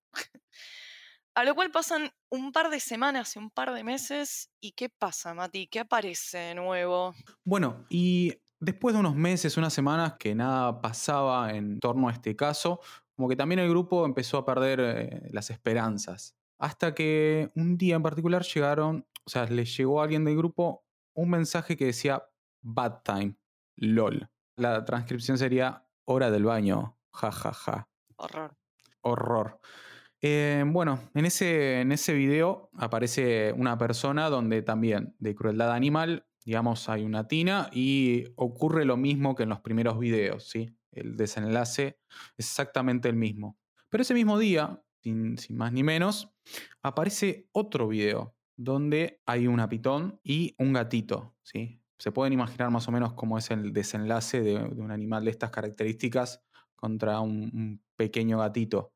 A 1.33 1.43
lo 1.43 1.53
cual 1.53 1.69
pasan 1.71 2.11
un 2.29 2.51
par 2.51 2.69
de 2.69 2.79
semanas 2.79 3.35
y 3.35 3.39
un 3.39 3.51
par 3.51 3.73
de 3.73 3.83
meses. 3.83 4.49
¿Y 4.59 4.71
qué 4.71 4.89
pasa, 4.89 5.33
Mati? 5.33 5.67
¿Qué 5.67 5.79
aparece 5.79 6.37
de 6.39 6.55
nuevo? 6.55 7.13
Bueno, 7.43 7.85
y 7.89 8.33
después 8.59 8.95
de 8.95 8.99
unos 8.99 9.15
meses, 9.15 9.55
unas 9.55 9.73
semanas 9.73 10.15
que 10.17 10.33
nada 10.33 10.81
pasaba 10.81 11.51
en 11.51 11.79
torno 11.79 12.09
a 12.09 12.11
este 12.11 12.35
caso, 12.35 12.79
Como 13.17 13.27
que 13.27 13.35
también 13.35 13.59
el 13.59 13.69
grupo 13.69 14.05
empezó 14.05 14.37
a 14.37 14.45
perder 14.45 14.79
eh, 14.79 15.29
las 15.31 15.49
esperanzas. 15.49 16.37
Hasta 16.59 16.93
que 16.93 17.51
un 17.55 17.77
día 17.77 17.95
en 17.95 18.03
particular 18.03 18.43
llegaron, 18.43 19.07
o 19.25 19.29
sea, 19.29 19.45
les 19.45 19.75
llegó 19.75 19.99
a 19.99 20.03
alguien 20.03 20.23
del 20.23 20.37
grupo 20.37 20.85
un 21.15 21.31
mensaje 21.31 21.75
que 21.75 21.85
decía 21.85 22.23
Bad 22.61 23.01
Time, 23.03 23.35
LOL. 23.75 24.29
La 24.55 24.85
transcripción 24.85 25.37
sería 25.37 25.87
hora 26.05 26.29
del 26.29 26.45
baño, 26.45 26.97
jajaja. 27.11 27.51
Ja, 27.51 27.73
ja. 27.73 27.87
Horror. 28.17 28.57
Horror. 29.01 29.59
Eh, 30.21 30.63
bueno, 30.67 31.09
en 31.13 31.25
ese, 31.25 31.81
en 31.81 31.91
ese 31.91 32.13
video 32.13 32.69
aparece 32.73 33.51
una 33.53 33.77
persona 33.77 34.29
donde 34.29 34.61
también 34.61 35.15
de 35.19 35.35
crueldad 35.35 35.71
animal, 35.71 36.27
digamos, 36.45 36.87
hay 36.89 37.03
una 37.03 37.27
tina 37.27 37.69
y 37.71 38.25
ocurre 38.35 38.85
lo 38.85 38.97
mismo 38.97 39.35
que 39.35 39.43
en 39.43 39.49
los 39.49 39.61
primeros 39.61 39.99
videos, 39.99 40.49
¿sí? 40.49 40.76
El 40.99 41.17
desenlace 41.17 41.99
es 42.37 42.47
exactamente 42.47 43.09
el 43.09 43.15
mismo. 43.15 43.57
Pero 43.89 44.01
ese 44.01 44.13
mismo 44.13 44.37
día, 44.37 44.81
sin, 45.01 45.37
más 45.51 45.71
ni 45.71 45.83
menos, 45.83 46.33
aparece 46.81 47.47
otro 47.51 47.87
video 47.87 48.35
donde 48.57 49.21
hay 49.25 49.47
una 49.47 49.69
pitón 49.69 50.19
y 50.23 50.55
un 50.57 50.73
gatito, 50.73 51.35
¿sí? 51.43 51.81
Se 51.99 52.11
pueden 52.11 52.33
imaginar 52.33 52.69
más 52.69 52.87
o 52.87 52.91
menos 52.91 53.13
cómo 53.13 53.37
es 53.37 53.49
el 53.49 53.73
desenlace 53.73 54.41
de, 54.41 54.55
un 54.55 54.91
animal 54.91 55.25
de 55.25 55.31
estas 55.31 55.49
características 55.49 56.43
contra 56.75 57.19
un, 57.21 57.81
pequeño 57.95 58.37
gatito. 58.39 58.93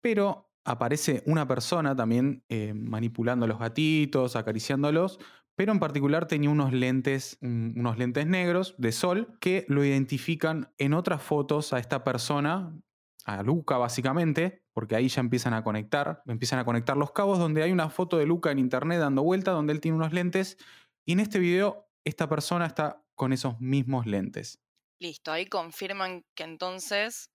Pero 0.00 0.50
aparece 0.64 1.22
una 1.26 1.46
persona 1.48 1.96
también 1.96 2.44
eh, 2.48 2.72
manipulando 2.74 3.46
los 3.46 3.58
gatitos, 3.58 4.36
acariciándolos, 4.36 5.18
pero 5.56 5.72
en 5.72 5.78
particular 5.80 6.26
tenía 6.26 6.50
unos 6.50 6.72
lentes, 6.72 7.38
un, 7.40 7.74
unos 7.76 7.98
lentes 7.98 8.26
negros 8.26 8.74
de 8.78 8.92
sol 8.92 9.36
que 9.40 9.64
lo 9.68 9.84
identifican 9.84 10.72
en 10.78 10.94
otras 10.94 11.22
fotos 11.22 11.72
a 11.72 11.78
esta 11.78 12.04
persona, 12.04 12.78
a 13.24 13.42
Luca 13.42 13.76
básicamente, 13.78 14.64
porque 14.72 14.96
ahí 14.96 15.08
ya 15.08 15.20
empiezan 15.20 15.54
a 15.54 15.62
conectar, 15.64 16.22
empiezan 16.26 16.58
a 16.58 16.64
conectar 16.64 16.96
los 16.96 17.12
cabos 17.12 17.38
donde 17.38 17.62
hay 17.62 17.72
una 17.72 17.88
foto 17.88 18.18
de 18.18 18.26
Luca 18.26 18.50
en 18.50 18.58
internet 18.58 18.98
dando 18.98 19.22
vuelta, 19.22 19.52
donde 19.52 19.72
él 19.72 19.80
tiene 19.80 19.96
unos 19.96 20.12
lentes, 20.12 20.58
y 21.06 21.12
en 21.12 21.20
este 21.20 21.38
video 21.38 21.88
esta 22.04 22.28
persona 22.28 22.66
está 22.66 23.02
con 23.14 23.32
esos 23.32 23.60
mismos 23.60 24.06
lentes. 24.06 24.60
Listo, 25.00 25.32
ahí 25.32 25.46
confirman 25.46 26.24
que 26.34 26.44
entonces 26.44 27.30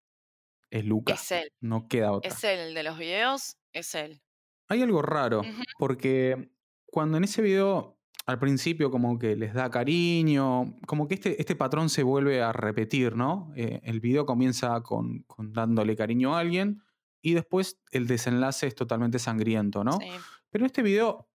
Es 0.72 0.86
Luca. 0.86 1.14
es 1.14 1.32
él. 1.32 1.50
No 1.62 1.88
queda 1.88 2.12
otra. 2.12 2.30
Es 2.30 2.44
él 2.44 2.74
de 2.74 2.84
los 2.84 2.98
videos, 2.98 3.58
es 3.74 3.96
él. 3.96 4.22
Hay 4.68 4.82
algo 4.82 5.02
raro, 5.02 5.42
porque 5.78 6.52
cuando 6.92 7.18
en 7.18 7.24
ese 7.24 7.42
video 7.42 7.99
al 8.30 8.40
principio 8.40 8.92
como 8.92 9.18
que 9.20 9.36
les 9.36 9.54
da 9.54 9.70
cariño, 9.70 10.76
como 10.88 11.08
que 11.08 11.16
este, 11.16 11.40
este 11.42 11.56
patrón 11.56 11.90
se 11.90 12.04
vuelve 12.04 12.42
a 12.42 12.52
repetir, 12.54 13.16
¿no? 13.16 13.52
Eh, 13.56 13.82
el 13.84 14.00
video 14.00 14.26
comienza 14.26 14.82
con, 14.82 15.24
con 15.24 15.54
dándole 15.54 15.96
cariño 15.96 16.36
a 16.36 16.40
alguien 16.40 16.82
y 17.22 17.34
después 17.34 17.80
el 17.92 18.08
desenlace 18.08 18.68
es 18.68 18.76
totalmente 18.76 19.20
sangriento, 19.20 19.84
¿no? 19.84 19.94
Sí. 20.00 20.10
Pero 20.50 20.66
este 20.66 20.82
video 20.82 21.30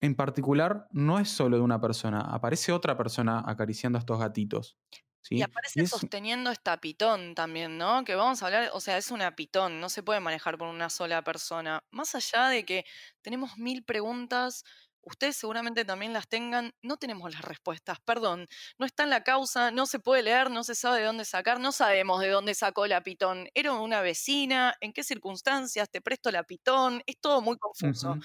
en 0.00 0.14
particular 0.14 0.88
no 0.92 1.18
es 1.18 1.28
solo 1.30 1.56
de 1.56 1.62
una 1.62 1.80
persona, 1.80 2.20
aparece 2.20 2.72
otra 2.72 2.96
persona 2.96 3.42
acariciando 3.46 3.98
a 3.98 4.00
estos 4.00 4.18
gatitos. 4.18 4.78
¿sí? 5.22 5.36
Y 5.36 5.42
aparece 5.42 5.80
Y 5.80 5.84
es- 5.84 5.90
sosteniendo 5.90 6.50
esta 6.50 6.76
pitón 6.80 7.34
también, 7.34 7.78
¿no? 7.78 8.04
Que 8.04 8.14
vamos 8.14 8.42
a 8.42 8.46
hablar, 8.46 8.70
o 8.74 8.80
sea, 8.80 8.98
es 8.98 9.10
una 9.10 9.34
pitón, 9.34 9.80
no 9.80 9.88
se 9.88 10.02
puede 10.02 10.20
manejar 10.20 10.58
por 10.58 10.68
una 10.68 10.90
sola 10.90 11.22
persona. 11.22 11.82
Más 11.90 12.14
allá 12.14 12.48
de 12.48 12.64
que 12.64 12.84
tenemos 13.22 13.56
mil 13.58 13.84
preguntas, 13.84 14.64
ustedes 15.06 15.36
seguramente 15.36 15.84
también 15.84 16.12
las 16.12 16.28
tengan, 16.28 16.74
no 16.82 16.96
tenemos 16.96 17.32
las 17.32 17.42
respuestas, 17.42 18.00
perdón, 18.00 18.46
no 18.78 18.86
está 18.86 19.04
en 19.04 19.10
la 19.10 19.22
causa, 19.22 19.70
no 19.70 19.86
se 19.86 20.00
puede 20.00 20.22
leer, 20.22 20.50
no 20.50 20.64
se 20.64 20.74
sabe 20.74 20.98
de 20.98 21.06
dónde 21.06 21.24
sacar, 21.24 21.60
no 21.60 21.72
sabemos 21.72 22.20
de 22.20 22.28
dónde 22.28 22.54
sacó 22.54 22.86
la 22.86 23.02
pitón. 23.02 23.48
¿Era 23.54 23.72
una 23.72 24.00
vecina? 24.00 24.74
¿En 24.80 24.92
qué 24.92 25.04
circunstancias 25.04 25.88
te 25.90 26.00
presto 26.00 26.30
la 26.30 26.42
pitón? 26.42 27.02
Es 27.06 27.18
todo 27.20 27.40
muy 27.40 27.56
confuso. 27.56 28.10
Ujú. 28.10 28.20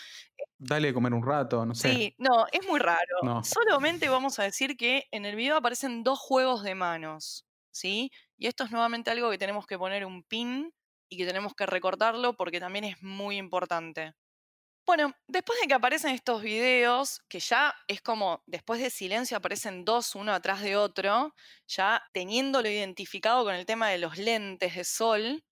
Dale 0.58 0.88
de 0.88 0.94
comer 0.94 1.14
un 1.14 1.26
rato, 1.26 1.66
no 1.66 1.76
sé. 1.76 1.94
Sí, 1.94 2.16
no, 2.18 2.46
es 2.52 2.68
muy 2.68 2.80
raro. 2.80 3.00
No. 3.24 3.44
Solamente 3.44 4.10
vamos 4.10 4.40
a 4.40 4.44
decir 4.44 4.76
que 4.76 5.08
en 5.12 5.26
el 5.26 5.36
video 5.36 5.58
aparecen 5.58 6.04
dos 6.04 6.20
juegos 6.20 6.64
de 6.64 6.76
manos, 6.76 7.46
¿sí? 7.72 8.12
Y 8.38 8.48
esto 8.48 8.64
es 8.64 8.72
nuevamente 8.72 9.12
algo 9.12 9.30
que 9.30 9.38
tenemos 9.38 9.68
que 9.68 9.78
poner 9.78 10.06
un 10.06 10.24
pin 10.24 10.74
y 11.10 11.18
que 11.18 11.26
tenemos 11.26 11.54
que 11.54 11.66
recordarlo 11.66 12.36
porque 12.36 12.60
también 12.60 12.86
es 12.86 13.02
muy 13.04 13.38
importante. 13.38 14.14
Bueno, 14.94 15.16
después 15.26 15.58
de 15.62 15.70
que 15.70 15.74
aparecen 15.74 16.14
estos 16.14 16.42
videos, 16.42 17.22
que 17.30 17.40
ya 17.40 17.74
es 17.88 18.02
como, 18.02 18.44
después 18.46 18.82
de 18.82 18.90
silencio 18.90 19.38
aparecen 19.38 19.86
dos 19.86 20.16
uno 20.16 20.34
atrás 20.34 20.62
de 20.62 20.76
otro, 20.76 21.34
ya 21.66 22.04
teniéndolo 22.12 22.68
identificado 22.68 23.46
con 23.46 23.56
el 23.56 23.66
tema 23.66 23.88
de 23.88 24.00
los 24.00 24.18
lentes 24.18 24.76
de 24.76 24.84
sol, 24.84 25.46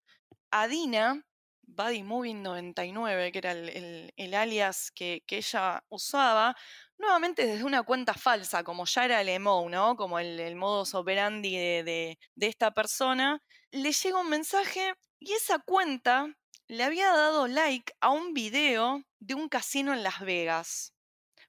Adina, 0.51 1.25
Buddy 1.61 2.03
Moving 2.03 2.43
99, 2.43 3.31
que 3.31 3.37
era 3.37 3.53
el, 3.53 4.33
alias 4.33 4.91
que, 4.91 5.23
ella 5.29 5.85
usaba, 5.87 6.53
nuevamente 6.97 7.47
desde 7.47 7.63
una 7.63 7.83
cuenta 7.83 8.15
falsa, 8.15 8.65
como 8.65 8.83
ya 8.83 9.05
era 9.05 9.21
el 9.21 9.29
emo, 9.29 9.69
¿no? 9.69 9.95
Como 9.95 10.19
el, 10.19 10.53
modus 10.57 10.93
operandi 10.95 11.55
de 11.55 12.17
esta 12.41 12.71
persona, 12.71 13.41
le 13.71 13.93
llega 13.93 14.19
un 14.19 14.29
mensaje 14.29 14.95
y 15.17 15.31
esa 15.31 15.59
cuenta 15.59 16.27
le 16.69 16.83
había 16.85 17.11
dado 17.11 17.47
like 17.47 17.93
a 18.01 18.11
un 18.11 18.33
video 18.33 19.03
de 19.19 19.35
un 19.35 19.49
casino 19.49 19.93
en 19.93 20.03
Las 20.03 20.21
Vegas. 20.21 20.93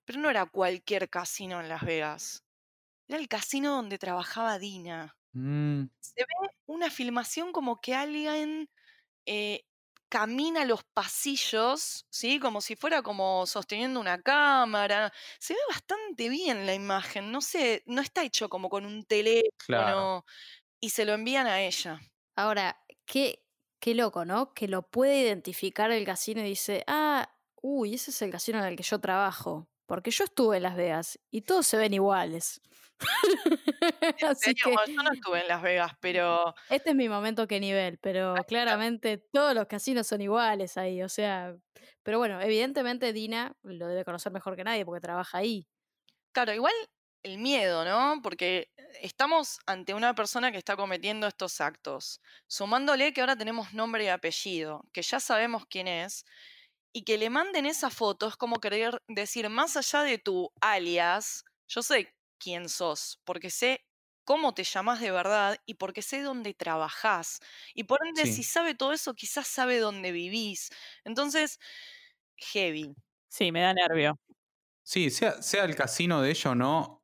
Pero 0.04 0.20
no 0.20 0.30
era 0.30 0.46
cualquier 0.46 1.10
casino 1.10 1.60
en 1.60 1.68
Las 1.68 1.82
Vegas. 1.84 2.44
Era 3.08 3.18
el 3.20 3.28
casino 3.28 3.76
donde 3.76 3.98
trabajaba 3.98 4.58
Dina 4.58 5.16
Mm, 5.32 5.90
se 6.00 6.22
ve 6.22 6.48
una 6.66 6.90
filmación 6.90 7.52
como 7.52 7.80
que 7.80 7.94
alguien 7.94 8.70
eh, 9.26 9.64
camina 10.08 10.64
los 10.64 10.84
pasillos, 10.94 12.06
¿sí? 12.10 12.40
Como 12.40 12.60
si 12.60 12.76
fuera 12.76 13.02
como 13.02 13.46
sosteniendo 13.46 14.00
una 14.00 14.22
cámara. 14.22 15.12
Se 15.40 15.54
ve 15.54 15.60
bastante 15.70 16.28
bien 16.30 16.66
la 16.66 16.74
imagen, 16.74 17.32
no 17.32 17.40
sé, 17.42 17.82
no 17.86 18.02
está 18.02 18.24
hecho 18.24 18.48
como 18.50 18.70
con 18.70 18.86
un 18.86 19.04
teléfono 19.04 19.50
claro. 19.56 20.24
y 20.80 20.90
se 20.90 21.04
lo 21.04 21.14
envían 21.14 21.46
a 21.46 21.62
ella. 21.62 22.00
Ahora, 22.36 22.80
qué, 23.06 23.44
qué 23.80 23.94
loco, 23.94 24.24
¿no? 24.24 24.52
Que 24.54 24.68
lo 24.68 24.82
puede 24.82 25.22
identificar 25.22 25.90
el 25.90 26.04
casino 26.04 26.40
y 26.42 26.44
dice, 26.44 26.84
ah, 26.86 27.34
uy, 27.62 27.94
ese 27.94 28.10
es 28.10 28.22
el 28.22 28.30
casino 28.30 28.58
en 28.58 28.66
el 28.66 28.76
que 28.76 28.82
yo 28.82 29.00
trabajo. 29.00 29.68
Porque 29.86 30.12
yo 30.12 30.24
estuve 30.24 30.58
en 30.58 30.62
Las 30.62 30.76
Vegas 30.76 31.18
y 31.32 31.42
todos 31.42 31.66
se 31.66 31.76
ven 31.76 31.94
iguales. 31.94 32.60
En 34.02 34.26
Así 34.26 34.52
serio, 34.54 34.64
que 34.64 34.72
bueno, 34.72 34.92
yo 34.94 35.02
no 35.02 35.12
estuve 35.12 35.40
en 35.40 35.48
Las 35.48 35.62
Vegas, 35.62 35.92
pero 36.00 36.54
este 36.68 36.90
es 36.90 36.96
mi 36.96 37.08
momento 37.08 37.46
que 37.46 37.58
nivel, 37.58 37.98
pero 37.98 38.34
claramente 38.46 39.16
todos 39.16 39.54
los 39.54 39.66
casinos 39.66 40.06
son 40.06 40.20
iguales 40.20 40.76
ahí, 40.76 41.02
o 41.02 41.08
sea, 41.08 41.56
pero 42.02 42.18
bueno, 42.18 42.40
evidentemente 42.40 43.12
Dina 43.14 43.56
lo 43.62 43.86
debe 43.86 44.04
conocer 44.04 44.32
mejor 44.32 44.54
que 44.54 44.64
nadie 44.64 44.84
porque 44.84 45.00
trabaja 45.00 45.38
ahí. 45.38 45.66
Claro, 46.32 46.52
igual 46.52 46.74
el 47.22 47.38
miedo, 47.38 47.84
¿no? 47.84 48.20
Porque 48.22 48.70
estamos 49.02 49.58
ante 49.66 49.94
una 49.94 50.14
persona 50.14 50.52
que 50.52 50.58
está 50.58 50.76
cometiendo 50.76 51.26
estos 51.26 51.60
actos, 51.60 52.20
sumándole 52.46 53.12
que 53.12 53.20
ahora 53.20 53.36
tenemos 53.36 53.72
nombre 53.74 54.04
y 54.04 54.08
apellido, 54.08 54.82
que 54.92 55.02
ya 55.02 55.20
sabemos 55.20 55.66
quién 55.68 55.88
es, 55.88 56.24
y 56.92 57.04
que 57.04 57.18
le 57.18 57.30
manden 57.30 57.66
esa 57.66 57.90
foto 57.90 58.28
es 58.28 58.36
como 58.36 58.60
querer 58.60 59.02
decir, 59.08 59.48
más 59.50 59.76
allá 59.76 60.02
de 60.02 60.18
tu 60.18 60.52
alias, 60.60 61.44
yo 61.68 61.82
sé 61.82 62.14
quién 62.38 62.68
sos, 62.68 63.20
porque 63.24 63.50
sé 63.50 63.86
cómo 64.24 64.54
te 64.54 64.64
llamas 64.64 65.00
de 65.00 65.10
verdad 65.12 65.58
y 65.66 65.74
porque 65.74 66.02
sé 66.02 66.22
dónde 66.22 66.54
trabajás. 66.54 67.40
Y 67.74 67.84
por 67.84 67.98
ende, 68.06 68.26
si 68.26 68.42
sabe 68.44 68.74
todo 68.74 68.92
eso, 68.92 69.14
quizás 69.14 69.46
sabe 69.48 69.78
dónde 69.78 70.12
vivís. 70.12 70.70
Entonces, 71.04 71.58
heavy. 72.36 72.94
Sí, 73.28 73.52
me 73.52 73.60
da 73.62 73.72
nervio. 73.74 74.18
Sí, 74.82 75.10
sea, 75.10 75.40
sea 75.42 75.64
el 75.64 75.76
casino 75.76 76.20
de 76.22 76.30
ella 76.30 76.50
o 76.50 76.54
no, 76.54 76.99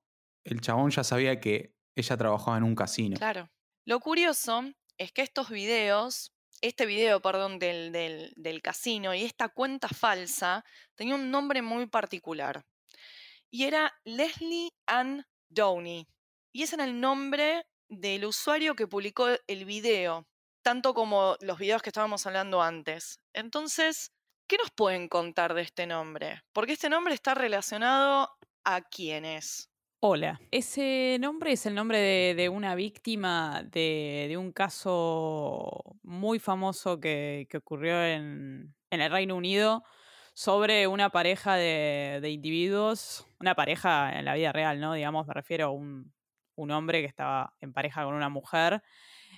el 0.47 0.61
chabón 0.61 0.91
ya 0.91 1.05
sabía 1.05 1.41
que 1.41 1.75
ella 1.95 2.17
trabajaba 2.17 2.57
en 2.57 2.63
un 2.63 2.75
casino. 2.75 3.17
Claro. 3.17 3.51
Lo 3.85 4.01
curioso 4.01 4.63
es 4.97 5.13
que 5.13 5.23
estos 5.23 5.51
videos, 5.51 6.33
este 6.61 6.87
video, 6.87 7.21
perdón, 7.21 7.59
del, 7.59 7.93
del, 7.93 8.33
del 8.37 8.63
casino 8.63 9.15
y 9.15 9.25
esta 9.25 9.49
cuenta 9.49 9.89
falsa 9.89 10.65
tenía 10.95 11.15
un 11.15 11.31
nombre 11.31 11.63
muy 11.63 11.87
particular. 11.87 12.65
Y 13.51 13.65
era 13.65 13.93
Leslie 14.05 14.71
Ann 14.87 15.25
Downey. 15.49 16.07
Y 16.53 16.63
ese 16.63 16.77
era 16.77 16.85
el 16.85 17.01
nombre 17.01 17.67
del 17.89 18.25
usuario 18.25 18.75
que 18.75 18.87
publicó 18.87 19.29
el 19.47 19.65
video, 19.65 20.27
tanto 20.63 20.95
como 20.95 21.37
los 21.41 21.59
videos 21.59 21.83
que 21.83 21.91
estábamos 21.91 22.27
hablando 22.27 22.63
antes. 22.63 23.21
Entonces, 23.33 24.13
¿qué 24.49 24.57
nos 24.59 24.71
pueden 24.71 25.09
contar 25.09 25.55
de 25.55 25.63
este 25.63 25.87
nombre? 25.87 26.43
Porque 26.53 26.73
este 26.73 26.89
nombre 26.89 27.15
está 27.15 27.35
relacionado 27.35 28.31
a 28.65 28.83
quiénes. 28.83 29.71
Hola. 30.09 30.41
Ese 30.53 31.17
nombre 31.21 31.51
es 31.51 31.67
el 31.67 31.75
nombre 31.75 31.99
de, 31.99 32.49
una 32.49 32.77
víctima 32.77 33.65
de, 33.65 34.37
un 34.39 34.53
caso 34.53 35.99
muy 36.05 36.39
famoso 36.39 37.01
que, 37.01 37.49
ocurrió 37.57 38.01
en, 38.05 38.73
el 38.91 39.11
Reino 39.11 39.35
Unido 39.35 39.83
sobre 40.33 40.87
una 40.87 41.11
pareja 41.11 41.57
de, 41.57 42.31
individuos, 42.31 43.27
una 43.41 43.57
pareja 43.57 44.17
en 44.17 44.27
la 44.27 44.35
vida 44.35 44.53
real, 44.53 44.79
¿no? 44.79 44.95
Digamos, 44.95 45.27
me 45.27 45.35
refiero 45.35 45.67
a 45.67 45.71
un, 45.71 46.13
un 46.55 46.71
hombre 46.71 47.01
que 47.01 47.09
estaba 47.09 47.57
en 47.61 47.73
pareja 47.73 48.05
con 48.05 48.15
una 48.15 48.29
mujer 48.29 48.85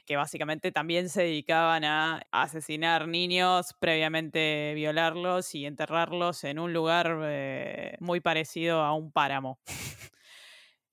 que 0.04 0.16
básicamente 0.16 0.70
también 0.70 1.08
se 1.08 1.22
dedicaban 1.22 1.84
a 1.84 2.26
asesinar 2.30 3.08
niños, 3.08 3.74
previamente 3.80 4.74
violarlos 4.74 5.54
y 5.54 5.64
enterrarlos 5.64 6.44
en 6.44 6.58
un 6.58 6.74
lugar 6.74 7.20
eh, 7.22 7.96
muy 8.00 8.20
parecido 8.20 8.82
a 8.82 8.92
un 8.92 9.10
páramo. 9.12 9.58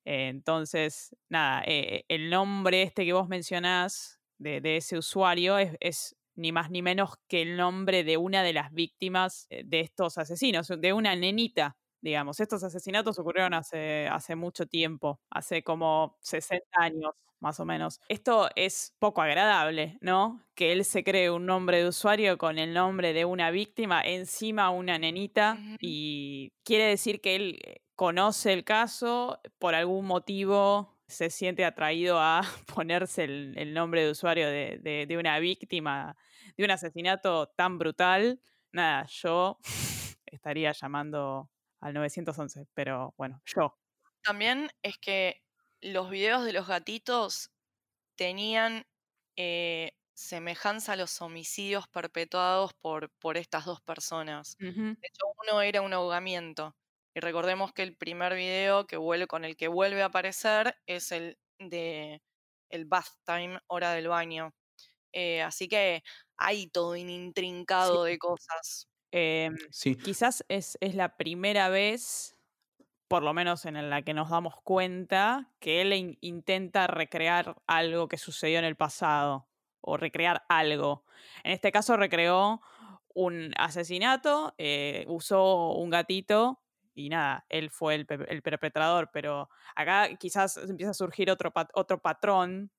Entonces, 0.08 1.16
nada, 1.28 1.64
eh, 1.66 2.04
el 2.08 2.30
nombre 2.30 2.82
este 2.82 3.04
que 3.04 3.12
vos 3.12 3.28
mencionás 3.28 4.20
de, 4.38 4.76
ese 4.76 4.96
usuario 4.96 5.58
es, 5.58 6.16
ni 6.36 6.52
más 6.52 6.70
ni 6.70 6.80
menos 6.80 7.14
que 7.26 7.42
el 7.42 7.56
nombre 7.56 8.04
de 8.04 8.16
una 8.16 8.44
de 8.44 8.52
las 8.52 8.72
víctimas 8.72 9.48
eh, 9.50 9.62
de 9.64 9.80
estos 9.80 10.16
asesinos, 10.16 10.68
de 10.68 10.92
una 10.92 11.16
nenita, 11.16 11.76
digamos. 12.00 12.38
Estos 12.38 12.62
asesinatos 12.62 13.18
ocurrieron 13.18 13.52
hace, 13.54 14.06
hace 14.06 14.36
mucho 14.36 14.66
tiempo, 14.66 15.20
hace 15.28 15.64
como 15.64 16.16
60 16.20 16.64
años 16.80 17.12
más 17.40 17.60
o 17.60 17.64
menos. 17.64 18.00
Esto 18.08 18.48
es 18.56 18.94
poco 18.98 19.22
agradable, 19.22 19.98
¿no? 20.00 20.42
Que 20.54 20.72
él 20.72 20.84
se 20.84 21.04
cree 21.04 21.30
un 21.30 21.46
nombre 21.46 21.78
de 21.78 21.88
usuario 21.88 22.38
con 22.38 22.58
el 22.58 22.72
nombre 22.72 23.12
de 23.12 23.24
una 23.24 23.50
víctima, 23.50 24.02
encima 24.02 24.70
una 24.70 24.98
nenita, 24.98 25.58
y 25.80 26.52
quiere 26.64 26.84
decir 26.84 27.20
que 27.20 27.36
él 27.36 27.58
eh, 27.62 27.76
conoce 27.94 28.52
el 28.52 28.64
caso, 28.64 29.40
por 29.58 29.74
algún 29.74 30.06
motivo 30.06 30.96
se 31.08 31.30
siente 31.30 31.64
atraído 31.64 32.18
a 32.18 32.42
ponerse 32.74 33.24
el, 33.24 33.74
nombre 33.74 34.04
de 34.04 34.10
usuario 34.10 34.48
de, 34.48 35.16
una 35.18 35.38
víctima 35.38 36.16
de 36.56 36.64
un 36.64 36.70
asesinato 36.70 37.48
tan 37.48 37.78
brutal. 37.78 38.40
Nada, 38.72 39.06
yo 39.06 39.58
estaría 40.26 40.72
llamando 40.72 41.50
al 41.80 41.94
911, 41.94 42.66
pero 42.74 43.14
bueno, 43.16 43.40
yo. 43.44 43.78
También 44.22 44.68
es 44.82 44.98
que 44.98 45.42
los 45.80 46.10
videos 46.10 46.44
de 46.44 46.52
los 46.52 46.66
gatitos 46.66 47.50
tenían 48.16 48.86
eh, 49.36 49.92
semejanza 50.14 50.94
a 50.94 50.96
los 50.96 51.20
homicidios 51.20 51.86
perpetuados 51.88 52.72
por, 52.74 53.10
por 53.18 53.36
estas 53.36 53.66
dos 53.66 53.80
personas. 53.80 54.56
De 54.58 54.68
hecho, 54.68 55.26
uno 55.42 55.60
era 55.60 55.82
un 55.82 55.92
ahogamiento. 55.92 56.74
Y 57.14 57.20
recordemos 57.20 57.72
que 57.72 57.82
el 57.82 57.96
primer 57.96 58.34
video 58.34 58.86
que 58.86 58.96
vuelve, 58.96 59.26
con 59.26 59.44
el 59.44 59.56
que 59.56 59.68
vuelve 59.68 60.02
a 60.02 60.06
aparecer 60.06 60.76
es 60.86 61.12
el 61.12 61.38
de 61.58 62.20
el 62.68 62.84
bath 62.84 63.08
time, 63.24 63.58
hora 63.68 63.92
del 63.92 64.08
baño. 64.08 64.54
Eh, 65.12 65.42
así 65.42 65.68
que 65.68 66.02
hay 66.36 66.68
todo 66.68 66.90
un 66.90 67.08
intrincado 67.08 68.04
de 68.04 68.18
cosas. 68.18 68.88
Em, 69.12 69.56
quizás 70.02 70.44
es, 70.48 70.76
es, 70.80 70.94
la 70.94 71.16
primera 71.16 71.68
vez, 71.68 72.35
por 73.08 73.22
lo 73.22 73.32
menos 73.32 73.64
en 73.66 73.90
la 73.90 74.02
que 74.02 74.14
nos 74.14 74.30
damos 74.30 74.54
cuenta, 74.62 75.50
que 75.60 75.80
él 75.82 76.18
intenta 76.20 76.86
recrear 76.86 77.56
algo 77.66 78.08
que 78.08 78.18
sucedió 78.18 78.58
en 78.58 78.64
el 78.64 78.76
pasado, 78.76 79.46
o 79.80 79.96
recrear 79.96 80.44
algo. 80.48 81.04
En 81.44 81.52
este 81.52 81.72
caso 81.72 81.96
recreó 81.96 82.60
un 83.14 83.52
asesinato, 83.56 84.54
eh, 84.58 85.04
usó 85.08 85.72
un 85.72 85.88
gatito 85.90 86.60
y 86.94 87.08
nada, 87.08 87.46
él 87.48 87.70
fue 87.70 87.94
el, 87.94 88.06
perpetrador, 88.06 89.10
pero 89.12 89.48
acá 89.74 90.08
quizás 90.16 90.56
empieza 90.56 90.90
a 90.90 90.94
surgir 90.94 91.30
otro, 91.30 91.52
otro 91.74 92.00
patrón 92.00 92.70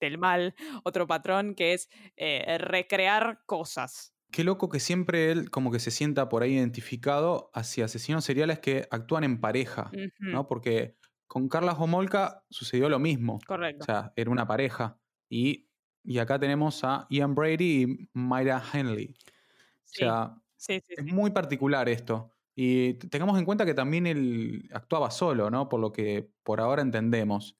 del 0.00 0.18
mal, 0.18 0.54
otro 0.82 1.06
patrón 1.06 1.54
que 1.54 1.74
es 1.74 1.88
eh, 2.16 2.58
recrear 2.58 3.40
cosas. 3.46 4.13
Qué 4.34 4.42
loco 4.42 4.68
que 4.68 4.80
siempre 4.80 5.30
él 5.30 5.48
como 5.48 5.70
que 5.70 5.78
se 5.78 5.92
sienta 5.92 6.28
por 6.28 6.42
ahí 6.42 6.54
identificado 6.54 7.52
hacia 7.54 7.84
asesinos 7.84 8.24
seriales 8.24 8.58
que 8.58 8.88
actúan 8.90 9.22
en 9.22 9.40
pareja, 9.40 9.92
¿no? 10.18 10.48
Porque 10.48 10.96
con 11.28 11.48
Carla 11.48 11.72
Homolka 11.72 12.44
sucedió 12.50 12.88
lo 12.88 12.98
mismo. 12.98 13.38
Correcto. 13.46 13.82
O 13.82 13.86
sea, 13.86 14.12
era 14.16 14.32
una 14.32 14.44
pareja. 14.44 14.98
Y, 15.28 15.68
y 16.02 16.18
acá 16.18 16.36
tenemos 16.40 16.82
a 16.82 17.06
Ian 17.10 17.36
Brady 17.36 17.82
y 17.82 18.10
Myra 18.12 18.60
Henley. 18.72 19.14
O 19.14 19.82
sea, 19.84 20.34
es 20.66 21.04
muy 21.04 21.30
particular 21.30 21.88
esto. 21.88 22.32
Y 22.56 22.94
tengamos 22.94 23.38
en 23.38 23.44
cuenta 23.44 23.64
que 23.64 23.74
también 23.74 24.04
él 24.08 24.68
actuaba 24.72 25.12
solo, 25.12 25.48
¿no? 25.48 25.68
Por 25.68 25.78
lo 25.78 25.92
que 25.92 26.28
por 26.42 26.60
ahora 26.60 26.82
entendemos. 26.82 27.56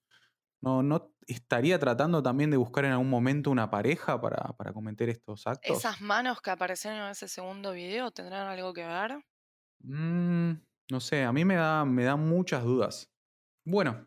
No, 0.64 0.82
no 0.82 1.14
estaría 1.26 1.78
tratando 1.78 2.22
también 2.22 2.50
de 2.50 2.56
buscar 2.56 2.86
en 2.86 2.92
algún 2.92 3.10
momento 3.10 3.50
una 3.50 3.70
pareja 3.70 4.20
para, 4.20 4.56
para 4.56 4.72
cometer 4.72 5.10
estos 5.10 5.46
actos. 5.46 5.76
¿Esas 5.76 6.00
manos 6.00 6.40
que 6.40 6.50
aparecen 6.50 6.94
en 6.94 7.10
ese 7.10 7.28
segundo 7.28 7.72
video 7.72 8.10
tendrán 8.10 8.46
algo 8.46 8.72
que 8.72 8.86
ver? 8.86 9.22
Mm, 9.82 10.52
no 10.90 11.00
sé, 11.00 11.24
a 11.24 11.32
mí 11.32 11.44
me 11.44 11.56
da, 11.56 11.84
me 11.84 12.04
da 12.04 12.16
muchas 12.16 12.64
dudas. 12.64 13.10
Bueno, 13.66 14.06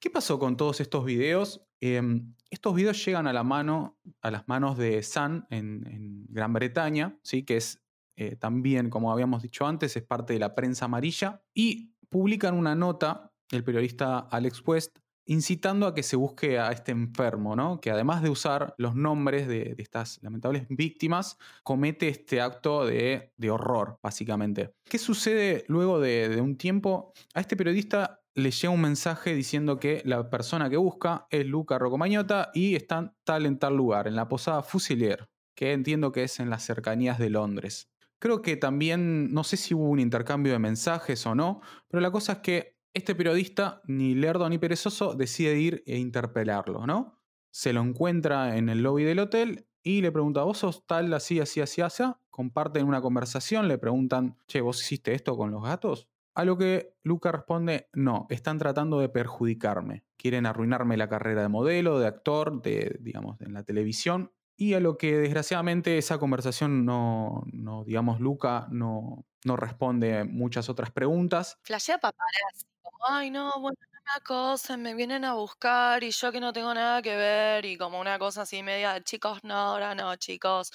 ¿qué 0.00 0.10
pasó 0.10 0.38
con 0.38 0.56
todos 0.56 0.80
estos 0.80 1.04
videos? 1.04 1.66
Em, 1.80 2.34
estos 2.50 2.74
videos 2.74 3.02
llegan 3.04 3.26
a 3.26 3.32
la 3.32 3.42
mano, 3.42 3.98
a 4.20 4.30
las 4.30 4.46
manos 4.48 4.76
de 4.76 5.02
Sun 5.02 5.46
en, 5.50 5.86
en 5.86 6.26
Gran 6.28 6.52
Bretaña, 6.52 7.18
¿sí? 7.22 7.44
que 7.44 7.56
es 7.56 7.82
eh, 8.16 8.36
también, 8.36 8.90
como 8.90 9.12
habíamos 9.12 9.42
dicho 9.42 9.66
antes, 9.66 9.96
es 9.96 10.02
parte 10.02 10.32
de 10.32 10.38
la 10.38 10.54
prensa 10.54 10.86
amarilla, 10.86 11.42
y 11.54 11.94
publican 12.08 12.54
una 12.54 12.74
nota, 12.74 13.32
el 13.50 13.64
periodista 13.64 14.18
Alex 14.18 14.62
West, 14.66 14.98
incitando 15.28 15.86
a 15.86 15.94
que 15.94 16.02
se 16.02 16.16
busque 16.16 16.58
a 16.58 16.72
este 16.72 16.90
enfermo, 16.90 17.54
¿no? 17.54 17.80
que 17.80 17.90
además 17.90 18.22
de 18.22 18.30
usar 18.30 18.74
los 18.78 18.94
nombres 18.94 19.46
de, 19.46 19.74
estas 19.76 20.18
lamentables 20.22 20.66
víctimas, 20.70 21.36
comete 21.62 22.08
este 22.08 22.40
acto 22.40 22.86
de, 22.86 23.30
horror, 23.50 23.98
básicamente. 24.02 24.72
¿Qué 24.84 24.98
sucede 24.98 25.64
luego 25.68 26.00
de, 26.00 26.40
un 26.40 26.56
tiempo? 26.56 27.12
A 27.34 27.40
este 27.40 27.56
periodista 27.56 28.22
le 28.34 28.50
llega 28.50 28.72
un 28.72 28.80
mensaje 28.80 29.34
diciendo 29.34 29.78
que 29.78 30.00
la 30.06 30.30
persona 30.30 30.70
que 30.70 30.78
busca 30.78 31.26
es 31.30 31.44
Luca 31.44 31.78
Rocomañota 31.78 32.50
y 32.54 32.74
está 32.74 33.14
tal 33.24 33.44
en 33.44 33.58
tal 33.58 33.76
lugar, 33.76 34.08
en 34.08 34.16
la 34.16 34.28
posada 34.28 34.62
Fusilier, 34.62 35.28
que 35.54 35.72
entiendo 35.72 36.10
que 36.10 36.24
es 36.24 36.40
en 36.40 36.48
las 36.48 36.64
cercanías 36.64 37.18
de 37.18 37.28
Londres. 37.28 37.90
Creo 38.18 38.40
que 38.40 38.56
también, 38.56 39.32
no 39.34 39.44
sé 39.44 39.58
si 39.58 39.74
hubo 39.74 39.90
un 39.90 40.00
intercambio 40.00 40.52
de 40.52 40.58
mensajes 40.58 41.26
o 41.26 41.34
no, 41.34 41.60
pero 41.86 42.00
la 42.00 42.10
cosa 42.10 42.32
es 42.32 42.38
que 42.38 42.77
este 42.94 43.14
periodista, 43.14 43.82
ni 43.86 44.14
lerdo 44.14 44.48
ni 44.48 44.58
perezoso, 44.58 45.14
decide 45.14 45.58
ir 45.58 45.82
e 45.86 45.98
interpelarlo, 45.98 46.86
¿no? 46.86 47.20
Se 47.50 47.72
lo 47.72 47.80
encuentra 47.80 48.56
en 48.56 48.68
el 48.68 48.82
lobby 48.82 49.04
del 49.04 49.20
hotel 49.20 49.68
y 49.82 50.00
le 50.02 50.12
pregunta, 50.12 50.42
¿vos 50.42 50.58
sos 50.58 50.86
tal, 50.86 51.12
así, 51.14 51.40
así, 51.40 51.60
así, 51.60 51.80
así? 51.80 52.04
Comparten 52.30 52.86
una 52.86 53.00
conversación, 53.00 53.68
le 53.68 53.78
preguntan, 53.78 54.36
che, 54.46 54.60
¿vos 54.60 54.82
hiciste 54.82 55.14
esto 55.14 55.36
con 55.36 55.50
los 55.50 55.62
gatos? 55.62 56.08
A 56.34 56.44
lo 56.44 56.56
que 56.56 56.94
Luca 57.02 57.32
responde, 57.32 57.88
no, 57.92 58.26
están 58.30 58.58
tratando 58.58 59.00
de 59.00 59.08
perjudicarme. 59.08 60.04
Quieren 60.16 60.46
arruinarme 60.46 60.96
la 60.96 61.08
carrera 61.08 61.42
de 61.42 61.48
modelo, 61.48 61.98
de 61.98 62.06
actor, 62.06 62.62
de, 62.62 62.96
digamos, 63.00 63.40
en 63.40 63.54
la 63.54 63.64
televisión. 63.64 64.30
Y 64.56 64.74
a 64.74 64.80
lo 64.80 64.98
que 64.98 65.16
desgraciadamente 65.16 65.98
esa 65.98 66.18
conversación 66.18 66.84
no, 66.84 67.44
no 67.52 67.84
digamos, 67.84 68.20
Luca 68.20 68.68
no, 68.70 69.24
no 69.44 69.56
responde 69.56 70.24
muchas 70.24 70.68
otras 70.68 70.90
preguntas. 70.90 71.58
Flashea 71.62 71.98
paparazzi, 71.98 72.66
como, 72.90 73.06
ay 73.08 73.30
no, 73.30 73.52
bueno, 73.60 73.76
una 74.08 74.24
cosa, 74.24 74.76
me 74.78 74.94
vienen 74.94 75.24
a 75.24 75.34
buscar 75.34 76.02
y 76.02 76.10
yo 76.10 76.32
que 76.32 76.40
no 76.40 76.52
tengo 76.52 76.72
nada 76.72 77.02
que 77.02 77.14
ver 77.14 77.66
y 77.66 77.76
como 77.76 78.00
una 78.00 78.18
cosa 78.18 78.42
así 78.42 78.62
media, 78.62 79.02
chicos, 79.02 79.44
no, 79.44 79.54
ahora 79.54 79.94
no, 79.94 80.16
chicos. 80.16 80.72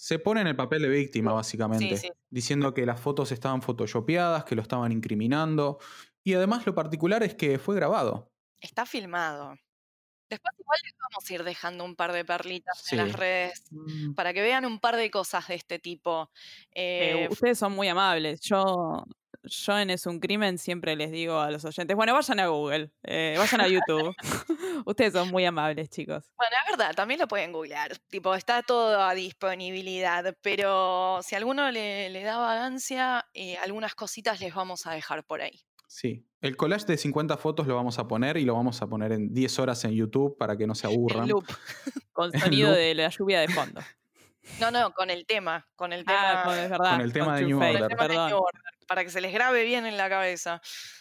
Se 0.00 0.18
pone 0.18 0.40
en 0.40 0.48
el 0.48 0.56
papel 0.56 0.82
de 0.82 0.88
víctima, 0.88 1.32
básicamente, 1.32 2.12
diciendo 2.28 2.74
que 2.74 2.84
las 2.84 3.00
fotos 3.00 3.30
estaban 3.30 3.62
photoshopeadas, 3.62 4.44
que 4.44 4.56
lo 4.56 4.62
estaban 4.62 4.90
incriminando. 4.90 5.78
Y 6.24 6.34
además 6.34 6.66
lo 6.66 6.74
particular 6.74 7.22
es 7.22 7.34
que 7.34 7.58
fue 7.58 7.76
grabado. 7.76 8.32
Está 8.60 8.84
filmado. 8.84 9.54
Después 10.28 10.54
igual 10.58 10.78
les 10.82 10.94
vamos 10.98 11.30
a 11.30 11.34
ir 11.34 11.44
dejando 11.44 11.84
un 11.84 11.94
par 11.94 12.12
de 12.12 12.24
perlitas 12.24 12.90
en 12.90 12.98
las 12.98 13.12
redes 13.12 13.64
mm. 13.70 14.14
para 14.14 14.32
que 14.32 14.40
vean 14.40 14.64
un 14.64 14.80
par 14.80 14.96
de 14.96 15.10
cosas 15.10 15.46
de 15.46 15.56
este 15.56 15.78
tipo. 15.78 16.30
Eh, 16.74 17.28
ustedes 17.30 17.58
son 17.58 17.72
muy 17.74 17.88
amables. 17.88 18.40
Yo, 18.40 19.04
yo 19.44 19.78
en 19.78 19.90
Es 19.90 20.06
un 20.06 20.20
Crimen 20.20 20.58
siempre 20.58 20.96
les 20.96 21.10
digo 21.10 21.38
a 21.38 21.50
los 21.50 21.64
oyentes, 21.64 21.96
bueno, 21.96 22.14
vayan 22.14 22.40
a 22.40 22.46
Google, 22.46 22.90
eh, 23.02 23.34
vayan 23.38 23.60
a 23.60 23.68
YouTube. 23.68 24.14
ustedes 24.86 25.12
son 25.12 25.30
muy 25.30 25.44
amables, 25.44 25.90
chicos. 25.90 26.24
Bueno, 26.36 26.56
es 26.64 26.76
verdad, 26.76 26.94
también 26.94 27.20
lo 27.20 27.28
pueden 27.28 27.52
googlear. 27.52 27.96
Tipo, 28.08 28.34
está 28.34 28.62
todo 28.62 29.00
a 29.00 29.14
disponibilidad, 29.14 30.36
pero 30.42 31.20
si 31.22 31.34
a 31.34 31.38
alguno 31.38 31.70
le, 31.70 32.22
da 32.22 32.38
vagancia, 32.38 33.26
eh, 33.34 33.56
algunas 33.58 33.94
cositas 33.94 34.40
les 34.40 34.54
vamos 34.54 34.86
a 34.86 34.92
dejar 34.92 35.24
por 35.24 35.42
ahí. 35.42 35.60
Sí. 35.86 36.24
El 36.40 36.56
collage 36.56 36.86
de 36.86 36.96
50 36.96 37.36
fotos 37.36 37.66
lo 37.66 37.76
vamos 37.76 37.98
a 37.98 38.08
poner 38.08 38.36
y 38.36 38.44
lo 38.44 38.54
vamos 38.54 38.80
a 38.80 38.86
poner 38.86 39.12
en 39.12 39.32
10 39.34 39.58
horas 39.58 39.84
en 39.84 39.92
YouTube 39.92 40.36
para 40.38 40.56
que 40.56 40.66
no 40.66 40.74
se 40.74 40.86
aburran. 40.86 41.28
loop. 41.28 41.44
Con 42.12 42.32
sonido 42.32 42.72
de 42.72 42.94
la 42.94 43.08
lluvia 43.08 43.40
de 43.40 43.48
fondo. 43.48 43.80
No, 44.60 44.72
no, 44.72 44.92
con 44.92 45.08
el 45.08 45.24
tema. 45.24 45.68
Con 45.76 45.92
el 45.92 46.04
ah, 46.06 46.42
tema, 46.42 46.64
es 46.64 46.70
verdad. 46.70 46.90
Con 46.90 47.00
el 47.00 47.12
tema, 47.12 47.36
de, 47.36 47.46
New 47.46 47.58
Order. 47.58 48.71
Para 48.86 49.04
que 49.04 49.10
se 49.10 49.20
les 49.20 49.32
grabe 49.32 49.64
bien 49.64 49.86
en 49.86 49.96
la 49.96 50.08
cabeza. 50.08 50.60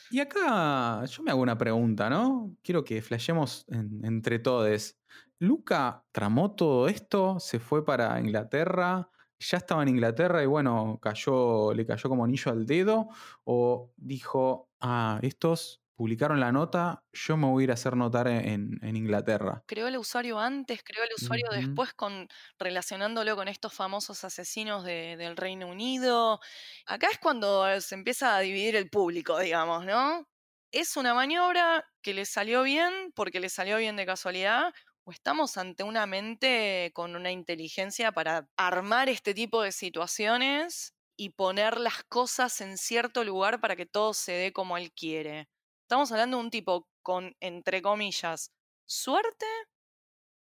Y 0.10 0.20
acá 0.20 1.03
yo 1.06 1.24
me 1.24 1.32
hago 1.32 1.41
una 1.41 1.58
pregunta, 1.58 2.10
¿no? 2.10 2.56
Quiero 2.64 2.84
que 2.84 3.02
flashemos 3.02 3.66
entre 4.03 4.40
todos. 4.40 4.98
¿Luca 5.40 6.06
tramó 6.12 6.56
todo 6.56 6.88
esto? 6.88 7.40
¿Se 7.40 7.60
fue 7.60 7.84
para 7.84 8.20
Inglaterra? 8.20 9.10
ya 9.41 9.58
estaba 9.58 9.82
en 9.84 9.90
Inglaterra 9.90 10.44
y 10.44 10.45
bueno, 10.45 10.99
cayó, 11.02 11.74
le 11.74 11.86
cayó 11.86 12.10
como 12.10 12.24
anillo 12.24 12.52
al 12.52 12.66
dedo, 12.66 13.10
o 13.44 13.91
dijo, 13.98 14.70
ah, 14.80 15.20
estos 15.24 15.82
publicaron 16.02 16.40
la 16.40 16.52
nota, 16.52 17.06
yo 17.14 17.38
me 17.38 17.48
voy 17.48 17.64
a 17.64 17.65
ir 17.65 17.72
a 17.72 17.73
hacer 17.76 17.95
notar 17.95 18.28
en, 18.28 18.80
en 18.82 18.95
Inglaterra. 18.95 19.65
Creó 19.68 19.88
el 19.88 19.98
usuario 19.98 20.38
antes, 20.40 20.84
creó 20.84 21.03
el 21.06 21.14
usuario 21.15 21.49
después 21.52 21.94
con 21.94 22.28
relacionándolo 22.60 23.36
con 23.38 23.48
estos 23.48 23.73
famosos 23.73 24.23
asesinos 24.26 24.84
de- 24.84 25.15
del 25.18 25.38
Reino 25.38 25.68
Unido. 25.68 26.40
Acá 26.86 27.07
es 27.11 27.19
cuando 27.19 27.68
eh, 27.69 27.80
se 27.82 27.95
empieza 27.95 28.36
a 28.36 28.41
dividir 28.41 28.76
el 28.76 28.90
público, 28.90 29.40
digamos, 29.40 29.86
¿no? 29.86 30.28
¿Es 30.72 30.98
una 30.98 31.14
maniobra 31.14 31.86
que 32.02 32.14
le 32.14 32.26
salió 32.26 32.64
bien 32.64 33.14
porque 33.15 33.40
le 33.40 33.49
salió 33.49 33.78
bien 33.78 33.95
de 33.95 34.06
casualidad? 34.06 34.73
¿O 35.06 35.11
estamos 35.11 35.56
ante 35.57 35.84
una 35.84 36.06
mente 36.06 36.91
con 36.94 37.15
una 37.15 37.32
inteligencia 37.32 38.11
para 38.11 38.49
armar 38.57 39.07
este 39.10 39.34
tipo 39.34 39.61
de 39.64 39.72
situaciones 39.72 40.94
y 41.18 41.30
poner 41.32 41.78
las 41.80 42.03
cosas 42.10 42.60
en 42.61 42.78
cierto 42.78 43.23
lugar 43.23 43.61
para 43.61 43.76
que 43.78 43.86
todo 43.86 44.14
se 44.14 44.34
dé 44.34 44.52
como 44.53 44.78
él 44.78 44.91
quiere? 44.94 45.48
Estamos 45.91 46.09
hablando 46.13 46.38
de 46.38 46.43
un 46.45 46.49
tipo 46.49 46.88
con, 47.01 47.35
entre 47.41 47.81
comillas, 47.81 48.53
suerte 48.85 49.45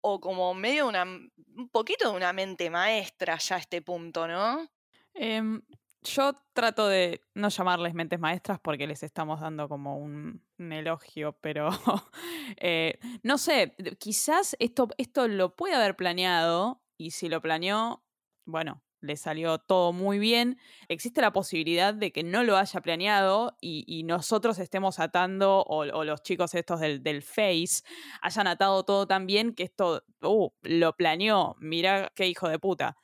o 0.02 0.20
como 0.20 0.54
medio 0.54 0.86
una, 0.86 1.04
un 1.06 1.70
poquito 1.72 2.12
de 2.12 2.18
una 2.18 2.34
mente 2.34 2.70
maestra 2.70 3.38
ya 3.38 3.56
a 3.56 3.60
este 3.60 3.82
punto, 3.82 4.28
¿no? 4.28 4.70
Em, 5.14 5.62
yo 6.02 6.34
trato 6.52 6.90
de 6.90 7.22
no 7.36 7.48
llamarles 7.48 7.94
mentes 7.94 8.20
maestras 8.20 8.60
porque 8.60 8.86
les 8.86 9.02
estamos 9.02 9.40
dando 9.40 9.70
como 9.70 9.98
un, 9.98 10.46
elogio, 10.58 11.32
pero 11.40 11.70
eh, 12.58 13.00
no 13.24 13.38
sé, 13.38 13.78
quizás 13.98 14.58
esto, 14.60 14.90
esto 14.98 15.30
lo 15.30 15.56
puede 15.56 15.74
haber 15.74 15.96
planeado 15.96 16.84
y 16.98 17.12
si 17.12 17.30
lo 17.30 17.42
planeó, 17.42 18.04
bueno, 18.46 18.84
le 19.02 19.16
salió 19.16 19.60
todo 19.60 19.94
muy 19.94 20.20
bien. 20.20 20.58
Existe 20.88 21.22
la 21.22 21.32
posibilidad 21.32 21.94
de 21.94 22.12
que 22.12 22.24
no 22.24 22.44
lo 22.44 22.58
haya 22.58 22.82
planeado 22.82 23.58
y, 23.62 24.04
nosotros 24.04 24.60
estemos 24.60 25.00
atando, 25.00 25.64
o, 25.68 26.04
los 26.04 26.24
chicos 26.24 26.56
estos 26.56 26.80
del, 26.80 27.22
Face 27.22 27.84
hayan 28.22 28.48
atado 28.48 28.84
todo 28.84 29.06
tan 29.08 29.28
bien 29.28 29.54
que 29.54 29.64
esto, 29.64 30.04
uh, 30.22 30.50
lo 30.62 30.96
planeó, 30.96 31.56
mira 31.60 32.12
qué 32.16 32.28
hijo 32.28 32.50
de 32.50 32.60
puta. 32.60 32.98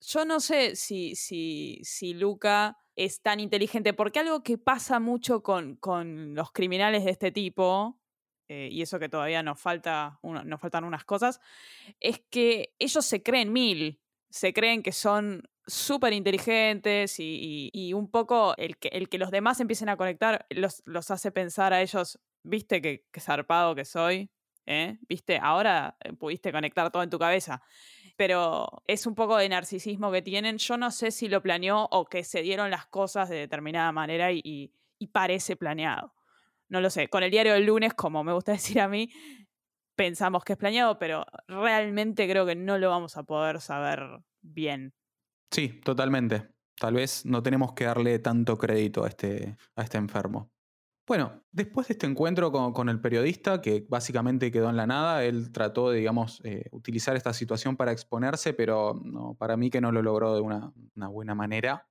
Yo 0.00 0.24
no 0.24 0.38
sé 0.40 0.76
si, 0.76 1.16
si, 1.16 1.80
si 1.82 2.14
Luca 2.14 2.76
es 2.94 3.22
tan 3.22 3.40
inteligente, 3.40 3.94
porque 3.94 4.20
algo 4.20 4.42
que 4.42 4.58
pasa 4.58 5.00
mucho 5.00 5.42
con, 5.42 5.76
con 5.76 6.34
los 6.34 6.52
criminales 6.52 7.04
de 7.04 7.10
este 7.10 7.32
tipo, 7.32 7.98
eh, 8.48 8.68
y 8.70 8.82
eso 8.82 8.98
que 8.98 9.08
todavía 9.08 9.42
nos, 9.42 9.60
falta, 9.60 10.20
nos 10.22 10.60
faltan 10.60 10.84
unas 10.84 11.04
cosas, 11.04 11.40
es 12.00 12.20
que 12.30 12.74
ellos 12.78 13.04
se 13.04 13.22
creen 13.22 13.52
mil, 13.52 14.03
se 14.34 14.52
creen 14.52 14.82
que 14.82 14.90
son 14.90 15.44
súper 15.64 16.12
inteligentes 16.12 17.20
y, 17.20 17.70
y- 17.72 17.92
un 17.92 18.10
poco 18.10 18.54
el 18.56 18.76
que, 18.78 18.88
el 18.88 19.08
que 19.08 19.16
los 19.18 19.30
demás 19.30 19.60
empiecen 19.60 19.88
a 19.88 19.96
conectar 19.96 20.44
los, 20.50 20.82
los 20.86 21.10
hace 21.12 21.30
pensar 21.30 21.72
a 21.72 21.80
ellos, 21.82 22.18
viste 22.42 22.82
que, 22.82 23.06
que 23.12 23.20
zarpado 23.20 23.76
que 23.76 23.84
soy, 23.84 24.28
¿eh? 24.66 24.98
viste, 25.08 25.38
ahora 25.40 25.96
eh, 26.02 26.12
pudiste 26.14 26.50
conectar 26.50 26.90
todo 26.90 27.04
en 27.04 27.10
tu 27.10 27.18
cabeza 27.18 27.62
pero 28.16 28.82
es 28.86 29.06
un 29.06 29.14
poco 29.14 29.36
de 29.36 29.48
narcisismo 29.48 30.12
que 30.12 30.22
tienen. 30.22 30.58
Yo 30.58 30.76
no 30.76 30.90
sé 30.92 31.10
si 31.10 31.28
lo 31.28 31.42
planeó 31.42 31.88
o 31.90 32.04
que 32.06 32.24
se 32.24 32.42
dieron 32.42 32.70
las 32.70 32.86
cosas 32.86 33.28
de 33.28 33.36
determinada 33.36 33.92
manera 33.92 34.32
y, 34.32 34.40
y- 34.44 34.72
y 35.00 35.08
parece 35.08 35.56
planeado. 35.56 36.14
No 36.68 36.80
lo 36.80 36.90
sé. 36.90 37.08
Con 37.08 37.22
el 37.22 37.30
diario 37.30 37.54
del 37.54 37.66
lunes, 37.66 37.94
como 37.94 38.24
me 38.24 38.32
gusta 38.32 38.52
decir 38.52 38.80
a 38.80 38.88
mí, 38.88 39.10
pensamos 39.94 40.44
que 40.44 40.54
es 40.54 40.58
planeado, 40.58 40.98
pero 40.98 41.24
realmente 41.48 42.28
creo 42.28 42.46
que 42.46 42.56
no 42.56 42.78
lo 42.78 42.90
vamos 42.90 43.16
a 43.16 43.22
poder 43.22 43.60
saber 43.60 44.00
bien. 44.42 44.94
Sí, 45.50 45.80
totalmente. 45.84 46.48
Tal 46.78 46.94
vez 46.94 47.24
no 47.24 47.42
tenemos 47.42 47.72
que 47.72 47.84
darle 47.84 48.18
tanto 48.18 48.58
crédito 48.58 49.04
a 49.04 49.08
este, 49.08 49.56
a 49.76 49.82
este 49.82 49.98
enfermo. 49.98 50.50
Bueno, 51.06 51.44
después 51.52 51.86
de 51.88 51.92
este 51.92 52.06
encuentro 52.06 52.50
con, 52.50 52.72
con 52.72 52.88
el 52.88 52.98
periodista, 52.98 53.60
que 53.60 53.84
básicamente 53.88 54.50
quedó 54.50 54.70
en 54.70 54.76
la 54.76 54.86
nada, 54.86 55.22
él 55.24 55.52
trató 55.52 55.90
de, 55.90 55.98
digamos, 55.98 56.40
eh, 56.44 56.64
utilizar 56.72 57.14
esta 57.14 57.34
situación 57.34 57.76
para 57.76 57.92
exponerse, 57.92 58.54
pero 58.54 58.98
no, 59.04 59.34
para 59.34 59.58
mí 59.58 59.68
que 59.68 59.82
no 59.82 59.92
lo 59.92 60.02
logró 60.02 60.34
de 60.34 60.40
una, 60.40 60.72
buena 60.94 61.34
manera. 61.34 61.86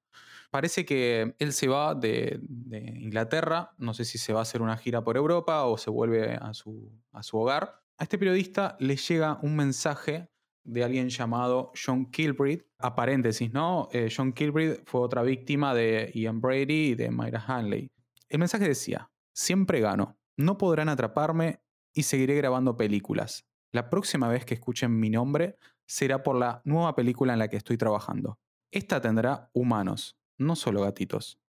Parece 0.49 0.83
que 0.83 1.35
él 1.37 1.53
se 1.53 1.67
va 1.67 1.93
de, 1.93 2.39
de 2.41 2.79
Inglaterra, 2.79 3.73
no 3.77 3.93
sé 3.93 4.03
si 4.03 4.17
se 4.17 4.33
va 4.33 4.39
a 4.39 4.43
hacer 4.43 4.63
una 4.63 4.77
gira 4.77 5.03
por 5.03 5.15
Europa 5.15 5.63
o 5.65 5.77
se 5.77 5.91
vuelve 5.91 6.33
a 6.33 6.53
su, 6.55 6.91
a 7.11 7.21
su 7.21 7.37
hogar. 7.37 7.82
A 7.97 8.03
este 8.03 8.17
periodista 8.17 8.75
le 8.79 8.95
llega 8.95 9.39
un 9.41 9.55
mensaje 9.55 10.29
de 10.65 10.83
alguien 10.83 11.09
llamado 11.09 11.71
John 11.85 12.05
Kilbreed. 12.09 12.61
A 12.79 12.95
paréntesis, 12.95 13.51
¿no? 13.53 13.89
Eh, 13.91 14.09
John 14.15 14.33
Kilbreed 14.33 14.81
fue 14.85 15.01
otra 15.01 15.21
víctima 15.21 15.73
de 15.73 16.11
Ian 16.13 16.41
Brady 16.41 16.91
y 16.91 16.95
de 16.95 17.11
Myra 17.11 17.43
Hanley. 17.45 17.91
El 18.29 18.39
mensaje 18.39 18.67
decía, 18.67 19.09
siempre 19.33 19.79
gano, 19.79 20.17
no 20.37 20.57
podrán 20.57 20.89
atraparme 20.89 21.61
y 21.93 22.03
seguiré 22.03 22.35
grabando 22.35 22.75
películas. 22.75 23.45
La 23.71 23.89
próxima 23.89 24.27
vez 24.27 24.45
que 24.45 24.53
escuchen 24.55 24.99
mi 24.99 25.09
nombre 25.09 25.57
será 25.85 26.23
por 26.23 26.35
la 26.37 26.61
nueva 26.65 26.95
película 26.95 27.33
en 27.33 27.39
la 27.39 27.47
que 27.47 27.57
estoy 27.57 27.77
trabajando. 27.77 28.39
Esta 28.71 28.99
tendrá 29.01 29.49
humanos, 29.53 30.17
no 30.37 30.55
solo 30.55 30.81
gatitos. 30.81 31.39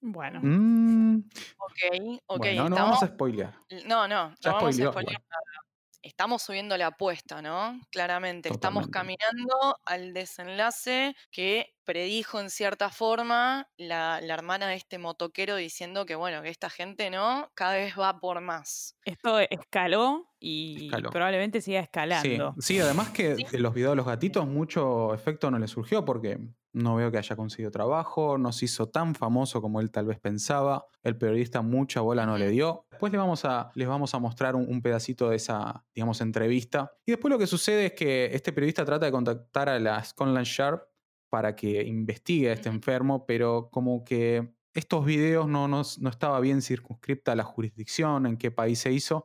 Bueno, 0.00 0.40
Mm, 0.42 1.18
Ok, 1.58 2.22
ok. 2.26 2.38
bueno, 2.38 2.62
no 2.62 2.68
estamos- 2.68 2.78
vamos 2.80 3.02
a 3.02 3.06
spoilear. 3.08 3.54
No, 3.86 4.08
no, 4.08 4.34
Ya 4.40 4.50
no 4.50 4.56
vamos 4.56 4.62
a 4.64 4.72
spoilear 4.72 4.92
bueno. 4.92 5.10
nada. 5.10 5.61
Estamos 6.02 6.42
subiendo 6.42 6.76
la 6.76 6.88
apuesta, 6.88 7.40
¿no? 7.42 7.80
Claramente. 7.90 8.48
Estamos 8.48 8.88
caminando 8.88 9.78
al 9.84 10.12
desenlace 10.12 11.14
que 11.30 11.74
predijo 11.84 12.40
en 12.40 12.50
cierta 12.50 12.90
forma 12.90 13.68
la, 13.76 14.20
la 14.20 14.34
hermana 14.34 14.66
de 14.68 14.74
este 14.74 14.98
motoquero 14.98 15.54
diciendo 15.56 16.04
que, 16.04 16.16
bueno, 16.16 16.42
que 16.42 16.48
esta 16.48 16.70
gente, 16.70 17.08
¿no? 17.10 17.50
Cada 17.54 17.74
vez 17.74 17.96
va 17.98 18.18
por 18.18 18.40
más. 18.40 18.96
esto 19.04 19.38
escaló 19.38 20.28
y 20.40 20.86
Escaló. 20.86 21.10
probablemente 21.10 21.60
siga 21.60 21.80
Sí, 21.80 21.84
escalando. 21.84 22.54
sí, 22.58 22.80
además 22.80 23.10
que 23.10 23.36
Sí. 23.36 23.44
de 23.52 23.58
los 23.60 23.72
videos 23.72 23.92
de 23.92 23.96
los 23.96 24.06
gatitos 24.06 24.46
mucho 24.46 25.14
efecto 25.14 25.50
no 25.52 25.58
le 25.60 25.68
surgió 25.68 26.04
porque 26.04 26.38
no 26.72 26.94
veo 26.96 27.10
que 27.10 27.18
haya 27.18 27.36
conseguido 27.36 27.70
trabajo, 27.70 28.38
no 28.38 28.52
se 28.52 28.64
hizo 28.66 28.88
tan 28.88 29.14
famoso 29.14 29.60
como 29.60 29.80
él 29.80 29.90
tal 29.90 30.06
vez 30.06 30.18
pensaba, 30.18 30.86
el 31.02 31.16
periodista 31.16 31.62
mucha 31.62 32.00
bola 32.00 32.24
no 32.26 32.38
le 32.38 32.48
dio. 32.48 32.86
Después 32.90 33.12
le 33.12 33.18
vamos 33.18 33.44
a, 33.44 33.70
les 33.74 33.86
vamos 33.88 34.14
a 34.14 34.18
mostrar 34.18 34.56
un, 34.56 34.66
un 34.68 34.80
pedacito 34.82 35.28
de 35.28 35.36
esa, 35.36 35.84
digamos, 35.94 36.20
entrevista. 36.20 36.92
Y 37.04 37.12
después 37.12 37.30
lo 37.30 37.38
que 37.38 37.46
sucede 37.46 37.86
es 37.86 37.92
que 37.92 38.26
este 38.32 38.52
periodista 38.52 38.84
trata 38.84 39.06
de 39.06 39.12
contactar 39.12 39.68
a 39.68 39.78
la 39.78 40.02
Scotland 40.02 40.46
Yard 40.46 40.80
para 41.28 41.54
que 41.56 41.82
investigue 41.84 42.50
a 42.50 42.52
este 42.54 42.68
enfermo, 42.68 43.24
pero 43.26 43.68
como 43.70 44.04
que 44.04 44.54
estos 44.74 45.04
videos 45.04 45.48
no, 45.48 45.68
no, 45.68 45.82
no 46.00 46.08
estaba 46.10 46.40
bien 46.40 46.62
circunscripta 46.62 47.34
la 47.34 47.44
jurisdicción, 47.44 48.26
en 48.26 48.36
qué 48.36 48.50
país 48.50 48.78
se 48.78 48.92
hizo, 48.92 49.24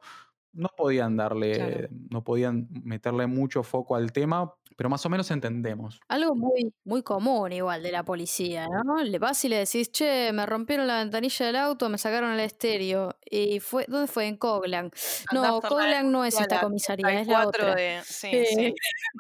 no 0.53 0.69
podían 0.75 1.15
darle, 1.17 1.53
Claro. 1.53 1.87
no 2.09 2.23
podían 2.23 2.67
meterle 2.83 3.27
mucho 3.27 3.63
foco 3.63 3.95
al 3.95 4.11
tema, 4.11 4.53
pero 4.77 4.89
más 4.89 5.03
o 5.05 5.09
menos 5.09 5.29
entendemos. 5.31 5.99
Algo 6.07 6.35
muy, 6.35 6.71
muy 6.85 7.01
común 7.01 7.51
igual 7.51 7.81
de 7.83 7.91
la 7.91 8.05
policía, 8.05 8.67
¿no? 8.85 9.03
Le 9.03 9.17
vas 9.19 9.43
y 9.43 9.49
le 9.49 9.57
decís, 9.57 9.91
che, 9.91 10.31
me 10.31 10.45
rompieron 10.45 10.85
la 10.87 10.99
ventanilla 10.99 11.47
del 11.47 11.55
auto, 11.57 11.89
me 11.89 11.97
sacaron 11.97 12.31
el 12.31 12.39
estéreo. 12.39 13.17
¿Y 13.29 13.59
fue, 13.59 13.85
dónde 13.89 14.07
fue? 14.07 14.27
En 14.27 14.37
Coglan. 14.37 14.91
No, 15.33 15.59
Coglan 15.61 16.11
no 16.11 16.23
es 16.23 16.39
esta 16.39 16.55
la 16.55 16.61
comisaría, 16.61 17.09
es 17.21 17.27
la 17.27 17.41
34 17.49 17.63
otra. 17.65 17.75
de- 17.75 18.01
Sí, 18.05 18.27
Eh, 18.31 18.45
sí. 18.55 18.75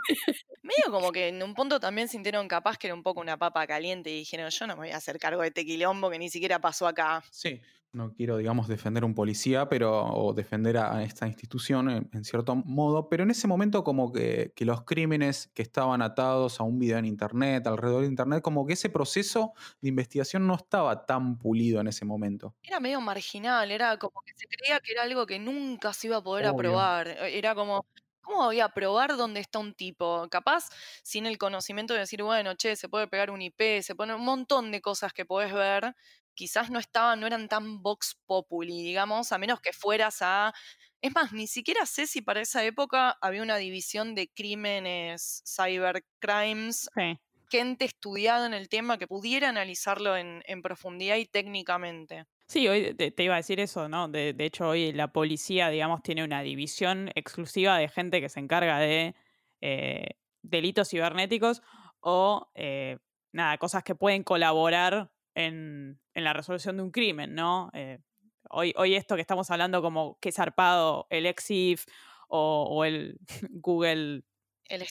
Medio 0.61 0.91
como 0.91 1.11
que 1.11 1.29
en 1.29 1.41
un 1.41 1.53
punto 1.53 1.79
también 1.79 2.07
sintieron 2.07 2.47
capaz 2.47 2.77
que 2.77 2.87
era 2.87 2.93
un 2.93 3.01
poco 3.03 3.19
una 3.21 3.37
papa 3.37 3.65
caliente 3.65 4.09
y 4.11 4.19
dijeron, 4.19 4.49
yo 4.49 4.67
no 4.67 4.75
me 4.75 4.81
voy 4.83 4.91
a 4.91 4.97
hacer 4.97 5.17
cargo 5.17 5.41
de 5.41 5.47
este 5.47 5.65
quilombo 5.65 6.09
que 6.09 6.19
ni 6.19 6.29
siquiera 6.29 6.59
pasó 6.59 6.87
acá. 6.87 7.23
Sí. 7.31 7.59
No 7.97 8.13
quiero, 8.13 8.37
digamos, 8.37 8.67
defender 8.67 9.03
a 9.03 9.05
un 9.07 9.15
policía, 9.15 9.67
pero, 9.67 10.05
o 10.05 10.33
defender 10.33 10.77
a 10.77 11.03
esta 11.03 11.27
institución 11.27 11.89
en, 11.89 12.09
en 12.13 12.23
cierto 12.23 12.55
modo, 12.55 13.09
pero 13.09 13.23
en 13.23 13.31
ese 13.31 13.47
momento 13.47 13.83
como 13.83 14.11
que, 14.13 14.53
que 14.55 14.65
los 14.65 14.83
crímenes 14.83 15.47
que 15.53 15.63
estaban 15.63 16.01
atados 16.01 16.59
a 16.59 16.63
un 16.63 16.77
video 16.77 16.97
en 16.99 17.05
Internet, 17.05 17.65
alrededor 17.67 18.01
de 18.01 18.07
Internet, 18.07 18.41
como 18.43 18.65
que 18.65 18.73
ese 18.73 18.89
proceso 18.89 19.53
de 19.81 19.89
investigación 19.89 20.45
no 20.45 20.55
estaba 20.55 21.05
tan 21.05 21.37
pulido 21.39 21.81
en 21.81 21.87
ese 21.87 22.05
momento. 22.05 22.55
Era 22.61 22.79
medio 22.79 23.01
marginal, 23.01 23.71
era 23.71 23.97
como 23.97 24.21
que 24.25 24.33
se 24.35 24.47
creía 24.47 24.79
que 24.79 24.91
era 24.91 25.03
algo 25.03 25.25
que 25.25 25.39
nunca 25.39 25.93
se 25.93 26.07
iba 26.07 26.17
a 26.17 26.23
poder 26.23 26.45
Obvio. 26.45 26.53
aprobar. 26.53 27.07
Era 27.07 27.55
como, 27.55 27.85
¿cómo 28.21 28.45
voy 28.45 28.59
a 28.59 28.69
probar 28.69 29.15
dónde 29.17 29.39
está 29.39 29.59
un 29.59 29.73
tipo? 29.73 30.27
Capaz 30.29 30.65
sin 31.03 31.25
el 31.25 31.37
conocimiento 31.37 31.93
de 31.93 32.01
decir, 32.01 32.21
bueno, 32.23 32.53
che, 32.55 32.75
se 32.75 32.89
puede 32.89 33.07
pegar 33.07 33.31
un 33.31 33.41
IP, 33.41 33.81
se 33.81 33.95
pone 33.95 34.13
un 34.13 34.23
montón 34.23 34.71
de 34.71 34.81
cosas 34.81 35.13
que 35.13 35.25
podés 35.25 35.53
ver. 35.53 35.95
Quizás 36.37 36.69
no 36.71 36.79
estaban, 36.79 37.19
no 37.19 37.27
eran 37.27 37.49
tan 37.49 37.81
vox 37.83 38.15
populi, 38.27 38.83
digamos, 38.83 39.31
a 39.33 39.39
menos 39.39 39.59
que 39.61 39.73
fueras 39.73 40.19
a. 40.21 40.53
Es 41.01 41.13
más, 41.15 41.33
ni 41.33 41.47
siquiera 41.47 41.85
sé 41.87 42.07
si 42.07 42.21
para 42.21 42.41
esa 42.41 42.63
época 42.65 43.17
había 43.21 43.41
una 43.43 43.57
división 43.57 44.15
de 44.15 44.29
crímenes, 44.29 45.43
cybercrimes, 45.47 46.91
Sí. 46.95 47.17
gente 47.51 47.85
estudiada 47.85 48.45
en 48.47 48.53
el 48.55 48.69
tema 48.69 48.97
que 48.99 49.07
pudiera 49.07 49.49
analizarlo 49.49 50.17
en, 50.17 50.43
en 50.47 50.61
profundidad 50.61 51.17
y 51.17 51.25
técnicamente. 51.27 52.25
Sí, 52.49 52.67
hoy 52.69 52.93
te, 52.95 53.11
te 53.11 53.23
iba 53.23 53.33
a 53.33 53.37
decir 53.37 53.59
eso, 53.59 53.89
¿no? 53.89 54.07
De, 54.07 54.33
de 54.33 54.45
hecho, 54.45 54.69
hoy 54.69 54.93
la 54.93 55.11
policía, 55.11 55.69
digamos, 55.69 56.01
tiene 56.01 56.23
una 56.23 56.41
división 56.41 57.09
exclusiva 57.15 57.77
de 57.77 57.89
gente 57.89 58.21
que 58.21 58.29
se 58.29 58.39
encarga 58.39 58.79
de 58.79 59.15
eh, 59.59 60.11
delitos 60.43 60.89
cibernéticos 60.89 61.61
o, 61.99 62.49
eh, 62.55 62.99
nada, 63.33 63.57
cosas 63.57 63.83
que 63.83 63.95
pueden 63.95 64.23
colaborar 64.23 65.11
en, 65.37 65.99
en 66.15 66.23
la 66.23 66.33
resolución 66.33 66.77
de 66.77 66.83
un 66.83 66.91
crimen, 66.91 67.35
¿no? 67.35 67.69
Eh, 67.73 67.99
hoy, 68.49 68.73
hoy 68.77 68.95
esto 68.95 69.15
que 69.15 69.21
estamos 69.21 69.51
hablando 69.51 69.81
como 69.81 70.17
que 70.19 70.31
zarpado, 70.31 71.07
el 71.11 71.25
EXIF 71.27 71.85
o, 72.27 72.67
o 72.69 72.83
el 72.85 73.19
Google 73.51 74.23
El 74.65 74.85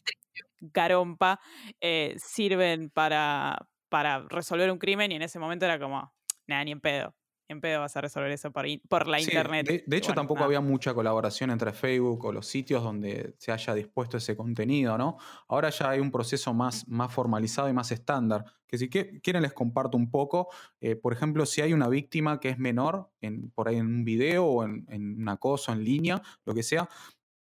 Garompa, 0.61 1.41
eh, 1.81 2.15
sirven 2.19 2.91
para, 2.91 3.69
para 3.89 4.21
resolver 4.29 4.71
un 4.71 4.79
crimen 4.79 5.13
y 5.13 5.17
en 5.17 5.23
ese 5.23 5.39
momento 5.39 5.65
era 5.67 5.79
como, 5.79 6.15
nada, 6.47 6.65
ni 6.65 6.73
en 6.73 6.81
pedo. 6.81 7.15
En 7.49 7.61
pedo 7.61 7.79
vas 7.81 7.97
a 7.97 8.01
resolver 8.01 8.31
eso 8.33 8.51
por, 8.51 8.67
por 8.89 9.07
la 9.07 9.19
Sí, 9.21 9.27
internet. 9.31 9.85
De, 9.87 9.97
hecho, 9.97 10.09
bueno, 10.09 10.15
tampoco 10.23 10.39
nada. 10.41 10.47
había 10.47 10.61
mucha 10.61 10.93
colaboración 10.95 11.51
entre 11.53 11.73
Facebook 11.73 12.25
o 12.25 12.33
los 12.33 12.47
sitios 12.47 12.83
donde 12.83 13.37
se 13.39 13.53
haya 13.53 13.73
dispuesto 13.73 14.17
ese 14.17 14.37
contenido, 14.37 14.99
¿no? 14.99 15.17
Ahora 15.47 15.71
ya 15.71 15.91
hay 15.91 16.01
un 16.01 16.11
proceso 16.11 16.53
más, 16.55 16.89
más 16.89 17.13
formalizado 17.13 17.69
y 17.69 17.73
más 17.73 17.93
estándar, 17.93 18.45
que 18.67 18.79
si 18.79 18.89
que- 18.91 19.21
quieren 19.21 19.43
les 19.43 19.53
comparto 19.53 19.97
un 19.97 20.11
poco. 20.11 20.49
Eh, 20.81 20.97
por 20.97 21.13
ejemplo, 21.13 21.47
si 21.47 21.61
hay 21.61 21.73
una 21.73 21.89
víctima 21.89 22.41
que 22.41 22.49
es 22.49 22.59
menor, 22.59 23.13
en, 23.21 23.51
por 23.53 23.69
ahí 23.69 23.77
en 23.77 23.87
un 23.87 24.05
video 24.05 24.45
o 24.45 24.65
en, 24.65 24.85
en 24.89 25.21
un 25.23 25.29
acoso 25.29 25.73
en 25.73 25.85
línea, 25.85 26.21
lo 26.45 26.53
que 26.53 26.65
sea, 26.65 26.89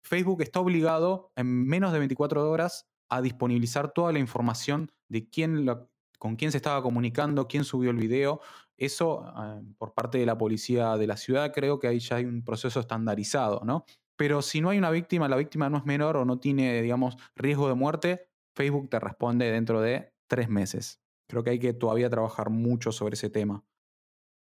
Facebook 0.03 0.41
está 0.41 0.59
obligado 0.59 1.31
en 1.37 1.65
menos 1.65 1.93
de 1.93 1.99
24 1.99 2.49
horas 2.51 2.89
a 3.07 3.21
disponibilizar 3.21 3.93
toda 3.93 4.11
la 4.11 4.19
información 4.19 4.91
de 5.07 5.29
quién 5.29 5.65
la- 5.65 5.87
con 6.19 6.35
quién 6.37 6.51
se 6.51 6.57
estaba 6.57 6.81
comunicando, 6.81 7.47
quién 7.49 7.63
subió 7.65 7.91
el 7.91 7.97
video. 7.97 8.39
Eso 8.85 9.25
eh, 9.37 9.61
por 9.77 9.93
parte 9.93 10.17
de 10.17 10.25
la 10.25 10.37
policía 10.37 10.97
de 10.97 11.07
la 11.07 11.17
ciudad, 11.17 11.53
creo 11.53 11.79
que 11.79 11.87
ahí 11.87 11.99
ya 11.99 12.17
hay 12.17 12.25
un 12.25 12.43
proceso 12.43 12.79
estandarizado, 12.79 13.61
¿no? 13.63 13.85
Pero 14.15 14.41
si 14.41 14.61
no 14.61 14.69
hay 14.69 14.77
una 14.77 14.91
víctima, 14.91 15.27
la 15.27 15.37
víctima 15.37 15.69
no 15.69 15.77
es 15.77 15.85
menor 15.85 16.17
o 16.17 16.25
no 16.25 16.39
tiene, 16.39 16.81
digamos, 16.81 17.17
riesgo 17.35 17.67
de 17.67 17.75
muerte, 17.75 18.29
Facebook 18.55 18.89
te 18.89 18.99
responde 18.99 19.51
dentro 19.51 19.81
de 19.81 20.13
tres 20.27 20.49
meses. 20.49 21.01
Creo 21.27 21.43
que 21.43 21.51
hay 21.51 21.59
que 21.59 21.73
todavía 21.73 22.09
trabajar 22.09 22.49
mucho 22.49 22.91
sobre 22.91 23.15
ese 23.15 23.29
tema. 23.29 23.63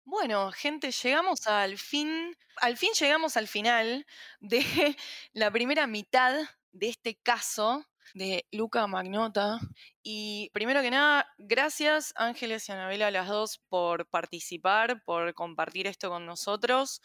Bueno, 0.05 0.51
gente, 0.53 0.91
llegamos 0.91 1.47
al 1.47 1.79
fin, 1.79 2.35
al 2.57 2.77
fin 2.77 2.91
llegamos 2.99 3.37
al 3.37 3.47
final 3.47 4.07
de 4.41 4.61
la 5.33 5.51
primera 5.51 5.87
mitad 5.87 6.35
de 6.73 6.89
este 6.89 7.17
caso 7.17 7.85
de 8.15 8.47
Luca 8.53 8.87
Magnota. 8.87 9.59
Y 10.03 10.51
primero 10.53 10.83
que 10.83 10.91
nada, 10.91 11.27
gracias 11.39 12.13
Ángeles 12.17 12.69
y 12.69 12.73
Anabela, 12.73 13.11
las 13.11 13.29
dos, 13.29 13.61
por 13.69 14.07
participar, 14.09 15.03
por 15.05 15.35
compartir 15.35 15.87
esto 15.87 16.11
con 16.11 16.27
nosotros. 16.27 17.03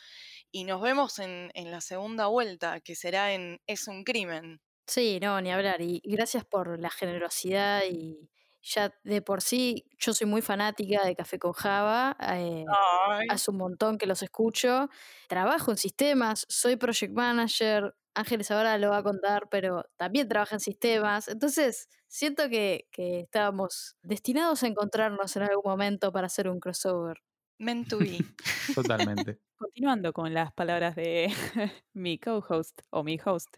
Y 0.52 0.64
nos 0.64 0.82
vemos 0.82 1.20
en, 1.20 1.52
en 1.54 1.72
la 1.72 1.82
segunda 1.82 2.28
vuelta, 2.28 2.80
que 2.82 2.96
será 2.96 3.34
en 3.34 3.62
Es 3.68 3.88
un 3.88 4.04
crimen. 4.04 4.62
Sí, 4.88 5.20
no, 5.20 5.42
ni 5.42 5.52
hablar. 5.52 5.82
Y 5.82 6.02
gracias 6.04 6.46
por 6.46 6.80
la 6.80 6.90
generosidad 6.90 7.84
y 7.90 8.30
ya 8.66 8.94
de 9.04 9.22
por 9.22 9.42
sí 9.42 9.86
yo 10.00 10.14
soy 10.14 10.28
muy 10.28 10.42
fanática 10.42 11.06
de 11.06 11.16
Café 11.16 11.40
con 11.40 11.54
Java. 11.54 12.18
eh, 12.20 12.66
hace 13.30 13.52
un 13.52 13.58
montón 13.58 13.98
que 13.98 14.08
los 14.08 14.24
escucho. 14.24 14.90
Trabajo 15.28 15.72
en 15.72 15.78
sistemas, 15.78 16.46
soy 16.50 16.76
project 16.76 17.14
manager. 17.14 17.96
Ángeles 18.16 18.50
ahora 18.52 18.78
lo 18.78 18.90
va 18.90 18.98
a 18.98 19.04
contar, 19.04 19.48
pero 19.50 19.86
también 19.98 20.28
trabaja 20.28 20.56
en 20.56 20.62
sistemas. 20.62 21.28
Entonces, 21.28 21.90
siento 22.08 22.50
que, 22.50 22.88
que 22.92 23.22
estábamos 23.22 23.98
destinados 24.04 24.64
a 24.64 24.68
encontrarnos 24.68 25.36
en 25.36 25.44
algún 25.44 25.70
momento 25.70 26.12
para 26.12 26.28
hacer 26.28 26.48
un 26.50 26.60
crossover. 26.60 27.22
meant 27.60 27.88
to 27.90 27.98
be. 28.00 28.20
Totalmente. 28.74 29.40
Continuando 29.58 30.14
con 30.14 30.34
las 30.34 30.52
palabras 30.54 30.96
de 30.96 31.28
mi 31.94 32.18
co-host 32.20 32.82
o 32.90 33.04
mi 33.04 33.20
host. 33.24 33.56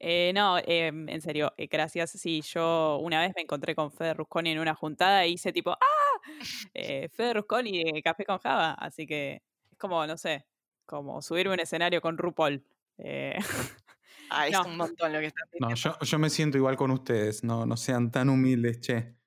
Eh, 0.00 0.32
no, 0.34 0.58
em, 0.58 1.08
en 1.08 1.20
serio, 1.20 1.52
eh, 1.56 1.66
gracias. 1.66 2.10
Sí, 2.12 2.40
yo 2.42 2.98
una 3.02 3.20
vez 3.20 3.32
me 3.34 3.42
encontré 3.42 3.74
con 3.74 3.90
Fede 3.92 4.14
Rusconi 4.14 4.50
en 4.50 4.60
una 4.60 4.74
juntada 4.74 5.26
y 5.26 5.32
hice 5.34 5.52
tipo, 5.52 5.72
¡ah! 5.72 5.78
Eh, 6.74 7.08
Fede 7.10 7.34
Rusconi 7.34 7.84
de 7.92 8.02
Café 8.02 8.24
con 8.24 8.38
Java. 8.38 8.72
Así 8.74 9.06
que 9.06 9.42
es 9.72 9.78
como, 9.78 10.06
no 10.06 10.16
sé, 10.16 10.46
como 10.86 11.22
subirme 11.22 11.52
a 11.52 11.54
un 11.54 11.60
escenario 11.60 12.00
con 12.00 12.18
RuPaul. 12.18 12.64
Eh, 12.98 13.36
Ah, 14.30 14.48
es 14.48 14.52
No. 14.52 14.64
un 14.64 14.76
montón 14.76 15.12
lo 15.12 15.20
que 15.20 15.26
estás 15.26 15.44
diciendo. 15.52 15.68
No, 15.70 15.74
yo, 15.74 15.98
yo 16.00 16.18
me 16.20 16.30
siento 16.30 16.58
igual 16.58 16.76
con 16.76 16.90
ustedes, 16.92 17.44
no, 17.44 17.66
no 17.66 17.76
sean 17.76 18.10
tan 18.12 18.28
humildes, 18.30 18.80
che. 18.80 19.17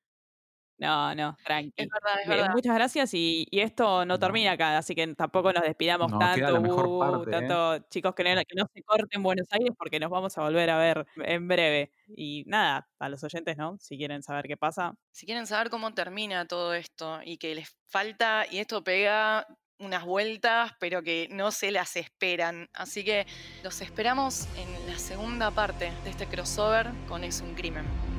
No, 0.82 1.16
no, 1.16 1.38
tranqui. 1.44 1.74
Es 1.78 1.88
verdad, 1.90 2.22
es 2.22 2.28
Eh, 2.28 2.30
verdad. 2.30 2.50
Muchas 2.54 2.74
gracias 2.76 3.14
y, 3.14 3.48
y 3.52 3.60
esto 3.62 4.04
no 4.06 4.18
termina 4.20 4.54
acá, 4.54 4.78
así 4.78 4.96
que 4.96 5.08
tampoco 5.16 5.54
nos 5.54 5.64
despidamos 5.64 6.12
No, 6.12 6.20
tanto, 6.20 6.60
uh, 6.60 7.00
parte, 7.00 7.38
¿eh? 7.38 7.82
chicos 7.90 8.16
que 8.16 8.24
no, 8.24 8.42
que 8.48 8.56
no 8.56 8.66
se 8.74 8.82
corten 8.84 9.22
Buenos 9.24 9.48
Aires 9.52 9.72
porque 9.78 10.00
nos 10.00 10.10
vamos 10.10 10.38
a 10.38 10.42
volver 10.42 10.70
a 10.72 10.78
ver 10.80 11.06
en 11.18 11.48
breve. 11.48 11.92
Y 12.18 12.44
nada, 12.48 12.90
a 13.00 13.10
los 13.10 13.24
oyentes, 13.24 13.58
¿no? 13.58 13.78
Si 13.80 13.98
quieren 13.98 14.24
saber 14.24 14.46
qué 14.48 14.58
pasa, 14.58 14.94
Si 15.12 15.26
quieren 15.26 15.48
saber 15.48 15.70
cómo 15.70 15.94
termina 15.94 16.46
todo 16.48 16.74
esto 16.74 17.20
y 17.24 17.38
que 17.38 17.56
les 17.56 17.70
falta, 17.88 18.46
y 18.50 18.58
esto 18.60 18.84
pega 18.84 19.46
unas 19.80 20.04
vueltas, 20.06 20.74
pero 20.80 21.02
que 21.04 21.28
no 21.32 21.52
se 21.52 21.72
las 21.72 21.96
esperan. 21.96 22.70
Así 22.74 23.04
que 23.04 23.26
los 23.64 23.82
esperamos 23.82 24.48
en 24.58 24.88
la 24.92 24.98
segunda 25.00 25.52
parte 25.52 25.92
de 26.04 26.10
este 26.12 26.28
crossover 26.28 26.92
con 27.08 27.24
Es 27.24 27.42
un 27.42 27.56
crimen. 27.56 28.11